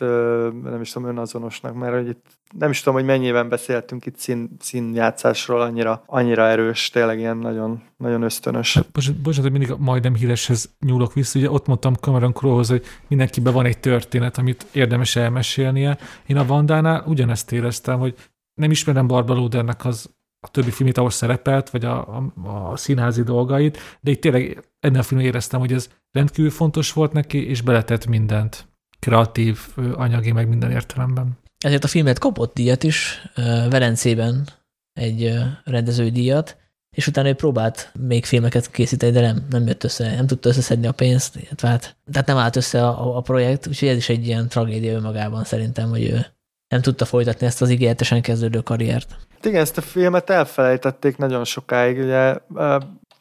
nem 0.62 0.78
is 0.80 0.90
tudom, 0.92 1.08
önazonosnak, 1.08 1.74
mert 1.74 1.94
hogy 1.94 2.08
itt 2.08 2.24
nem 2.58 2.70
is 2.70 2.78
tudom, 2.78 2.94
hogy 2.94 3.04
mennyiben 3.04 3.48
beszéltünk 3.48 4.06
itt 4.06 4.16
szín, 4.16 4.56
színjátszásról, 4.60 5.60
annyira, 5.60 6.02
annyira 6.06 6.46
erős, 6.46 6.90
tényleg 6.90 7.18
ilyen 7.18 7.36
nagyon, 7.36 7.82
nagyon 7.96 8.22
ösztönös. 8.22 8.74
Hát, 8.74 8.90
bocsánat, 9.22 9.50
hogy 9.50 9.58
mindig 9.58 9.76
majdnem 9.78 10.14
híreshez 10.14 10.74
nyúlok 10.80 11.12
vissza, 11.12 11.38
ugye 11.38 11.50
ott 11.50 11.66
mondtam 11.66 11.94
Cameron 11.94 12.32
Crowe-hoz, 12.32 12.68
hogy 12.68 12.84
mindenkiben 13.08 13.52
van 13.52 13.64
egy 13.64 13.78
történet, 13.78 14.38
amit 14.38 14.66
érdemes 14.72 15.16
elmesélnie. 15.16 15.98
Én 16.26 16.36
a 16.36 16.46
Vandánál 16.46 17.04
ugyanezt 17.06 17.52
éreztem, 17.52 17.98
hogy 17.98 18.14
nem 18.54 18.70
ismerem 18.70 19.06
Barbara 19.06 19.38
Ludernek 19.38 19.84
az 19.84 20.10
a 20.44 20.48
többi 20.50 20.70
filmét, 20.70 20.98
ahol 20.98 21.10
szerepelt, 21.10 21.70
vagy 21.70 21.84
a, 21.84 22.16
a, 22.16 22.32
a 22.48 22.76
színházi 22.76 23.22
dolgait, 23.22 23.78
de 24.00 24.10
itt 24.10 24.20
tényleg 24.20 24.64
ennél 24.80 24.98
a 24.98 25.02
filmben 25.02 25.28
éreztem, 25.28 25.60
hogy 25.60 25.72
ez 25.72 25.88
rendkívül 26.12 26.50
fontos 26.50 26.92
volt 26.92 27.12
neki, 27.12 27.48
és 27.48 27.60
beletett 27.60 28.06
mindent. 28.06 28.66
Kreatív, 28.98 29.58
anyagi, 29.94 30.32
meg 30.32 30.48
minden 30.48 30.70
értelemben. 30.70 31.38
Ezért 31.58 31.84
a 31.84 31.88
filmet 31.88 32.18
kapott 32.18 32.54
díjat 32.54 32.82
is, 32.82 33.28
Velencében 33.70 34.46
egy 34.92 35.34
rendezői 35.64 36.10
díjat, 36.10 36.56
és 36.96 37.06
utána 37.06 37.28
ő 37.28 37.34
próbált 37.34 37.92
még 37.98 38.24
filmeket 38.24 38.70
készíteni, 38.70 39.12
de 39.12 39.20
nem, 39.20 39.46
nem 39.50 39.66
jött 39.66 39.84
össze, 39.84 40.14
nem 40.14 40.26
tudta 40.26 40.48
összeszedni 40.48 40.86
a 40.86 40.92
pénzt, 40.92 41.38
hát, 41.62 41.96
tehát 42.12 42.26
nem 42.26 42.36
állt 42.36 42.56
össze 42.56 42.86
a, 42.86 43.16
a 43.16 43.20
projekt, 43.20 43.66
úgyhogy 43.66 43.88
ez 43.88 43.96
is 43.96 44.08
egy 44.08 44.26
ilyen 44.26 44.48
tragédia 44.48 44.92
önmagában 44.92 45.44
szerintem, 45.44 45.88
hogy 45.88 46.02
ő 46.02 46.26
nem 46.68 46.82
tudta 46.82 47.04
folytatni 47.04 47.46
ezt 47.46 47.62
az 47.62 47.70
ígéretesen 47.70 48.22
kezdődő 48.22 48.60
karriert. 48.60 49.16
Igen, 49.42 49.60
ezt 49.60 49.76
a 49.76 49.80
filmet 49.80 50.30
elfelejtették 50.30 51.16
nagyon 51.16 51.44
sokáig, 51.44 51.98
ugye, 51.98 52.36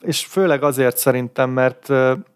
és 0.02 0.26
főleg 0.26 0.64
azért 0.64 0.98
szerintem, 0.98 1.50
mert 1.50 1.90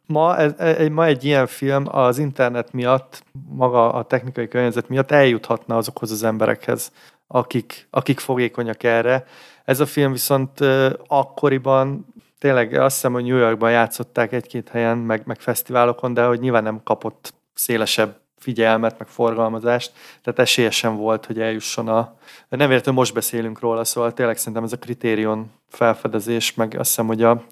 ma, 0.05 0.37
egy, 0.57 0.91
ma 0.91 1.05
egy 1.05 1.23
ilyen 1.23 1.47
film 1.47 1.83
az 1.87 2.17
internet 2.17 2.73
miatt, 2.73 3.23
maga 3.49 3.93
a 3.93 4.03
technikai 4.03 4.47
környezet 4.47 4.89
miatt 4.89 5.11
eljuthatna 5.11 5.77
azokhoz 5.77 6.11
az 6.11 6.23
emberekhez, 6.23 6.91
akik, 7.27 7.87
akik 7.89 8.19
fogékonyak 8.19 8.83
erre. 8.83 9.25
Ez 9.65 9.79
a 9.79 9.85
film 9.85 10.11
viszont 10.11 10.59
akkoriban 11.07 12.13
tényleg 12.39 12.73
azt 12.73 12.95
hiszem, 12.95 13.13
hogy 13.13 13.23
New 13.23 13.37
Yorkban 13.37 13.71
játszották 13.71 14.31
egy-két 14.31 14.69
helyen, 14.69 14.97
meg, 14.97 15.21
meg 15.25 15.39
fesztiválokon, 15.39 16.13
de 16.13 16.25
hogy 16.25 16.39
nyilván 16.39 16.63
nem 16.63 16.81
kapott 16.83 17.33
szélesebb 17.53 18.23
figyelmet, 18.45 18.99
meg 18.99 19.07
forgalmazást, 19.07 19.91
tehát 20.23 20.39
esélyesen 20.39 20.95
volt, 20.95 21.25
hogy 21.25 21.39
eljusson 21.39 21.87
a... 21.87 22.17
Nem 22.49 22.67
véletlenül 22.67 22.99
most 22.99 23.13
beszélünk 23.13 23.59
róla, 23.59 23.83
szóval 23.83 24.13
tényleg 24.13 24.37
szerintem 24.37 24.63
ez 24.63 24.73
a 24.73 24.77
kritérion 24.77 25.51
felfedezés, 25.69 26.53
meg 26.53 26.75
azt 26.79 26.89
hiszem, 26.89 27.07
hogy 27.07 27.23
a 27.23 27.43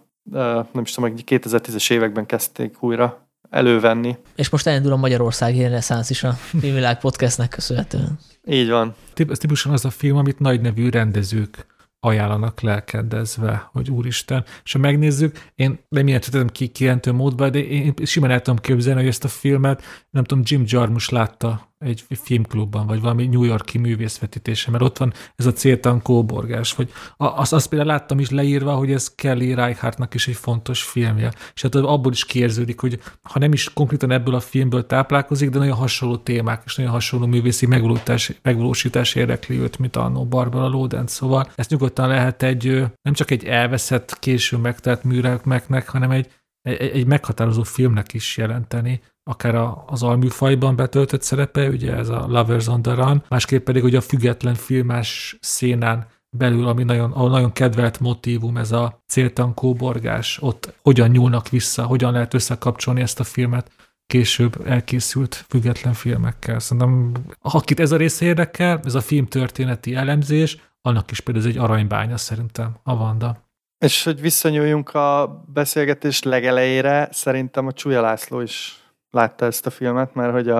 nem 0.71 0.83
is 0.83 0.91
tudom, 0.91 1.11
hogy 1.11 1.23
2010-es 1.25 1.91
években 1.91 2.25
kezdték 2.25 2.83
újra 2.83 3.27
elővenni. 3.49 4.17
És 4.35 4.49
most 4.49 4.67
elindul 4.67 4.91
a 4.91 4.95
Magyarországi 4.95 5.61
reneszánsz 5.61 6.09
is 6.09 6.23
a 6.23 6.31
Filmvilág 6.31 6.99
podcastnek 6.99 7.49
köszönhetően. 7.49 8.19
Így 8.45 8.69
van. 8.69 8.95
Ez 9.29 9.37
típusan 9.37 9.71
az 9.71 9.85
a 9.85 9.89
film, 9.89 10.17
amit 10.17 10.39
nagy 10.39 10.61
nevű 10.61 10.89
rendezők 10.89 11.65
ajánlanak 12.03 12.61
lelkedezve, 12.61 13.69
hogy 13.71 13.89
úristen. 13.89 14.45
És 14.63 14.71
ha 14.71 14.79
megnézzük, 14.79 15.49
én 15.55 15.79
nem 15.89 16.19
tudom 16.19 16.47
ki 16.47 16.67
kijelentő 16.67 17.11
módban, 17.11 17.51
de 17.51 17.59
én 17.59 17.93
simán 18.03 18.31
el 18.31 18.41
tudom 18.41 18.59
képzelni, 18.59 18.99
hogy 18.99 19.09
ezt 19.09 19.23
a 19.23 19.27
filmet, 19.27 19.83
nem 20.09 20.23
tudom, 20.23 20.43
Jim 20.47 20.63
Jarmusch 20.65 21.11
látta 21.11 21.72
egy 21.83 22.03
filmklubban, 22.09 22.87
vagy 22.87 23.01
valami 23.01 23.27
New 23.27 23.43
Yorki 23.43 23.77
művészvetítése, 23.77 24.71
mert 24.71 24.83
ott 24.83 24.97
van 24.97 25.13
ez 25.35 25.45
a 25.45 25.53
céltan 25.53 26.01
kóborgás, 26.01 26.73
vagy 26.73 26.91
azt, 27.17 27.53
azt 27.53 27.67
például 27.67 27.91
láttam 27.91 28.19
is 28.19 28.29
leírva, 28.29 28.73
hogy 28.73 28.91
ez 28.91 29.15
Kelly 29.15 29.53
Reichardtnak 29.53 30.13
is 30.13 30.27
egy 30.27 30.35
fontos 30.35 30.83
filmje, 30.83 31.31
és 31.53 31.61
hát 31.61 31.75
abból 31.75 32.11
is 32.11 32.25
kérződik, 32.25 32.79
hogy 32.79 32.99
ha 33.21 33.39
nem 33.39 33.53
is 33.53 33.73
konkrétan 33.73 34.11
ebből 34.11 34.35
a 34.35 34.39
filmből 34.39 34.85
táplálkozik, 34.85 35.49
de 35.49 35.57
nagyon 35.57 35.75
hasonló 35.75 36.17
témák 36.17 36.61
és 36.65 36.75
nagyon 36.75 36.91
hasonló 36.91 37.25
művészi 37.25 37.65
megvalósítás, 37.65 38.31
megvalósítás 38.41 39.15
érdekli 39.15 39.59
őt, 39.59 39.79
mint 39.79 39.95
annó 39.95 40.25
Barbara 40.25 40.67
Lódent, 40.67 41.09
szóval 41.09 41.51
ezt 41.55 41.69
nyugodtan 41.69 42.07
lehet 42.07 42.43
egy, 42.43 42.83
nem 43.01 43.13
csak 43.13 43.31
egy 43.31 43.45
elveszett, 43.45 44.19
késő 44.19 44.57
megtelt 44.57 45.03
műreknek, 45.03 45.89
hanem 45.89 46.11
egy, 46.11 46.31
egy, 46.63 47.05
meghatározó 47.05 47.63
filmnek 47.63 48.13
is 48.13 48.37
jelenteni 48.37 49.01
akár 49.23 49.55
a, 49.55 49.83
az 49.87 50.03
alműfajban 50.03 50.75
betöltött 50.75 51.21
szerepe, 51.21 51.69
ugye 51.69 51.95
ez 51.95 52.09
a 52.09 52.25
Lovers 52.27 52.67
on 52.67 52.81
the 52.81 52.93
Run, 52.93 53.23
másképp 53.29 53.65
pedig 53.65 53.83
ugye 53.83 53.97
a 53.97 54.01
független 54.01 54.55
filmás 54.55 55.37
szénán 55.41 56.07
belül, 56.37 56.67
ami 56.67 56.83
nagyon, 56.83 57.11
ahol 57.11 57.29
nagyon 57.29 57.51
kedvelt 57.51 57.99
motívum, 57.99 58.57
ez 58.57 58.71
a 58.71 59.03
céltan 59.07 59.53
kóborgás, 59.53 60.37
ott 60.41 60.73
hogyan 60.81 61.09
nyúlnak 61.09 61.49
vissza, 61.49 61.83
hogyan 61.83 62.11
lehet 62.11 62.33
összekapcsolni 62.33 63.01
ezt 63.01 63.19
a 63.19 63.23
filmet 63.23 63.71
később 64.07 64.67
elkészült 64.67 65.45
független 65.49 65.93
filmekkel. 65.93 66.59
Szerintem, 66.59 67.11
akit 67.39 67.79
ez 67.79 67.91
a 67.91 67.97
része 67.97 68.25
érdekel, 68.25 68.79
ez 68.83 68.95
a 68.95 69.01
film 69.01 69.27
történeti 69.27 69.95
elemzés, 69.95 70.57
annak 70.81 71.11
is 71.11 71.19
például 71.19 71.45
ez 71.45 71.51
egy 71.51 71.61
aranybánya 71.61 72.17
szerintem, 72.17 72.75
a 72.83 72.97
Vanda. 72.97 73.42
És 73.83 74.03
hogy 74.03 74.21
visszanyúljunk 74.21 74.93
a 74.93 75.43
beszélgetés 75.53 76.23
legelejére, 76.23 77.07
szerintem 77.11 77.67
a 77.67 77.71
Csúlya 77.71 78.01
László 78.01 78.39
is 78.39 78.77
látta 79.11 79.45
ezt 79.45 79.65
a 79.65 79.69
filmet, 79.69 80.13
mert 80.13 80.31
hogy 80.31 80.49
a, 80.49 80.59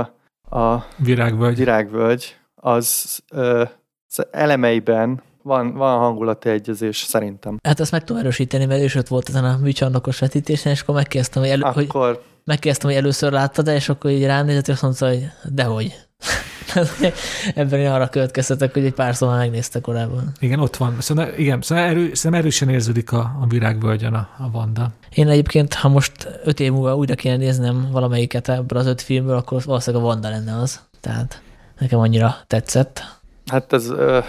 a 0.57 0.85
Virágvölgy, 0.97 1.57
Virágvölgy 1.57 2.37
az, 2.55 3.19
ö, 3.31 3.63
az 4.07 4.25
elemeiben 4.31 5.21
van, 5.41 5.73
van 5.73 5.97
hangulati 5.97 6.49
egyezés, 6.49 6.97
szerintem. 6.97 7.59
Hát 7.63 7.79
ezt 7.79 7.91
meg 7.91 8.03
tudom 8.03 8.21
erősíteni, 8.21 8.65
mert 8.65 8.83
is 8.83 8.95
ott 8.95 9.07
volt 9.07 9.29
ezen 9.29 9.45
a 9.45 9.57
műcsarnokos 9.57 10.19
vetítésen, 10.19 10.71
és 10.71 10.81
akkor 10.81 10.95
megkérdeztem, 10.95 11.41
hogy, 11.41 11.51
elő, 11.51 11.61
akkor... 11.61 12.07
hogy, 12.07 12.19
megkérdeztem, 12.43 12.89
hogy 12.89 12.99
először 12.99 13.31
láttad 13.31 13.67
és 13.67 13.89
akkor 13.89 14.11
így 14.11 14.25
rám 14.25 14.45
nézett, 14.45 14.67
és 14.67 14.73
azt 14.73 14.81
mondta, 14.81 15.07
hogy 15.07 15.25
dehogy. 15.43 15.93
Ebben 17.55 17.79
én 17.79 17.89
arra 17.89 18.07
következtetek, 18.07 18.73
hogy 18.73 18.85
egy 18.85 18.93
pár 18.93 19.15
szóval 19.15 19.37
megnézte 19.37 19.81
korábban. 19.81 20.31
Igen, 20.39 20.59
ott 20.59 20.77
van. 20.77 20.95
Szóval, 20.99 21.33
igen, 21.37 21.61
szóval 21.61 21.83
erő, 21.83 22.13
szerintem 22.13 22.33
erősen 22.33 22.69
érződik 22.69 23.11
a, 23.11 23.19
a 23.41 23.45
virágvölgyen 23.47 24.13
a, 24.13 24.29
a 24.37 24.51
Vanda. 24.51 24.89
Én 25.13 25.27
egyébként, 25.27 25.73
ha 25.73 25.89
most 25.89 26.29
öt 26.43 26.59
év 26.59 26.71
múlva 26.71 26.95
újra 26.95 27.15
kéne 27.15 27.37
néznem 27.37 27.89
valamelyiket 27.91 28.49
ebből 28.49 28.79
az 28.79 28.85
öt 28.85 29.01
filmből, 29.01 29.35
akkor 29.35 29.61
valószínűleg 29.65 30.05
a 30.05 30.07
Vanda 30.07 30.29
lenne 30.29 30.55
az. 30.57 30.79
Tehát 31.01 31.41
nekem 31.79 31.99
annyira 31.99 32.35
tetszett. 32.47 33.21
Hát 33.45 33.73
ez... 33.73 33.89
Ö, 33.89 34.19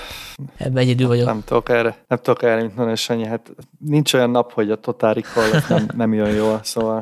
Ebben 0.56 0.82
egyedül 0.82 1.06
vagyok. 1.06 1.26
Nem 1.26 1.42
tudok 1.44 1.68
erre, 1.68 1.96
nem 2.08 2.18
tudok 2.22 2.42
erre, 2.42 2.60
mint 2.60 2.76
nagyon 2.76 2.96
Sanyi. 2.96 3.26
Hát 3.26 3.50
nincs 3.78 4.14
olyan 4.14 4.30
nap, 4.30 4.52
hogy 4.52 4.70
a 4.70 4.76
Total 4.76 5.16
nem, 5.68 5.86
nem 5.96 6.12
jön 6.12 6.30
jól, 6.30 6.60
szóval... 6.62 7.00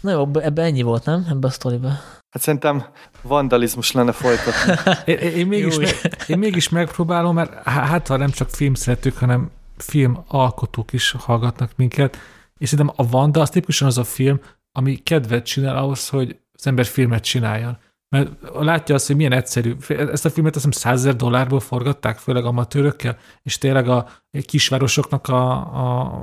Na 0.00 0.10
jó, 0.10 0.28
ebben 0.40 0.64
ennyi 0.64 0.82
volt, 0.82 1.04
nem? 1.04 1.26
Ebben 1.30 1.50
a 1.50 1.52
sztoriban. 1.52 1.98
Hát 2.36 2.44
szerintem 2.44 2.84
vandalizmus 3.22 3.92
lenne 3.92 4.12
folytatni. 4.12 4.92
én, 5.12 5.18
én, 5.18 5.46
mégis, 5.46 5.76
meg, 5.76 5.88
én 6.26 6.38
mégis 6.38 6.68
megpróbálom, 6.68 7.34
mert 7.34 7.68
hát 7.68 8.06
ha 8.06 8.16
nem 8.16 8.30
csak 8.30 8.50
filmszeretők, 8.50 9.18
hanem 9.18 9.50
filmalkotók 9.76 10.92
is 10.92 11.10
hallgatnak 11.10 11.70
minket, 11.76 12.16
és 12.58 12.68
szerintem 12.68 12.94
a 12.96 13.08
Vanda 13.08 13.40
az 13.40 13.50
tipikusan 13.50 13.86
az 13.86 13.98
a 13.98 14.04
film, 14.04 14.40
ami 14.72 14.96
kedvet 14.96 15.44
csinál 15.44 15.76
ahhoz, 15.76 16.08
hogy 16.08 16.38
az 16.52 16.66
ember 16.66 16.84
filmet 16.84 17.24
csináljon. 17.24 17.78
Mert 18.08 18.30
látja 18.54 18.94
azt, 18.94 19.06
hogy 19.06 19.16
milyen 19.16 19.32
egyszerű. 19.32 19.76
Ezt 19.88 20.24
a 20.24 20.30
filmet 20.30 20.56
azt 20.56 20.64
hiszem 20.64 20.80
100 20.90 21.00
ezer 21.00 21.16
dollárból 21.16 21.60
forgatták, 21.60 22.18
főleg 22.18 22.44
amatőrökkel, 22.44 23.18
és 23.42 23.58
tényleg 23.58 23.88
a 23.88 24.08
kisvárosoknak 24.44 25.28
a, 25.28 25.52
a 26.02 26.20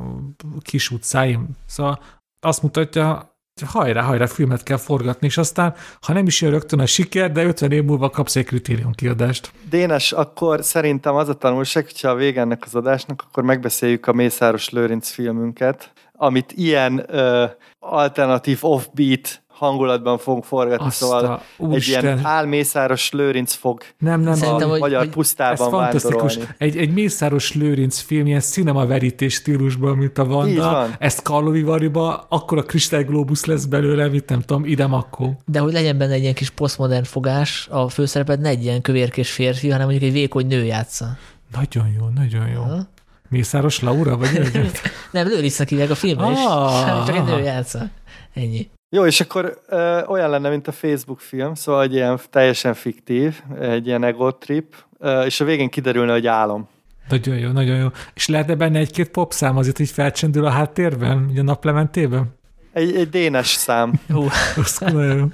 kis 0.62 0.92
utcáim. 0.92 1.50
Szóval 1.66 2.00
azt 2.40 2.62
mutatja, 2.62 3.33
hajrá, 3.62 4.02
hajrá, 4.02 4.26
filmet 4.26 4.64
kell 4.64 4.78
forgatni, 4.78 5.28
és 5.28 5.38
aztán, 5.38 5.76
ha 6.02 6.14
nem 6.14 6.26
is 6.26 6.42
jön 6.42 6.52
rögtön 6.52 6.80
a 6.80 6.86
siker, 6.86 7.32
de 7.32 7.44
50 7.44 7.72
év 7.72 7.84
múlva 7.84 8.10
kapsz 8.10 8.36
egy 8.36 8.46
kritérium 8.46 8.92
kiadást. 8.92 9.52
Dénes, 9.70 10.12
akkor 10.12 10.64
szerintem 10.64 11.16
az 11.16 11.30
a 11.30 11.34
tanulság, 11.34 11.86
hogyha 11.86 12.10
a 12.10 12.16
vége 12.16 12.42
ennek 12.42 12.64
az 12.66 12.76
adásnak, 12.76 13.24
akkor 13.28 13.44
megbeszéljük 13.44 14.08
a 14.08 14.14
Mészáros 14.14 14.70
Lőrinc 14.70 15.10
filmünket, 15.10 15.92
amit 16.14 16.52
ilyen 16.52 17.06
ö, 17.08 17.46
alternatív 17.80 18.58
offbeat 18.62 19.43
hangulatban 19.54 20.18
fogunk 20.18 20.44
forgatni, 20.44 20.86
Azt 20.86 20.96
szóval 20.96 21.42
egy 21.72 21.88
ilyen 21.88 22.20
álmészáros 22.24 23.12
Lőrinc 23.12 23.54
fog 23.54 23.82
nem, 23.98 24.22
nem, 24.22 24.40
a 24.42 24.64
hogy, 24.64 24.80
magyar 24.80 25.00
hogy 25.00 25.10
pusztában 25.10 25.72
vándorolni. 25.72 26.48
Egy, 26.58 26.78
egy 26.78 26.94
Mészáros 26.94 27.54
Lőrinc 27.54 28.00
film, 28.00 28.26
ilyen 28.26 28.40
cinema 28.40 28.86
verítés 28.86 29.34
stílusban, 29.34 29.98
mint 29.98 30.18
a 30.18 30.26
Vanda. 30.26 30.88
Ezt 31.00 31.22
Karlovivariba, 31.22 32.26
akkor 32.30 32.58
a 32.58 32.64
kristályglóbusz 32.64 33.46
lesz 33.46 33.66
belőle, 33.66 34.08
mit 34.08 34.30
nem 34.30 34.42
tudom, 34.42 34.66
idem 34.66 34.94
akkor. 34.94 35.30
De 35.46 35.60
hogy 35.60 35.74
legyen 35.74 35.98
benne 35.98 36.14
egy 36.14 36.22
ilyen 36.22 36.34
kis 36.34 36.50
posztmodern 36.50 37.04
fogás, 37.04 37.68
a 37.72 37.90
főszerepet 37.90 38.40
ne 38.40 38.50
egy 38.50 38.64
ilyen 38.64 38.82
kövérkés 38.82 39.32
férfi, 39.32 39.70
hanem 39.70 39.88
mondjuk 39.88 40.10
egy 40.10 40.18
vékony 40.18 40.48
nő 40.48 40.64
játsza. 40.64 41.06
Nagyon 41.56 41.88
jó, 42.00 42.08
nagyon 42.16 42.48
jó. 42.48 42.62
Ha? 42.62 42.88
Mészáros 43.30 43.80
Laura, 43.80 44.18
vagy 44.18 44.52
Nem, 45.12 45.28
Lőrinc 45.28 45.70
hívják 45.70 45.90
a 45.90 45.96
filmben 45.96 46.26
ah, 46.26 46.34
is. 46.34 47.06
Csak 47.06 47.16
egy 47.16 47.24
nő 47.24 47.44
játsza. 47.44 47.90
Ennyi. 48.34 48.70
Jó, 48.94 49.06
és 49.06 49.22
akkor 49.22 49.62
ö, 49.68 50.02
olyan 50.06 50.30
lenne, 50.30 50.50
mint 50.50 50.68
a 50.68 50.72
Facebook 50.72 51.20
film, 51.20 51.54
szóval 51.54 51.82
egy 51.82 51.94
ilyen 51.94 52.20
teljesen 52.30 52.74
fiktív, 52.74 53.42
egy 53.60 53.88
ilyen 53.88 54.04
ego 54.04 54.32
trip, 54.32 54.76
ö, 55.00 55.22
és 55.22 55.40
a 55.40 55.46
végén 55.46 55.70
kiderülne, 55.70 56.12
hogy 56.12 56.28
álom. 56.28 56.68
Nagyon 57.10 57.38
jó, 57.38 57.52
nagyon 57.52 57.78
jó. 57.78 57.88
És 58.14 58.28
lehetne 58.28 58.56
benne 58.56 58.80
egy-két 58.80 59.10
popszám, 59.10 59.58
azért 59.58 59.80
így 59.80 59.90
felcsendül 59.90 60.46
a 60.46 60.50
háttérben, 60.50 61.28
így 61.32 61.38
a 61.38 61.44
naplementében? 61.44 62.36
Egy, 62.74 62.96
egy 62.96 63.10
dénes 63.10 63.48
szám. 63.48 63.94
Hú. 64.14 64.28
jó. 65.00 65.26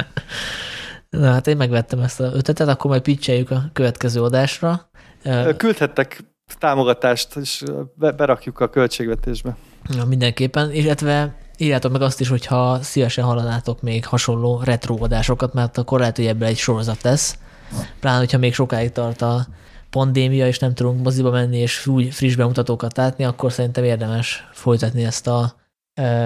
Na 1.09 1.31
hát 1.31 1.47
én 1.47 1.57
megvettem 1.57 1.99
ezt 1.99 2.19
a 2.19 2.31
ötletet, 2.33 2.67
akkor 2.67 2.89
majd 2.91 3.01
pitcheljük 3.01 3.51
a 3.51 3.63
következő 3.73 4.21
adásra. 4.21 4.89
Küldhettek 5.57 6.23
támogatást, 6.59 7.35
és 7.35 7.63
berakjuk 7.95 8.59
a 8.59 8.69
költségvetésbe. 8.69 9.57
Ja, 9.95 10.05
mindenképpen, 10.05 10.71
illetve 10.71 11.35
írjátok 11.59 11.91
meg 11.91 12.01
azt 12.01 12.19
is, 12.19 12.27
hogyha 12.27 12.79
szívesen 12.81 13.23
hallanátok 13.23 13.81
még 13.81 14.05
hasonló 14.05 14.61
retro 14.63 14.97
adásokat, 15.03 15.53
mert 15.53 15.77
akkor 15.77 15.99
lehet, 15.99 16.15
hogy 16.15 16.25
ebből 16.25 16.47
egy 16.47 16.57
sorozat 16.57 17.01
lesz. 17.01 17.37
Pláne, 17.99 18.17
hogyha 18.17 18.37
még 18.37 18.53
sokáig 18.53 18.91
tart 18.91 19.21
a 19.21 19.47
pandémia, 19.89 20.47
és 20.47 20.59
nem 20.59 20.73
tudunk 20.73 21.03
moziba 21.03 21.29
menni, 21.29 21.57
és 21.57 21.87
új 21.87 22.09
friss 22.09 22.35
bemutatókat 22.35 22.97
látni, 22.97 23.23
akkor 23.23 23.51
szerintem 23.51 23.83
érdemes 23.83 24.47
folytatni 24.51 25.03
ezt 25.03 25.27
a 25.27 25.57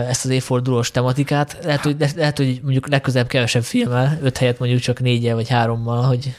ezt 0.07 0.25
az 0.25 0.31
évfordulós 0.31 0.91
tematikát. 0.91 1.57
Lehet, 1.63 1.81
hogy, 1.81 1.95
lehet, 2.15 2.37
hogy 2.37 2.59
mondjuk 2.63 2.87
legközelebb 2.87 3.27
kevesebb 3.27 3.63
filmmel, 3.63 4.19
öt 4.21 4.37
helyet 4.37 4.59
mondjuk 4.59 4.81
csak 4.81 4.99
négyel 4.99 5.35
vagy 5.35 5.49
hárommal, 5.49 6.01
hogy 6.01 6.35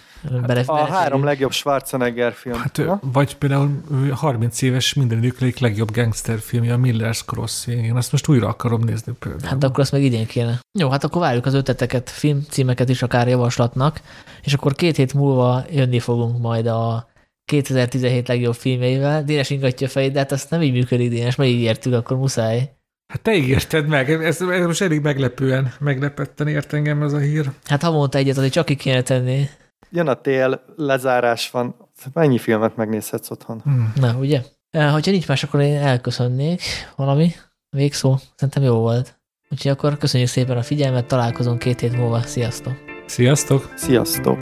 bele, 0.46 0.62
A 0.66 0.84
három 0.84 1.24
legjobb 1.24 1.52
Schwarzenegger 1.52 2.32
film. 2.32 2.58
Hát, 2.58 2.82
vagy 3.00 3.36
például 3.36 3.70
ő 3.92 4.08
30 4.08 4.62
éves 4.62 4.94
minden 4.94 5.18
egyik 5.18 5.58
legjobb 5.58 5.92
gangsterfilmje, 5.92 6.72
a 6.72 6.76
Miller's 6.76 7.20
Crossing. 7.26 7.84
Én 7.84 7.96
azt 7.96 8.12
most 8.12 8.28
újra 8.28 8.48
akarom 8.48 8.80
nézni 8.80 9.12
például. 9.18 9.48
Hát 9.48 9.62
akkor 9.64 9.80
azt 9.80 9.92
meg 9.92 10.02
idén 10.02 10.26
kéne. 10.26 10.60
Jó, 10.78 10.90
hát 10.90 11.04
akkor 11.04 11.20
várjuk 11.20 11.46
az 11.46 11.54
ötleteket, 11.54 12.10
filmcímeket 12.10 12.88
is 12.88 13.02
akár 13.02 13.28
javaslatnak, 13.28 14.00
és 14.42 14.54
akkor 14.54 14.74
két 14.74 14.96
hét 14.96 15.14
múlva 15.14 15.64
jönni 15.70 15.98
fogunk 15.98 16.40
majd 16.40 16.66
a 16.66 17.08
2017 17.44 18.28
legjobb 18.28 18.54
filmjeivel. 18.54 19.24
Dénes 19.24 19.50
ingatja 19.50 19.86
a 19.86 19.90
fejét, 19.90 20.12
de 20.12 20.18
hát 20.18 20.32
azt 20.32 20.50
nem 20.50 20.62
így 20.62 20.72
működik, 20.72 21.10
Dénes, 21.10 21.36
mert 21.36 21.50
így 21.50 21.60
értük, 21.60 21.92
akkor 21.92 22.16
muszáj. 22.16 22.72
Hát 23.12 23.22
te 23.22 23.34
ígérted 23.34 23.86
meg, 23.86 24.10
ez, 24.10 24.40
ez 24.40 24.66
most 24.66 24.82
elég 24.82 25.00
meglepően, 25.00 25.72
meglepetten 25.78 26.48
ért 26.48 26.72
engem 26.72 27.02
ez 27.02 27.12
a 27.12 27.18
hír. 27.18 27.50
Hát 27.64 27.82
havonta 27.82 28.18
egyet 28.18 28.36
azért 28.36 28.52
csak 28.52 28.64
ki 28.64 28.74
kéne 28.74 29.02
tenni. 29.02 29.48
Jön 29.90 30.08
a 30.08 30.14
tél, 30.14 30.64
lezárás 30.76 31.50
van. 31.50 31.74
Mennyi 32.12 32.38
filmet 32.38 32.76
megnézhetsz 32.76 33.30
otthon? 33.30 33.60
Hmm. 33.60 33.92
Na, 33.96 34.14
ugye? 34.18 34.42
Hogyha 34.72 35.10
nincs 35.10 35.28
más, 35.28 35.42
akkor 35.42 35.60
én 35.60 35.76
elköszönnék 35.76 36.62
valami. 36.96 37.32
Végszó. 37.70 38.16
Szerintem 38.36 38.62
jó 38.62 38.74
volt. 38.74 39.18
Úgyhogy 39.50 39.70
akkor 39.70 39.98
köszönjük 39.98 40.28
szépen 40.28 40.56
a 40.56 40.62
figyelmet, 40.62 41.06
találkozunk 41.06 41.58
két 41.58 41.80
hét 41.80 41.96
múlva. 41.96 42.20
Sziasztok! 42.20 42.72
Sziasztok! 43.06 43.72
Sziasztok! 43.76 44.40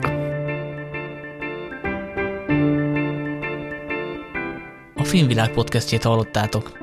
A 4.97 5.05
Filmvilág 5.05 5.51
podcastjét 5.51 6.03
hallottátok. 6.03 6.79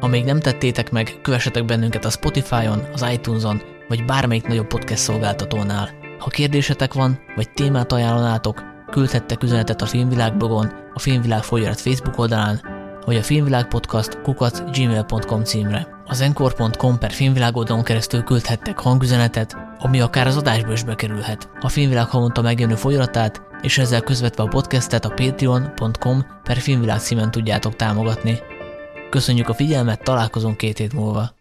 Ha 0.00 0.06
még 0.06 0.24
nem 0.24 0.40
tettétek 0.40 0.90
meg, 0.90 1.18
kövessetek 1.22 1.64
bennünket 1.64 2.04
a 2.04 2.10
Spotify-on, 2.10 2.82
az 2.92 3.06
iTunes-on, 3.12 3.62
vagy 3.88 4.04
bármelyik 4.04 4.46
nagyobb 4.46 4.66
podcast 4.66 5.02
szolgáltatónál. 5.02 6.01
Ha 6.22 6.30
kérdésetek 6.30 6.94
van, 6.94 7.18
vagy 7.36 7.50
témát 7.50 7.92
ajánlanátok, 7.92 8.62
küldhettek 8.90 9.42
üzenetet 9.42 9.82
a 9.82 9.86
Filmvilág 9.86 10.36
blogon, 10.36 10.72
a 10.94 10.98
Filmvilág 10.98 11.42
folyarat 11.42 11.80
Facebook 11.80 12.18
oldalán, 12.18 12.60
vagy 13.04 13.16
a 13.16 13.22
Filmvilág 13.22 13.68
Podcast 13.68 14.20
kukac 14.22 14.62
gmail.com 14.72 15.44
címre. 15.44 15.86
Az 16.06 16.20
encore.com 16.20 16.98
per 16.98 17.12
Filmvilág 17.12 17.56
oldalon 17.56 17.82
keresztül 17.82 18.22
küldhettek 18.22 18.78
hangüzenetet, 18.78 19.56
ami 19.78 20.00
akár 20.00 20.26
az 20.26 20.36
adásba 20.36 20.72
is 20.72 20.82
bekerülhet. 20.82 21.48
A 21.60 21.68
Filmvilág 21.68 22.06
havonta 22.06 22.42
megjelenő 22.42 22.76
folyaratát, 22.76 23.42
és 23.62 23.78
ezzel 23.78 24.00
közvetve 24.00 24.42
a 24.42 24.48
podcastet 24.48 25.04
a 25.04 25.14
patreon.com 25.14 26.26
per 26.42 26.56
Filmvilág 26.56 26.98
címen 26.98 27.30
tudjátok 27.30 27.76
támogatni. 27.76 28.38
Köszönjük 29.10 29.48
a 29.48 29.54
figyelmet, 29.54 30.02
találkozunk 30.02 30.56
két 30.56 30.78
hét 30.78 30.92
múlva. 30.92 31.40